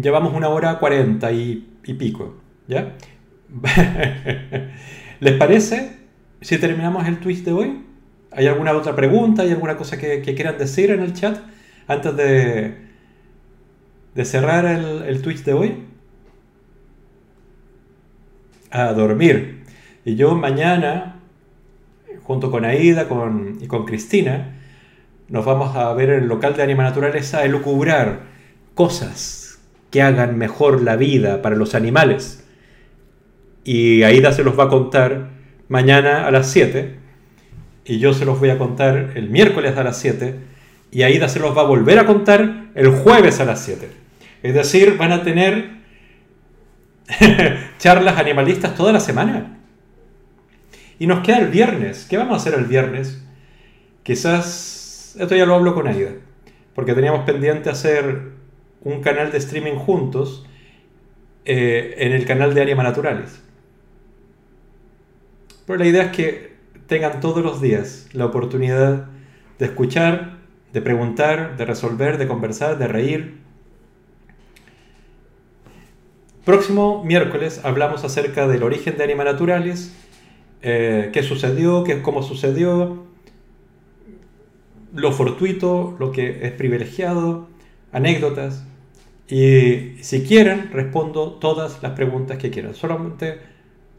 llevamos 0.01 0.35
una 0.35 0.49
hora 0.49 0.79
cuarenta 0.79 1.33
y, 1.33 1.67
y 1.85 1.95
pico. 1.95 2.37
¿Ya? 2.69 2.95
¿Les 5.21 5.35
parece 5.35 5.97
si 6.41 6.59
terminamos 6.59 7.07
el 7.07 7.21
twist 7.21 7.45
de 7.45 7.53
hoy? 7.53 7.92
¿Hay 8.35 8.47
alguna 8.47 8.73
otra 8.73 8.97
pregunta? 8.97 9.43
¿Hay 9.43 9.51
alguna 9.51 9.77
cosa 9.77 9.99
que, 9.99 10.23
quieran 10.23 10.57
decir 10.59 10.91
en 10.91 11.01
el 11.01 11.13
chat 11.13 11.39
antes 11.87 12.17
de, 12.17 12.75
cerrar 14.25 14.65
el, 14.65 15.03
el 15.03 15.23
Twitch 15.23 15.45
de 15.45 15.53
hoy? 15.53 15.85
A 18.71 18.93
dormir. 18.95 19.65
Y 20.05 20.17
yo 20.17 20.35
mañana, 20.35 21.21
junto 22.23 22.51
con 22.51 22.65
Aida 22.65 23.09
con, 23.09 23.59
y 23.61 23.67
con 23.67 23.85
Cristina, 23.85 24.57
nos 25.29 25.45
vamos 25.45 25.77
a 25.77 25.93
ver 25.93 26.11
en 26.11 26.23
el 26.23 26.29
local 26.29 26.57
de 26.57 26.63
Anima 26.63 26.85
Naturaleza 26.85 27.39
a 27.39 27.45
elucubrar 27.45 28.21
cosas 28.75 29.61
que 29.91 30.01
hagan 30.01 30.39
mejor 30.39 30.81
la 30.83 30.97
vida 30.97 31.43
para 31.43 31.57
los 31.57 31.75
animales. 31.75 32.49
Y 33.65 34.03
Aida 34.05 34.33
se 34.33 34.43
los 34.43 34.59
va 34.59 34.65
a 34.65 34.69
contar 34.69 35.29
mañana 35.69 36.27
a 36.27 36.31
las 36.31 36.51
7 36.51 37.02
y 37.85 37.99
yo 37.99 38.15
se 38.15 38.25
los 38.25 38.39
voy 38.39 38.51
a 38.51 38.59
contar 38.59 39.13
el 39.15 39.29
miércoles 39.29 39.77
a 39.77 39.83
las 39.83 39.99
7 39.99 40.37
y 40.91 41.03
Aida 41.03 41.29
se 41.29 41.41
los 41.41 41.57
va 41.57 41.63
a 41.63 41.65
volver 41.67 41.99
a 41.99 42.07
contar 42.07 42.67
el 42.75 42.91
jueves 42.91 43.41
a 43.41 43.45
las 43.45 43.65
7. 43.65 43.89
Es 44.43 44.55
decir, 44.55 44.97
van 44.99 45.13
a 45.13 45.23
tener 45.23 45.71
charlas 47.79 48.19
animalistas 48.19 48.75
toda 48.75 48.93
la 48.93 49.01
semana. 49.01 49.59
Y 50.99 51.07
nos 51.07 51.25
queda 51.25 51.39
el 51.39 51.49
viernes. 51.49 52.07
¿Qué 52.09 52.19
vamos 52.19 52.35
a 52.35 52.37
hacer 52.37 52.59
el 52.59 52.67
viernes? 52.67 53.25
Quizás, 54.03 55.17
esto 55.19 55.35
ya 55.35 55.47
lo 55.47 55.55
hablo 55.55 55.75
con 55.75 55.89
Aida, 55.89 56.11
porque 56.75 56.95
teníamos 56.95 57.25
pendiente 57.25 57.71
hacer 57.71 58.33
un 58.83 59.01
canal 59.01 59.33
de 59.33 59.39
streaming 59.39 59.77
juntos 59.77 60.47
eh, 61.45 61.95
en 61.99 62.13
el 62.13 62.27
canal 62.27 62.53
de 62.55 62.63
Anima 62.63 62.83
Naturales. 62.83 63.41
Pero 65.67 65.79
la 65.79 65.87
idea 65.87 66.05
es 66.05 66.13
que 66.13 66.52
tengan 66.87 67.21
todos 67.21 67.43
los 67.43 67.61
días 67.61 68.09
la 68.13 68.27
oportunidad 68.27 69.07
de 69.59 69.67
escuchar, 69.67 70.39
de 70.73 70.81
preguntar, 70.83 71.57
de 71.57 71.65
resolver, 71.65 72.19
de 72.19 72.27
conversar, 72.27 72.79
de 72.79 72.89
reír. 72.89 73.39
Próximo 76.45 77.05
miércoles 77.05 77.61
hablamos 77.65 78.05
acerca 78.05 78.49
del 78.49 78.63
origen 78.63 78.97
de 78.97 79.05
Anima 79.05 79.25
Naturales, 79.25 79.95
eh, 80.63 81.11
qué 81.13 81.23
sucedió, 81.23 81.85
qué, 81.85 82.03
cómo 82.03 82.23
sucedió, 82.23 83.05
lo 84.95 85.13
fortuito, 85.13 85.97
lo 85.99 86.13
que 86.13 86.47
es 86.47 86.53
privilegiado, 86.53 87.49
anécdotas. 87.93 88.65
Y 89.29 89.97
si 90.03 90.23
quieren, 90.25 90.71
respondo 90.73 91.33
todas 91.35 91.83
las 91.83 91.93
preguntas 91.93 92.39
que 92.39 92.51
quieran, 92.51 92.75
solamente 92.75 93.39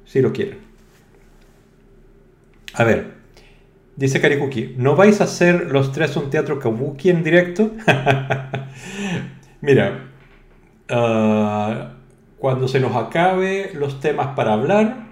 si 0.06 0.22
lo 0.22 0.34
quieren. 0.34 0.73
A 2.74 2.84
ver, 2.84 3.14
dice 3.96 4.20
Karikuki, 4.20 4.76
¿no 4.78 4.96
vais 4.96 5.22
a 5.22 5.26
hacer 5.26 5.72
los 5.72 5.92
tres 5.92 6.16
un 6.18 6.30
teatro 6.30 6.60
kabuki 6.60 7.10
en 7.10 7.24
directo? 7.24 7.72
Mira, 9.62 10.10
ah, 10.90 11.94
cuando 12.40 12.68
se 12.68 12.80
nos 12.80 12.96
acabe 12.96 13.72
los 13.76 14.00
temas 14.00 14.36
para 14.36 14.54
hablar, 14.54 15.06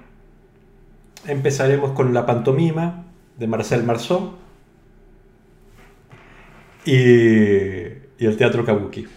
empezaremos 1.28 1.92
con 1.92 2.14
la 2.14 2.26
pantomima 2.26 3.06
de 3.38 3.48
Marcel 3.48 3.84
Marceau 3.84 4.34
y, 6.86 6.96
el 8.20 8.38
teatro 8.38 8.66
kabuki. 8.66 9.08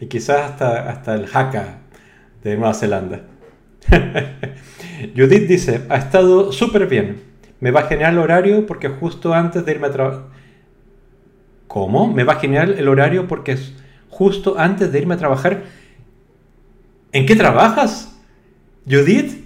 Y 0.00 0.06
quizás 0.06 0.50
hasta, 0.50 0.88
hasta 0.88 1.14
el 1.14 1.26
haka 1.32 1.78
de 2.42 2.56
Nueva 2.56 2.74
Zelanda. 2.74 3.22
Judith 5.16 5.48
dice, 5.48 5.82
ha 5.88 5.96
estado 5.96 6.52
súper 6.52 6.86
bien. 6.86 7.22
Me 7.60 7.70
va 7.70 7.80
a 7.80 7.86
generar 7.86 8.12
el 8.12 8.18
horario 8.18 8.66
porque 8.66 8.88
justo 8.88 9.34
antes 9.34 9.64
de 9.64 9.72
irme 9.72 9.86
a 9.88 9.92
trabajar... 9.92 10.24
¿Cómo? 11.66 12.12
¿Me 12.12 12.24
va 12.24 12.34
a 12.34 12.40
generar 12.40 12.70
el 12.70 12.88
horario 12.88 13.26
porque 13.26 13.52
es 13.52 13.72
justo 14.08 14.56
antes 14.58 14.92
de 14.92 14.98
irme 14.98 15.14
a 15.14 15.18
trabajar? 15.18 15.64
¿En 17.12 17.26
qué 17.26 17.34
trabajas? 17.34 18.16
Judith? 18.88 19.42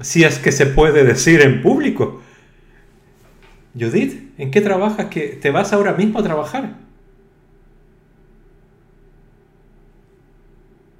Si 0.00 0.24
es 0.24 0.38
que 0.38 0.52
se 0.52 0.66
puede 0.66 1.04
decir 1.04 1.40
en 1.40 1.62
público. 1.62 2.22
Judith, 3.78 4.32
¿en 4.38 4.50
qué 4.50 4.60
trabajas 4.60 5.06
que 5.06 5.28
te 5.28 5.50
vas 5.50 5.72
ahora 5.72 5.94
mismo 5.94 6.18
a 6.18 6.22
trabajar? 6.22 6.76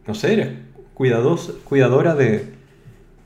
No 0.07 0.15
sé, 0.15 0.33
eres 0.33 0.49
cuidados, 0.95 1.55
cuidadora 1.65 2.15
de, 2.15 2.53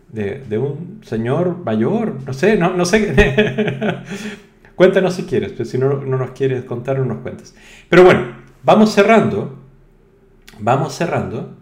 de, 0.08 0.58
un 0.58 1.00
señor 1.04 1.58
mayor, 1.64 2.18
no 2.24 2.32
sé, 2.32 2.56
no, 2.56 2.74
no 2.74 2.84
sé. 2.84 3.14
Cuéntanos 4.76 5.14
si 5.14 5.24
quieres, 5.24 5.52
pero 5.52 5.64
si 5.64 5.78
no, 5.78 6.00
no 6.02 6.18
nos 6.18 6.30
quieres 6.30 6.64
contar, 6.64 6.98
no 6.98 7.04
nos 7.06 7.18
cuentas. 7.18 7.54
Pero 7.88 8.04
bueno, 8.04 8.26
vamos 8.62 8.92
cerrando, 8.92 9.58
vamos 10.60 10.94
cerrando, 10.94 11.56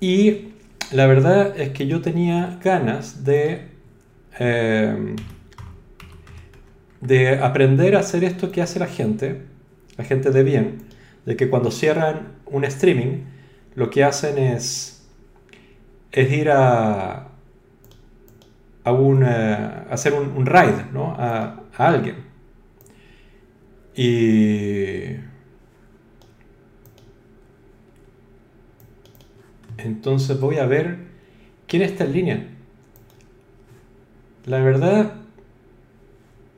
y 0.00 0.48
la 0.92 1.06
verdad 1.06 1.58
es 1.58 1.70
que 1.70 1.86
yo 1.86 2.02
tenía 2.02 2.58
ganas 2.62 3.24
de, 3.24 3.68
em, 4.38 5.16
de 7.00 7.38
aprender 7.38 7.96
a 7.96 8.00
hacer 8.00 8.24
esto 8.24 8.52
que 8.52 8.62
hace 8.62 8.78
la 8.78 8.86
gente, 8.86 9.42
la 9.96 10.04
gente 10.04 10.30
de 10.30 10.42
bien, 10.42 10.82
de 11.24 11.36
que 11.36 11.48
cuando 11.48 11.70
cierran 11.70 12.34
un 12.46 12.64
streaming, 12.64 13.24
lo 13.74 13.90
que 13.90 14.04
hacen 14.04 14.38
es, 14.38 15.06
es 16.12 16.32
ir 16.32 16.50
a, 16.50 17.25
un, 18.92 19.22
eh, 19.24 19.84
hacer 19.90 20.12
un, 20.12 20.28
un, 20.36 20.46
raid 20.46 20.92
¿no? 20.92 21.12
a, 21.18 21.60
a 21.76 21.86
alguien. 21.88 22.16
Y 23.94 25.16
entonces 29.78 30.38
voy 30.38 30.58
a 30.58 30.66
ver 30.66 30.98
quién 31.66 31.82
está 31.82 32.04
en 32.04 32.12
línea. 32.12 32.46
La 34.44 34.60
verdad, 34.60 35.14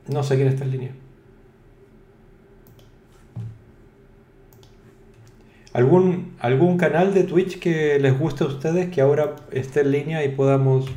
no 0.07 0.23
sé 0.23 0.35
quién 0.35 0.47
está 0.47 0.63
en 0.65 0.71
línea. 0.71 0.91
¿Algún, 5.71 6.35
¿Algún 6.39 6.77
canal 6.77 7.13
de 7.13 7.23
Twitch 7.23 7.59
que 7.59 7.99
les 7.99 8.17
guste 8.17 8.43
a 8.43 8.47
ustedes 8.47 8.89
que 8.89 9.01
ahora 9.01 9.35
esté 9.51 9.81
en 9.81 9.91
línea 9.91 10.25
y 10.25 10.29
podamos 10.29 10.87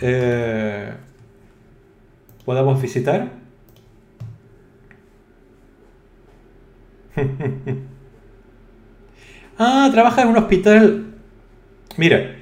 eh, 0.00 0.92
podamos 2.44 2.80
visitar. 2.80 3.32
ah, 9.58 9.88
trabaja 9.92 10.22
en 10.22 10.28
un 10.28 10.36
hospital. 10.36 11.06
Mira, 11.96 12.36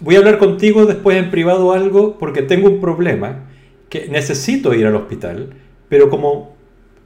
voy 0.00 0.14
a 0.16 0.18
hablar 0.18 0.38
contigo 0.38 0.86
después 0.86 1.16
en 1.18 1.30
privado 1.30 1.72
algo 1.72 2.18
porque 2.18 2.42
tengo 2.42 2.68
un 2.68 2.80
problema 2.80 3.46
que 3.88 4.08
necesito 4.08 4.74
ir 4.74 4.86
al 4.86 4.96
hospital, 4.96 5.50
pero 5.88 6.10
como 6.10 6.56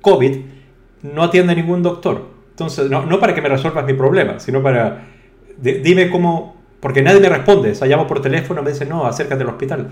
COVID 0.01 0.39
no 1.03 1.23
atiende 1.23 1.55
ningún 1.55 1.83
doctor. 1.83 2.29
Entonces, 2.51 2.91
no, 2.91 3.07
no 3.07 3.19
para 3.19 3.35
que 3.35 3.41
me 3.41 3.49
resuelvas 3.49 3.87
mi 3.87 3.95
problema, 3.95 4.39
sino 4.39 4.63
para, 4.63 5.07
dime 5.59 6.11
cómo, 6.11 6.60
porque 6.81 7.03
nadie 7.03 7.21
me 7.21 7.29
responde, 7.29 7.73
o 7.73 7.75
sea, 7.75 7.87
llamo 7.87 8.07
por 8.07 8.23
teléfono, 8.23 8.63
me 8.63 8.71
dicen, 8.71 8.89
no, 8.89 9.07
acércate 9.07 9.43
al 9.43 9.51
hospital. 9.51 9.89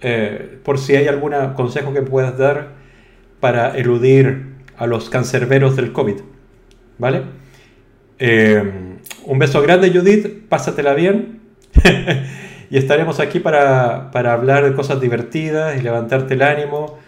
Eh, 0.00 0.58
por 0.64 0.78
si 0.78 0.96
hay 0.96 1.08
algún 1.08 1.32
consejo 1.54 1.92
que 1.92 2.02
puedas 2.02 2.38
dar 2.38 2.68
para 3.40 3.76
eludir 3.76 4.54
a 4.76 4.86
los 4.86 5.10
cancerberos 5.10 5.76
del 5.76 5.92
COVID. 5.92 6.16
¿Vale? 6.98 7.22
Eh, 8.18 8.62
un 9.24 9.38
beso 9.38 9.60
grande, 9.62 9.90
Judith, 9.90 10.48
pásatela 10.48 10.94
bien. 10.94 11.40
y 12.70 12.76
estaremos 12.76 13.18
aquí 13.18 13.40
para, 13.40 14.10
para, 14.12 14.32
hablar 14.32 14.64
de 14.64 14.74
cosas 14.74 15.00
divertidas 15.00 15.76
y 15.78 15.82
levantarte 15.82 16.34
el 16.34 16.42
ánimo 16.42 16.98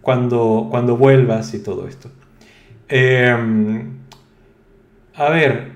cuando, 0.00 0.68
cuando 0.70 0.96
vuelvas 0.96 1.52
y 1.54 1.62
todo 1.62 1.88
esto. 1.88 2.10
Eh, 2.88 3.34
a 5.14 5.30
ver, 5.30 5.72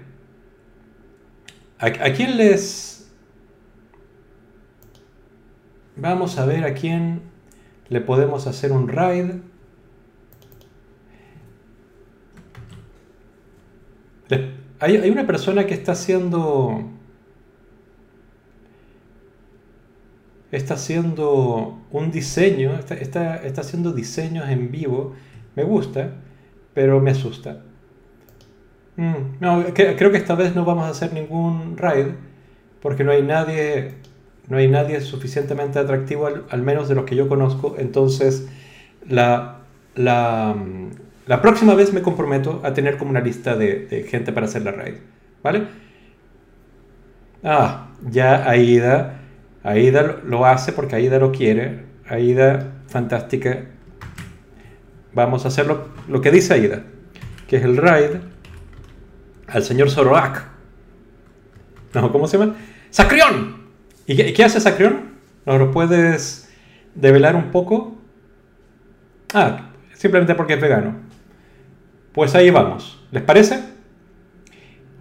¿a, 1.79 1.87
¿a 1.87 2.13
quién 2.13 2.37
les... 2.37 3.11
Vamos 5.97 6.39
a 6.39 6.45
ver 6.45 6.65
a 6.65 6.75
quién 6.75 7.23
le 7.89 8.01
podemos 8.01 8.47
hacer 8.47 8.73
un 8.73 8.89
raid. 8.89 9.31
Hay, 14.79 15.11
una 15.11 15.27
persona 15.27 15.67
que 15.67 15.75
está 15.75 15.93
haciendo. 15.93 16.91
Está 20.53 20.75
haciendo 20.75 21.81
un 21.91 22.11
diseño, 22.11 22.79
está, 22.79 23.41
haciendo 23.59 23.93
diseños 23.93 24.49
en 24.49 24.71
vivo. 24.71 25.15
Me 25.55 25.65
gusta, 25.65 26.13
pero 26.75 27.01
me 27.01 27.11
asusta. 27.11 27.63
Mm, 28.97 29.41
no, 29.41 29.65
creo 29.75 30.11
que 30.11 30.17
esta 30.17 30.35
vez 30.35 30.55
no 30.55 30.65
vamos 30.65 30.85
a 30.87 30.91
hacer 30.91 31.13
ningún 31.13 31.77
raid 31.77 32.07
porque 32.81 33.05
no 33.05 33.13
hay 33.13 33.23
nadie, 33.23 33.93
no 34.49 34.59
hay 34.59 34.69
nadie 34.69 35.01
suficientemente 35.01 35.79
atractivo, 35.79 36.29
al, 36.49 36.63
menos 36.63 36.89
de 36.89 36.95
los 36.95 37.05
que 37.05 37.17
yo 37.17 37.29
conozco. 37.29 37.77
Entonces, 37.79 38.49
la, 39.09 39.59
la, 39.95 40.55
la 41.27 41.43
próxima 41.43 41.75
vez 41.75 41.93
me 41.93 42.03
comprometo 42.03 42.61
a 42.63 42.73
tener 42.73 42.97
como 42.97 43.11
una 43.11 43.21
lista 43.21 43.57
de, 43.57 44.07
gente 44.09 44.33
para 44.33 44.47
hacer 44.47 44.63
la 44.63 44.71
raid. 44.71 44.95
¿Vale? 45.43 45.65
Ah, 47.43 47.89
ya 48.09 48.49
Aida. 48.49 49.21
Aida 49.65 50.21
lo 50.25 50.47
hace 50.47 50.73
porque 50.73 50.95
Aida 50.95 51.19
lo 51.19 51.33
quiere. 51.33 51.81
Aida, 52.09 52.75
fantástica. 52.87 53.65
Vamos 55.13 55.45
a 55.45 55.49
hacer 55.49 55.67
lo, 55.67 56.21
que 56.21 56.31
dice 56.31 56.55
Aida, 56.55 56.85
que 57.49 57.57
es 57.57 57.65
el 57.65 57.77
raid 57.77 58.11
al 59.47 59.63
señor 59.63 59.91
Zoroak. 59.91 60.45
No, 61.95 62.13
¿cómo 62.13 62.27
se 62.27 62.39
llama? 62.39 62.57
¡Sacrión! 62.91 63.57
¿Y 64.07 64.17
qué, 64.17 64.33
qué 64.33 64.45
hace 64.45 64.61
Sacrión? 64.61 65.17
¿Nos 65.45 65.59
lo 65.59 65.71
puedes 65.71 66.51
develar 66.95 67.37
un 67.37 67.51
poco? 67.51 67.97
Ah, 69.33 69.71
simplemente 69.95 70.35
porque 70.35 70.55
es 70.55 70.61
vegano. 70.61 70.95
Pues 72.13 72.35
ahí 72.35 72.51
vamos. 72.51 73.05
¿Les 73.11 73.23
parece? 73.23 73.61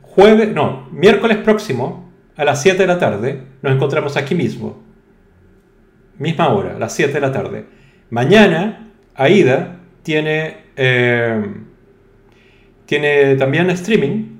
Jueves, 0.01 0.53
no, 0.53 0.87
miércoles 0.91 1.37
próximo 1.37 2.11
a 2.37 2.45
las 2.45 2.61
7 2.61 2.77
de 2.77 2.87
la 2.87 2.99
tarde 2.99 3.43
nos 3.61 3.73
encontramos 3.73 4.17
aquí 4.17 4.35
mismo. 4.35 4.83
Misma 6.17 6.49
hora, 6.49 6.75
a 6.75 6.79
las 6.79 6.93
7 6.93 7.13
de 7.13 7.19
la 7.19 7.31
tarde. 7.31 7.65
Mañana, 8.09 8.91
Aida 9.15 9.77
tiene, 10.03 10.57
eh, 10.75 11.43
tiene 12.85 13.35
también 13.35 13.69
streaming 13.71 14.34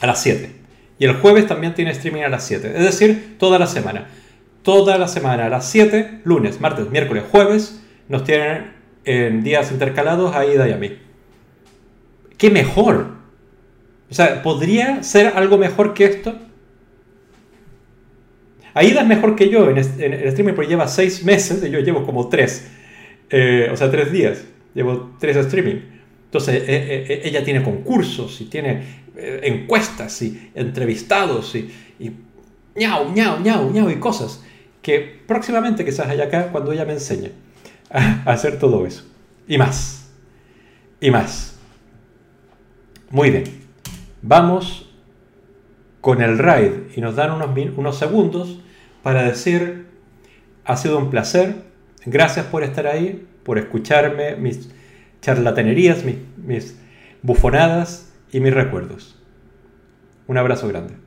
a 0.00 0.06
las 0.06 0.22
7. 0.22 0.50
Y 0.98 1.04
el 1.04 1.14
jueves 1.14 1.46
también 1.46 1.74
tiene 1.74 1.90
streaming 1.90 2.22
a 2.22 2.28
las 2.28 2.44
7. 2.44 2.72
Es 2.76 2.84
decir, 2.84 3.36
toda 3.38 3.58
la 3.58 3.66
semana. 3.66 4.08
Toda 4.62 4.98
la 4.98 5.08
semana 5.08 5.46
a 5.46 5.48
las 5.48 5.68
7, 5.70 6.22
lunes, 6.24 6.60
martes, 6.60 6.90
miércoles, 6.90 7.24
jueves, 7.30 7.82
nos 8.08 8.24
tienen 8.24 8.72
en 9.04 9.42
días 9.42 9.70
intercalados 9.70 10.34
a 10.34 10.40
Aida 10.40 10.68
y 10.68 10.72
a 10.72 10.76
mí. 10.76 10.98
¿Qué 12.36 12.50
mejor? 12.50 13.16
O 14.10 14.14
sea, 14.14 14.42
¿podría 14.42 15.02
ser 15.02 15.32
algo 15.36 15.58
mejor 15.58 15.94
que 15.94 16.04
esto? 16.04 16.34
Aida 18.74 19.00
es 19.00 19.06
mejor 19.06 19.36
que 19.36 19.48
yo 19.48 19.70
en, 19.70 19.78
el 19.78 20.26
streaming 20.28 20.54
porque 20.54 20.68
lleva 20.68 20.86
seis 20.86 21.24
meses 21.24 21.64
y 21.64 21.70
yo 21.70 21.80
llevo 21.80 22.04
como 22.04 22.28
tres. 22.28 22.70
Eh, 23.30 23.68
o 23.72 23.76
sea, 23.76 23.90
tres 23.90 24.12
días. 24.12 24.44
Llevo 24.74 25.16
tres 25.18 25.36
streaming. 25.36 25.80
Entonces, 26.26 26.56
eh, 26.56 27.06
eh, 27.08 27.20
ella 27.24 27.42
tiene 27.42 27.62
concursos 27.62 28.40
y 28.40 28.44
tiene 28.44 29.05
encuestas 29.16 30.20
y 30.22 30.50
entrevistados 30.54 31.54
y, 31.54 31.70
y 31.98 32.12
ñau, 32.76 33.12
ñau, 33.12 33.40
ñau 33.40 33.90
y 33.90 33.96
cosas 33.96 34.42
que 34.82 35.20
próximamente 35.26 35.84
quizás 35.84 36.08
haya 36.08 36.24
acá 36.24 36.52
cuando 36.52 36.72
ella 36.72 36.84
me 36.84 36.92
enseñe 36.92 37.32
a 37.90 38.22
hacer 38.26 38.58
todo 38.58 38.86
eso. 38.86 39.04
Y 39.48 39.58
más. 39.58 40.10
Y 41.00 41.10
más. 41.10 41.58
Muy 43.10 43.30
bien. 43.30 43.44
Vamos 44.22 44.88
con 46.00 46.22
el 46.22 46.38
raid 46.38 46.72
y 46.94 47.00
nos 47.00 47.16
dan 47.16 47.32
unos, 47.32 47.50
unos 47.76 47.98
segundos 47.98 48.60
para 49.02 49.24
decir, 49.24 49.86
ha 50.64 50.76
sido 50.76 50.98
un 50.98 51.10
placer, 51.10 51.56
gracias 52.04 52.46
por 52.46 52.62
estar 52.62 52.86
ahí, 52.86 53.26
por 53.42 53.58
escucharme, 53.58 54.36
mis 54.36 54.70
charlatanerías, 55.20 56.04
mis, 56.04 56.16
mis 56.36 56.76
bufonadas 57.22 58.05
y 58.32 58.40
mis 58.40 58.54
recuerdos. 58.54 59.16
Un 60.26 60.38
abrazo 60.38 60.68
grande. 60.68 61.05